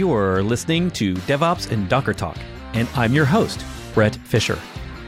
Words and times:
You're 0.00 0.42
listening 0.42 0.90
to 0.92 1.12
DevOps 1.12 1.70
and 1.70 1.86
Docker 1.86 2.14
Talk, 2.14 2.38
and 2.72 2.88
I'm 2.94 3.12
your 3.12 3.26
host, 3.26 3.62
Bret 3.92 4.16
Fisher. 4.16 4.58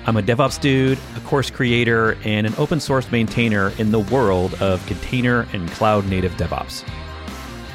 I'm 0.05 0.19
a 0.19 0.23
DevOps 0.23 0.61
dude, 0.61 0.99
a 1.17 1.21
course 1.21 1.49
creator, 1.51 2.19
and 2.25 2.47
an 2.47 2.53
open 2.59 2.79
source 2.79 3.11
maintainer 3.11 3.71
in 3.79 3.91
the 3.91 4.01
world 4.01 4.53
of 4.61 4.87
container 4.87 5.49
and 5.55 5.67
cloud 5.71 6.05
native 6.09 6.33
DevOps. 6.33 6.85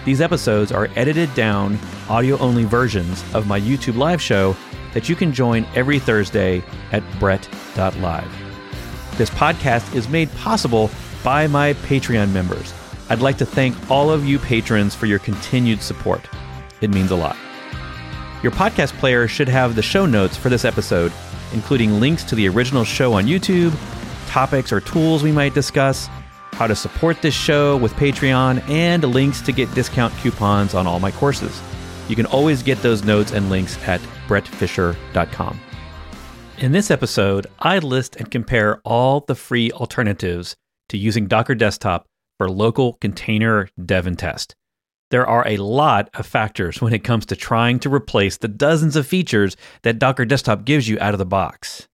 These 0.05 0.21
episodes 0.21 0.71
are 0.71 0.89
edited 0.95 1.33
down, 1.33 1.79
audio 2.07 2.37
only 2.37 2.65
versions 2.65 3.23
of 3.33 3.47
my 3.47 3.59
YouTube 3.59 3.97
live 3.97 4.21
show 4.21 4.55
that 4.93 5.09
you 5.09 5.15
can 5.15 5.33
join 5.33 5.65
every 5.73 5.97
Thursday 5.97 6.63
at 6.91 7.01
bret.live. 7.19 8.31
This 9.17 9.31
podcast 9.31 9.95
is 9.95 10.07
made 10.07 10.31
possible 10.33 10.91
by 11.23 11.47
my 11.47 11.73
Patreon 11.73 12.31
members. 12.31 12.75
I'd 13.09 13.21
like 13.21 13.39
to 13.39 13.45
thank 13.47 13.89
all 13.89 14.11
of 14.11 14.23
you 14.23 14.37
patrons 14.37 14.93
for 14.93 15.07
your 15.07 15.17
continued 15.17 15.81
support. 15.81 16.29
It 16.81 16.89
means 16.89 17.11
a 17.11 17.15
lot. 17.15 17.35
Your 18.43 18.51
podcast 18.51 18.93
player 18.99 19.27
should 19.27 19.49
have 19.49 19.75
the 19.75 19.81
show 19.81 20.05
notes 20.05 20.37
for 20.37 20.49
this 20.49 20.63
episode, 20.63 21.11
including 21.53 21.99
links 21.99 22.23
to 22.25 22.35
the 22.35 22.47
original 22.47 22.83
show 22.83 23.13
on 23.13 23.25
YouTube, 23.25 23.75
topics 24.27 24.71
or 24.71 24.79
tools 24.79 25.23
we 25.23 25.31
might 25.31 25.53
discuss, 25.53 26.07
how 26.53 26.67
to 26.67 26.75
support 26.75 27.21
this 27.21 27.33
show 27.33 27.77
with 27.77 27.93
Patreon, 27.93 28.67
and 28.69 29.03
links 29.03 29.41
to 29.41 29.51
get 29.51 29.73
discount 29.73 30.13
coupons 30.17 30.73
on 30.73 30.87
all 30.87 30.99
my 30.99 31.11
courses. 31.11 31.61
You 32.07 32.15
can 32.15 32.25
always 32.27 32.63
get 32.63 32.81
those 32.81 33.03
notes 33.03 33.31
and 33.31 33.49
links 33.49 33.77
at 33.87 34.01
bretfisher.com. 34.27 35.59
In 36.59 36.71
this 36.71 36.89
episode, 36.89 37.47
I 37.59 37.79
list 37.79 38.15
and 38.15 38.31
compare 38.31 38.81
all 38.83 39.21
the 39.21 39.35
free 39.35 39.71
alternatives 39.71 40.55
to 40.89 40.97
using 40.97 41.27
Docker 41.27 41.53
Desktop 41.53 42.07
for 42.37 42.49
local 42.49 42.93
container 42.93 43.69
dev 43.83 44.07
and 44.07 44.17
test. 44.17 44.55
There 45.09 45.25
are 45.25 45.47
a 45.47 45.57
lot 45.57 46.09
of 46.15 46.25
factors 46.25 46.81
when 46.81 46.93
it 46.93 47.03
comes 47.03 47.25
to 47.27 47.35
trying 47.35 47.79
to 47.79 47.93
replace 47.93 48.37
the 48.37 48.49
dozens 48.49 48.95
of 48.95 49.07
features 49.07 49.55
that 49.83 49.99
Docker 49.99 50.25
Desktop 50.25 50.65
gives 50.65 50.89
you 50.89 50.97
out 50.99 51.13
of 51.13 51.17
the 51.17 51.25
box. 51.25 51.87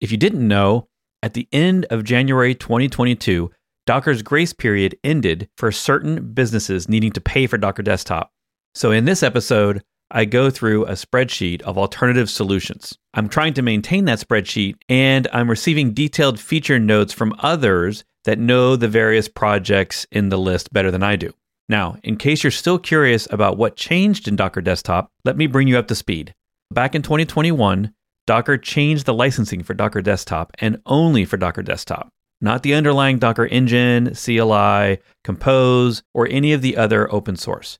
If 0.00 0.12
you 0.12 0.16
didn't 0.16 0.46
know, 0.46 0.88
at 1.22 1.34
the 1.34 1.48
end 1.52 1.86
of 1.90 2.04
January 2.04 2.54
2022, 2.54 3.50
Docker's 3.84 4.22
grace 4.22 4.52
period 4.52 4.96
ended 5.02 5.48
for 5.56 5.72
certain 5.72 6.32
businesses 6.34 6.88
needing 6.88 7.12
to 7.12 7.20
pay 7.20 7.46
for 7.46 7.58
Docker 7.58 7.82
Desktop. 7.82 8.30
So, 8.74 8.92
in 8.92 9.06
this 9.06 9.22
episode, 9.22 9.82
I 10.10 10.24
go 10.24 10.50
through 10.50 10.84
a 10.84 10.92
spreadsheet 10.92 11.62
of 11.62 11.76
alternative 11.76 12.30
solutions. 12.30 12.96
I'm 13.14 13.28
trying 13.28 13.54
to 13.54 13.62
maintain 13.62 14.04
that 14.04 14.20
spreadsheet, 14.20 14.76
and 14.88 15.26
I'm 15.32 15.50
receiving 15.50 15.94
detailed 15.94 16.38
feature 16.38 16.78
notes 16.78 17.12
from 17.12 17.34
others 17.40 18.04
that 18.24 18.38
know 18.38 18.76
the 18.76 18.88
various 18.88 19.28
projects 19.28 20.06
in 20.12 20.28
the 20.28 20.38
list 20.38 20.72
better 20.72 20.92
than 20.92 21.02
I 21.02 21.16
do. 21.16 21.32
Now, 21.68 21.96
in 22.04 22.16
case 22.16 22.44
you're 22.44 22.50
still 22.50 22.78
curious 22.78 23.26
about 23.30 23.56
what 23.56 23.76
changed 23.76 24.28
in 24.28 24.36
Docker 24.36 24.60
Desktop, 24.60 25.10
let 25.24 25.36
me 25.36 25.46
bring 25.46 25.66
you 25.66 25.78
up 25.78 25.88
to 25.88 25.94
speed. 25.94 26.32
Back 26.70 26.94
in 26.94 27.02
2021, 27.02 27.92
Docker 28.26 28.56
changed 28.58 29.06
the 29.06 29.14
licensing 29.14 29.62
for 29.62 29.74
Docker 29.74 30.02
Desktop 30.02 30.52
and 30.58 30.80
only 30.86 31.24
for 31.24 31.36
Docker 31.36 31.62
Desktop, 31.62 32.08
not 32.40 32.62
the 32.62 32.74
underlying 32.74 33.18
Docker 33.18 33.46
engine, 33.46 34.14
CLI, 34.14 34.98
Compose, 35.24 36.02
or 36.14 36.28
any 36.28 36.52
of 36.52 36.62
the 36.62 36.76
other 36.76 37.12
open 37.12 37.36
source. 37.36 37.78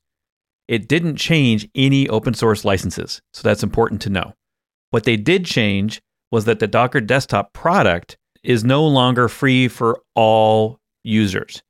It 0.67 0.87
didn't 0.87 1.15
change 1.15 1.69
any 1.75 2.09
open 2.09 2.33
source 2.33 2.65
licenses, 2.65 3.21
so 3.33 3.41
that's 3.41 3.63
important 3.63 4.01
to 4.01 4.09
know. 4.09 4.33
What 4.89 5.03
they 5.03 5.17
did 5.17 5.45
change 5.45 6.01
was 6.31 6.45
that 6.45 6.59
the 6.59 6.67
Docker 6.67 6.99
Desktop 7.01 7.53
product 7.53 8.17
is 8.43 8.63
no 8.63 8.85
longer 8.85 9.29
free 9.29 9.67
for 9.67 10.01
all 10.15 10.77
users. 11.03 11.61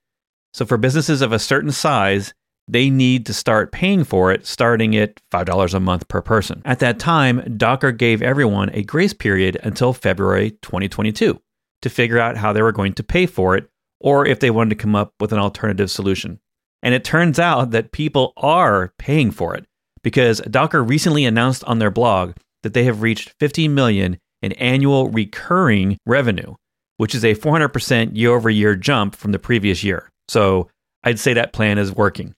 So 0.58 0.66
for 0.66 0.78
businesses 0.78 1.22
of 1.22 1.32
a 1.32 1.38
certain 1.38 1.72
size, 1.72 2.34
they 2.68 2.90
need 2.90 3.28
to 3.28 3.34
start 3.34 3.72
paying 3.72 4.04
for 4.04 4.32
it 4.32 4.48
starting 4.48 4.96
at 4.96 5.22
$5 5.32 5.74
a 5.76 5.80
month 5.80 6.08
per 6.08 6.20
person. 6.20 6.64
At 6.66 6.80
that 6.80 6.98
time, 6.98 7.58
Docker 7.58 7.92
gave 7.92 8.24
everyone 8.24 8.72
a 8.74 8.82
grace 8.82 9.14
period 9.14 9.60
until 9.62 9.94
February 9.94 10.58
2022 10.64 11.40
to 11.84 11.90
figure 11.92 12.18
out 12.18 12.38
how 12.38 12.54
they 12.54 12.64
were 12.64 12.72
going 12.72 12.94
to 12.94 13.04
pay 13.04 13.28
for 13.28 13.56
it 13.56 13.70
or 14.00 14.26
if 14.26 14.40
they 14.40 14.50
wanted 14.50 14.72
to 14.72 14.82
come 14.82 14.96
up 14.96 15.14
with 15.20 15.32
an 15.32 15.38
alternative 15.38 15.92
solution. 15.92 16.40
And 16.82 16.96
it 16.96 17.04
turns 17.04 17.38
out 17.38 17.70
that 17.70 17.92
people 17.92 18.34
are 18.36 18.96
paying 18.98 19.30
for 19.30 19.54
it 19.54 19.66
because 20.02 20.40
Docker 20.40 20.84
recently 20.84 21.26
announced 21.26 21.64
on 21.66 21.78
their 21.78 21.92
blog 21.92 22.34
that 22.64 22.74
they 22.74 22.86
have 22.86 23.04
reached 23.04 23.32
50 23.40 23.68
million 23.68 24.18
in 24.42 24.54
annual 24.54 25.10
recurring 25.12 26.00
revenue, 26.08 26.56
which 26.98 27.14
is 27.14 27.24
a 27.24 27.36
400% 27.36 28.18
year 28.18 28.32
over 28.34 28.50
year 28.50 28.76
jump 28.76 29.16
from 29.16 29.34
the 29.34 29.40
previous 29.40 29.84
year. 29.84 30.10
So 30.28 30.70
I'd 31.04 31.20
say 31.20 31.34
that 31.34 31.54
plan 31.54 31.78
is 31.78 31.96
working. 31.96 32.34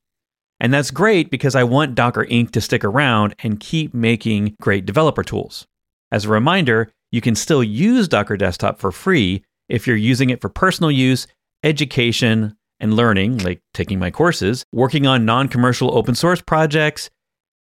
And 0.59 0.73
that's 0.73 0.91
great 0.91 1.31
because 1.31 1.55
I 1.55 1.63
want 1.63 1.95
Docker 1.95 2.25
Inc. 2.25 2.51
to 2.51 2.61
stick 2.61 2.83
around 2.83 3.33
and 3.39 3.59
keep 3.59 3.93
making 3.93 4.55
great 4.61 4.85
developer 4.85 5.23
tools. 5.23 5.65
As 6.11 6.25
a 6.25 6.29
reminder, 6.29 6.91
you 7.11 7.21
can 7.21 7.35
still 7.35 7.63
use 7.63 8.07
Docker 8.07 8.37
Desktop 8.37 8.79
for 8.79 8.91
free 8.91 9.43
if 9.69 9.87
you're 9.87 9.95
using 9.95 10.29
it 10.29 10.41
for 10.41 10.49
personal 10.49 10.91
use, 10.91 11.27
education, 11.63 12.55
and 12.79 12.93
learning, 12.93 13.39
like 13.39 13.61
taking 13.73 13.99
my 13.99 14.11
courses, 14.11 14.65
working 14.71 15.05
on 15.05 15.25
non 15.25 15.47
commercial 15.47 15.95
open 15.97 16.15
source 16.15 16.41
projects, 16.41 17.09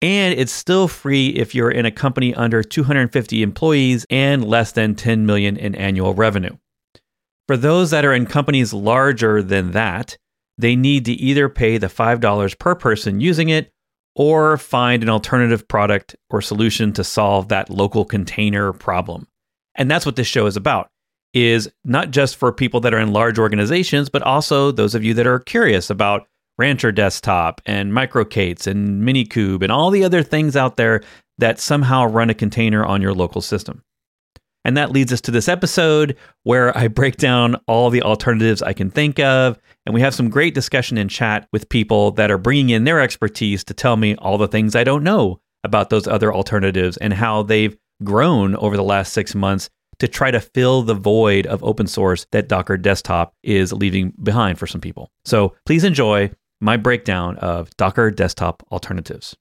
and 0.01 0.38
it's 0.38 0.51
still 0.51 0.88
free 0.88 1.30
if 1.30 1.53
you're 1.53 1.72
in 1.72 1.86
a 1.86 1.91
company 1.91 2.34
under 2.36 2.63
250 2.63 3.41
employees 3.41 4.06
and 4.09 4.46
less 4.46 4.72
than 4.72 4.96
10 4.96 5.25
million 5.25 5.57
in 5.57 5.75
annual 5.75 6.13
revenue. 6.13 6.56
For 7.50 7.58
those 7.58 7.90
that 7.90 8.06
are 8.06 8.14
in 8.14 8.28
companies 8.28 8.74
larger 8.76 9.42
than 9.42 9.72
that, 9.72 10.16
they 10.60 10.76
need 10.76 11.06
to 11.06 11.14
either 11.14 11.50
pay 11.50 11.80
the 11.80 11.88
$5 11.88 12.60
per 12.60 12.76
person 12.76 13.22
using 13.22 13.50
it 13.50 13.72
or 14.14 14.56
find 14.56 15.02
an 15.02 15.10
alternative 15.10 15.68
product 15.68 16.16
or 16.30 16.44
solution 16.44 16.94
to 16.94 17.04
solve 17.04 17.48
that 17.48 17.72
local 17.72 18.06
container 18.06 18.72
problem. 18.72 19.28
And 19.74 19.90
that's 19.90 20.06
what 20.06 20.16
this 20.16 20.28
show 20.28 20.46
is 20.46 20.58
about 20.58 20.92
is 21.34 21.68
not 21.84 22.12
just 22.12 22.36
for 22.36 22.52
people 22.52 22.82
that 22.82 22.94
are 22.94 23.00
in 23.00 23.14
large 23.14 23.40
organizations, 23.40 24.10
but 24.10 24.22
also 24.22 24.72
those 24.72 24.94
of 24.94 25.04
you 25.04 25.16
that 25.16 25.26
are 25.26 25.40
curious 25.40 25.90
about 25.90 26.28
Rancher 26.60 26.92
Desktop 26.92 27.62
and 27.66 27.92
MicroK8s 27.92 28.68
and 28.68 29.02
Minikube 29.02 29.64
and 29.64 29.72
all 29.72 29.90
the 29.90 30.04
other 30.04 30.22
things 30.22 30.56
out 30.56 30.78
there 30.78 31.02
that 31.40 31.60
somehow 31.60 32.06
run 32.06 32.30
a 32.30 32.36
container 32.36 32.86
on 32.86 33.02
your 33.02 33.16
local 33.16 33.42
system. 33.42 33.81
And 34.66 34.75
that 34.78 34.92
leads 34.92 35.14
us 35.14 35.22
to 35.22 35.31
this 35.31 35.47
episode 35.47 36.18
where 36.44 36.78
I 36.78 36.88
break 36.90 37.18
down 37.18 37.56
all 37.68 37.90
the 37.90 38.03
alternatives 38.03 38.62
I 38.62 38.74
can 38.74 38.92
think 38.92 39.20
of. 39.20 39.58
And 39.86 39.96
we 39.96 40.02
have 40.02 40.14
some 40.14 40.30
great 40.30 40.53
discussion 40.53 40.97
in 40.97 41.08
chat 41.08 41.47
with 41.52 41.70
people 41.70 42.12
that 42.12 42.30
are 42.30 42.38
bringing 42.38 42.69
in 42.69 42.84
their 42.84 43.00
expertise 43.00 43.64
to 43.66 43.74
tell 43.74 43.96
me 43.96 44.16
all 44.16 44.38
the 44.38 44.48
things 44.48 44.75
I 44.75 44.84
don't 44.84 45.03
know 45.03 45.40
about 45.64 45.90
those 45.90 46.08
other 46.08 46.34
alternatives 46.34 46.98
and 46.98 47.14
how 47.14 47.44
they've 47.44 47.78
grown 48.03 48.56
over 48.56 48.75
the 48.78 48.84
last 48.84 49.14
six 49.14 49.34
months 49.34 49.69
to 50.00 50.08
try 50.08 50.31
to 50.31 50.40
fill 50.40 50.81
the 50.81 50.94
void 50.94 51.46
of 51.48 51.64
open 51.64 51.88
source 51.88 52.25
that 52.31 52.48
Docker 52.48 52.78
Desktop 52.78 53.34
is 53.44 53.74
leaving 53.74 54.14
behind 54.24 54.58
for 54.58 54.68
some 54.68 54.81
people. 54.81 55.12
So 55.25 55.56
please 55.66 55.84
enjoy 55.84 56.31
my 56.62 56.78
breakdown 56.78 57.38
of 57.38 57.75
Docker 57.78 58.12
Desktop 58.12 58.64
alternatives. 58.72 59.36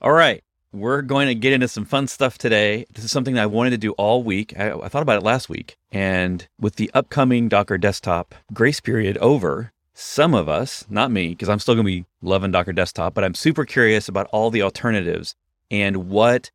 All 0.00 0.12
right, 0.12 0.42
we're 0.74 1.02
going 1.02 1.28
to 1.28 1.34
get 1.34 1.52
into 1.52 1.68
some 1.68 1.84
fun 1.84 2.08
stuff 2.08 2.36
today. 2.36 2.84
This 2.92 3.04
is 3.04 3.12
something 3.12 3.38
I 3.38 3.46
wanted 3.46 3.70
to 3.70 3.78
do 3.78 3.92
all 3.92 4.24
week. 4.24 4.52
I, 4.58 4.72
I 4.72 4.88
thought 4.88 5.02
about 5.02 5.18
it 5.18 5.24
last 5.24 5.48
week. 5.48 5.76
And 5.92 6.46
with 6.58 6.76
the 6.76 6.90
upcoming 6.92 7.48
Docker 7.48 7.78
Desktop 7.78 8.34
grace 8.52 8.80
period 8.80 9.16
over, 9.18 9.72
some 9.94 10.34
of 10.34 10.48
us, 10.48 10.84
not 10.90 11.12
me, 11.12 11.28
because 11.28 11.48
I'm 11.48 11.60
still 11.60 11.74
going 11.74 11.86
to 11.86 12.02
be 12.02 12.06
loving 12.20 12.50
Docker 12.50 12.72
Desktop, 12.72 13.14
but 13.14 13.22
I'm 13.22 13.34
super 13.34 13.64
curious 13.64 14.08
about 14.08 14.26
all 14.32 14.50
the 14.50 14.62
alternatives 14.62 15.36
and 15.70 16.08
what 16.08 16.50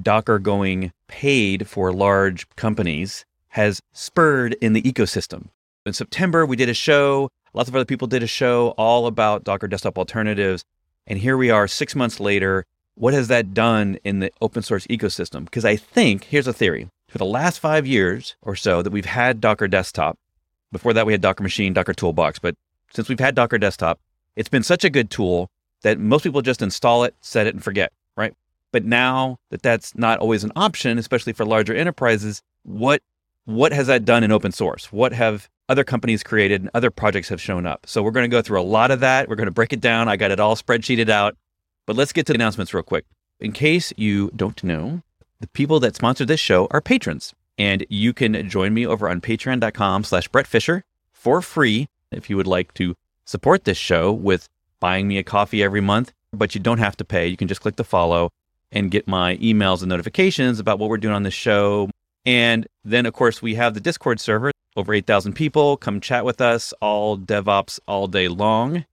Docker 0.00 0.38
going 0.38 0.92
paid 1.08 1.68
for 1.68 1.92
large 1.92 2.48
companies 2.54 3.24
has 3.48 3.80
spurred 3.92 4.54
in 4.60 4.72
the 4.72 4.82
ecosystem. 4.82 5.48
In 5.84 5.92
September, 5.92 6.46
we 6.46 6.56
did 6.56 6.68
a 6.68 6.74
show. 6.74 7.28
Lots 7.52 7.68
of 7.68 7.74
other 7.74 7.84
people 7.84 8.06
did 8.06 8.22
a 8.22 8.28
show 8.28 8.68
all 8.78 9.08
about 9.08 9.42
Docker 9.42 9.66
desktop 9.66 9.98
alternatives. 9.98 10.64
And 11.06 11.18
here 11.18 11.36
we 11.36 11.50
are 11.50 11.68
six 11.68 11.94
months 11.94 12.20
later. 12.20 12.64
What 12.96 13.14
has 13.14 13.28
that 13.28 13.54
done 13.54 13.98
in 14.04 14.20
the 14.20 14.30
open 14.40 14.62
source 14.62 14.86
ecosystem? 14.86 15.44
Because 15.44 15.64
I 15.64 15.76
think, 15.76 16.24
here's 16.24 16.46
a 16.46 16.52
theory 16.52 16.88
for 17.08 17.18
the 17.18 17.24
last 17.24 17.58
five 17.58 17.86
years 17.86 18.36
or 18.42 18.54
so 18.54 18.82
that 18.82 18.92
we've 18.92 19.04
had 19.04 19.40
Docker 19.40 19.68
desktop, 19.68 20.16
before 20.70 20.92
that 20.92 21.06
we 21.06 21.12
had 21.12 21.20
Docker 21.20 21.42
machine, 21.42 21.72
Docker 21.72 21.92
toolbox, 21.92 22.38
but 22.38 22.54
since 22.92 23.08
we've 23.08 23.20
had 23.20 23.34
Docker 23.34 23.58
desktop, 23.58 23.98
it's 24.36 24.48
been 24.48 24.62
such 24.62 24.84
a 24.84 24.90
good 24.90 25.10
tool 25.10 25.50
that 25.82 25.98
most 25.98 26.22
people 26.22 26.42
just 26.42 26.62
install 26.62 27.04
it, 27.04 27.14
set 27.20 27.46
it, 27.46 27.54
and 27.54 27.62
forget, 27.62 27.92
right? 28.16 28.34
But 28.72 28.84
now 28.84 29.38
that 29.50 29.62
that's 29.62 29.94
not 29.96 30.18
always 30.18 30.44
an 30.44 30.52
option, 30.56 30.98
especially 30.98 31.32
for 31.32 31.44
larger 31.44 31.74
enterprises, 31.74 32.42
what 32.62 33.02
what 33.44 33.72
has 33.72 33.88
that 33.88 34.04
done 34.04 34.24
in 34.24 34.32
open 34.32 34.52
source? 34.52 34.90
What 34.90 35.12
have 35.12 35.50
other 35.68 35.84
companies 35.84 36.22
created 36.22 36.62
and 36.62 36.70
other 36.72 36.90
projects 36.90 37.28
have 37.28 37.40
shown 37.40 37.66
up? 37.66 37.86
So 37.86 38.02
we're 38.02 38.10
going 38.10 38.24
to 38.28 38.34
go 38.34 38.40
through 38.40 38.60
a 38.60 38.62
lot 38.62 38.90
of 38.90 39.00
that. 39.00 39.28
We're 39.28 39.36
going 39.36 39.48
to 39.48 39.52
break 39.52 39.74
it 39.74 39.80
down. 39.80 40.08
I 40.08 40.16
got 40.16 40.30
it 40.30 40.40
all 40.40 40.56
spreadsheeted 40.56 41.10
out. 41.10 41.36
But 41.86 41.96
let's 41.96 42.12
get 42.12 42.26
to 42.26 42.32
the 42.32 42.36
announcements 42.36 42.72
real 42.72 42.82
quick. 42.82 43.04
In 43.40 43.52
case 43.52 43.92
you 43.96 44.30
don't 44.34 44.62
know, 44.64 45.02
the 45.40 45.48
people 45.48 45.80
that 45.80 45.96
sponsor 45.96 46.24
this 46.24 46.40
show 46.40 46.66
are 46.70 46.80
patrons. 46.80 47.34
And 47.58 47.86
you 47.88 48.12
can 48.12 48.48
join 48.48 48.74
me 48.74 48.86
over 48.86 49.08
on 49.08 49.20
patreon.com 49.20 50.04
slash 50.04 50.28
Bret 50.28 50.46
Fisher 50.46 50.84
for 51.12 51.40
free 51.40 51.88
if 52.10 52.28
you 52.28 52.36
would 52.36 52.46
like 52.46 52.74
to 52.74 52.94
support 53.24 53.64
this 53.64 53.78
show 53.78 54.12
with 54.12 54.48
buying 54.80 55.06
me 55.08 55.18
a 55.18 55.22
coffee 55.22 55.62
every 55.62 55.80
month 55.80 56.12
but 56.34 56.54
you 56.54 56.60
don't 56.60 56.78
have 56.78 56.96
to 56.98 57.04
pay. 57.04 57.26
You 57.26 57.36
can 57.36 57.48
just 57.48 57.60
click 57.60 57.76
the 57.76 57.84
follow 57.84 58.30
and 58.72 58.90
get 58.90 59.06
my 59.06 59.36
emails 59.36 59.80
and 59.80 59.88
notifications 59.88 60.58
about 60.58 60.78
what 60.78 60.88
we're 60.88 60.98
doing 60.98 61.14
on 61.14 61.22
the 61.22 61.30
show. 61.30 61.88
And 62.26 62.66
then, 62.84 63.06
of 63.06 63.14
course, 63.14 63.40
we 63.40 63.54
have 63.54 63.74
the 63.74 63.80
Discord 63.80 64.20
server, 64.20 64.50
over 64.76 64.92
8,000 64.92 65.34
people. 65.34 65.76
Come 65.76 66.00
chat 66.00 66.24
with 66.24 66.40
us, 66.40 66.72
all 66.80 67.16
DevOps 67.16 67.78
all 67.86 68.08
day 68.08 68.28
long. 68.28 68.84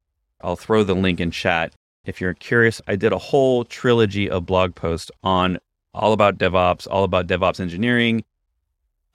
I'll 0.42 0.56
throw 0.56 0.84
the 0.84 0.96
link 0.96 1.20
in 1.20 1.32
chat. 1.32 1.74
If 2.06 2.20
you're 2.20 2.34
curious, 2.34 2.82
I 2.88 2.96
did 2.96 3.14
a 3.14 3.18
whole 3.18 3.64
trilogy 3.64 4.30
of 4.30 4.46
blog 4.46 4.74
posts 4.76 5.12
on 5.24 5.60
all 5.94 6.14
about 6.14 6.38
DevOps, 6.38 6.88
all 6.90 7.04
about 7.04 7.28
DevOps 7.28 7.60
engineering, 7.60 8.24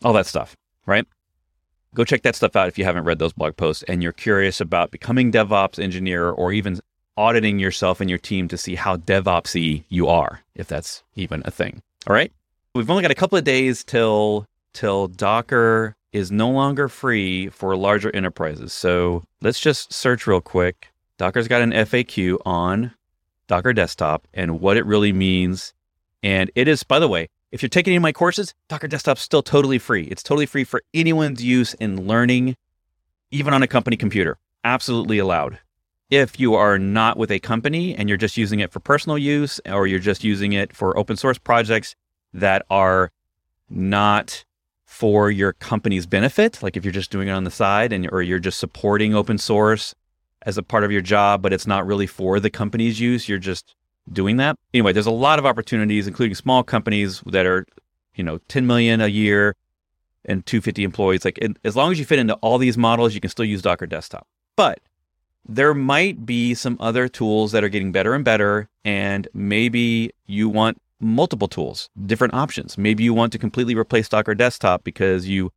all 0.05 0.13
that 0.13 0.27
stuff, 0.27 0.57
right? 0.87 1.07
Go 1.95 2.05
check 2.05 2.23
that 2.23 2.37
stuff 2.37 2.55
out 2.55 2.69
if 2.69 2.79
you 2.79 2.85
haven't 2.85 3.05
read 3.05 3.19
those 3.19 3.33
blog 3.33 3.57
posts 3.57 3.83
and 3.89 4.03
you're 4.03 4.13
curious 4.13 4.61
about 4.61 4.91
becoming 4.91 5.33
DevOps 5.33 5.83
engineer 5.83 6.31
or 6.31 6.53
even 6.53 6.79
auditing 7.17 7.59
yourself 7.59 8.01
and 8.01 8.11
your 8.11 8.19
team 8.19 8.47
to 8.49 8.59
see 8.59 8.75
how 8.75 8.97
DevOpsy 8.97 9.85
you 9.89 10.07
are, 10.07 10.43
if 10.55 10.69
that's 10.69 11.03
even 11.15 11.43
a 11.45 11.51
thing. 11.51 11.83
All 12.07 12.15
right. 12.15 12.31
We've 12.75 12.91
only 12.91 13.03
got 13.03 13.11
a 13.11 13.17
couple 13.17 13.39
of 13.39 13.45
days 13.45 13.83
till 13.83 14.47
till 14.75 15.09
Docker 15.09 15.97
is 16.13 16.31
no 16.31 16.51
longer 16.51 16.89
free 16.89 17.49
for 17.49 17.75
larger 17.77 18.15
enterprises. 18.15 18.75
So 18.75 19.25
let's 19.41 19.59
just 19.59 19.93
search 19.93 20.27
real 20.27 20.43
quick. 20.43 20.93
Docker's 21.19 21.49
got 21.49 21.63
an 21.63 21.73
FAQ 21.73 22.39
on 22.45 22.93
Docker 23.47 23.73
Desktop 23.73 24.29
and 24.35 24.61
what 24.61 24.77
it 24.77 24.85
really 24.85 25.13
means. 25.13 25.73
And 26.23 26.51
it 26.55 26.69
is, 26.69 26.83
by 26.83 26.99
the 26.99 27.09
way, 27.09 27.29
if 27.53 27.63
you're 27.63 27.71
taking 27.71 27.93
any 27.93 27.97
of 27.97 28.03
my 28.03 28.13
courses, 28.13 28.55
Docker 28.69 28.89
Desktop's 28.89 29.23
still 29.23 29.43
totally 29.43 29.79
free. 29.79 30.05
It's 30.05 30.23
totally 30.23 30.47
free 30.47 30.65
for 30.65 30.83
anyone's 30.93 31.43
use 31.43 31.75
in 31.75 32.07
learning, 32.07 32.57
even 33.31 33.55
on 33.55 33.63
a 33.63 33.67
company 33.67 33.97
computer. 33.97 34.37
Absolutely 34.65 35.19
allowed. 35.19 35.59
If 36.11 36.39
you 36.39 36.55
are 36.55 36.79
not 36.79 37.17
with 37.17 37.31
a 37.31 37.39
company 37.39 37.95
and 37.95 38.09
you're 38.09 38.19
just 38.19 38.37
using 38.37 38.61
it 38.61 38.71
for 38.71 38.81
personal 38.81 39.17
use 39.17 39.61
or 39.67 39.87
you're 39.87 39.99
just 39.99 40.23
using 40.23 40.53
it 40.53 40.75
for 40.77 40.97
open 40.99 41.17
source 41.17 41.39
projects 41.39 41.97
that 42.33 42.65
are 42.69 43.11
not 43.71 44.45
for 44.85 45.31
your 45.31 45.53
company's 45.55 46.07
benefit, 46.07 46.63
like 46.63 46.77
if 46.77 46.85
you're 46.85 46.93
just 46.93 47.11
doing 47.11 47.29
it 47.29 47.33
on 47.33 47.45
the 47.45 47.51
side 47.51 47.93
and 47.93 48.09
or 48.13 48.23
you're 48.23 48.39
just 48.39 48.59
supporting 48.59 49.15
open 49.15 49.39
source 49.39 49.95
as 50.47 50.57
a 50.57 50.63
part 50.63 50.85
of 50.85 50.93
your 50.93 51.03
job, 51.03 51.43
but 51.43 51.53
it's 51.53 51.67
not 51.67 51.87
really 51.87 52.07
for 52.07 52.41
the 52.41 52.49
company's 52.49 52.99
use, 53.01 53.29
you're 53.29 53.39
just 53.39 53.75
doing 54.11 54.37
that. 54.39 54.57
Anyway, 54.73 54.93
there's 54.93 55.07
a 55.07 55.11
lot 55.11 55.39
of 55.39 55.45
opportunities, 55.45 56.07
including 56.07 56.35
small 56.35 56.63
companies 56.63 57.21
that 57.27 57.45
are, 57.45 57.67
you 58.15 58.25
know, 58.25 58.39
10 58.49 58.67
million 58.67 59.01
a 59.01 59.09
year 59.09 59.57
and 60.25 60.47
250 60.47 60.85
employees. 60.85 61.25
Like, 61.25 61.39
as 61.65 61.77
long 61.77 61.93
as 61.93 61.99
you 61.99 62.05
fit 62.05 62.21
into 62.21 62.35
all 62.37 62.59
these 62.59 62.79
models, 62.79 63.15
you 63.15 63.21
can 63.21 63.31
still 63.31 63.45
use 63.45 63.61
Docker 63.61 63.87
Desktop. 63.87 64.27
But 64.55 64.81
there 65.49 65.75
might 65.75 66.25
be 66.25 66.55
some 66.55 66.77
other 66.81 67.09
tools 67.09 67.53
that 67.53 67.65
are 67.65 67.69
getting 67.69 67.93
better 67.93 68.15
and 68.15 68.25
better, 68.25 68.69
and 68.85 69.29
maybe 69.35 70.13
you 70.27 70.49
want 70.49 70.81
multiple 71.01 71.49
tools, 71.49 71.91
different 72.07 72.35
options. 72.35 72.79
Maybe 72.79 73.05
you 73.05 73.13
want 73.13 73.33
to 73.33 73.39
completely 73.39 73.75
replace 73.75 74.09
Docker 74.09 74.35
Desktop 74.35 74.85
because 74.85 75.29
you 75.29 75.53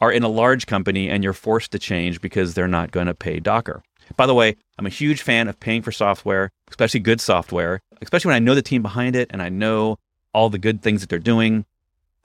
are 0.00 0.12
in 0.12 0.22
a 0.22 0.28
large 0.28 0.66
company 0.66 1.08
and 1.08 1.24
you're 1.24 1.32
forced 1.32 1.72
to 1.72 1.78
change 1.78 2.20
because 2.20 2.54
they're 2.54 2.68
not 2.68 2.90
going 2.90 3.06
to 3.06 3.14
pay 3.14 3.40
Docker. 3.40 3.82
By 4.16 4.26
the 4.26 4.34
way, 4.34 4.56
I'm 4.78 4.86
a 4.86 4.90
huge 4.90 5.22
fan 5.22 5.48
of 5.48 5.58
paying 5.58 5.82
for 5.82 5.92
software, 5.92 6.50
especially 6.68 7.00
good 7.00 7.20
software, 7.20 7.80
especially 8.02 8.30
when 8.30 8.36
I 8.36 8.40
know 8.40 8.54
the 8.54 8.62
team 8.62 8.82
behind 8.82 9.16
it 9.16 9.28
and 9.30 9.42
I 9.42 9.48
know 9.48 9.98
all 10.32 10.50
the 10.50 10.58
good 10.58 10.82
things 10.82 11.00
that 11.00 11.10
they're 11.10 11.18
doing. 11.18 11.64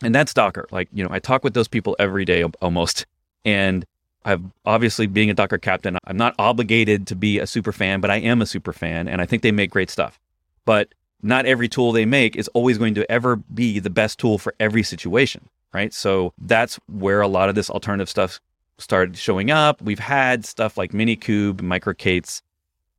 And 0.04 0.14
that's 0.16 0.34
Docker. 0.34 0.66
Like, 0.72 0.90
you 0.94 1.04
know, 1.04 1.10
I 1.12 1.20
talk 1.20 1.44
with 1.44 1.54
those 1.54 1.68
people 1.68 1.96
every 2.00 2.26
day 2.26 2.44
almost. 2.62 3.06
And 3.46 3.86
I've 4.26 4.44
obviously 4.66 5.08
being 5.08 5.30
a 5.30 5.34
Docker 5.34 5.58
captain, 5.58 5.98
I'm 6.06 6.18
not 6.18 6.36
obligated 6.38 7.08
to 7.08 7.16
be 7.16 7.40
a 7.40 7.48
super 7.48 7.72
fan, 7.72 8.02
but 8.02 8.10
I 8.10 8.18
am 8.18 8.42
a 8.42 8.46
super 8.46 8.74
fan 8.74 9.08
and 9.08 9.22
I 9.22 9.26
think 9.26 9.44
they 9.44 9.52
make 9.52 9.72
great 9.72 9.90
stuff. 9.90 10.20
But 10.66 10.94
not 11.22 11.46
every 11.46 11.68
tool 11.68 11.92
they 11.92 12.06
make 12.06 12.36
is 12.36 12.48
always 12.50 12.78
going 12.78 12.96
to 12.96 13.10
ever 13.12 13.36
be 13.36 13.80
the 13.80 13.90
best 13.90 14.20
tool 14.20 14.38
for 14.38 14.54
every 14.60 14.84
situation, 14.84 15.50
right? 15.74 15.94
So 15.94 16.34
that's 16.38 16.80
where 16.88 17.22
a 17.22 17.28
lot 17.28 17.50
of 17.50 17.56
this 17.56 17.70
alternative 17.70 18.10
stuff 18.10 18.40
started 18.80 19.18
showing 19.18 19.52
up. 19.52 19.82
We've 19.82 20.00
had 20.00 20.46
stuff 20.46 20.78
like 20.78 20.92
Minikube, 20.92 21.58
MicroK8s, 21.58 22.42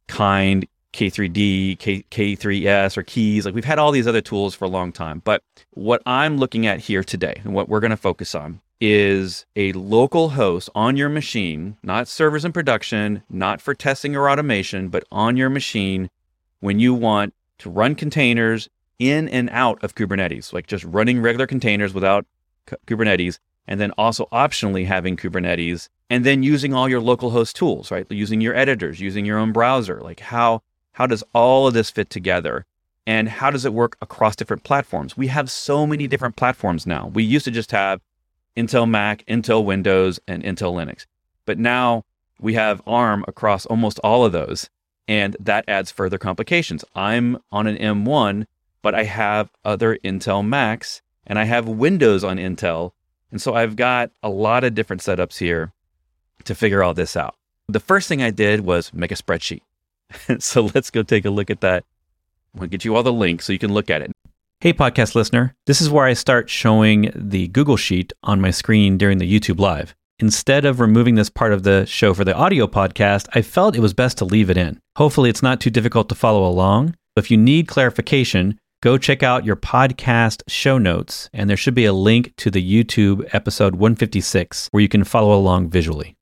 Kind, 0.06 0.66
K3D, 0.92 1.78
K, 1.78 2.04
K3S, 2.10 2.96
or 2.96 3.02
Keys. 3.02 3.44
Like 3.44 3.54
we've 3.54 3.64
had 3.64 3.78
all 3.78 3.92
these 3.92 4.06
other 4.06 4.20
tools 4.20 4.54
for 4.54 4.64
a 4.64 4.68
long 4.68 4.92
time. 4.92 5.20
But 5.24 5.42
what 5.70 6.02
I'm 6.06 6.36
looking 6.36 6.66
at 6.66 6.80
here 6.80 7.04
today 7.04 7.40
and 7.44 7.54
what 7.54 7.68
we're 7.68 7.80
going 7.80 7.90
to 7.90 7.96
focus 7.96 8.34
on 8.34 8.60
is 8.80 9.44
a 9.56 9.72
local 9.72 10.30
host 10.30 10.70
on 10.74 10.96
your 10.96 11.10
machine, 11.10 11.76
not 11.82 12.08
servers 12.08 12.44
in 12.44 12.52
production, 12.52 13.22
not 13.28 13.60
for 13.60 13.74
testing 13.74 14.16
or 14.16 14.30
automation, 14.30 14.88
but 14.88 15.04
on 15.12 15.36
your 15.36 15.50
machine 15.50 16.08
when 16.60 16.78
you 16.78 16.94
want 16.94 17.34
to 17.58 17.70
run 17.70 17.94
containers 17.94 18.68
in 18.98 19.28
and 19.28 19.48
out 19.50 19.82
of 19.84 19.94
Kubernetes, 19.94 20.52
like 20.52 20.66
just 20.66 20.84
running 20.84 21.20
regular 21.20 21.46
containers 21.46 21.92
without 21.92 22.26
Kubernetes, 22.86 23.38
and 23.66 23.80
then 23.80 23.92
also 23.92 24.26
optionally 24.32 24.86
having 24.86 25.16
Kubernetes, 25.16 25.88
and 26.08 26.24
then 26.24 26.42
using 26.42 26.74
all 26.74 26.88
your 26.88 27.00
local 27.00 27.30
host 27.30 27.56
tools, 27.56 27.90
right? 27.90 28.06
Using 28.10 28.40
your 28.40 28.54
editors, 28.54 29.00
using 29.00 29.24
your 29.24 29.38
own 29.38 29.52
browser. 29.52 30.00
Like 30.00 30.20
how 30.20 30.62
how 30.92 31.06
does 31.06 31.24
all 31.32 31.66
of 31.66 31.74
this 31.74 31.90
fit 31.90 32.10
together? 32.10 32.66
And 33.06 33.28
how 33.28 33.50
does 33.50 33.64
it 33.64 33.72
work 33.72 33.96
across 34.02 34.36
different 34.36 34.64
platforms? 34.64 35.16
We 35.16 35.28
have 35.28 35.50
so 35.50 35.86
many 35.86 36.06
different 36.06 36.36
platforms 36.36 36.86
now. 36.86 37.10
We 37.14 37.22
used 37.22 37.44
to 37.46 37.50
just 37.50 37.70
have 37.70 38.00
Intel 38.56 38.88
Mac, 38.88 39.24
Intel 39.26 39.64
Windows, 39.64 40.20
and 40.28 40.42
Intel 40.42 40.74
Linux. 40.74 41.06
But 41.46 41.58
now 41.58 42.04
we 42.38 42.54
have 42.54 42.82
ARM 42.86 43.24
across 43.26 43.66
almost 43.66 43.98
all 44.00 44.24
of 44.24 44.32
those. 44.32 44.68
And 45.08 45.36
that 45.40 45.64
adds 45.66 45.90
further 45.90 46.18
complications. 46.18 46.84
I'm 46.94 47.38
on 47.50 47.66
an 47.66 47.76
M1, 47.76 48.46
but 48.82 48.94
I 48.94 49.04
have 49.04 49.50
other 49.64 49.98
Intel 50.04 50.46
Macs 50.46 51.02
and 51.26 51.38
I 51.38 51.44
have 51.44 51.68
Windows 51.68 52.22
on 52.22 52.36
Intel. 52.36 52.92
And 53.30 53.40
so 53.40 53.54
I've 53.54 53.76
got 53.76 54.10
a 54.22 54.28
lot 54.28 54.64
of 54.64 54.74
different 54.74 55.02
setups 55.02 55.38
here 55.38 55.72
to 56.44 56.54
figure 56.54 56.82
all 56.82 56.94
this 56.94 57.16
out. 57.16 57.34
The 57.68 57.80
first 57.80 58.08
thing 58.08 58.22
I 58.22 58.30
did 58.30 58.62
was 58.62 58.92
make 58.92 59.12
a 59.12 59.16
spreadsheet. 59.16 59.62
so 60.40 60.70
let's 60.74 60.90
go 60.90 61.02
take 61.02 61.24
a 61.24 61.30
look 61.30 61.50
at 61.50 61.60
that. 61.60 61.84
I'll 62.58 62.66
get 62.66 62.84
you 62.84 62.96
all 62.96 63.02
the 63.02 63.12
links 63.12 63.44
so 63.44 63.52
you 63.52 63.58
can 63.58 63.72
look 63.72 63.90
at 63.90 64.02
it. 64.02 64.10
Hey, 64.60 64.72
podcast 64.72 65.14
listener. 65.14 65.54
This 65.66 65.80
is 65.80 65.88
where 65.88 66.04
I 66.04 66.12
start 66.12 66.50
showing 66.50 67.10
the 67.14 67.48
Google 67.48 67.76
Sheet 67.76 68.12
on 68.22 68.40
my 68.40 68.50
screen 68.50 68.98
during 68.98 69.18
the 69.18 69.40
YouTube 69.40 69.60
Live 69.60 69.94
instead 70.20 70.64
of 70.64 70.80
removing 70.80 71.14
this 71.14 71.30
part 71.30 71.52
of 71.52 71.62
the 71.62 71.86
show 71.86 72.14
for 72.14 72.24
the 72.24 72.34
audio 72.34 72.66
podcast, 72.66 73.28
I 73.34 73.42
felt 73.42 73.74
it 73.74 73.80
was 73.80 73.94
best 73.94 74.18
to 74.18 74.24
leave 74.24 74.50
it 74.50 74.56
in. 74.56 74.78
Hopefully, 74.96 75.30
it's 75.30 75.42
not 75.42 75.60
too 75.60 75.70
difficult 75.70 76.08
to 76.10 76.14
follow 76.14 76.46
along. 76.46 76.94
If 77.16 77.30
you 77.30 77.36
need 77.36 77.68
clarification, 77.68 78.58
go 78.82 78.96
check 78.96 79.22
out 79.22 79.44
your 79.44 79.56
podcast 79.56 80.42
show 80.48 80.78
notes, 80.78 81.28
and 81.32 81.50
there 81.50 81.56
should 81.56 81.74
be 81.74 81.84
a 81.84 81.92
link 81.92 82.34
to 82.36 82.50
the 82.50 82.62
YouTube 82.62 83.28
episode 83.34 83.74
156 83.74 84.68
where 84.70 84.80
you 84.80 84.88
can 84.88 85.04
follow 85.04 85.36
along 85.36 85.68
visually. 85.68 86.16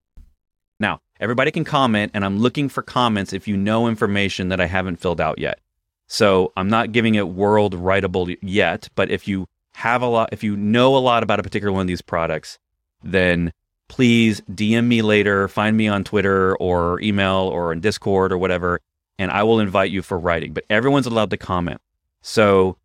Now, 0.81 1.00
everybody 1.21 1.53
can 1.53 1.65
comment, 1.65 2.11
and 2.15 2.25
I'm 2.25 2.38
looking 2.38 2.69
for 2.69 2.83
comments 2.83 3.33
if 3.33 3.47
you 3.47 3.57
know 3.57 3.87
information 3.87 4.49
that 4.49 4.61
I 4.61 4.67
haven't 4.67 4.97
filled 4.97 5.21
out 5.21 5.38
yet. 5.38 5.61
So 6.09 6.53
I'm 6.57 6.69
not 6.69 6.93
giving 6.93 7.15
it 7.15 7.29
world 7.29 7.75
writable 7.75 8.37
yet, 8.43 8.88
but 8.97 9.11
if 9.11 9.29
you 9.29 9.47
have 9.75 10.03
a 10.03 10.07
lot, 10.07 10.31
if 10.33 10.43
you 10.43 10.57
know 10.57 10.97
a 10.97 10.99
lot 10.99 11.23
about 11.23 11.38
a 11.38 11.43
particular 11.45 11.73
one 11.73 11.83
of 11.83 11.87
these 11.87 12.03
products, 12.03 12.59
then 13.05 13.53
please 13.88 14.41
DM 14.50 14.87
me 14.87 15.03
later, 15.03 15.47
find 15.47 15.77
me 15.77 15.87
on 15.87 16.03
Twitter 16.03 16.57
or 16.57 17.00
email 17.00 17.49
or 17.53 17.73
in 17.73 17.81
Discord 17.81 18.33
or 18.33 18.38
whatever, 18.38 18.81
and 19.19 19.31
I 19.31 19.45
will 19.45 19.61
invite 19.61 19.91
you 19.91 20.03
for 20.03 20.19
writing. 20.19 20.53
But 20.53 20.65
everyone's 20.69 21.07
allowed 21.07 21.31
to 21.31 21.37
comment. 21.37 21.81
So 22.23 22.77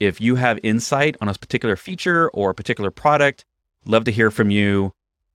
if 0.00 0.20
you 0.20 0.36
have 0.36 0.58
insight 0.62 1.16
on 1.20 1.28
a 1.28 1.34
particular 1.34 1.76
feature 1.76 2.28
or 2.30 2.50
a 2.50 2.54
particular 2.54 2.90
product, 2.90 3.44
love 3.84 4.04
to 4.04 4.12
hear 4.12 4.30
from 4.30 4.50
you. 4.50 4.92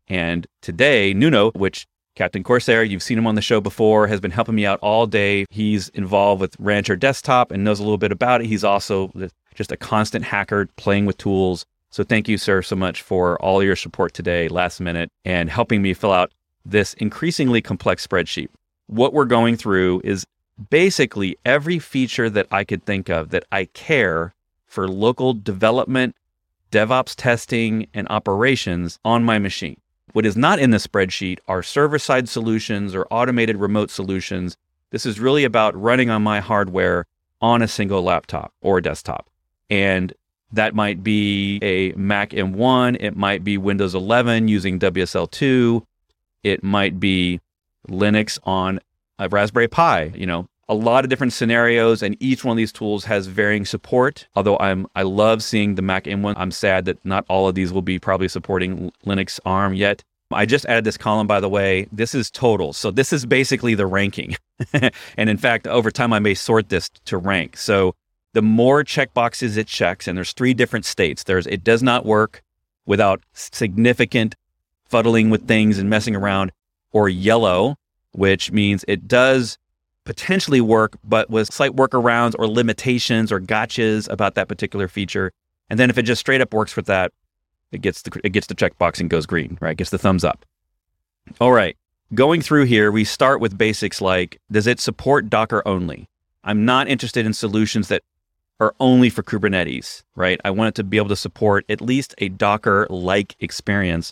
And 0.07 0.47
today, 0.61 1.13
Nuno, 1.13 1.51
which 1.51 1.87
Captain 2.15 2.43
Corsair, 2.43 2.83
you've 2.83 3.03
seen 3.03 3.17
him 3.17 3.27
on 3.27 3.35
the 3.35 3.41
show 3.41 3.61
before, 3.61 4.07
has 4.07 4.19
been 4.19 4.31
helping 4.31 4.55
me 4.55 4.65
out 4.65 4.79
all 4.81 5.05
day. 5.05 5.45
He's 5.49 5.89
involved 5.89 6.41
with 6.41 6.55
Rancher 6.59 6.95
Desktop 6.95 7.51
and 7.51 7.63
knows 7.63 7.79
a 7.79 7.83
little 7.83 7.97
bit 7.97 8.11
about 8.11 8.41
it. 8.41 8.47
He's 8.47 8.63
also 8.63 9.11
just 9.53 9.71
a 9.71 9.77
constant 9.77 10.25
hacker 10.25 10.67
playing 10.77 11.05
with 11.05 11.17
tools. 11.17 11.65
So 11.89 12.03
thank 12.03 12.27
you, 12.27 12.37
sir, 12.37 12.61
so 12.61 12.75
much 12.75 13.01
for 13.01 13.41
all 13.41 13.63
your 13.63 13.75
support 13.75 14.13
today, 14.13 14.47
last 14.49 14.79
minute, 14.79 15.09
and 15.25 15.49
helping 15.49 15.81
me 15.81 15.93
fill 15.93 16.11
out 16.11 16.31
this 16.65 16.93
increasingly 16.95 17.61
complex 17.61 18.05
spreadsheet. 18.05 18.49
What 18.87 19.13
we're 19.13 19.25
going 19.25 19.55
through 19.55 20.01
is 20.03 20.25
basically 20.69 21.37
every 21.45 21.79
feature 21.79 22.29
that 22.29 22.47
I 22.51 22.63
could 22.63 22.85
think 22.85 23.09
of 23.09 23.29
that 23.29 23.45
I 23.51 23.65
care 23.65 24.33
for 24.65 24.87
local 24.87 25.33
development, 25.33 26.15
DevOps 26.71 27.15
testing, 27.15 27.87
and 27.93 28.07
operations 28.09 28.99
on 29.05 29.23
my 29.23 29.39
machine. 29.39 29.79
What 30.13 30.25
is 30.25 30.35
not 30.35 30.59
in 30.59 30.71
the 30.71 30.77
spreadsheet 30.77 31.39
are 31.47 31.61
server 31.61 31.99
side 31.99 32.27
solutions 32.27 32.95
or 32.95 33.07
automated 33.11 33.57
remote 33.57 33.91
solutions. 33.91 34.57
This 34.89 35.05
is 35.05 35.19
really 35.19 35.43
about 35.43 35.79
running 35.79 36.09
on 36.09 36.23
my 36.23 36.39
hardware 36.39 37.05
on 37.41 37.61
a 37.61 37.67
single 37.67 38.01
laptop 38.01 38.51
or 38.61 38.81
desktop. 38.81 39.29
And 39.69 40.13
that 40.51 40.73
might 40.73 41.03
be 41.03 41.59
a 41.61 41.91
Mac 41.93 42.31
M1. 42.31 42.97
It 42.99 43.15
might 43.15 43.43
be 43.43 43.57
Windows 43.57 43.93
11 43.93 44.47
using 44.47 44.79
WSL2. 44.79 45.83
It 46.43 46.63
might 46.63 46.99
be 46.99 47.41
Linux 47.89 48.39
on 48.43 48.79
a 49.19 49.29
Raspberry 49.29 49.67
Pi. 49.67 50.11
You 50.15 50.25
know, 50.25 50.47
a 50.69 50.73
lot 50.73 51.03
of 51.03 51.09
different 51.09 51.33
scenarios, 51.33 52.01
and 52.03 52.17
each 52.19 52.43
one 52.43 52.53
of 52.53 52.57
these 52.57 52.71
tools 52.71 53.05
has 53.05 53.27
varying 53.27 53.65
support. 53.65 54.27
Although 54.35 54.57
I'm 54.59 54.87
I 54.95 55.03
love 55.03 55.43
seeing 55.43 55.75
the 55.75 55.81
Mac 55.81 56.05
M1. 56.05 56.33
I'm 56.37 56.51
sad 56.51 56.85
that 56.85 57.03
not 57.05 57.25
all 57.29 57.47
of 57.47 57.55
these 57.55 57.71
will 57.71 57.81
be 57.81 57.99
probably 57.99 58.27
supporting 58.27 58.91
Linux 59.05 59.39
ARM 59.45 59.73
yet. 59.73 60.03
I 60.31 60.45
just 60.45 60.65
added 60.65 60.83
this 60.83 60.97
column, 60.97 61.25
by 61.25 61.39
the 61.39 61.47
way. 61.47 61.87
This 61.91 62.13
is 62.13 62.29
total. 62.29 62.73
So 62.73 62.91
this 62.91 63.13
is 63.13 63.25
basically 63.25 63.75
the 63.75 63.85
ranking. 63.85 64.35
and 64.73 65.29
in 65.29 65.37
fact, 65.37 65.67
over 65.67 65.89
time, 65.89 66.11
I 66.11 66.19
may 66.19 66.33
sort 66.33 66.67
this 66.67 66.89
to 67.05 67.17
rank. 67.17 67.55
So 67.55 67.95
the 68.33 68.41
more 68.41 68.83
checkboxes 68.83 69.57
it 69.57 69.67
checks, 69.67 70.07
and 70.07 70.17
there's 70.17 70.33
three 70.33 70.53
different 70.53 70.85
states. 70.85 71.23
There's 71.23 71.47
it 71.47 71.63
does 71.63 71.81
not 71.81 72.05
work 72.05 72.43
without 72.85 73.21
significant 73.33 74.35
fuddling 74.85 75.29
with 75.29 75.47
things 75.47 75.77
and 75.79 75.89
messing 75.89 76.15
around, 76.15 76.51
or 76.91 77.09
yellow, 77.09 77.75
which 78.17 78.51
means 78.51 78.83
it 78.87 79.07
does 79.07 79.59
potentially 80.03 80.59
work, 80.59 80.97
but 81.03 81.29
with 81.29 81.53
slight 81.53 81.75
workarounds 81.75 82.33
or 82.39 82.47
limitations 82.47 83.31
or 83.31 83.39
gotchas 83.39 84.09
about 84.09 84.33
that 84.33 84.47
particular 84.47 84.87
feature. 84.87 85.31
And 85.69 85.79
then 85.79 85.91
if 85.91 85.99
it 85.99 86.03
just 86.03 86.19
straight 86.19 86.41
up 86.41 86.51
works 86.51 86.75
with 86.75 86.87
that, 86.87 87.13
it 87.71 87.81
gets 87.81 88.01
the 88.01 88.19
it 88.23 88.29
gets 88.29 88.47
the 88.47 88.55
checkbox 88.55 88.99
and 88.99 89.09
goes 89.09 89.27
green, 89.27 89.57
right? 89.61 89.77
Gets 89.77 89.91
the 89.91 89.99
thumbs 89.99 90.23
up. 90.23 90.45
All 91.39 91.51
right. 91.51 91.77
Going 92.15 92.41
through 92.41 92.65
here, 92.65 92.91
we 92.91 93.03
start 93.03 93.39
with 93.39 93.55
basics 93.57 94.01
like 94.01 94.39
does 94.51 94.65
it 94.65 94.79
support 94.79 95.29
Docker 95.29 95.61
only? 95.67 96.09
I'm 96.43 96.65
not 96.65 96.87
interested 96.87 97.23
in 97.23 97.33
solutions 97.33 97.87
that 97.89 98.01
are 98.59 98.73
only 98.79 99.11
for 99.11 99.21
Kubernetes, 99.21 100.01
right? 100.15 100.41
I 100.43 100.49
want 100.49 100.69
it 100.69 100.75
to 100.75 100.83
be 100.83 100.97
able 100.97 101.09
to 101.09 101.15
support 101.15 101.65
at 101.69 101.81
least 101.81 102.15
a 102.17 102.29
Docker 102.29 102.87
like 102.89 103.35
experience. 103.41 104.11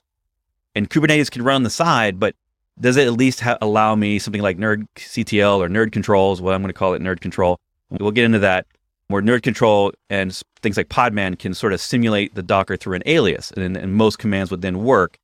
And 0.75 0.89
Kubernetes 0.91 1.31
can 1.31 1.41
run 1.41 1.55
on 1.55 1.63
the 1.63 1.71
side, 1.71 2.19
but 2.19 2.35
does 2.79 2.97
it 2.97 3.07
at 3.07 3.13
least 3.13 3.39
ha- 3.41 3.57
allow 3.61 3.95
me 3.95 4.19
something 4.19 4.41
like 4.41 4.57
nerdctl 4.57 5.57
or 5.59 5.69
nerd 5.69 5.91
controls? 5.91 6.41
what 6.41 6.53
I'm 6.53 6.61
going 6.61 6.69
to 6.69 6.73
call 6.73 6.93
it 6.93 7.01
nerd 7.01 7.21
control. 7.21 7.59
We'll 7.89 8.11
get 8.11 8.25
into 8.25 8.39
that 8.39 8.65
where 9.07 9.21
nerd 9.21 9.43
control 9.43 9.93
and 10.09 10.35
things 10.61 10.77
like 10.77 10.89
Podman 10.89 11.37
can 11.37 11.53
sort 11.53 11.73
of 11.73 11.81
simulate 11.81 12.35
the 12.35 12.43
Docker 12.43 12.75
through 12.75 12.95
an 12.95 13.03
alias, 13.05 13.51
and, 13.51 13.77
and 13.77 13.93
most 13.93 14.17
commands 14.17 14.51
would 14.51 14.61
then 14.61 14.83
work. 14.83 15.17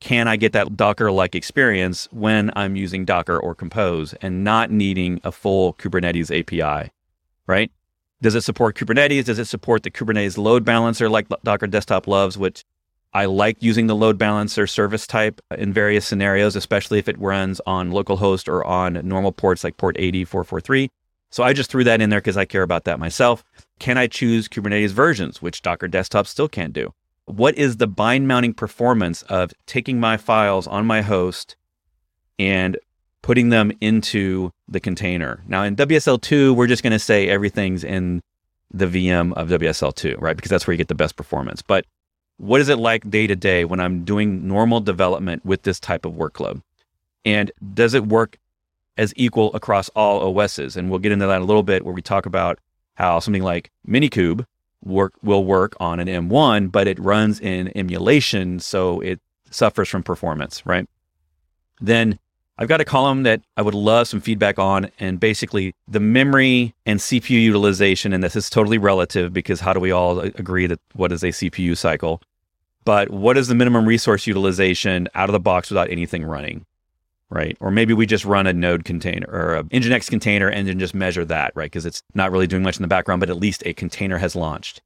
Can 0.00 0.28
I 0.28 0.36
get 0.36 0.52
that 0.52 0.76
Docker 0.76 1.12
like 1.12 1.34
experience 1.34 2.08
when 2.10 2.50
I'm 2.56 2.74
using 2.74 3.04
Docker 3.04 3.38
or 3.38 3.54
Compose 3.54 4.14
and 4.14 4.42
not 4.42 4.70
needing 4.70 5.20
a 5.24 5.30
full 5.30 5.74
Kubernetes 5.74 6.36
API, 6.36 6.90
right? 7.46 7.70
Does 8.22 8.34
it 8.34 8.42
support 8.42 8.76
Kubernetes? 8.76 9.24
Does 9.24 9.38
it 9.38 9.46
support 9.46 9.82
the 9.82 9.90
Kubernetes 9.90 10.36
load 10.36 10.64
balancer 10.64 11.08
like 11.08 11.26
Docker 11.44 11.66
Desktop 11.66 12.06
loves, 12.06 12.36
which 12.36 12.64
I 13.12 13.24
like 13.24 13.60
using 13.60 13.88
the 13.88 13.96
load 13.96 14.18
balancer 14.18 14.66
service 14.66 15.06
type 15.06 15.40
in 15.56 15.72
various 15.72 16.06
scenarios, 16.06 16.54
especially 16.54 16.98
if 16.98 17.08
it 17.08 17.18
runs 17.18 17.60
on 17.66 17.90
localhost 17.90 18.48
or 18.48 18.64
on 18.64 19.00
normal 19.04 19.32
ports 19.32 19.64
like 19.64 19.76
port 19.76 19.96
80443. 19.98 20.90
So 21.30 21.42
I 21.42 21.52
just 21.52 21.70
threw 21.70 21.84
that 21.84 22.00
in 22.00 22.10
there 22.10 22.20
because 22.20 22.36
I 22.36 22.44
care 22.44 22.62
about 22.62 22.84
that 22.84 22.98
myself. 22.98 23.44
Can 23.78 23.98
I 23.98 24.06
choose 24.06 24.48
Kubernetes 24.48 24.90
versions, 24.90 25.42
which 25.42 25.62
Docker 25.62 25.88
Desktop 25.88 26.26
still 26.26 26.48
can't 26.48 26.72
do? 26.72 26.92
What 27.26 27.56
is 27.56 27.76
the 27.76 27.86
bind 27.86 28.28
mounting 28.28 28.54
performance 28.54 29.22
of 29.22 29.52
taking 29.66 30.00
my 30.00 30.16
files 30.16 30.66
on 30.66 30.86
my 30.86 31.02
host 31.02 31.56
and 32.38 32.76
putting 33.22 33.50
them 33.50 33.72
into 33.80 34.50
the 34.68 34.80
container? 34.80 35.42
Now 35.46 35.62
in 35.62 35.76
WSL2, 35.76 36.54
we're 36.54 36.66
just 36.66 36.82
going 36.82 36.92
to 36.92 36.98
say 36.98 37.28
everything's 37.28 37.84
in 37.84 38.22
the 38.72 38.86
VM 38.86 39.32
of 39.34 39.48
WSL2, 39.48 40.20
right? 40.20 40.36
Because 40.36 40.50
that's 40.50 40.66
where 40.66 40.74
you 40.74 40.78
get 40.78 40.88
the 40.88 40.94
best 40.94 41.16
performance. 41.16 41.62
But 41.62 41.86
what 42.40 42.60
is 42.60 42.70
it 42.70 42.78
like 42.78 43.08
day 43.10 43.26
to 43.26 43.36
day 43.36 43.66
when 43.66 43.80
I'm 43.80 44.02
doing 44.02 44.48
normal 44.48 44.80
development 44.80 45.44
with 45.44 45.62
this 45.62 45.78
type 45.78 46.06
of 46.06 46.14
workload? 46.14 46.62
And 47.22 47.52
does 47.74 47.92
it 47.92 48.06
work 48.06 48.38
as 48.96 49.12
equal 49.14 49.52
across 49.54 49.90
all 49.90 50.38
OSs? 50.38 50.74
And 50.74 50.88
we'll 50.88 51.00
get 51.00 51.12
into 51.12 51.26
that 51.26 51.42
a 51.42 51.44
little 51.44 51.62
bit 51.62 51.84
where 51.84 51.92
we 51.92 52.00
talk 52.00 52.24
about 52.24 52.58
how 52.94 53.18
something 53.18 53.42
like 53.42 53.70
Minikube 53.86 54.46
work 54.82 55.12
will 55.22 55.44
work 55.44 55.76
on 55.80 56.00
an 56.00 56.08
M1, 56.08 56.72
but 56.72 56.88
it 56.88 56.98
runs 56.98 57.40
in 57.40 57.76
emulation, 57.76 58.58
so 58.58 59.00
it 59.00 59.20
suffers 59.50 59.90
from 59.90 60.02
performance, 60.02 60.64
right? 60.64 60.88
Then 61.78 62.18
I've 62.56 62.68
got 62.68 62.80
a 62.80 62.86
column 62.86 63.22
that 63.24 63.42
I 63.58 63.62
would 63.62 63.74
love 63.74 64.08
some 64.08 64.22
feedback 64.22 64.58
on, 64.58 64.90
and 64.98 65.20
basically 65.20 65.74
the 65.86 66.00
memory 66.00 66.74
and 66.86 67.00
CPU 67.00 67.42
utilization. 67.42 68.14
And 68.14 68.22
this 68.22 68.36
is 68.36 68.48
totally 68.48 68.78
relative 68.78 69.34
because 69.34 69.60
how 69.60 69.74
do 69.74 69.80
we 69.80 69.90
all 69.90 70.20
agree 70.20 70.66
that 70.66 70.80
what 70.94 71.12
is 71.12 71.22
a 71.22 71.28
CPU 71.28 71.76
cycle? 71.76 72.22
But 72.84 73.10
what 73.10 73.36
is 73.36 73.48
the 73.48 73.54
minimum 73.54 73.86
resource 73.86 74.26
utilization 74.26 75.08
out 75.14 75.28
of 75.28 75.32
the 75.32 75.40
box 75.40 75.70
without 75.70 75.90
anything 75.90 76.24
running? 76.24 76.64
Right. 77.28 77.56
Or 77.60 77.70
maybe 77.70 77.94
we 77.94 78.06
just 78.06 78.24
run 78.24 78.48
a 78.48 78.52
node 78.52 78.84
container 78.84 79.28
or 79.30 79.54
a 79.54 79.64
Nginx 79.64 80.10
container 80.10 80.48
and 80.48 80.66
then 80.66 80.80
just 80.80 80.94
measure 80.94 81.24
that, 81.26 81.52
right? 81.54 81.70
Because 81.70 81.86
it's 81.86 82.02
not 82.12 82.32
really 82.32 82.48
doing 82.48 82.64
much 82.64 82.76
in 82.76 82.82
the 82.82 82.88
background, 82.88 83.20
but 83.20 83.30
at 83.30 83.36
least 83.36 83.62
a 83.64 83.72
container 83.72 84.18
has 84.18 84.34
launched. 84.34 84.82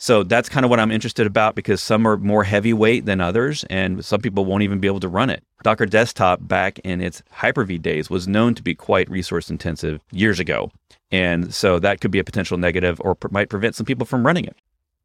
So 0.00 0.22
that's 0.22 0.48
kind 0.48 0.64
of 0.64 0.70
what 0.70 0.78
I'm 0.78 0.92
interested 0.92 1.26
about 1.26 1.56
because 1.56 1.82
some 1.82 2.06
are 2.06 2.16
more 2.16 2.44
heavyweight 2.44 3.04
than 3.04 3.20
others, 3.20 3.64
and 3.68 4.04
some 4.04 4.20
people 4.20 4.44
won't 4.44 4.62
even 4.62 4.78
be 4.78 4.86
able 4.86 5.00
to 5.00 5.08
run 5.08 5.28
it. 5.28 5.42
Docker 5.64 5.86
Desktop, 5.86 6.38
back 6.46 6.78
in 6.80 7.00
its 7.00 7.20
Hyper 7.32 7.64
V 7.64 7.78
days, 7.78 8.08
was 8.08 8.28
known 8.28 8.54
to 8.54 8.62
be 8.62 8.76
quite 8.76 9.10
resource 9.10 9.50
intensive 9.50 10.00
years 10.12 10.38
ago. 10.38 10.70
And 11.10 11.52
so 11.52 11.80
that 11.80 12.00
could 12.00 12.12
be 12.12 12.20
a 12.20 12.24
potential 12.24 12.58
negative 12.58 13.00
or 13.00 13.16
might 13.30 13.48
prevent 13.48 13.74
some 13.74 13.86
people 13.86 14.06
from 14.06 14.24
running 14.24 14.44
it. 14.44 14.56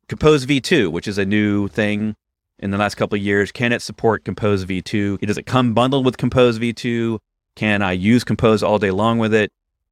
Compose 0.10 0.46
V2, 0.46 0.92
which 0.92 1.08
is 1.08 1.18
a 1.18 1.26
new 1.26 1.70
thing 1.70 2.16
in 2.64 2.72
the 2.72 2.78
last 2.78 2.96
couple 2.96 3.18
of 3.18 3.22
years. 3.22 3.52
Can 3.52 3.74
it 3.74 3.82
support 3.82 4.24
Compose 4.24 4.64
v2? 4.64 5.20
Does 5.20 5.38
it 5.38 5.46
come 5.46 5.74
bundled 5.74 6.06
with 6.06 6.18
Compose 6.18 6.58
v2? 6.58 7.20
Can 7.56 7.82
I 7.82 7.92
use 7.92 8.24
Compose 8.24 8.64
all 8.64 8.80
day 8.80 8.90
long 8.90 9.20
with 9.20 9.34
it? 9.34 9.52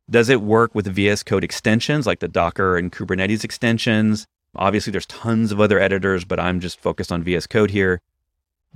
Does 0.09 0.29
it 0.29 0.41
work 0.41 0.73
with 0.73 0.87
VS 0.87 1.23
Code 1.23 1.43
extensions 1.43 2.07
like 2.07 2.19
the 2.19 2.29
Docker 2.29 2.77
and 2.77 2.91
Kubernetes 2.91 3.43
extensions? 3.43 4.25
Obviously, 4.55 4.91
there's 4.91 5.05
tons 5.05 5.51
of 5.51 5.59
other 5.59 5.79
editors, 5.79 6.23
but 6.23 6.39
I'm 6.39 6.59
just 6.61 6.79
focused 6.79 7.11
on 7.11 7.23
VS 7.23 7.45
Code 7.45 7.71
here. 7.71 8.01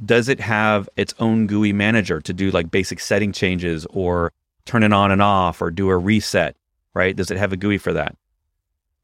Does 0.04 0.28
it 0.28 0.42
have 0.42 0.90
its 0.98 1.14
own 1.20 1.48
GUI 1.48 1.72
manager 1.72 2.20
to 2.20 2.34
do 2.34 2.52
like 2.52 2.70
basic 2.70 3.00
setting 3.00 3.32
changes 3.32 3.86
or 3.92 4.34
turn 4.66 4.84
it 4.84 4.92
on 4.92 5.12
and 5.12 5.22
off 5.22 5.62
or 5.62 5.72
do 5.72 5.90
a 5.90 5.98
reset, 5.98 6.58
right? 6.94 7.16
Does 7.16 7.32
it 7.32 7.38
have 7.38 7.54
a 7.54 7.58
GUI 7.58 7.78
for 7.78 7.94
that? 7.94 8.18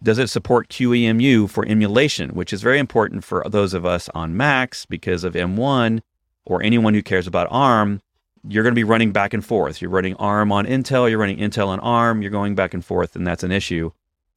Does 0.03 0.17
it 0.17 0.29
support 0.29 0.69
QEMU 0.69 1.49
for 1.49 1.65
emulation, 1.65 2.31
which 2.31 2.51
is 2.51 2.61
very 2.61 2.79
important 2.79 3.23
for 3.23 3.43
those 3.47 3.73
of 3.73 3.85
us 3.85 4.09
on 4.15 4.35
Macs 4.35 4.85
because 4.85 5.23
of 5.23 5.33
M1 5.33 6.01
or 6.43 6.63
anyone 6.63 6.93
who 6.93 7.03
cares 7.03 7.27
about 7.27 7.47
ARM? 7.51 8.01
You're 8.47 8.63
going 8.63 8.73
to 8.73 8.79
be 8.79 8.83
running 8.83 9.11
back 9.11 9.33
and 9.33 9.45
forth. 9.45 9.79
You're 9.79 9.91
running 9.91 10.15
ARM 10.15 10.51
on 10.51 10.65
Intel, 10.65 11.07
you're 11.07 11.19
running 11.19 11.37
Intel 11.37 11.67
on 11.67 11.79
ARM, 11.81 12.23
you're 12.23 12.31
going 12.31 12.55
back 12.55 12.73
and 12.73 12.83
forth, 12.83 13.15
and 13.15 13.27
that's 13.27 13.43
an 13.43 13.51
issue. 13.51 13.91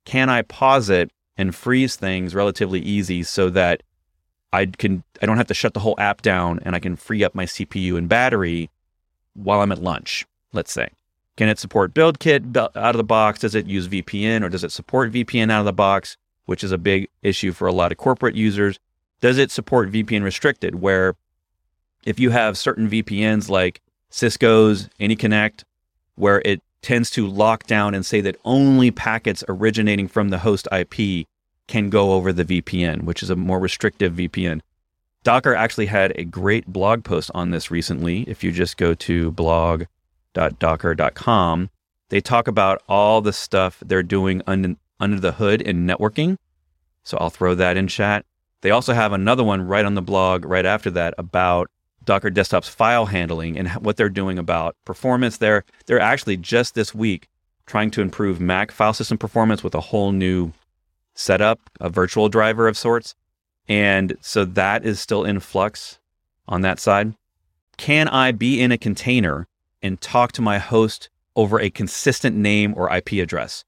Can 0.05 0.29
I 0.29 0.43
pause 0.43 0.91
it 0.91 1.11
and 1.39 1.55
freeze 1.55 1.97
things 1.97 2.35
relatively 2.35 2.81
easy 2.81 3.23
so 3.23 3.49
that 3.51 3.83
I 4.53 4.67
can 4.67 5.03
I 5.21 5.27
don't 5.27 5.39
have 5.39 5.49
to 5.49 5.55
shut 5.55 5.75
the 5.75 5.81
whole 5.81 5.97
app 5.99 6.23
down 6.23 6.61
and 6.63 6.77
I 6.77 6.79
can 6.79 6.95
free 6.95 7.25
up 7.25 7.35
my 7.35 7.45
CPU 7.45 7.97
and 7.97 8.09
battery 8.09 8.71
while 9.33 9.61
I'm 9.61 9.73
at 9.73 9.83
lunch, 9.83 10.27
let's 10.53 10.73
say. 10.73 10.91
Can 11.37 11.49
it 11.49 11.59
support 11.59 11.95
BuildKit 11.95 12.57
out 12.57 12.77
of 12.77 12.97
the 12.97 13.05
box? 13.05 13.41
Does 13.41 13.55
it 13.55 13.67
use 13.67 13.89
VPN 13.89 14.43
or 14.43 14.49
does 14.49 14.65
it 14.65 14.73
support 14.73 15.13
VPN 15.13 15.51
out 15.51 15.61
of 15.61 15.67
the 15.67 15.73
box, 15.73 16.17
which 16.47 16.63
is 16.63 16.71
a 16.71 16.79
big 16.79 17.09
issue 17.23 17.53
for 17.53 17.67
a 17.67 17.73
lot 17.73 17.91
of 17.91 17.99
corporate 17.99 18.37
users? 18.37 18.79
Does 19.21 19.39
it 19.39 19.51
support 19.51 19.91
VPN 19.91 20.23
restricted, 20.23 20.77
where 20.77 21.17
if 22.05 22.21
you 22.21 22.31
have 22.31 22.59
certain 22.59 22.89
VPNs 22.89 23.49
like 23.49 23.81
Cisco's 24.11 24.89
AnyConnect, 25.01 25.65
where 26.15 26.41
it 26.45 26.63
tends 26.83 27.11
to 27.11 27.27
lock 27.27 27.67
down 27.67 27.95
and 27.95 28.05
say 28.05 28.21
that 28.21 28.37
only 28.45 28.91
packets 28.91 29.43
originating 29.49 30.07
from 30.07 30.29
the 30.29 30.39
host 30.39 30.69
IP 30.71 31.27
can 31.67 31.89
go 31.89 32.13
over 32.13 32.33
the 32.33 32.45
VPN, 32.45 33.03
which 33.03 33.23
is 33.23 33.31
a 33.31 33.37
more 33.37 33.59
restrictive 33.59 34.13
VPN. 34.13 34.61
Docker 35.25 35.55
actually 35.55 35.87
had 35.87 36.13
a 36.17 36.25
great 36.25 36.67
blog 36.67 37.03
post 37.03 37.31
on 37.35 37.51
this 37.51 37.71
recently. 37.71 38.23
If 38.29 38.45
you 38.45 38.53
just 38.53 38.77
go 38.77 38.93
to 38.95 39.33
blog 39.33 39.85
docker.com, 40.35 41.71
they 42.11 42.21
talk 42.21 42.49
about 42.49 42.83
all 42.89 43.21
the 43.21 43.33
stuff 43.33 43.83
they're 43.85 44.03
doing 44.03 44.43
under, 44.47 44.77
under 45.01 45.19
the 45.19 45.33
hood 45.33 45.63
in 45.63 45.87
networking. 45.87 46.37
So 47.03 47.17
I'll 47.19 47.31
throw 47.31 47.55
that 47.55 47.77
in 47.77 47.89
chat. 47.89 48.25
They 48.61 48.71
also 48.71 48.95
have 48.95 49.13
another 49.13 49.45
one 49.45 49.63
right 49.67 49.85
on 49.85 49.95
the 49.95 50.03
blog 50.03 50.45
right 50.45 50.65
after 50.65 50.91
that 50.93 51.15
about 51.19 51.71
Docker 52.05 52.31
Desktop's 52.31 52.69
file 52.69 53.07
handling 53.07 53.59
and 53.59 53.69
what 53.73 53.97
they're 53.97 54.09
doing 54.09 54.39
about 54.39 54.77
performance 54.85 55.39
there. 55.39 55.65
They're 55.87 56.01
actually 56.01 56.37
just 56.37 56.75
this 56.75 56.95
week 56.95 57.29
trying 57.67 57.91
to 57.93 58.03
improve 58.03 58.41
Mac 58.41 58.71
file 58.71 58.93
system 58.93 59.19
performance 59.19 59.63
with 59.63 59.75
a 59.75 59.81
whole 59.81 60.13
new 60.13 60.53
setup, 61.15 61.61
a 61.81 61.89
virtual 61.89 62.29
driver 62.29 62.69
of 62.69 62.77
sorts. 62.77 63.15
And 63.69 64.17
so 64.21 64.45
that 64.45 64.85
is 64.85 65.01
still 65.01 65.25
in 65.25 65.41
flux 65.41 65.99
on 66.47 66.61
that 66.63 66.79
side. 66.79 67.15
Can 67.77 68.09
I 68.09 68.33
be 68.33 68.61
in 68.61 68.73
a 68.73 68.79
container 68.79 69.47
and 69.85 70.01
talk 70.01 70.33
to 70.33 70.43
my 70.43 70.59
host 70.59 71.11
over 71.37 71.61
a 71.61 71.71
consistent 71.71 72.35
name 72.35 72.75
or 72.77 72.93
IP 72.93 73.13
address? 73.13 73.65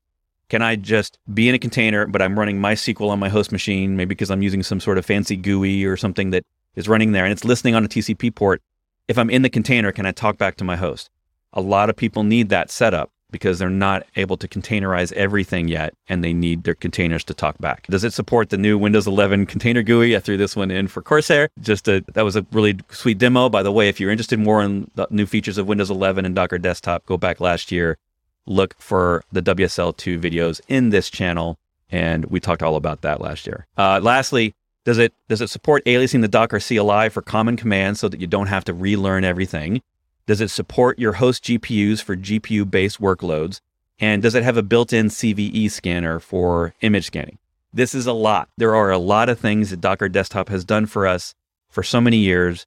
Can 0.48 0.62
I 0.62 0.76
just 0.76 1.18
be 1.32 1.48
in 1.48 1.54
a 1.54 1.58
container, 1.58 2.06
but 2.06 2.22
I'm 2.22 2.38
running 2.38 2.58
MySQL 2.58 3.10
on 3.10 3.18
my 3.18 3.28
host 3.28 3.52
machine, 3.52 3.96
maybe 3.96 4.08
because 4.08 4.30
I'm 4.30 4.42
using 4.42 4.62
some 4.62 4.80
sort 4.80 4.96
of 4.96 5.04
fancy 5.04 5.36
GUI 5.36 5.84
or 5.84 5.96
something 5.96 6.30
that 6.30 6.44
is 6.74 6.88
running 6.88 7.12
there 7.12 7.24
and 7.24 7.32
it's 7.32 7.44
listening 7.44 7.74
on 7.74 7.84
a 7.84 7.88
TCP 7.88 8.34
port? 8.34 8.62
If 9.08 9.18
I'm 9.18 9.30
in 9.30 9.42
the 9.42 9.50
container, 9.50 9.92
can 9.92 10.06
I 10.06 10.12
talk 10.12 10.38
back 10.38 10.56
to 10.56 10.64
my 10.64 10.76
host? 10.76 11.10
A 11.52 11.60
lot 11.60 11.90
of 11.90 11.96
people 11.96 12.24
need 12.24 12.48
that 12.48 12.70
setup 12.70 13.10
because 13.36 13.58
they're 13.58 13.68
not 13.68 14.06
able 14.16 14.38
to 14.38 14.48
containerize 14.48 15.12
everything 15.12 15.68
yet 15.68 15.92
and 16.08 16.24
they 16.24 16.32
need 16.32 16.64
their 16.64 16.74
containers 16.74 17.22
to 17.24 17.34
talk 17.34 17.58
back. 17.58 17.86
Does 17.88 18.02
it 18.02 18.14
support 18.14 18.48
the 18.48 18.56
new 18.56 18.78
Windows 18.78 19.06
11 19.06 19.44
container 19.44 19.82
GUI? 19.82 20.16
I 20.16 20.20
threw 20.20 20.38
this 20.38 20.56
one 20.56 20.70
in 20.70 20.88
for 20.88 21.02
Corsair. 21.02 21.50
Just 21.60 21.86
a, 21.86 22.02
that 22.14 22.22
was 22.22 22.34
a 22.34 22.46
really 22.50 22.78
sweet 22.90 23.18
demo. 23.18 23.50
By 23.50 23.62
the 23.62 23.70
way, 23.72 23.90
if 23.90 24.00
you're 24.00 24.10
interested 24.10 24.38
more 24.38 24.62
in 24.62 24.90
the 24.94 25.06
new 25.10 25.26
features 25.26 25.58
of 25.58 25.68
Windows 25.68 25.90
11 25.90 26.24
and 26.24 26.34
Docker 26.34 26.56
Desktop, 26.56 27.04
go 27.04 27.18
back 27.18 27.38
last 27.38 27.70
year, 27.70 27.98
look 28.46 28.74
for 28.78 29.22
the 29.30 29.42
WSL2 29.42 30.18
videos 30.18 30.62
in 30.68 30.88
this 30.88 31.10
channel. 31.10 31.58
And 31.90 32.24
we 32.24 32.40
talked 32.40 32.62
all 32.62 32.76
about 32.76 33.02
that 33.02 33.20
last 33.20 33.46
year. 33.46 33.66
Uh, 33.76 34.00
lastly, 34.02 34.54
does 34.86 34.98
it 34.98 35.12
does 35.28 35.42
it 35.42 35.50
support 35.50 35.84
aliasing 35.84 36.22
the 36.22 36.28
Docker 36.28 36.58
CLI 36.58 37.10
for 37.10 37.20
common 37.20 37.56
commands 37.56 38.00
so 38.00 38.08
that 38.08 38.20
you 38.20 38.26
don't 38.26 38.46
have 38.46 38.64
to 38.64 38.72
relearn 38.72 39.24
everything? 39.24 39.82
Does 40.26 40.40
it 40.40 40.48
support 40.48 40.98
your 40.98 41.14
host 41.14 41.44
GPUs 41.44 42.02
for 42.02 42.16
GPU 42.16 42.68
based 42.68 43.00
workloads? 43.00 43.60
And 43.98 44.22
does 44.22 44.34
it 44.34 44.42
have 44.42 44.56
a 44.56 44.62
built 44.62 44.92
in 44.92 45.06
CVE 45.06 45.70
scanner 45.70 46.18
for 46.18 46.74
image 46.80 47.06
scanning? 47.06 47.38
This 47.72 47.94
is 47.94 48.06
a 48.06 48.12
lot. 48.12 48.48
There 48.56 48.74
are 48.74 48.90
a 48.90 48.98
lot 48.98 49.28
of 49.28 49.38
things 49.38 49.70
that 49.70 49.80
Docker 49.80 50.08
Desktop 50.08 50.48
has 50.48 50.64
done 50.64 50.86
for 50.86 51.06
us 51.06 51.34
for 51.68 51.82
so 51.82 52.00
many 52.00 52.16
years. 52.16 52.66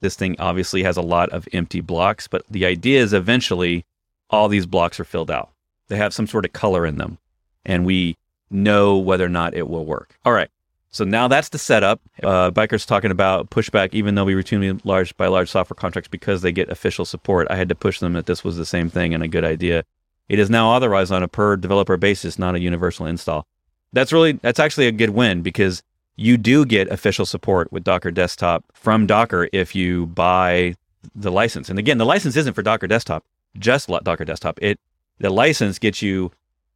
This 0.00 0.16
thing 0.16 0.36
obviously 0.38 0.82
has 0.82 0.96
a 0.96 1.02
lot 1.02 1.30
of 1.30 1.48
empty 1.52 1.80
blocks, 1.80 2.28
but 2.28 2.44
the 2.50 2.66
idea 2.66 3.00
is 3.00 3.12
eventually 3.12 3.84
all 4.30 4.48
these 4.48 4.66
blocks 4.66 5.00
are 5.00 5.04
filled 5.04 5.30
out. 5.30 5.50
They 5.88 5.96
have 5.96 6.12
some 6.12 6.26
sort 6.26 6.44
of 6.44 6.52
color 6.52 6.84
in 6.84 6.98
them, 6.98 7.18
and 7.64 7.86
we 7.86 8.16
know 8.50 8.98
whether 8.98 9.24
or 9.24 9.30
not 9.30 9.54
it 9.54 9.68
will 9.68 9.84
work. 9.86 10.18
All 10.24 10.32
right. 10.32 10.50
So 10.90 11.04
now 11.04 11.28
that's 11.28 11.50
the 11.50 11.58
setup. 11.58 12.00
Uh, 12.22 12.50
Byker's 12.50 12.86
talking 12.86 13.10
about 13.10 13.50
pushback, 13.50 13.90
even 13.92 14.14
though 14.14 14.24
we 14.24 14.34
routinely 14.34 14.80
large 14.84 15.16
by 15.16 15.26
large 15.26 15.50
software 15.50 15.76
contracts 15.76 16.08
because 16.08 16.42
they 16.42 16.52
get 16.52 16.70
official 16.70 17.04
support. 17.04 17.46
I 17.50 17.56
had 17.56 17.68
to 17.68 17.74
push 17.74 18.00
them 18.00 18.14
that 18.14 18.26
this 18.26 18.42
was 18.42 18.56
the 18.56 18.64
same 18.64 18.88
thing 18.88 19.12
and 19.12 19.22
a 19.22 19.28
good 19.28 19.44
idea. 19.44 19.84
It 20.28 20.38
is 20.38 20.50
now 20.50 20.70
authorized 20.70 21.12
on 21.12 21.22
a 21.22 21.28
per 21.28 21.56
developer 21.56 21.96
basis, 21.96 22.38
not 22.38 22.54
a 22.54 22.60
universal 22.60 23.06
install. 23.06 23.46
That's 23.92 24.12
really 24.12 24.32
that's 24.32 24.58
actually 24.58 24.86
a 24.86 24.92
good 24.92 25.10
win 25.10 25.42
because 25.42 25.82
you 26.16 26.36
do 26.36 26.64
get 26.64 26.90
official 26.90 27.24
support 27.26 27.70
with 27.70 27.84
Docker 27.84 28.10
Desktop 28.10 28.64
from 28.72 29.06
Docker 29.06 29.48
if 29.52 29.74
you 29.74 30.06
buy 30.06 30.74
the 31.14 31.30
license. 31.30 31.70
And 31.70 31.78
again, 31.78 31.98
the 31.98 32.06
license 32.06 32.36
isn't 32.36 32.54
for 32.54 32.62
Docker 32.62 32.86
Desktop, 32.86 33.24
just 33.58 33.88
Docker 34.04 34.24
Desktop. 34.24 34.58
It 34.60 34.80
the 35.18 35.30
license 35.30 35.78
gets 35.78 36.02
you 36.02 36.30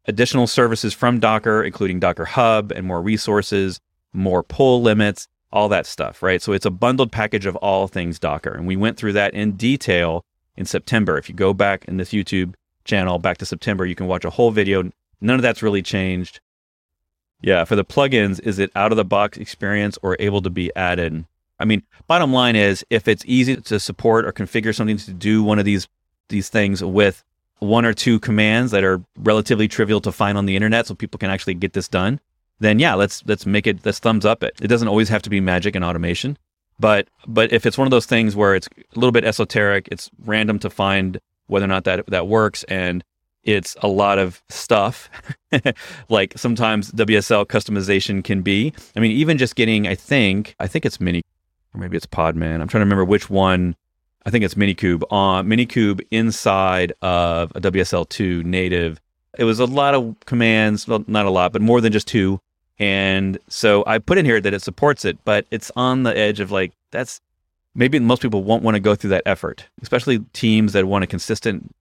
additional 0.07 0.47
services 0.47 0.93
from 0.93 1.19
Docker, 1.19 1.63
including 1.63 2.01
Docker 2.01 2.25
Hub 2.25 2.73
and 2.73 2.87
more 2.87 3.01
resources 3.03 3.81
more 4.13 4.43
pull 4.43 4.83
limits, 4.83 5.29
all 5.53 5.69
that 5.69 5.87
stuff, 5.87 6.23
right? 6.23 6.41
So 6.41 6.53
it's 6.53 6.67
a 6.67 6.71
bundled 6.71 7.13
package 7.13 7.47
of 7.47 7.57
all 7.57 7.89
things 7.89 8.19
Docker. 8.19 8.53
And 8.53 8.67
we 8.67 8.77
went 8.77 8.97
through 8.97 9.13
that 9.15 9.35
in 9.35 9.53
detail 9.53 10.25
in 10.57 10.65
September. 10.65 11.19
If 11.19 11.29
you 11.29 11.35
go 11.35 11.53
back 11.53 11.85
in 11.87 11.97
this 11.97 12.11
YouTube 12.11 12.55
channel 12.85 13.19
back 13.19 13.39
to 13.39 13.47
September, 13.47 13.87
you 13.87 13.95
can 13.95 14.07
watch 14.07 14.25
a 14.25 14.31
whole 14.31 14.51
video. 14.51 14.91
None 15.21 15.37
of 15.37 15.43
that's 15.43 15.63
really 15.63 15.83
changed. 15.83 16.41
Yeah, 17.43 17.65
for 17.65 17.77
the 17.77 17.85
plugins, 17.85 18.41
is 18.41 18.59
it 18.59 18.71
out 18.77 18.93
of 18.93 18.97
the 18.97 19.05
box 19.05 19.37
experience 19.37 19.99
or 20.03 20.17
able 20.21 20.43
to 20.43 20.51
be 20.51 20.75
added? 20.77 21.25
I 21.59 21.65
mean, 21.65 21.83
bottom 22.07 22.33
line 22.33 22.57
is 22.57 22.85
if 22.89 23.09
it's 23.09 23.25
easy 23.27 23.57
to 23.57 23.81
support 23.81 24.25
or 24.25 24.33
configure 24.33 24.75
something 24.75 24.97
to 24.99 25.13
do 25.13 25.43
one 25.43 25.59
of 25.59 25.65
these 25.65 25.89
these 26.29 26.49
things 26.49 26.83
with 26.83 27.25
one 27.59 27.85
or 27.85 27.93
two 27.93 28.19
commands 28.19 28.73
that 28.73 28.83
are 28.83 29.03
relatively 29.19 29.69
trivial 29.69 30.01
to 30.01 30.11
find 30.11 30.39
on 30.39 30.47
the 30.47 30.57
internet 30.57 30.87
so 30.87 30.95
people 30.95 31.19
can 31.19 31.31
actually 31.31 31.55
get 31.55 31.73
this 31.73 31.89
done, 31.89 32.21
then 32.63 32.79
yeah, 32.79 32.95
let's 32.95 33.23
let's 33.27 33.47
make 33.47 33.67
it 33.67 33.85
let's 33.85 33.99
thumbs 33.99 34.25
up 34.25 34.43
it. 34.43 34.59
It 34.61 34.69
doesn't 34.69 34.89
always 34.89 35.09
have 35.09 35.23
to 35.23 35.31
be 35.31 35.41
magic 35.41 35.75
and 35.75 35.85
automation. 35.85 36.37
But 36.79 37.09
but 37.27 37.53
if 37.53 37.67
it's 37.67 37.79
one 37.79 37.87
of 37.87 37.91
those 37.91 38.07
things 38.07 38.35
where 38.35 38.55
it's 38.55 38.69
a 38.77 38.99
little 38.99 39.13
bit 39.13 39.25
esoteric, 39.25 39.89
it's 39.91 40.11
random 40.25 40.59
to 40.61 40.71
find 40.71 41.21
whether 41.47 41.65
or 41.65 41.69
not 41.69 41.85
that 41.85 42.07
that 42.07 42.27
works 42.27 42.65
and 42.65 43.05
it's 43.45 43.77
a 43.83 43.89
lot 43.89 44.19
of 44.19 44.43
stuff 44.49 45.11
like 46.09 46.33
sometimes 46.37 46.93
WSL 46.93 47.45
customization 47.47 48.23
can 48.23 48.43
be. 48.43 48.73
I 48.97 49.01
mean, 49.01 49.11
even 49.13 49.39
just 49.39 49.57
getting, 49.57 49.89
I 49.89 49.95
think, 49.95 50.55
I 50.61 50.67
think 50.69 50.87
it's 50.87 51.01
Mini, 51.01 51.23
or 51.75 51.81
maybe 51.81 51.97
it's 51.97 52.07
Podman. 52.07 52.61
I'm 52.61 52.69
trying 52.69 52.81
to 52.81 52.87
remember 52.87 53.05
which 53.05 53.29
one. 53.29 53.75
I 54.25 54.31
think 54.31 54.45
it's 54.45 54.55
Minikube 54.55 55.03
on 55.11 55.49
Minikube 55.49 56.01
inside 56.13 56.93
of 57.03 57.51
a 57.57 57.61
WSL2 57.61 58.45
native. 58.45 59.01
It 59.37 59.45
was 59.45 59.59
a 59.59 59.65
lot 59.65 59.95
of 59.95 60.15
commands, 60.27 60.87
well, 60.87 61.05
not 61.09 61.27
a 61.27 61.31
lot, 61.31 61.53
but 61.53 61.61
more 61.61 61.81
than 61.81 61.93
just 61.93 62.07
two. 62.07 62.41
And 62.79 63.39
so 63.49 63.85
I 63.87 63.99
put 63.99 64.19
in 64.19 64.25
here 64.25 64.41
that 64.41 64.55
it 64.55 64.63
supports 64.63 65.05
it, 65.05 65.19
but 65.25 65.47
it's 65.51 65.71
on 65.77 66.03
the 66.03 66.17
edge 66.17 66.41
of 66.41 66.51
like, 66.51 66.73
that's 66.91 67.21
maybe 67.75 67.99
most 67.99 68.23
people 68.23 68.43
won't 68.43 68.63
want 68.63 68.75
to 68.75 68.81
go 68.81 68.95
through 68.95 69.11
that 69.11 69.23
effort, 69.27 69.67
especially 69.83 70.21
teams 70.33 70.73
that 70.73 70.87
want 70.87 71.05
a 71.05 71.07
consistent, 71.07 71.75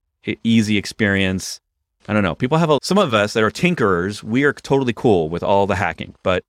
easy 0.43 0.77
experience. 0.77 1.59
I 2.07 2.13
don't 2.13 2.23
know. 2.23 2.35
People 2.35 2.57
have 2.57 2.69
a, 2.69 2.79
some 2.81 2.97
of 2.97 3.13
us 3.13 3.33
that 3.33 3.43
are 3.43 3.51
tinkerers, 3.51 4.23
we 4.23 4.43
are 4.43 4.53
totally 4.53 4.93
cool 4.93 5.29
with 5.29 5.43
all 5.43 5.67
the 5.67 5.75
hacking, 5.75 6.15
but 6.23 6.43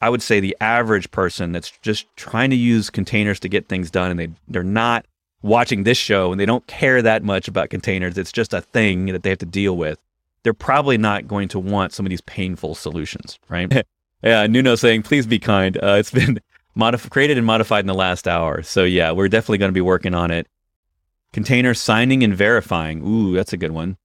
I 0.00 0.10
would 0.10 0.22
say 0.22 0.40
the 0.40 0.56
average 0.60 1.10
person 1.10 1.52
that's 1.52 1.70
just 1.82 2.06
trying 2.16 2.50
to 2.50 2.56
use 2.56 2.90
containers 2.90 3.40
to 3.40 3.48
get 3.48 3.68
things 3.68 3.90
done 3.90 4.10
and 4.10 4.20
they, 4.20 4.28
they're 4.48 4.62
not 4.62 5.06
watching 5.42 5.84
this 5.84 5.98
show 5.98 6.30
and 6.32 6.40
they 6.40 6.46
don't 6.46 6.66
care 6.66 7.02
that 7.02 7.22
much 7.22 7.48
about 7.48 7.70
containers. 7.70 8.18
It's 8.18 8.32
just 8.32 8.52
a 8.52 8.60
thing 8.60 9.06
that 9.06 9.22
they 9.22 9.30
have 9.30 9.38
to 9.38 9.46
deal 9.46 9.76
with. 9.76 9.98
They're 10.44 10.54
probably 10.54 10.96
not 10.96 11.26
going 11.26 11.48
to 11.48 11.58
want 11.58 11.92
some 11.92 12.06
of 12.06 12.10
these 12.10 12.20
painful 12.20 12.74
solutions, 12.74 13.38
right? 13.48 13.84
Yeah, 14.22 14.46
Nuno 14.46 14.74
saying, 14.74 15.02
please 15.02 15.26
be 15.26 15.38
kind. 15.38 15.76
Uh, 15.76 15.96
it's 15.98 16.10
been 16.10 16.40
modif- 16.78 17.10
created 17.10 17.36
and 17.36 17.46
modified 17.46 17.80
in 17.80 17.86
the 17.86 17.92
last 17.92 18.26
hour. 18.26 18.62
So, 18.62 18.82
yeah, 18.82 19.12
we're 19.12 19.28
definitely 19.28 19.58
going 19.58 19.68
to 19.68 19.74
be 19.74 19.82
working 19.82 20.14
on 20.14 20.30
it. 20.30 20.46
Container 21.34 21.74
signing 21.74 22.24
and 22.24 22.34
verifying. 22.34 23.02
Ooh, 23.06 23.34
that's 23.34 23.52
a 23.52 23.58
good 23.58 23.72
one. 23.72 23.98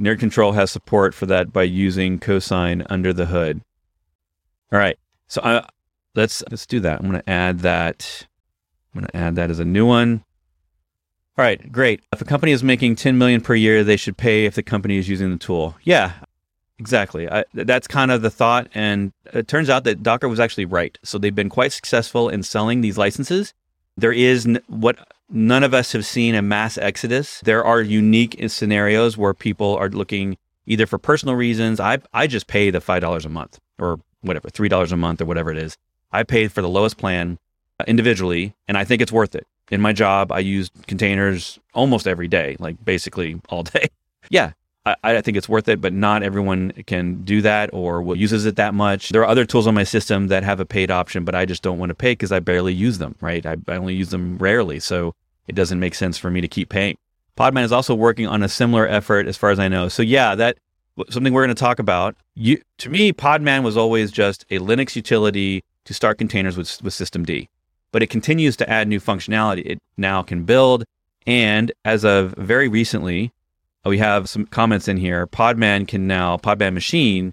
Nerd 0.00 0.18
Control 0.18 0.52
has 0.52 0.70
support 0.70 1.14
for 1.14 1.26
that 1.26 1.52
by 1.52 1.64
using 1.64 2.18
cosign 2.18 2.86
under 2.88 3.12
the 3.12 3.26
hood. 3.26 3.60
All 4.72 4.78
right. 4.78 4.98
So 5.26 5.42
uh, 5.42 5.66
let's 6.14 6.42
let's 6.50 6.64
do 6.64 6.80
that. 6.80 7.00
I'm 7.00 7.10
going 7.10 7.20
to 7.20 7.30
add 7.30 7.60
that. 7.60 8.26
I'm 8.94 9.00
going 9.02 9.10
to 9.10 9.16
add 9.16 9.36
that 9.36 9.50
as 9.50 9.58
a 9.58 9.64
new 9.64 9.84
one. 9.84 10.24
All 11.38 11.44
right, 11.44 11.72
great. 11.72 12.02
If 12.12 12.20
a 12.20 12.24
company 12.24 12.52
is 12.52 12.62
making 12.62 12.96
10 12.96 13.16
million 13.16 13.40
per 13.40 13.54
year, 13.54 13.82
they 13.82 13.96
should 13.96 14.16
pay 14.16 14.44
if 14.44 14.54
the 14.54 14.62
company 14.62 14.98
is 14.98 15.08
using 15.08 15.30
the 15.30 15.38
tool. 15.38 15.76
Yeah, 15.84 16.12
Exactly. 16.80 17.28
I, 17.30 17.44
that's 17.52 17.86
kind 17.86 18.10
of 18.10 18.22
the 18.22 18.30
thought. 18.30 18.68
And 18.74 19.12
it 19.34 19.46
turns 19.48 19.68
out 19.68 19.84
that 19.84 20.02
Docker 20.02 20.30
was 20.30 20.40
actually 20.40 20.64
right. 20.64 20.98
So 21.04 21.18
they've 21.18 21.34
been 21.34 21.50
quite 21.50 21.72
successful 21.72 22.30
in 22.30 22.42
selling 22.42 22.80
these 22.80 22.96
licenses. 22.96 23.52
There 23.98 24.14
is 24.14 24.46
n- 24.46 24.62
what 24.66 24.96
none 25.28 25.62
of 25.62 25.74
us 25.74 25.92
have 25.92 26.06
seen 26.06 26.34
a 26.34 26.40
mass 26.40 26.78
exodus. 26.78 27.40
There 27.44 27.62
are 27.62 27.82
unique 27.82 28.42
scenarios 28.48 29.18
where 29.18 29.34
people 29.34 29.76
are 29.76 29.90
looking 29.90 30.38
either 30.64 30.86
for 30.86 30.96
personal 30.96 31.34
reasons. 31.34 31.80
I, 31.80 31.98
I 32.14 32.26
just 32.26 32.46
pay 32.46 32.70
the 32.70 32.78
$5 32.80 33.26
a 33.26 33.28
month 33.28 33.58
or 33.78 34.00
whatever, 34.22 34.48
$3 34.48 34.90
a 34.90 34.96
month 34.96 35.20
or 35.20 35.26
whatever 35.26 35.50
it 35.50 35.58
is. 35.58 35.76
I 36.12 36.22
paid 36.22 36.50
for 36.50 36.62
the 36.62 36.68
lowest 36.68 36.96
plan 36.96 37.38
uh, 37.78 37.84
individually, 37.86 38.54
and 38.66 38.78
I 38.78 38.84
think 38.84 39.02
it's 39.02 39.12
worth 39.12 39.34
it. 39.34 39.46
In 39.70 39.80
my 39.80 39.92
job, 39.92 40.32
I 40.32 40.40
use 40.40 40.70
containers 40.86 41.58
almost 41.74 42.06
every 42.06 42.28
day, 42.28 42.56
like 42.58 42.84
basically 42.84 43.40
all 43.48 43.62
day. 43.62 43.88
yeah, 44.30 44.52
I, 44.84 44.96
I, 45.02 45.20
think 45.20 45.36
it's 45.36 45.48
worth 45.48 45.68
it, 45.68 45.80
but 45.80 45.92
not 45.92 46.22
everyone 46.22 46.72
can 46.86 47.22
do 47.22 47.42
that 47.42 47.70
or 47.72 48.16
uses 48.16 48.46
it 48.46 48.56
that 48.56 48.74
much. 48.74 49.10
There 49.10 49.22
are 49.22 49.28
other 49.28 49.44
tools 49.44 49.66
on 49.66 49.74
my 49.74 49.84
system 49.84 50.28
that 50.28 50.42
have 50.42 50.58
a 50.58 50.64
paid 50.64 50.90
option, 50.90 51.24
but 51.24 51.34
I 51.34 51.44
just 51.44 51.62
don't 51.62 51.78
want 51.78 51.90
to 51.90 51.94
pay 51.94 52.12
because 52.12 52.32
I 52.32 52.40
barely 52.40 52.74
use 52.74 52.98
them, 52.98 53.14
right? 53.20 53.44
I, 53.46 53.56
I 53.68 53.76
only 53.76 53.94
use 53.94 54.10
them 54.10 54.38
rarely. 54.38 54.80
So 54.80 55.14
it 55.46 55.54
doesn't 55.54 55.78
make 55.78 55.94
sense 55.94 56.18
for 56.18 56.30
me 56.30 56.40
to 56.40 56.48
keep 56.48 56.68
paying. 56.68 56.96
Podman 57.36 57.64
is 57.64 57.72
also 57.72 57.94
working 57.94 58.26
on 58.26 58.42
a 58.42 58.48
similar 58.48 58.86
effort 58.86 59.26
as 59.26 59.36
far 59.36 59.50
as 59.50 59.58
I 59.58 59.68
know. 59.68 59.88
So 59.88 60.02
yeah, 60.02 60.34
that 60.34 60.58
something 61.08 61.32
we're 61.32 61.44
going 61.44 61.54
to 61.54 61.60
talk 61.60 61.78
about. 61.78 62.16
You, 62.34 62.60
to 62.78 62.90
me, 62.90 63.12
Podman 63.12 63.62
was 63.62 63.76
always 63.76 64.10
just 64.10 64.44
a 64.50 64.58
Linux 64.58 64.96
utility 64.96 65.64
to 65.84 65.94
start 65.94 66.18
containers 66.18 66.56
with, 66.56 66.82
with 66.82 66.92
systemd, 66.92 67.48
but 67.92 68.02
it 68.02 68.10
continues 68.10 68.56
to 68.56 68.70
add 68.70 68.88
new 68.88 69.00
functionality. 69.00 69.62
It 69.64 69.78
now 69.96 70.22
can 70.22 70.44
build, 70.44 70.84
and 71.26 71.72
as 71.84 72.04
of 72.04 72.34
very 72.36 72.68
recently, 72.68 73.32
we 73.84 73.98
have 73.98 74.28
some 74.28 74.46
comments 74.46 74.88
in 74.88 74.96
here. 74.96 75.26
Podman 75.26 75.88
can 75.88 76.06
now, 76.06 76.36
Podman 76.36 76.74
machine 76.74 77.32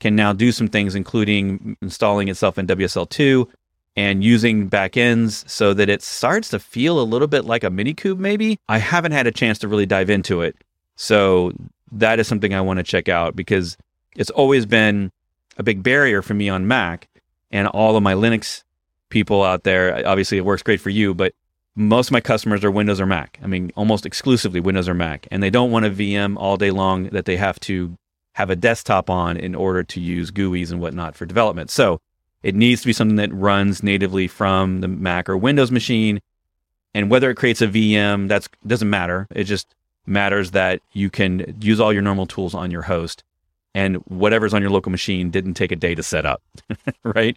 can 0.00 0.14
now 0.14 0.32
do 0.32 0.52
some 0.52 0.68
things, 0.68 0.94
including 0.94 1.76
installing 1.82 2.28
itself 2.28 2.58
in 2.58 2.66
WSL2 2.66 3.48
and 3.96 4.22
using 4.22 4.70
backends 4.70 5.48
so 5.48 5.74
that 5.74 5.88
it 5.88 6.02
starts 6.02 6.50
to 6.50 6.58
feel 6.60 7.00
a 7.00 7.02
little 7.02 7.26
bit 7.26 7.44
like 7.44 7.64
a 7.64 7.68
Minikube, 7.68 8.18
maybe. 8.18 8.60
I 8.68 8.78
haven't 8.78 9.10
had 9.10 9.26
a 9.26 9.32
chance 9.32 9.58
to 9.58 9.68
really 9.68 9.86
dive 9.86 10.08
into 10.08 10.40
it. 10.40 10.56
So 10.94 11.52
that 11.90 12.20
is 12.20 12.28
something 12.28 12.54
I 12.54 12.60
want 12.60 12.76
to 12.78 12.84
check 12.84 13.08
out 13.08 13.34
because 13.34 13.76
it's 14.14 14.30
always 14.30 14.66
been 14.66 15.10
a 15.56 15.64
big 15.64 15.82
barrier 15.82 16.22
for 16.22 16.34
me 16.34 16.48
on 16.48 16.68
Mac 16.68 17.08
and 17.50 17.66
all 17.66 17.96
of 17.96 18.02
my 18.04 18.14
Linux 18.14 18.62
people 19.10 19.42
out 19.42 19.64
there. 19.64 20.06
Obviously, 20.06 20.38
it 20.38 20.44
works 20.44 20.62
great 20.62 20.80
for 20.80 20.90
you, 20.90 21.14
but 21.14 21.34
most 21.74 22.08
of 22.08 22.12
my 22.12 22.20
customers 22.20 22.64
are 22.64 22.70
Windows 22.70 23.00
or 23.00 23.06
Mac. 23.06 23.38
I 23.42 23.46
mean, 23.46 23.70
almost 23.76 24.04
exclusively 24.04 24.60
Windows 24.60 24.88
or 24.88 24.94
Mac. 24.94 25.28
And 25.30 25.42
they 25.42 25.50
don't 25.50 25.70
want 25.70 25.86
a 25.86 25.90
VM 25.90 26.36
all 26.36 26.56
day 26.56 26.70
long 26.70 27.04
that 27.10 27.24
they 27.24 27.36
have 27.36 27.60
to 27.60 27.96
have 28.34 28.50
a 28.50 28.56
desktop 28.56 29.08
on 29.08 29.36
in 29.36 29.54
order 29.54 29.82
to 29.82 30.00
use 30.00 30.30
GUIs 30.30 30.70
and 30.70 30.80
whatnot 30.80 31.14
for 31.14 31.26
development. 31.26 31.70
So 31.70 32.00
it 32.42 32.54
needs 32.54 32.82
to 32.82 32.86
be 32.86 32.92
something 32.92 33.16
that 33.16 33.32
runs 33.32 33.82
natively 33.82 34.26
from 34.26 34.80
the 34.80 34.88
Mac 34.88 35.28
or 35.28 35.36
Windows 35.36 35.70
machine. 35.70 36.20
And 36.94 37.10
whether 37.10 37.30
it 37.30 37.36
creates 37.36 37.62
a 37.62 37.68
VM, 37.68 38.28
that 38.28 38.48
doesn't 38.66 38.90
matter. 38.90 39.26
It 39.30 39.44
just 39.44 39.74
matters 40.06 40.52
that 40.52 40.80
you 40.92 41.10
can 41.10 41.56
use 41.60 41.80
all 41.80 41.92
your 41.92 42.02
normal 42.02 42.26
tools 42.26 42.54
on 42.54 42.70
your 42.70 42.82
host 42.82 43.22
and 43.74 43.96
whatever's 44.06 44.54
on 44.54 44.62
your 44.62 44.70
local 44.70 44.90
machine 44.90 45.30
didn't 45.30 45.54
take 45.54 45.70
a 45.70 45.76
day 45.76 45.94
to 45.94 46.02
set 46.02 46.26
up, 46.26 46.42
right? 47.04 47.36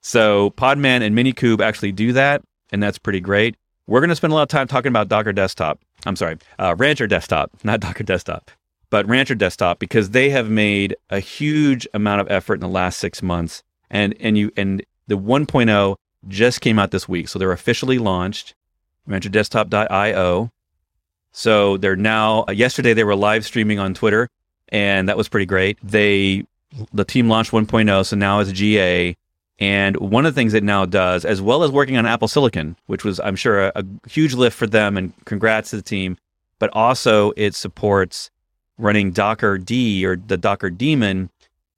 So 0.00 0.50
Podman 0.50 1.02
and 1.02 1.16
Minikube 1.16 1.60
actually 1.60 1.92
do 1.92 2.12
that, 2.12 2.42
and 2.70 2.82
that's 2.82 2.98
pretty 2.98 3.20
great. 3.20 3.56
We're 3.86 4.00
going 4.00 4.10
to 4.10 4.16
spend 4.16 4.32
a 4.32 4.36
lot 4.36 4.42
of 4.42 4.48
time 4.48 4.68
talking 4.68 4.90
about 4.90 5.08
Docker 5.08 5.32
Desktop. 5.32 5.80
I'm 6.06 6.16
sorry, 6.16 6.38
uh, 6.58 6.74
Rancher 6.76 7.06
Desktop, 7.06 7.50
not 7.64 7.80
Docker 7.80 8.04
Desktop, 8.04 8.50
but 8.90 9.06
Rancher 9.06 9.34
Desktop 9.34 9.78
because 9.78 10.10
they 10.10 10.30
have 10.30 10.50
made 10.50 10.94
a 11.10 11.20
huge 11.20 11.86
amount 11.94 12.20
of 12.20 12.30
effort 12.30 12.54
in 12.54 12.60
the 12.60 12.68
last 12.68 12.98
six 12.98 13.22
months, 13.22 13.62
and 13.90 14.14
and 14.20 14.36
you 14.38 14.52
and 14.56 14.84
the 15.06 15.16
1.0 15.16 15.96
just 16.28 16.60
came 16.60 16.78
out 16.78 16.90
this 16.90 17.08
week, 17.08 17.28
so 17.28 17.38
they're 17.38 17.52
officially 17.52 17.98
launched. 17.98 18.54
RancherDesktop.io. 19.08 20.50
So 21.32 21.76
they're 21.76 21.96
now. 21.96 22.44
Uh, 22.48 22.52
yesterday 22.52 22.94
they 22.94 23.04
were 23.04 23.16
live 23.16 23.44
streaming 23.44 23.78
on 23.78 23.94
Twitter, 23.94 24.28
and 24.68 25.08
that 25.08 25.16
was 25.16 25.28
pretty 25.28 25.46
great. 25.46 25.78
They 25.82 26.44
the 26.92 27.04
team 27.04 27.28
launched 27.28 27.52
1.0, 27.52 28.06
so 28.06 28.16
now 28.16 28.40
it's 28.40 28.52
GA. 28.52 29.16
And 29.58 29.96
one 29.96 30.24
of 30.24 30.34
the 30.34 30.40
things 30.40 30.54
it 30.54 30.62
now 30.62 30.86
does, 30.86 31.24
as 31.24 31.42
well 31.42 31.64
as 31.64 31.70
working 31.70 31.96
on 31.96 32.06
Apple 32.06 32.28
Silicon, 32.28 32.76
which 32.86 33.04
was, 33.04 33.18
I'm 33.20 33.34
sure, 33.36 33.66
a, 33.66 33.72
a 33.74 33.84
huge 34.08 34.34
lift 34.34 34.56
for 34.56 34.66
them, 34.66 34.96
and 34.96 35.12
congrats 35.24 35.70
to 35.70 35.76
the 35.76 35.82
team, 35.82 36.16
but 36.58 36.70
also 36.74 37.32
it 37.36 37.54
supports 37.54 38.30
running 38.78 39.12
dockerd 39.12 40.04
or 40.04 40.16
the 40.16 40.36
Docker 40.36 40.70
daemon 40.70 41.30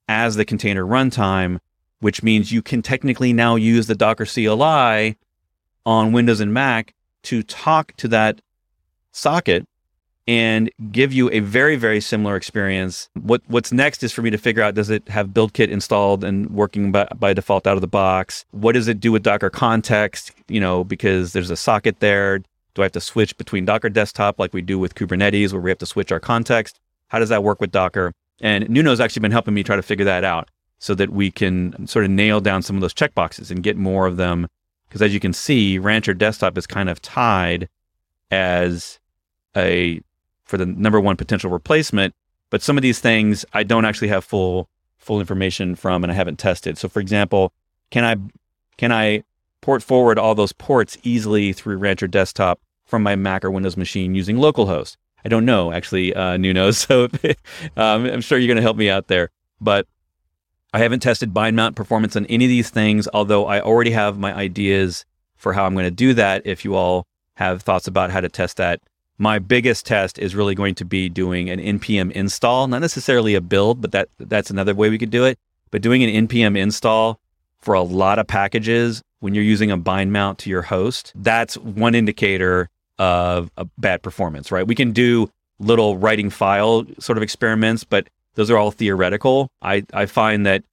as 0.07 0.35
the 0.35 0.45
container 0.45 0.85
runtime, 0.85 1.59
which 1.99 2.21
means 2.21 2.51
you 2.51 2.61
can 2.61 2.81
technically 2.81 3.33
now 3.33 3.55
use 3.55 3.87
the 3.87 3.95
Docker 3.95 4.25
CLI 4.25 5.17
on 5.85 6.11
Windows 6.11 6.39
and 6.39 6.53
Mac 6.53 6.93
to 7.23 7.41
talk 7.41 7.95
to 7.97 8.07
that 8.09 8.41
socket 9.11 9.67
and 10.27 10.69
give 10.91 11.11
you 11.11 11.29
a 11.31 11.39
very 11.39 11.75
very 11.75 11.99
similar 11.99 12.35
experience. 12.35 13.09
What 13.13 13.41
what's 13.47 13.71
next 13.71 14.03
is 14.03 14.11
for 14.11 14.21
me 14.21 14.29
to 14.29 14.37
figure 14.37 14.63
out 14.63 14.75
does 14.75 14.89
it 14.89 15.07
have 15.09 15.29
BuildKit 15.29 15.69
installed 15.69 16.23
and 16.23 16.49
working 16.51 16.91
by, 16.91 17.07
by 17.17 17.33
default 17.33 17.67
out 17.67 17.75
of 17.75 17.81
the 17.81 17.87
box? 17.87 18.45
What 18.51 18.73
does 18.73 18.87
it 18.87 18.99
do 18.99 19.11
with 19.11 19.23
Docker 19.23 19.49
context? 19.49 20.31
You 20.47 20.59
know, 20.59 20.83
because 20.83 21.33
there's 21.33 21.49
a 21.49 21.57
socket 21.57 21.99
there. 21.99 22.39
Do 22.73 22.81
I 22.81 22.83
have 22.83 22.91
to 22.93 23.01
switch 23.01 23.37
between 23.37 23.65
Docker 23.65 23.89
desktop 23.89 24.39
like 24.39 24.53
we 24.53 24.61
do 24.61 24.79
with 24.79 24.95
Kubernetes 24.95 25.51
where 25.51 25.61
we 25.61 25.69
have 25.69 25.79
to 25.79 25.85
switch 25.85 26.11
our 26.11 26.19
context? 26.19 26.79
How 27.09 27.19
does 27.19 27.29
that 27.29 27.43
work 27.43 27.59
with 27.59 27.71
Docker? 27.71 28.13
And 28.39 28.69
Nuno's 28.69 28.99
actually 28.99 29.21
been 29.21 29.31
helping 29.31 29.53
me 29.53 29.63
try 29.63 29.75
to 29.75 29.81
figure 29.81 30.05
that 30.05 30.23
out 30.23 30.49
so 30.79 30.95
that 30.95 31.11
we 31.11 31.29
can 31.29 31.85
sort 31.85 32.05
of 32.05 32.11
nail 32.11 32.39
down 32.39 32.61
some 32.61 32.75
of 32.75 32.81
those 32.81 32.93
checkboxes 32.93 33.51
and 33.51 33.61
get 33.61 33.77
more 33.77 34.07
of 34.07 34.17
them. 34.17 34.47
Because 34.87 35.01
as 35.01 35.13
you 35.13 35.19
can 35.19 35.33
see, 35.33 35.77
Rancher 35.77 36.13
Desktop 36.13 36.57
is 36.57 36.65
kind 36.65 36.89
of 36.89 37.01
tied 37.01 37.69
as 38.31 38.99
a 39.55 40.01
for 40.51 40.57
the 40.57 40.65
number 40.65 40.99
one 40.99 41.15
potential 41.15 41.49
replacement. 41.49 42.13
But 42.49 42.61
some 42.61 42.77
of 42.77 42.81
these 42.81 42.99
things 42.99 43.45
I 43.53 43.63
don't 43.63 43.85
actually 43.85 44.09
have 44.09 44.25
full 44.25 44.69
full 44.97 45.19
information 45.19 45.75
from, 45.75 46.03
and 46.03 46.11
I 46.11 46.15
haven't 46.15 46.37
tested. 46.37 46.77
So, 46.77 46.89
for 46.89 46.99
example, 46.99 47.53
can 47.89 48.03
I 48.03 48.17
can 48.77 48.91
I 48.91 49.23
port 49.61 49.81
forward 49.81 50.19
all 50.19 50.35
those 50.35 50.51
ports 50.51 50.97
easily 51.03 51.53
through 51.53 51.77
Rancher 51.77 52.07
Desktop 52.07 52.59
from 52.85 53.01
my 53.01 53.15
Mac 53.15 53.45
or 53.45 53.49
Windows 53.49 53.77
machine 53.77 54.13
using 54.13 54.35
localhost? 54.35 54.97
I 55.23 55.29
don't 55.29 55.45
know 55.45 55.71
actually, 55.71 56.13
uh, 56.13 56.35
Nuno. 56.37 56.71
So 56.71 57.05
um, 57.77 58.05
I'm 58.05 58.21
sure 58.21 58.37
you're 58.37 58.47
going 58.47 58.57
to 58.57 58.61
help 58.61 58.77
me 58.77 58.89
out 58.89 59.07
there. 59.07 59.29
But 59.61 59.87
I 60.73 60.79
haven't 60.79 60.99
tested 60.99 61.33
bind 61.33 61.55
mount 61.55 61.77
performance 61.77 62.17
on 62.17 62.25
any 62.25 62.45
of 62.45 62.49
these 62.49 62.69
things, 62.69 63.07
although 63.13 63.45
I 63.45 63.61
already 63.61 63.91
have 63.91 64.19
my 64.19 64.33
ideas 64.33 65.05
for 65.37 65.53
how 65.53 65.65
I'm 65.65 65.73
going 65.73 65.85
to 65.85 65.91
do 65.91 66.13
that. 66.15 66.41
If 66.45 66.65
you 66.65 66.75
all 66.75 67.07
have 67.35 67.61
thoughts 67.61 67.87
about 67.87 68.11
how 68.11 68.19
to 68.19 68.29
test 68.29 68.57
that, 68.57 68.81
my 69.21 69.37
biggest 69.37 69.85
test 69.85 70.17
is 70.17 70.33
really 70.33 70.55
going 70.55 70.73
to 70.73 70.83
be 70.83 71.07
doing 71.07 71.47
an 71.51 71.59
npm 71.59 72.11
install, 72.13 72.67
not 72.67 72.81
necessarily 72.81 73.35
a 73.35 73.41
build, 73.41 73.79
but 73.79 73.91
that 73.91 74.09
that's 74.17 74.49
another 74.49 74.73
way 74.73 74.89
we 74.89 74.97
could 74.97 75.11
do 75.11 75.25
it. 75.25 75.37
But 75.69 75.83
doing 75.83 76.03
an 76.03 76.27
npm 76.27 76.57
install 76.57 77.19
for 77.59 77.75
a 77.75 77.83
lot 77.83 78.17
of 78.17 78.25
packages 78.25 79.03
when 79.19 79.35
you're 79.35 79.43
using 79.43 79.69
a 79.69 79.77
bind 79.77 80.11
mount 80.11 80.39
to 80.39 80.49
your 80.49 80.63
host, 80.63 81.13
that's 81.13 81.55
one 81.55 81.93
indicator 81.93 82.67
of 82.97 83.51
a 83.57 83.65
bad 83.77 84.01
performance, 84.01 84.51
right? 84.51 84.65
We 84.65 84.73
can 84.73 84.91
do 84.91 85.29
little 85.59 85.97
writing 85.97 86.31
file 86.31 86.87
sort 86.97 87.19
of 87.19 87.21
experiments, 87.21 87.83
but 87.83 88.09
those 88.33 88.49
are 88.49 88.57
all 88.57 88.71
theoretical. 88.71 89.49
I, 89.61 89.83
I 89.93 90.07
find 90.07 90.47
that 90.47 90.63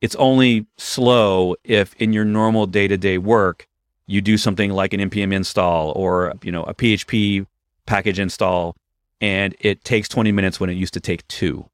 it's 0.00 0.16
only 0.16 0.66
slow 0.76 1.54
if 1.62 1.94
in 2.02 2.12
your 2.12 2.24
normal 2.24 2.66
day-to-day 2.66 3.18
work 3.18 3.68
you 4.08 4.20
do 4.20 4.36
something 4.36 4.72
like 4.72 4.92
an 4.92 4.98
npm 5.08 5.32
install 5.32 5.92
or 5.92 6.34
you 6.42 6.50
know 6.50 6.64
a 6.64 6.74
php 6.74 7.46
package 7.86 8.18
install 8.18 8.76
and 9.20 9.54
it 9.60 9.84
takes 9.84 10.08
20 10.08 10.32
minutes 10.32 10.58
when 10.58 10.68
it 10.70 10.74
used 10.74 10.94
to 10.94 11.00
take 11.00 11.26
two, 11.28 11.68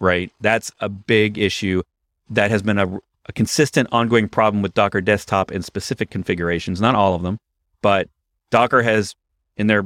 right? 0.00 0.32
That's 0.40 0.72
a 0.80 0.88
big 0.88 1.38
issue 1.38 1.82
that 2.30 2.50
has 2.50 2.62
been 2.62 2.78
a, 2.78 2.98
a 3.26 3.32
consistent 3.34 3.88
ongoing 3.92 4.28
problem 4.28 4.62
with 4.62 4.74
Docker 4.74 5.00
desktop 5.00 5.52
in 5.52 5.62
specific 5.62 6.10
configurations, 6.10 6.80
not 6.80 6.94
all 6.94 7.14
of 7.14 7.22
them, 7.22 7.38
but 7.82 8.08
Docker 8.50 8.82
has 8.82 9.14
in 9.56 9.66
their 9.66 9.84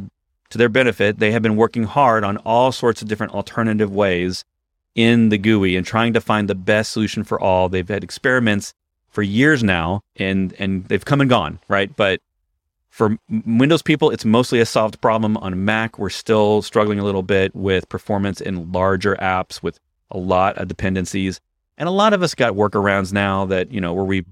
to 0.51 0.59
their 0.59 0.69
benefit, 0.69 1.19
they 1.19 1.33
have 1.33 1.43
been 1.43 1.57
working 1.57 1.85
hard 1.85 2.25
on 2.25 2.38
all 2.38 2.73
sorts 2.73 3.03
of 3.03 3.09
different 3.09 3.35
alternative 3.35 3.91
ways 3.91 4.45
in 4.95 5.29
the 5.29 5.38
GUI 5.38 5.77
and 5.77 5.87
trying 5.87 6.14
to 6.14 6.21
find 6.21 6.49
the 6.49 6.55
best 6.55 6.93
solution 6.93 7.23
for 7.23 7.38
all. 7.38 7.69
They've 7.69 7.87
had 7.87 8.03
experiments 8.03 8.73
for 9.11 9.23
years 9.23 9.62
now 9.62 10.03
and 10.17 10.55
and 10.59 10.85
they've 10.87 11.05
come 11.05 11.21
and 11.21 11.29
gone, 11.29 11.59
right? 11.69 11.95
But 11.95 12.21
for 12.99 13.17
Windows 13.47 13.81
people, 13.81 14.11
it's 14.11 14.25
mostly 14.25 14.59
a 14.59 14.67
solved 14.67 15.01
problem. 15.01 15.37
On 15.37 15.65
Mac, 15.65 16.01
we're 16.01 16.11
still 16.11 16.63
struggling 16.63 16.99
a 16.99 17.05
little 17.05 17.23
bit 17.23 17.55
with 17.55 17.89
performance 17.89 18.41
in 18.41 18.73
larger 18.73 19.15
apps 19.21 19.63
with 19.63 19.79
a 20.11 20.19
lot 20.19 20.59
of 20.59 20.67
dependencies. 20.67 21.41
And 21.77 21.89
a 21.89 21.93
lot 21.93 22.13
of 22.13 22.25
us 22.25 22.35
got 22.35 22.55
workarounds 22.55 23.13
now 23.13 23.47
that, 23.47 23.71
you 23.71 23.81
know, 23.81 23.95
where 23.95 24.05
we 24.05 24.25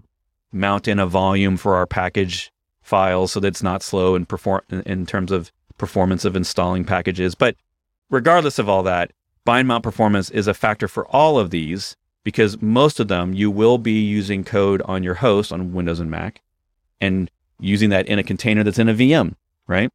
mount 0.51 0.89
in 0.89 0.99
a 0.99 1.07
volume 1.07 1.57
for 1.57 1.77
our 1.77 1.87
package 1.87 2.51
files 2.83 3.31
so 3.31 3.39
that 3.39 3.47
it's 3.47 3.63
not 3.63 3.85
slow 3.85 4.17
in 4.17 4.27
perform 4.27 4.63
in 4.69 5.07
terms 5.07 5.31
of 5.31 5.53
performance 5.79 6.25
of 6.25 6.35
installing 6.35 6.85
packages. 6.85 7.37
But 7.37 7.55
regardless 8.11 8.59
of 8.59 8.69
all 8.69 8.83
that, 8.83 9.13
bind 9.45 9.69
mount 9.69 9.85
performance 9.85 10.29
is 10.31 10.49
a 10.49 10.55
factor 10.55 10.89
for 10.89 11.07
all 11.15 11.39
of 11.39 11.51
these 11.51 11.97
because 12.25 12.61
most 12.61 12.99
of 12.99 13.07
them 13.07 13.33
you 13.33 13.49
will 13.49 13.79
be 13.79 14.01
using 14.01 14.43
code 14.43 14.83
on 14.87 15.05
your 15.05 15.15
host 15.15 15.53
on 15.53 15.73
Windows 15.73 16.01
and 16.01 16.11
Mac. 16.11 16.43
And 17.01 17.31
using 17.61 17.91
that 17.91 18.07
in 18.07 18.19
a 18.19 18.23
container 18.23 18.63
that's 18.63 18.79
in 18.79 18.89
a 18.89 18.95
VM, 18.95 19.35
right? 19.67 19.91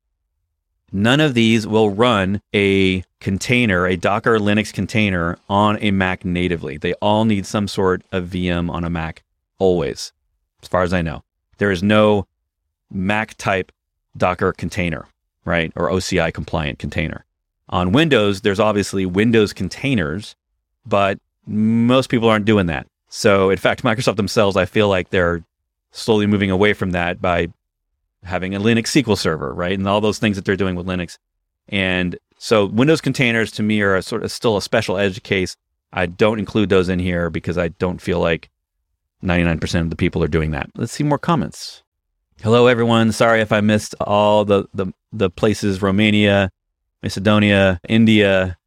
None 0.91 1.19
of 1.21 1.33
these 1.33 1.65
will 1.65 1.89
run 1.89 2.41
a 2.53 3.03
container, 3.19 3.85
a 3.85 3.95
Docker 3.95 4.37
Linux 4.39 4.73
container 4.73 5.37
on 5.47 5.77
a 5.79 5.91
Mac 5.91 6.25
natively. 6.25 6.77
They 6.77 6.93
all 6.95 7.23
need 7.23 7.45
some 7.45 7.67
sort 7.67 8.03
of 8.11 8.27
VM 8.27 8.69
on 8.69 8.83
a 8.83 8.89
Mac, 8.89 9.23
always, 9.57 10.11
as 10.61 10.67
far 10.67 10.83
as 10.83 10.91
I 10.91 11.01
know. 11.01 11.23
There 11.59 11.71
is 11.71 11.81
no 11.81 12.27
Mac 12.91 13.37
type 13.37 13.71
Docker 14.17 14.51
container, 14.51 15.07
right? 15.45 15.71
Or 15.75 15.89
OCI 15.89 16.33
compliant 16.33 16.79
container. 16.79 17.25
On 17.69 17.93
Windows, 17.93 18.41
there's 18.41 18.59
obviously 18.59 19.05
Windows 19.05 19.53
containers, 19.53 20.35
but 20.85 21.19
most 21.47 22.09
people 22.09 22.27
aren't 22.27 22.45
doing 22.45 22.65
that. 22.65 22.87
So, 23.07 23.49
in 23.49 23.57
fact, 23.57 23.83
Microsoft 23.83 24.17
themselves, 24.17 24.57
I 24.57 24.65
feel 24.65 24.89
like 24.89 25.09
they're 25.09 25.43
slowly 25.91 26.25
moving 26.27 26.51
away 26.51 26.73
from 26.73 26.91
that 26.91 27.21
by 27.21 27.47
having 28.23 28.55
a 28.55 28.59
Linux 28.59 28.87
SQL 28.87 29.17
server, 29.17 29.53
right? 29.53 29.77
And 29.77 29.87
all 29.87 30.01
those 30.01 30.19
things 30.19 30.35
that 30.35 30.45
they're 30.45 30.55
doing 30.55 30.75
with 30.75 30.85
Linux. 30.85 31.17
And 31.69 32.17
so 32.37 32.65
Windows 32.65 33.01
containers 33.01 33.51
to 33.53 33.63
me 33.63 33.81
are 33.81 33.95
a 33.95 34.01
sort 34.01 34.23
of 34.23 34.31
still 34.31 34.57
a 34.57 34.61
special 34.61 34.97
edge 34.97 35.21
case. 35.23 35.55
I 35.93 36.05
don't 36.05 36.39
include 36.39 36.69
those 36.69 36.89
in 36.89 36.99
here 36.99 37.29
because 37.29 37.57
I 37.57 37.69
don't 37.69 38.01
feel 38.01 38.19
like 38.19 38.49
99% 39.23 39.81
of 39.81 39.89
the 39.89 39.95
people 39.95 40.23
are 40.23 40.27
doing 40.27 40.51
that. 40.51 40.69
Let's 40.75 40.91
see 40.91 41.03
more 41.03 41.19
comments. 41.19 41.83
Hello, 42.41 42.67
everyone. 42.67 43.11
Sorry 43.11 43.41
if 43.41 43.51
I 43.51 43.61
missed 43.61 43.93
all 44.01 44.45
the, 44.45 44.65
the, 44.73 44.91
the 45.11 45.29
places 45.29 45.81
Romania, 45.81 46.49
Macedonia, 47.03 47.79
India, 47.87 48.57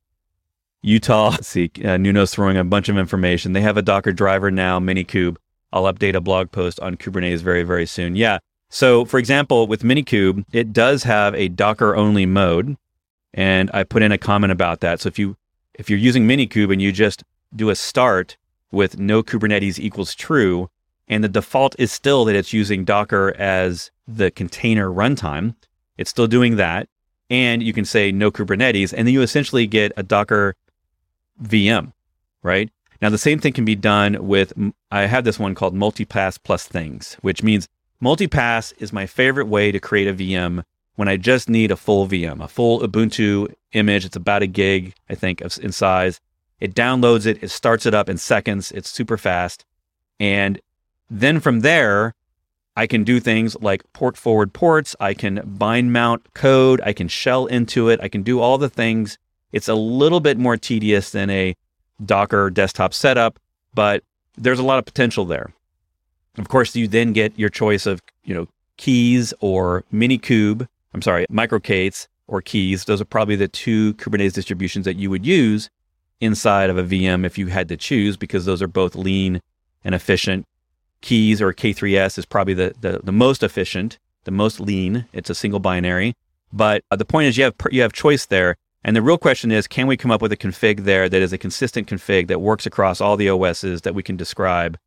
Utah. 0.83 1.31
Let's 1.31 1.49
see, 1.49 1.71
uh, 1.85 1.97
Nuno's 1.97 2.33
throwing 2.33 2.57
a 2.57 2.65
bunch 2.65 2.89
of 2.89 2.99
information. 2.99 3.53
They 3.53 3.63
have 3.63 3.77
a 3.77 3.83
Docker 3.83 4.13
driver 4.13 4.51
now, 4.51 4.79
Minikube. 4.79 5.37
I'll 5.75 5.93
update 5.93 6.15
a 6.15 6.21
blog 6.21 6.53
post 6.53 6.79
on 6.81 6.97
Kubernetes 6.97 7.41
very, 7.41 7.65
very 7.65 7.85
soon. 7.85 8.15
Yeah. 8.15 8.39
So, 8.71 9.05
for 9.05 9.19
example, 9.19 9.67
with 9.67 9.83
Minikube, 9.83 10.45
it 10.53 10.73
does 10.73 11.03
have 11.03 11.35
a 11.35 11.49
Docker 11.49 11.97
only 11.97 12.27
mode. 12.27 12.77
And 13.35 13.71
I 13.75 13.83
put 13.83 14.03
in 14.03 14.13
a 14.13 14.19
comment 14.19 14.53
about 14.53 14.81
that. 14.81 15.01
So 15.01 15.09
if 15.09 15.19
you 15.19 15.37
if 15.75 15.91
you're 15.91 15.99
using 15.99 16.27
Minikube 16.27 16.73
and 16.73 16.81
you 16.81 16.93
just 16.93 17.25
do 17.55 17.69
a 17.69 17.75
start 17.75 18.37
with 18.71 18.99
no 18.99 19.25
Kubernetes 19.25 19.81
equals 19.81 20.15
true, 20.15 20.71
and 21.09 21.25
the 21.25 21.29
default 21.29 21.75
is 21.79 21.91
still 21.91 22.25
that 22.27 22.37
it's 22.37 22.53
using 22.53 22.85
Docker 22.85 23.35
as 23.37 23.91
the 24.07 24.31
container 24.31 24.89
runtime, 24.89 25.57
it's 25.99 26.11
still 26.11 26.29
doing 26.29 26.55
that. 26.57 26.89
And 27.29 27.63
you 27.63 27.73
can 27.73 27.85
say 27.85 28.13
no 28.13 28.31
Kubernetes, 28.31 28.93
and 28.97 29.09
then 29.09 29.15
you 29.15 29.23
essentially 29.23 29.67
get 29.67 29.93
a 29.97 30.05
Docker 30.05 30.55
VM, 31.43 31.93
right? 32.43 32.71
Now, 33.03 33.11
the 33.11 33.19
same 33.19 33.39
thing 33.39 33.53
can 33.53 33.65
be 33.65 33.75
done 33.75 34.27
with, 34.27 34.53
I 34.91 35.07
have 35.07 35.25
this 35.25 35.39
one 35.39 35.55
called 35.55 35.75
multipass 35.75 36.39
plus 36.43 36.67
things, 36.67 37.17
which 37.21 37.43
means 37.43 37.69
multipass 38.03 38.73
is 38.79 38.93
my 38.93 39.07
favorite 39.07 39.47
way 39.47 39.73
to 39.73 39.81
create 39.81 40.09
a 40.09 40.15
VM 40.15 40.65
when 40.97 41.09
I 41.09 41.17
just 41.17 41.49
need 41.49 41.71
a 41.71 41.77
full 41.77 42.07
VM, 42.07 42.43
a 42.43 42.49
full 42.49 42.81
Ubuntu 42.81 43.53
image. 43.73 44.05
It's 44.05 44.17
about 44.17 44.43
a 44.43 44.47
gig, 44.47 44.95
I 45.11 45.15
think, 45.15 45.41
in 45.41 45.73
size. 45.73 46.21
It 46.61 46.75
downloads 46.75 47.27
it, 47.27 47.43
it 47.43 47.51
starts 47.51 47.85
it 47.85 47.95
up 47.95 48.09
in 48.09 48.17
seconds. 48.17 48.73
It's 48.73 48.91
super 48.91 49.17
fast. 49.17 49.65
And 50.21 50.61
then 51.11 51.41
from 51.41 51.61
there, 51.61 52.15
I 52.77 52.87
can 52.87 53.05
do 53.05 53.21
things 53.21 53.57
like 53.61 53.85
port 53.93 54.17
forward 54.17 54.53
ports. 54.53 54.97
I 54.99 55.15
can 55.15 55.43
bind 55.45 55.93
mount 55.93 56.35
code. 56.35 56.81
I 56.85 56.93
can 56.93 57.09
shell 57.09 57.47
into 57.47 57.89
it. 57.89 58.01
I 58.01 58.09
can 58.09 58.23
do 58.23 58.41
all 58.41 58.59
the 58.59 58.69
things. 58.69 59.19
It's 59.53 59.69
a 59.69 59.75
little 59.75 60.21
bit 60.21 60.39
more 60.39 60.57
tedious 60.57 61.11
than 61.11 61.31
a 61.31 61.57
Docker 62.05 62.51
desktop 62.51 62.95
setup, 62.95 63.39
but 63.75 64.03
there's 64.37 64.59
a 64.59 64.65
lot 64.65 64.79
of 64.79 64.85
potential 64.85 65.25
there. 65.25 65.53
Of 66.39 66.49
course, 66.49 66.75
you 66.75 66.89
then 66.89 67.13
get 67.13 67.39
your 67.39 67.49
choice 67.49 67.87
of, 67.87 68.01
you 68.25 68.35
know, 68.35 68.49
keys 68.77 69.33
or 69.41 69.85
Minikube. 69.93 70.67
I'm 70.93 71.03
sorry, 71.03 71.27
microK8s 71.31 72.09
or 72.27 72.43
keys. 72.43 72.85
Those 72.85 73.01
are 73.01 73.07
probably 73.07 73.37
the 73.37 73.49
two 73.49 73.95
Kubernetes 73.95 74.33
distributions 74.33 74.85
that 74.85 74.97
you 74.97 75.11
would 75.11 75.25
use 75.25 75.71
inside 76.21 76.71
of 76.71 76.79
a 76.79 76.83
VM 76.83 77.25
if 77.25 77.39
you 77.39 77.49
had 77.49 77.69
to 77.69 77.77
choose, 77.77 78.17
because 78.17 78.45
those 78.45 78.63
are 78.63 78.69
both 78.69 78.95
lean 78.95 79.41
and 79.85 79.95
efficient. 79.95 80.47
Keys 81.01 81.43
or 81.43 81.53
K3S 81.53 82.19
is 82.19 82.25
probably 82.25 82.55
the, 82.55 82.75
the, 82.81 83.01
the 83.05 83.13
most 83.13 83.43
efficient, 83.43 83.99
the 84.25 84.31
most 84.31 84.59
lean. 84.59 85.07
It's 85.13 85.31
a 85.31 85.35
single 85.35 85.61
binary. 85.61 86.15
But 86.53 86.83
uh, 86.91 86.97
the 86.97 87.05
point 87.05 87.27
is, 87.27 87.37
you 87.37 87.45
have 87.45 87.55
you 87.71 87.83
have 87.83 87.93
choice 87.93 88.27
there. 88.27 88.57
And 88.85 88.95
the 88.95 89.03
real 89.03 89.19
question 89.19 89.51
is, 89.51 89.67
can 89.67 89.87
we 89.87 89.97
come 89.97 90.11
up 90.11 90.21
with 90.21 90.33
a 90.33 90.37
config 90.37 90.81
there 90.85 91.09
that 91.09 91.23
is 91.23 91.33
a 91.33 91.39
consistent 91.39 91.89
config 91.89 92.29
that 92.29 92.41
works 92.41 92.67
across 92.67 93.01
all 93.01 93.17
the 93.17 93.31
OSs 93.31 93.81
that 93.83 93.95
we 93.95 94.03
can 94.03 94.17
describe 94.17 94.79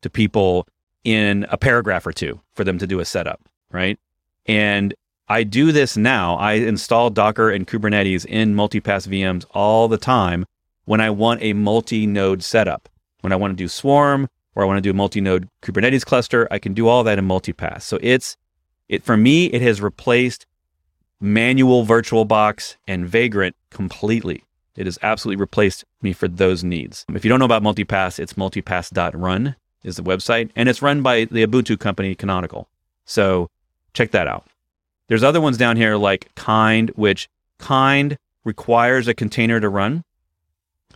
to 0.00 0.08
people 0.08 0.66
in 1.04 1.46
a 1.50 1.58
paragraph 1.58 2.06
or 2.06 2.12
two 2.12 2.40
for 2.54 2.64
them 2.64 2.78
to 2.78 2.86
do 2.86 3.00
a 3.00 3.04
setup, 3.04 3.40
right? 3.70 3.98
And 4.46 4.94
I 5.28 5.44
do 5.44 5.70
this 5.70 5.96
now. 5.96 6.36
I 6.36 6.54
install 6.54 7.10
Docker 7.10 7.50
and 7.50 7.66
Kubernetes 7.66 8.24
in 8.26 8.54
multipass 8.54 9.06
VMs 9.06 9.44
all 9.50 9.86
the 9.88 9.98
time 9.98 10.46
when 10.84 11.00
I 11.00 11.10
want 11.10 11.42
a 11.42 11.52
multi-node 11.52 12.42
setup. 12.42 12.88
When 13.20 13.32
I 13.32 13.36
want 13.36 13.52
to 13.52 13.56
do 13.56 13.68
Swarm 13.68 14.28
or 14.54 14.62
I 14.62 14.66
want 14.66 14.78
to 14.78 14.82
do 14.82 14.90
a 14.90 14.94
multi-node 14.94 15.48
Kubernetes 15.62 16.04
cluster, 16.04 16.48
I 16.50 16.58
can 16.58 16.74
do 16.74 16.88
all 16.88 17.04
that 17.04 17.18
in 17.18 17.28
multipass. 17.28 17.82
So 17.82 17.98
it's 18.02 18.36
it 18.88 19.04
for 19.04 19.16
me, 19.16 19.46
it 19.46 19.62
has 19.62 19.80
replaced 19.80 20.46
manual 21.22 21.86
VirtualBox 21.86 22.76
and 22.86 23.06
Vagrant 23.06 23.54
completely. 23.70 24.44
It 24.76 24.86
has 24.86 24.98
absolutely 25.02 25.40
replaced 25.40 25.84
me 26.02 26.12
for 26.12 26.28
those 26.28 26.64
needs. 26.64 27.04
If 27.14 27.24
you 27.24 27.28
don't 27.28 27.38
know 27.38 27.44
about 27.44 27.62
multipass, 27.62 28.18
it's 28.18 28.32
multipass.run 28.34 29.56
is 29.84 29.96
the 29.96 30.02
website, 30.02 30.50
and 30.56 30.68
it's 30.68 30.82
run 30.82 31.02
by 31.02 31.24
the 31.24 31.46
Ubuntu 31.46 31.78
company 31.78 32.14
Canonical. 32.14 32.68
So 33.04 33.48
check 33.94 34.10
that 34.12 34.26
out. 34.26 34.46
There's 35.08 35.22
other 35.22 35.40
ones 35.40 35.56
down 35.56 35.76
here 35.76 35.96
like 35.96 36.34
Kind, 36.34 36.90
which 36.96 37.28
Kind 37.58 38.16
requires 38.44 39.06
a 39.08 39.14
container 39.14 39.60
to 39.60 39.68
run. 39.68 40.04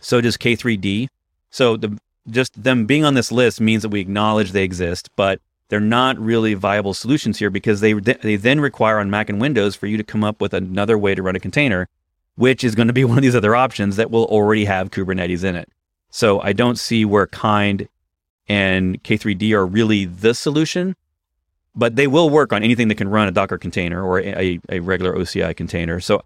So 0.01 0.21
does 0.21 0.37
K3D. 0.37 1.07
So 1.49 1.77
the 1.77 1.97
just 2.29 2.61
them 2.61 2.85
being 2.85 3.05
on 3.05 3.13
this 3.13 3.31
list 3.31 3.61
means 3.61 3.83
that 3.83 3.89
we 3.89 4.01
acknowledge 4.01 4.51
they 4.51 4.63
exist, 4.63 5.09
but 5.15 5.39
they're 5.69 5.79
not 5.79 6.17
really 6.17 6.53
viable 6.53 6.93
solutions 6.93 7.39
here 7.39 7.49
because 7.49 7.81
they 7.81 7.93
they 7.93 8.35
then 8.35 8.59
require 8.59 8.99
on 8.99 9.09
Mac 9.09 9.29
and 9.29 9.41
Windows 9.41 9.75
for 9.75 9.87
you 9.87 9.97
to 9.97 10.03
come 10.03 10.23
up 10.23 10.39
with 10.41 10.53
another 10.53 10.97
way 10.97 11.13
to 11.13 11.21
run 11.21 11.35
a 11.35 11.39
container, 11.39 11.89
which 12.35 12.63
is 12.63 12.75
going 12.75 12.87
to 12.87 12.93
be 12.93 13.03
one 13.05 13.17
of 13.17 13.23
these 13.23 13.35
other 13.35 13.55
options 13.55 13.95
that 13.97 14.11
will 14.11 14.25
already 14.25 14.65
have 14.65 14.91
Kubernetes 14.91 15.43
in 15.43 15.55
it. 15.55 15.69
So 16.09 16.39
I 16.41 16.53
don't 16.53 16.79
see 16.79 17.05
where 17.05 17.27
Kind 17.27 17.89
and 18.47 19.03
K3D 19.03 19.51
are 19.51 19.65
really 19.65 20.05
the 20.05 20.33
solution, 20.33 20.95
but 21.75 21.97
they 21.97 22.07
will 22.07 22.29
work 22.29 22.53
on 22.53 22.63
anything 22.63 22.87
that 22.87 22.95
can 22.95 23.09
run 23.09 23.27
a 23.27 23.31
Docker 23.31 23.57
container 23.57 24.01
or 24.01 24.21
a, 24.21 24.59
a 24.69 24.79
regular 24.79 25.13
OCI 25.13 25.55
container. 25.55 25.99
So 25.99 26.23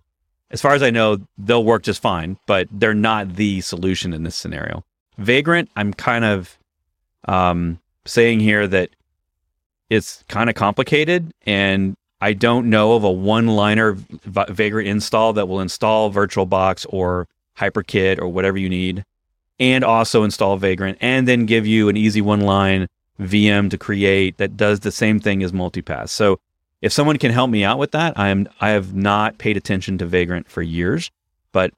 as 0.52 0.62
far 0.62 0.74
as 0.74 0.84
I 0.84 0.92
know, 0.92 1.18
they'll 1.38 1.64
work 1.64 1.82
just 1.82 2.02
fine, 2.02 2.38
but 2.46 2.68
they're 2.72 2.94
not 2.94 3.36
the 3.36 3.62
solution 3.62 4.14
in 4.14 4.24
this 4.24 4.36
scenario. 4.36 4.84
Vagrant, 5.18 5.70
I'm 5.76 5.94
kind 5.94 6.26
of 6.26 6.58
um, 7.28 7.80
saying 8.06 8.40
here 8.42 8.68
that 8.68 8.90
it's 9.92 10.24
kind 10.30 10.50
of 10.50 10.56
complicated 10.56 11.34
and 11.46 11.98
I 12.22 12.32
don't 12.32 12.70
know 12.70 12.94
of 12.94 13.04
a 13.04 13.12
one-liner 13.12 13.98
Vagrant 14.26 14.88
install 14.88 15.34
that 15.34 15.50
will 15.50 15.60
install 15.60 16.12
VirtualBox 16.14 16.86
or 16.90 17.28
HyperKit 17.58 18.18
or 18.18 18.30
whatever 18.30 18.58
you 18.58 18.70
need 18.70 19.04
and 19.60 19.84
also 19.84 20.24
install 20.24 20.56
Vagrant 20.56 20.98
and 21.02 21.28
then 21.28 21.46
give 21.46 21.68
you 21.68 21.90
an 21.90 21.98
easy 21.98 22.22
one-line 22.22 22.88
VM 23.20 23.70
to 23.70 23.78
create 23.78 24.38
that 24.38 24.56
does 24.56 24.80
the 24.80 24.92
same 24.94 25.20
thing 25.20 25.44
as 25.44 25.52
multipass. 25.52 26.10
So 26.10 26.40
if 26.82 26.94
someone 26.94 27.18
can 27.18 27.32
help 27.32 27.50
me 27.50 27.66
out 27.66 27.78
with 27.78 27.92
that, 27.92 28.18
I 28.18 28.30
am 28.30 28.48
I 28.62 28.70
have 28.70 28.96
not 28.96 29.40
paid 29.40 29.58
attention 29.58 29.98
to 29.98 30.06
Vagrant 30.06 30.48
for 30.50 30.62
years, 30.62 31.12
but 31.52 31.74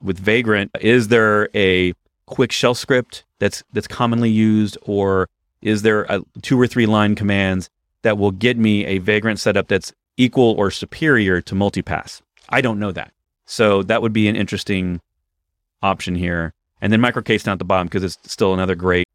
with 0.00 0.18
Vagrant, 0.18 0.70
is 0.80 1.08
there 1.08 1.48
a 1.56 1.92
quick 2.26 2.52
shell 2.52 2.74
script 2.74 3.24
that's 3.40 3.64
that's 3.72 3.88
commonly 3.88 4.30
used, 4.30 4.78
or 4.82 5.28
is 5.62 5.82
there 5.82 6.02
a 6.04 6.22
two 6.42 6.60
or 6.60 6.66
three 6.66 6.86
line 6.86 7.14
commands 7.14 7.68
that 8.02 8.18
will 8.18 8.30
get 8.30 8.56
me 8.56 8.84
a 8.86 8.98
Vagrant 8.98 9.40
setup 9.40 9.68
that's 9.68 9.92
equal 10.16 10.54
or 10.58 10.70
superior 10.70 11.40
to 11.42 11.54
multipass? 11.54 12.20
I 12.48 12.60
don't 12.60 12.78
know 12.78 12.92
that. 12.92 13.12
So 13.44 13.82
that 13.84 14.02
would 14.02 14.12
be 14.12 14.28
an 14.28 14.36
interesting 14.36 15.00
option 15.82 16.14
here. 16.14 16.52
And 16.80 16.92
then 16.92 17.00
microK8s 17.00 17.44
down 17.44 17.54
at 17.54 17.58
the 17.58 17.64
bottom 17.64 17.86
because 17.86 18.04
it's 18.04 18.18
still 18.30 18.54
another 18.54 18.74
great 18.74 19.06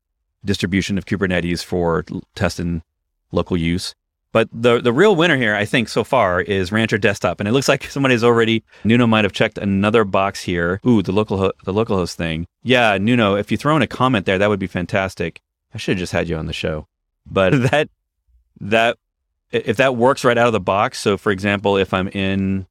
distribution 0.44 0.98
of 0.98 1.06
Kubernetes 1.06 1.64
for 1.64 2.04
testing 2.36 2.84
local 3.32 3.56
use. 3.58 3.94
But 4.34 4.50
the 4.52 4.82
the 4.82 4.92
real 4.92 5.16
winner 5.16 5.38
here, 5.38 5.56
I 5.56 5.64
think, 5.64 5.88
so 5.88 6.04
far 6.04 6.42
is 6.42 6.72
Rancher 6.72 6.98
Desktop, 6.98 7.40
and 7.40 7.48
it 7.48 7.52
looks 7.52 7.70
like 7.70 7.84
somebody's 7.90 8.24
already 8.24 8.64
Nuno 8.84 9.06
might 9.06 9.26
have 9.26 9.32
checked 9.32 9.60
another 9.60 10.04
box 10.04 10.42
here. 10.42 10.82
Ooh, 10.86 11.04
the 11.04 11.12
local 11.12 11.38
ho- 11.38 11.54
the 11.64 11.74
localhost 11.74 12.16
thing. 12.16 12.48
Yeah, 12.64 12.98
Nuno, 12.98 13.36
if 13.36 13.52
you 13.52 13.58
throw 13.58 13.76
in 13.76 13.84
a 13.84 13.88
comment 13.88 14.26
there, 14.26 14.40
that 14.40 14.50
would 14.50 14.60
be 14.60 14.68
fantastic. 14.68 15.40
I 15.74 15.78
should 15.78 15.94
have 15.94 16.00
just 16.00 16.14
had 16.14 16.30
you 16.30 16.36
on 16.38 16.46
the 16.46 16.54
show, 16.54 16.88
but 17.26 17.50
that 17.72 17.90
that 18.60 18.98
if 19.52 19.78
that 19.78 19.96
works 19.96 20.24
right 20.24 20.38
out 20.38 20.48
of 20.48 20.54
the 20.54 20.60
box. 20.60 21.00
So, 21.00 21.18
for 21.18 21.32
example, 21.32 21.78
if 21.78 21.94
I'm 21.94 22.08
in 22.10 22.66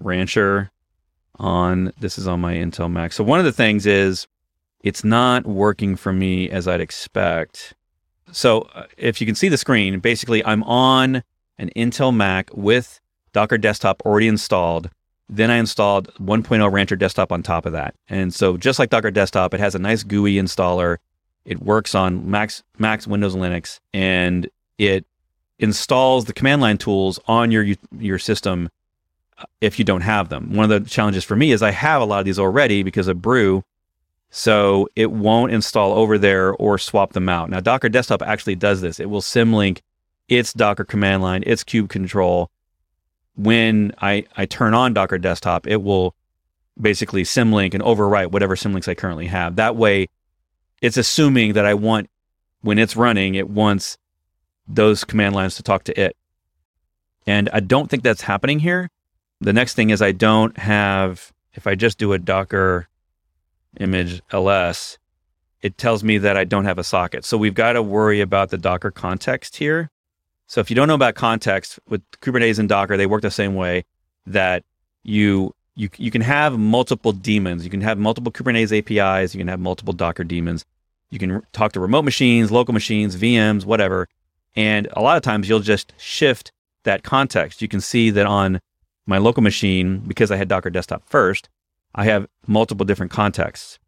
Rancher 0.00 0.70
on 1.40 1.92
this 1.98 2.18
is 2.18 2.28
on 2.28 2.40
my 2.40 2.54
Intel 2.54 2.90
Mac. 2.90 3.12
So 3.12 3.24
one 3.24 3.38
of 3.38 3.44
the 3.44 3.52
things 3.52 3.86
is 3.86 4.26
it's 4.82 5.02
not 5.02 5.46
working 5.46 5.96
for 5.96 6.12
me 6.12 6.50
as 6.50 6.68
I'd 6.68 6.80
expect. 6.80 7.74
So 8.30 8.62
uh, 8.74 8.84
if 8.96 9.20
you 9.20 9.26
can 9.26 9.34
see 9.34 9.48
the 9.48 9.56
screen, 9.56 10.00
basically 10.00 10.44
I'm 10.44 10.62
on 10.64 11.22
an 11.58 11.70
Intel 11.74 12.14
Mac 12.14 12.50
with 12.54 13.00
Docker 13.32 13.58
Desktop 13.58 14.02
already 14.04 14.28
installed. 14.28 14.90
Then 15.28 15.50
I 15.50 15.56
installed 15.56 16.12
1.0 16.14 16.72
Rancher 16.72 16.96
Desktop 16.96 17.32
on 17.32 17.42
top 17.42 17.64
of 17.64 17.72
that. 17.72 17.94
And 18.08 18.34
so 18.34 18.56
just 18.56 18.78
like 18.78 18.90
Docker 18.90 19.10
Desktop, 19.10 19.54
it 19.54 19.60
has 19.60 19.74
a 19.74 19.78
nice 19.78 20.02
GUI 20.02 20.34
installer. 20.34 20.98
It 21.44 21.62
works 21.62 21.94
on 21.94 22.30
Macs, 22.30 22.62
Macs, 22.78 23.06
Windows, 23.06 23.34
Linux, 23.34 23.80
and 23.92 24.48
it 24.78 25.06
installs 25.58 26.24
the 26.24 26.32
command 26.32 26.62
line 26.62 26.78
tools 26.78 27.18
on 27.26 27.50
your 27.50 27.66
your 27.98 28.18
system 28.18 28.68
uh, 29.38 29.44
if 29.60 29.78
you 29.78 29.84
don't 29.84 30.00
have 30.02 30.28
them. 30.28 30.54
One 30.54 30.70
of 30.70 30.84
the 30.84 30.88
challenges 30.88 31.24
for 31.24 31.36
me 31.36 31.52
is 31.52 31.62
I 31.62 31.70
have 31.70 32.02
a 32.02 32.04
lot 32.04 32.20
of 32.20 32.24
these 32.24 32.38
already 32.38 32.82
because 32.82 33.08
of 33.08 33.22
Brew, 33.22 33.64
so 34.30 34.88
it 34.96 35.10
won't 35.10 35.52
install 35.52 35.92
over 35.92 36.18
there 36.18 36.52
or 36.54 36.78
swap 36.78 37.12
them 37.12 37.28
out. 37.28 37.50
Now, 37.50 37.60
Docker 37.60 37.88
Desktop 37.88 38.22
actually 38.22 38.54
does 38.54 38.80
this. 38.80 39.00
It 39.00 39.10
will 39.10 39.20
symlink 39.20 39.80
its 40.28 40.52
Docker 40.52 40.84
command 40.84 41.22
line, 41.22 41.42
its 41.46 41.64
kube 41.64 41.88
control. 41.88 42.50
When 43.36 43.92
I, 44.00 44.24
I 44.36 44.46
turn 44.46 44.74
on 44.74 44.94
Docker 44.94 45.18
Desktop, 45.18 45.66
it 45.66 45.82
will 45.82 46.14
basically 46.80 47.24
symlink 47.24 47.74
and 47.74 47.82
overwrite 47.82 48.30
whatever 48.30 48.54
symlinks 48.54 48.88
I 48.88 48.94
currently 48.94 49.26
have. 49.26 49.56
That 49.56 49.76
way, 49.76 50.08
it's 50.80 50.96
assuming 50.96 51.52
that 51.54 51.66
I 51.66 51.74
want, 51.74 52.08
when 52.62 52.78
it's 52.78 52.96
running, 52.96 53.34
it 53.34 53.48
wants 53.48 53.98
those 54.66 55.04
command 55.04 55.34
lines 55.34 55.56
to 55.56 55.62
talk 55.62 55.84
to 55.84 56.00
it. 56.00 56.16
And 57.26 57.48
I 57.52 57.60
don't 57.60 57.90
think 57.90 58.02
that's 58.02 58.22
happening 58.22 58.58
here. 58.58 58.90
The 59.40 59.52
next 59.52 59.74
thing 59.74 59.90
is 59.90 60.02
I 60.02 60.12
don't 60.12 60.56
have, 60.58 61.32
if 61.54 61.66
I 61.66 61.74
just 61.74 61.98
do 61.98 62.12
a 62.12 62.18
Docker 62.18 62.88
image 63.78 64.22
ls, 64.32 64.98
it 65.62 65.76
tells 65.76 66.02
me 66.02 66.18
that 66.18 66.36
I 66.36 66.44
don't 66.44 66.64
have 66.64 66.78
a 66.78 66.84
socket. 66.84 67.24
So 67.24 67.36
we've 67.36 67.54
got 67.54 67.74
to 67.74 67.82
worry 67.82 68.20
about 68.20 68.50
the 68.50 68.58
Docker 68.58 68.90
context 68.90 69.56
here. 69.56 69.90
So 70.46 70.60
if 70.60 70.70
you 70.70 70.76
don't 70.76 70.88
know 70.88 70.94
about 70.94 71.14
context 71.14 71.78
with 71.88 72.02
Kubernetes 72.22 72.58
and 72.58 72.68
Docker, 72.68 72.96
they 72.96 73.06
work 73.06 73.22
the 73.22 73.30
same 73.30 73.54
way 73.54 73.84
that 74.26 74.64
you 75.02 75.54
you 75.74 75.88
you 75.96 76.10
can 76.10 76.22
have 76.22 76.58
multiple 76.58 77.12
daemons. 77.12 77.64
You 77.64 77.70
can 77.70 77.80
have 77.80 77.98
multiple 77.98 78.32
Kubernetes 78.32 78.76
APIs. 78.76 79.34
You 79.34 79.38
can 79.38 79.48
have 79.48 79.60
multiple 79.60 79.92
Docker 79.92 80.24
daemons. 80.24 80.64
You 81.10 81.18
can 81.18 81.42
talk 81.52 81.72
to 81.72 81.80
remote 81.80 82.02
machines, 82.02 82.50
local 82.50 82.72
machines, 82.72 83.16
VMs, 83.16 83.64
whatever. 83.64 84.08
And 84.56 84.88
a 84.92 85.02
lot 85.02 85.16
of 85.16 85.22
times 85.22 85.48
you'll 85.48 85.60
just 85.60 85.92
shift 85.96 86.52
that 86.84 87.02
context. 87.02 87.62
You 87.62 87.68
can 87.68 87.80
see 87.80 88.10
that 88.10 88.26
on 88.26 88.60
my 89.06 89.18
local 89.18 89.42
machine, 89.42 89.98
because 90.06 90.30
I 90.30 90.36
had 90.36 90.48
Docker 90.48 90.70
Desktop 90.70 91.02
first, 91.04 91.48
I 91.94 92.04
have 92.04 92.26
multiple 92.46 92.86
different 92.86 93.10
contexts. 93.10 93.78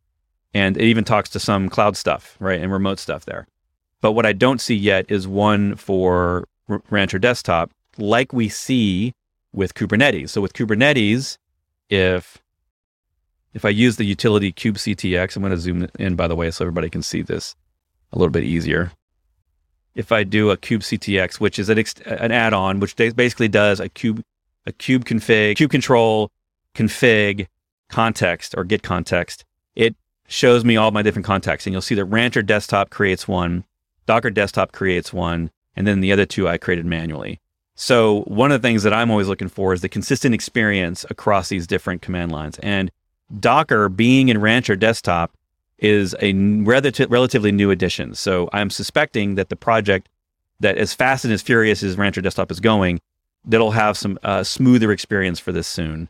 And 0.55 0.77
it 0.77 0.85
even 0.85 1.05
talks 1.05 1.29
to 1.31 1.41
some 1.41 1.69
cloud 1.69 1.97
stuff, 1.97 2.37
right? 2.41 2.61
And 2.61 2.73
remote 2.73 2.99
stuff 2.99 3.25
there. 3.25 3.47
But 4.01 4.13
what 4.13 4.27
I 4.27 4.33
don't 4.33 4.61
see 4.61 4.75
yet 4.75 5.07
is 5.09 5.29
one 5.29 5.77
for 5.77 6.45
Rancher 6.91 7.19
Desktop, 7.19 7.71
like 7.97 8.33
we 8.33 8.49
see 8.49 9.13
with 9.53 9.75
Kubernetes. 9.75 10.31
So 10.31 10.41
with 10.41 10.55
Kubernetes, 10.55 11.37
if 11.93 12.39
if 13.53 13.67
I 13.67 13.69
use 13.69 13.97
the 13.97 14.05
utility 14.05 14.51
kubectx, 14.51 15.37
I'm 15.37 15.43
going 15.43 15.53
to 15.53 15.59
zoom 15.59 15.87
in 15.99 16.17
by 16.17 16.27
the 16.27 16.35
way 16.35 16.51
so 16.51 16.65
everybody 16.65 16.89
can 16.89 17.03
see 17.03 17.21
this 17.21 17.55
a 18.13 18.19
little 18.19 18.33
bit 18.33 18.45
easier. 18.45 18.93
If 19.95 20.11
I 20.11 20.25
do 20.25 20.51
a 20.51 20.57
kubectx, 20.57 21.39
which 21.39 21.59
is 21.59 21.69
an, 21.69 21.79
ex- 21.79 22.01
an 22.07 22.33
add-on, 22.33 22.81
which 22.81 22.97
basically 22.97 23.49
does 23.49 23.79
a 23.79 23.91
kube 23.91 24.23
a 24.65 24.73
kube 24.73 25.05
config, 25.05 25.57
kube 25.57 25.71
control 25.71 26.31
config 26.75 27.49
context 27.91 28.55
or 28.57 28.65
get 28.65 28.83
context, 28.83 29.45
it 29.75 29.95
shows 30.29 30.65
me 30.65 30.79
all 30.79 30.93
my 30.93 31.03
different 31.03 31.27
contexts. 31.27 31.67
And 31.67 31.75
you'll 31.75 31.83
see 31.83 31.97
that 31.97 32.07
Rancher 32.07 32.43
Desktop 32.43 32.89
creates 32.89 33.29
one, 33.29 33.65
Docker 34.07 34.31
Desktop 34.31 34.73
creates 34.73 35.13
one, 35.13 35.51
and 35.77 35.87
then 35.87 36.01
the 36.01 36.13
other 36.13 36.25
two 36.25 36.49
I 36.49 36.57
created 36.57 36.87
manually. 36.87 37.42
So 37.75 38.23
one 38.23 38.53
of 38.53 38.61
the 38.61 38.67
things 38.67 38.83
that 38.83 38.93
I'm 38.93 39.11
always 39.11 39.29
looking 39.29 39.49
for 39.49 39.73
is 39.73 39.81
the 39.81 39.89
consistent 39.89 40.35
experience 40.35 41.05
across 41.11 41.49
these 41.49 41.67
different 41.67 42.03
command 42.03 42.31
lines. 42.33 42.59
And 42.61 42.91
Docker 43.41 43.89
being 43.89 44.29
in 44.29 44.41
Rancher 44.41 44.77
Desktop 44.77 45.33
is 45.79 46.15
a 46.21 46.33
relatively 46.33 47.51
new 47.51 47.71
addition. 47.71 48.15
So 48.15 48.49
I'm 48.53 48.71
suspecting 48.71 49.35
that 49.35 49.49
the 49.49 49.57
project 49.57 50.09
that 50.61 50.79
as 50.79 50.95
fast 50.95 51.25
and 51.25 51.35
as 51.35 51.43
furious 51.43 51.83
as 51.83 51.97
Rancher 51.97 52.21
Desktop 52.21 52.51
is 52.51 52.61
going, 52.61 53.01
that'll 53.45 53.73
have 53.73 53.99
some 53.99 54.19
uh, 54.23 54.45
smoother 54.45 54.93
experience 54.93 55.41
for 55.41 55.51
this 55.51 55.67
soon. 55.67 56.09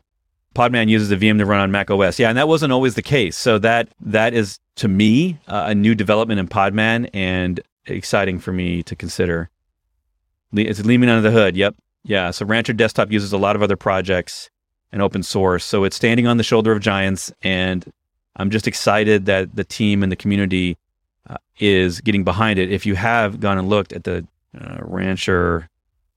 Podman 0.53 0.87
uses 0.87 1.11
a 1.11 1.17
VM 1.17 1.39
to 1.39 1.45
run 1.45 1.59
on 1.59 1.71
Mac 1.71 1.89
OS. 1.89 2.19
Yeah, 2.19 2.29
and 2.29 2.37
that 2.37 2.47
wasn't 2.47 2.71
always 2.71 2.93
the 2.93 3.01
case. 3.01 3.35
So 3.35 3.57
that 3.59 3.89
that 3.99 4.35
is 4.35 4.59
to 4.75 4.87
me 4.87 5.39
uh, 5.47 5.65
a 5.67 5.75
new 5.75 5.95
development 5.95 6.39
in 6.39 6.47
Podman 6.47 7.09
and 7.13 7.59
exciting 7.87 8.37
for 8.37 8.53
me 8.53 8.83
to 8.83 8.95
consider. 8.95 9.49
It's 10.53 10.83
leaning 10.85 11.09
under 11.09 11.21
the 11.21 11.31
hood. 11.31 11.55
Yep. 11.55 11.75
Yeah. 12.03 12.31
So 12.31 12.45
Rancher 12.45 12.73
Desktop 12.73 13.11
uses 13.11 13.33
a 13.33 13.37
lot 13.37 13.55
of 13.55 13.61
other 13.61 13.77
projects 13.77 14.49
and 14.91 15.01
open 15.01 15.23
source. 15.23 15.63
So 15.63 15.83
it's 15.83 15.95
standing 15.95 16.27
on 16.27 16.37
the 16.37 16.43
shoulder 16.43 16.71
of 16.71 16.79
giants. 16.79 17.31
And 17.41 17.91
I'm 18.35 18.49
just 18.49 18.67
excited 18.67 19.25
that 19.25 19.55
the 19.55 19.63
team 19.63 20.03
and 20.03 20.11
the 20.11 20.15
community 20.15 20.77
uh, 21.29 21.37
is 21.59 22.01
getting 22.01 22.23
behind 22.23 22.59
it. 22.59 22.71
If 22.71 22.85
you 22.85 22.95
have 22.95 23.39
gone 23.39 23.57
and 23.57 23.69
looked 23.69 23.93
at 23.93 24.03
the 24.03 24.27
uh, 24.59 24.77
Rancher 24.81 25.69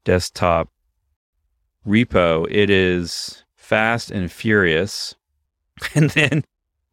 Desktop 0.05 0.69
repo, 1.87 2.47
it 2.51 2.69
is 2.69 3.45
fast 3.57 4.11
and 4.11 4.31
furious. 4.31 5.15
And 5.95 6.09
then, 6.11 6.43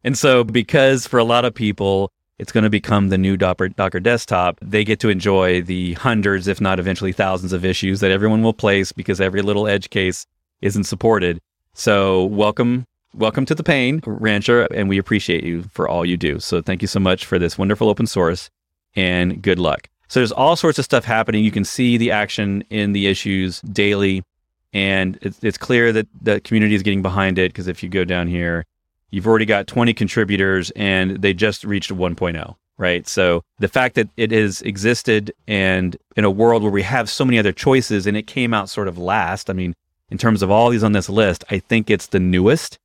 and 0.02 0.18
so 0.18 0.44
because 0.44 1.06
for 1.06 1.18
a 1.18 1.24
lot 1.24 1.46
of 1.46 1.54
people, 1.54 2.12
it's 2.38 2.52
going 2.52 2.64
to 2.64 2.70
become 2.70 3.08
the 3.08 3.18
new 3.18 3.36
Docker, 3.36 3.68
Docker 3.68 4.00
desktop. 4.00 4.58
They 4.60 4.84
get 4.84 5.00
to 5.00 5.08
enjoy 5.08 5.62
the 5.62 5.94
hundreds, 5.94 6.48
if 6.48 6.60
not 6.60 6.80
eventually 6.80 7.12
thousands 7.12 7.52
of 7.52 7.64
issues 7.64 8.00
that 8.00 8.10
everyone 8.10 8.42
will 8.42 8.52
place 8.52 8.92
because 8.92 9.20
every 9.20 9.42
little 9.42 9.68
edge 9.68 9.90
case 9.90 10.26
isn't 10.60 10.84
supported. 10.84 11.40
So 11.74 12.24
welcome, 12.24 12.86
welcome 13.14 13.44
to 13.46 13.54
the 13.54 13.62
pain, 13.62 14.00
Rancher, 14.04 14.62
and 14.72 14.88
we 14.88 14.98
appreciate 14.98 15.44
you 15.44 15.64
for 15.72 15.88
all 15.88 16.04
you 16.04 16.16
do. 16.16 16.40
So 16.40 16.60
thank 16.60 16.82
you 16.82 16.88
so 16.88 17.00
much 17.00 17.24
for 17.24 17.38
this 17.38 17.56
wonderful 17.56 17.88
open 17.88 18.06
source 18.06 18.50
and 18.96 19.40
good 19.40 19.58
luck. 19.58 19.88
So 20.08 20.20
there's 20.20 20.32
all 20.32 20.56
sorts 20.56 20.78
of 20.78 20.84
stuff 20.84 21.04
happening. 21.04 21.44
You 21.44 21.50
can 21.50 21.64
see 21.64 21.96
the 21.96 22.10
action 22.10 22.64
in 22.70 22.92
the 22.92 23.06
issues 23.06 23.60
daily, 23.62 24.22
and 24.72 25.18
it's, 25.22 25.42
it's 25.42 25.58
clear 25.58 25.92
that 25.92 26.06
the 26.20 26.40
community 26.40 26.74
is 26.74 26.82
getting 26.82 27.02
behind 27.02 27.38
it 27.38 27.52
because 27.52 27.68
if 27.68 27.82
you 27.82 27.88
go 27.88 28.04
down 28.04 28.28
here, 28.28 28.64
you've 29.14 29.26
already 29.26 29.44
got 29.44 29.66
20 29.66 29.94
contributors 29.94 30.70
and 30.76 31.22
they 31.22 31.32
just 31.32 31.64
reached 31.64 31.90
1.0 31.90 32.54
right? 32.76 33.06
So 33.06 33.44
the 33.60 33.68
fact 33.68 33.94
that 33.94 34.08
it 34.16 34.32
has 34.32 34.60
existed 34.62 35.32
and 35.46 35.96
in 36.16 36.24
a 36.24 36.30
world 36.30 36.62
where 36.64 36.72
we 36.72 36.82
have 36.82 37.08
so 37.08 37.24
many 37.24 37.38
other 37.38 37.52
choices 37.52 38.04
and 38.04 38.16
it 38.16 38.26
came 38.26 38.52
out 38.52 38.68
sort 38.68 38.88
of 38.88 38.98
last 38.98 39.48
i 39.48 39.52
mean 39.52 39.74
in 40.10 40.18
terms 40.18 40.42
of 40.42 40.50
all 40.50 40.70
these 40.70 40.82
on 40.82 40.90
this 40.90 41.08
list 41.08 41.44
i 41.50 41.58
think 41.60 41.88
it's 41.88 42.08
the 42.08 42.18
newest 42.18 42.78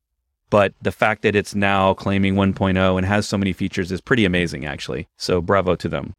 but 0.50 0.74
the 0.82 0.92
fact 0.92 1.22
that 1.22 1.36
it's 1.36 1.54
now 1.54 1.94
claiming 1.94 2.36
1.0 2.36 2.98
and 2.98 3.06
has 3.06 3.28
so 3.28 3.38
many 3.38 3.54
features 3.54 3.92
is 3.92 4.02
pretty 4.02 4.26
amazing 4.26 4.66
actually. 4.66 5.08
So 5.18 5.42
bravo 5.42 5.76
to 5.76 5.90
them. 5.90 6.14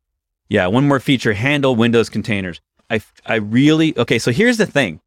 Yeah 0.48 0.66
one 0.66 0.86
more 0.86 1.00
feature 1.00 1.32
handle 1.32 1.76
windows 1.76 2.08
containers. 2.08 2.60
I 2.88 3.00
i 3.26 3.36
really 3.36 3.96
okay 3.98 4.18
so 4.18 4.30
here's 4.30 4.56
the 4.56 4.66
thing. 4.66 5.00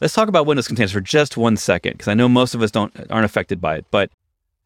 Let's 0.00 0.14
talk 0.14 0.28
about 0.28 0.46
Windows 0.46 0.68
containers 0.68 0.92
for 0.92 1.00
just 1.00 1.36
one 1.36 1.56
second, 1.56 1.94
because 1.94 2.06
I 2.06 2.14
know 2.14 2.28
most 2.28 2.54
of 2.54 2.62
us 2.62 2.70
don't 2.70 2.94
aren't 3.10 3.24
affected 3.24 3.60
by 3.60 3.78
it. 3.78 3.86
But 3.90 4.12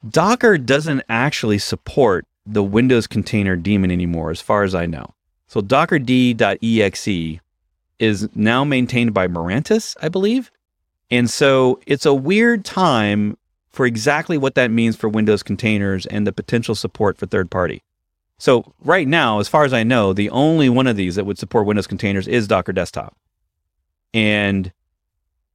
Docker 0.08 0.58
doesn't 0.58 1.02
actually 1.08 1.58
support 1.58 2.26
the 2.44 2.62
Windows 2.62 3.06
container 3.06 3.56
daemon 3.56 3.90
anymore, 3.90 4.30
as 4.30 4.40
far 4.40 4.64
as 4.64 4.74
I 4.74 4.86
know. 4.86 5.14
So 5.46 5.60
dockerd.exe 5.60 7.40
is 7.98 8.28
now 8.34 8.64
maintained 8.64 9.14
by 9.14 9.28
Mirantis, 9.28 9.96
I 10.02 10.08
believe. 10.08 10.50
And 11.10 11.30
so 11.30 11.80
it's 11.86 12.06
a 12.06 12.14
weird 12.14 12.64
time 12.64 13.36
for 13.70 13.86
exactly 13.86 14.36
what 14.36 14.54
that 14.54 14.70
means 14.70 14.96
for 14.96 15.08
Windows 15.08 15.42
containers 15.42 16.06
and 16.06 16.26
the 16.26 16.32
potential 16.32 16.74
support 16.74 17.16
for 17.16 17.26
third 17.26 17.50
party. 17.50 17.82
So 18.38 18.74
right 18.80 19.06
now, 19.06 19.38
as 19.38 19.46
far 19.46 19.64
as 19.64 19.72
I 19.72 19.84
know, 19.84 20.12
the 20.12 20.30
only 20.30 20.68
one 20.68 20.88
of 20.88 20.96
these 20.96 21.14
that 21.14 21.24
would 21.26 21.38
support 21.38 21.66
Windows 21.66 21.86
containers 21.86 22.26
is 22.26 22.48
Docker 22.48 22.72
Desktop. 22.72 23.16
And 24.12 24.72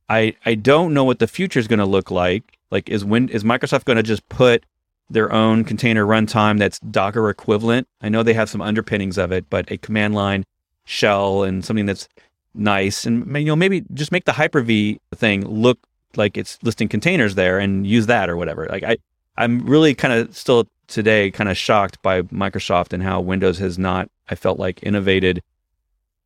I 0.09 0.35
I 0.45 0.55
don't 0.55 0.93
know 0.93 1.03
what 1.03 1.19
the 1.19 1.27
future 1.27 1.59
is 1.59 1.67
going 1.67 1.79
to 1.79 1.85
look 1.85 2.11
like. 2.11 2.57
Like, 2.71 2.89
is 2.89 3.05
when 3.05 3.29
is 3.29 3.43
Microsoft 3.43 3.85
going 3.85 3.97
to 3.97 4.03
just 4.03 4.27
put 4.29 4.65
their 5.09 5.31
own 5.31 5.63
container 5.63 6.05
runtime 6.05 6.59
that's 6.59 6.79
Docker 6.79 7.29
equivalent? 7.29 7.87
I 8.01 8.09
know 8.09 8.23
they 8.23 8.33
have 8.33 8.49
some 8.49 8.61
underpinnings 8.61 9.17
of 9.17 9.31
it, 9.31 9.49
but 9.49 9.71
a 9.71 9.77
command 9.77 10.15
line 10.15 10.45
shell 10.85 11.43
and 11.43 11.63
something 11.63 11.85
that's 11.85 12.07
nice, 12.53 13.05
and 13.05 13.25
you 13.37 13.45
know 13.45 13.55
maybe 13.55 13.83
just 13.93 14.11
make 14.11 14.25
the 14.25 14.33
Hyper 14.33 14.61
V 14.61 14.99
thing 15.15 15.47
look 15.47 15.79
like 16.15 16.37
it's 16.37 16.57
listing 16.63 16.87
containers 16.87 17.35
there 17.35 17.59
and 17.59 17.85
use 17.85 18.07
that 18.07 18.29
or 18.29 18.37
whatever. 18.37 18.67
Like 18.69 18.83
I 18.83 18.97
I'm 19.37 19.65
really 19.65 19.93
kind 19.93 20.13
of 20.13 20.35
still 20.35 20.67
today 20.87 21.31
kind 21.31 21.49
of 21.49 21.57
shocked 21.57 22.01
by 22.01 22.23
Microsoft 22.23 22.93
and 22.93 23.03
how 23.03 23.19
Windows 23.21 23.59
has 23.59 23.77
not 23.77 24.09
I 24.29 24.35
felt 24.35 24.59
like 24.59 24.81
innovated 24.83 25.43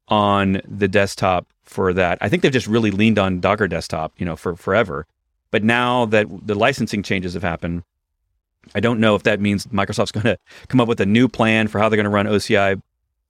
on 0.07 0.61
the 0.67 0.87
desktop 0.87 1.47
for 1.71 1.93
that. 1.93 2.17
I 2.21 2.29
think 2.29 2.43
they've 2.43 2.51
just 2.51 2.67
really 2.67 2.91
leaned 2.91 3.17
on 3.17 3.39
Docker 3.39 3.67
desktop, 3.67 4.13
you 4.17 4.25
know, 4.25 4.35
for 4.35 4.55
forever. 4.55 5.07
But 5.51 5.63
now 5.63 6.05
that 6.05 6.27
the 6.45 6.55
licensing 6.55 7.01
changes 7.01 7.33
have 7.33 7.43
happened, 7.43 7.83
I 8.75 8.79
don't 8.79 8.99
know 8.99 9.15
if 9.15 9.23
that 9.23 9.39
means 9.39 9.65
Microsoft's 9.67 10.11
going 10.11 10.25
to 10.25 10.37
come 10.67 10.81
up 10.81 10.87
with 10.87 10.99
a 10.99 11.05
new 11.05 11.27
plan 11.27 11.67
for 11.67 11.79
how 11.79 11.89
they're 11.89 11.97
going 11.97 12.03
to 12.03 12.09
run 12.09 12.25
OCI 12.25 12.81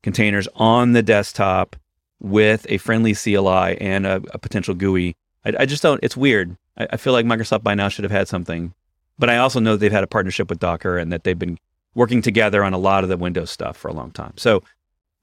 containers 0.04 0.48
on 0.56 0.94
the 0.94 1.04
desktop 1.04 1.76
with 2.20 2.66
a 2.70 2.78
friendly 2.78 3.14
CLI 3.14 3.80
and 3.80 4.06
a, 4.06 4.22
a 4.32 4.38
potential 4.38 4.74
GUI. 4.76 5.16
I, 5.46 5.54
I, 5.60 5.66
just 5.66 5.84
don't. 5.84 6.00
It's 6.04 6.18
weird. 6.18 6.56
I, 6.78 6.88
I 6.92 6.98
feel 6.98 7.14
like 7.14 7.26
Microsoft 7.26 7.64
by 7.64 7.76
now 7.76 7.90
should 7.90 8.04
have 8.04 8.12
had 8.12 8.28
something. 8.28 8.74
But 9.20 9.30
I 9.30 9.38
also 9.38 9.60
know 9.60 9.76
they've 9.76 9.92
had 9.92 10.04
a 10.04 10.08
partnership 10.08 10.50
with 10.50 10.60
Docker 10.60 10.98
and 10.98 11.12
that 11.12 11.24
they've 11.24 11.38
been 11.38 11.60
working 11.94 12.22
together 12.22 12.64
on 12.64 12.74
a 12.74 12.78
lot 12.78 13.04
of 13.04 13.10
the 13.10 13.18
Windows 13.18 13.52
stuff 13.52 13.78
for 13.78 13.88
a 13.88 13.94
long 13.94 14.12
time. 14.12 14.34
So 14.38 14.64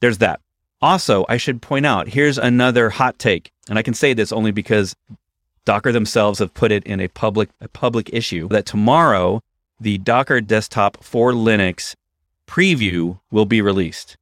there's 0.01 0.19
that. 0.19 0.41
Also, 0.81 1.25
I 1.29 1.37
should 1.37 1.61
point 1.61 1.87
out 1.87 2.09
here's 2.09 2.39
another 2.39 2.91
hot 2.91 3.19
take, 3.19 3.51
and 3.69 3.79
I 3.79 3.83
can 3.83 3.95
say 3.95 4.15
this 4.15 4.33
only 4.33 4.53
because 4.53 4.95
Docker 5.65 5.93
themselves 5.93 6.39
have 6.39 6.55
put 6.55 6.73
it 6.73 6.85
in 6.85 7.01
a 7.01 7.09
public 7.09 7.51
a 7.61 7.69
public 7.69 8.11
issue 8.13 8.49
that 8.49 8.67
tomorrow 8.67 9.43
the 9.81 9.99
Docker 9.99 10.41
desktop 10.41 11.03
for 11.03 11.33
Linux 11.33 11.95
preview 12.47 13.19
will 13.31 13.45
be 13.45 13.61
released. 13.61 14.17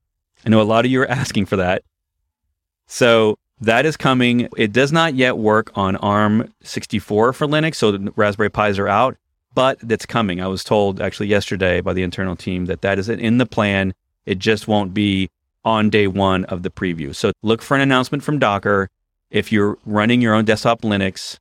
I 0.45 0.49
know 0.49 0.61
a 0.61 0.65
lot 0.65 0.85
of 0.85 0.91
you 0.91 1.03
are 1.03 1.11
asking 1.11 1.47
for 1.47 1.57
that. 1.57 1.83
So 2.87 3.39
that 3.61 3.87
is 3.87 3.97
coming. 3.97 4.49
It 4.57 4.73
does 4.73 4.93
not 4.93 5.15
yet 5.15 5.39
work 5.39 5.71
on 5.75 5.97
ARM 5.97 6.53
64 6.63 7.33
for 7.33 7.47
Linux, 7.47 7.77
so 7.77 7.93
the 7.93 8.13
Raspberry 8.17 8.51
Pis 8.51 8.79
are 8.79 8.89
out, 8.89 9.17
but 9.55 9.79
that's 9.83 10.07
coming. 10.07 10.41
I 10.41 10.47
was 10.47 10.63
told 10.63 11.01
actually 11.01 11.29
yesterday 11.29 11.81
by 11.81 11.93
the 11.93 12.03
internal 12.03 12.37
team 12.37 12.67
that 12.67 12.83
that 12.83 12.99
is 12.99 13.09
in 13.09 13.39
the 13.39 13.47
plan. 13.47 13.95
It 14.25 14.39
just 14.39 14.69
won't 14.69 14.93
be 14.93 15.31
on 15.67 15.91
day 15.91 16.07
one 16.07 16.45
of 16.47 16.63
the 16.63 16.71
preview. 16.71 17.15
So 17.15 17.33
look 17.43 17.61
for 17.61 17.75
an 17.75 17.83
announcement 17.83 18.23
from 18.23 18.39
Docker 18.39 18.89
if 19.31 19.51
you're 19.53 19.77
running 19.85 20.23
your 20.23 20.33
own 20.33 20.45
desktop 20.45 20.83
Linux 20.83 21.39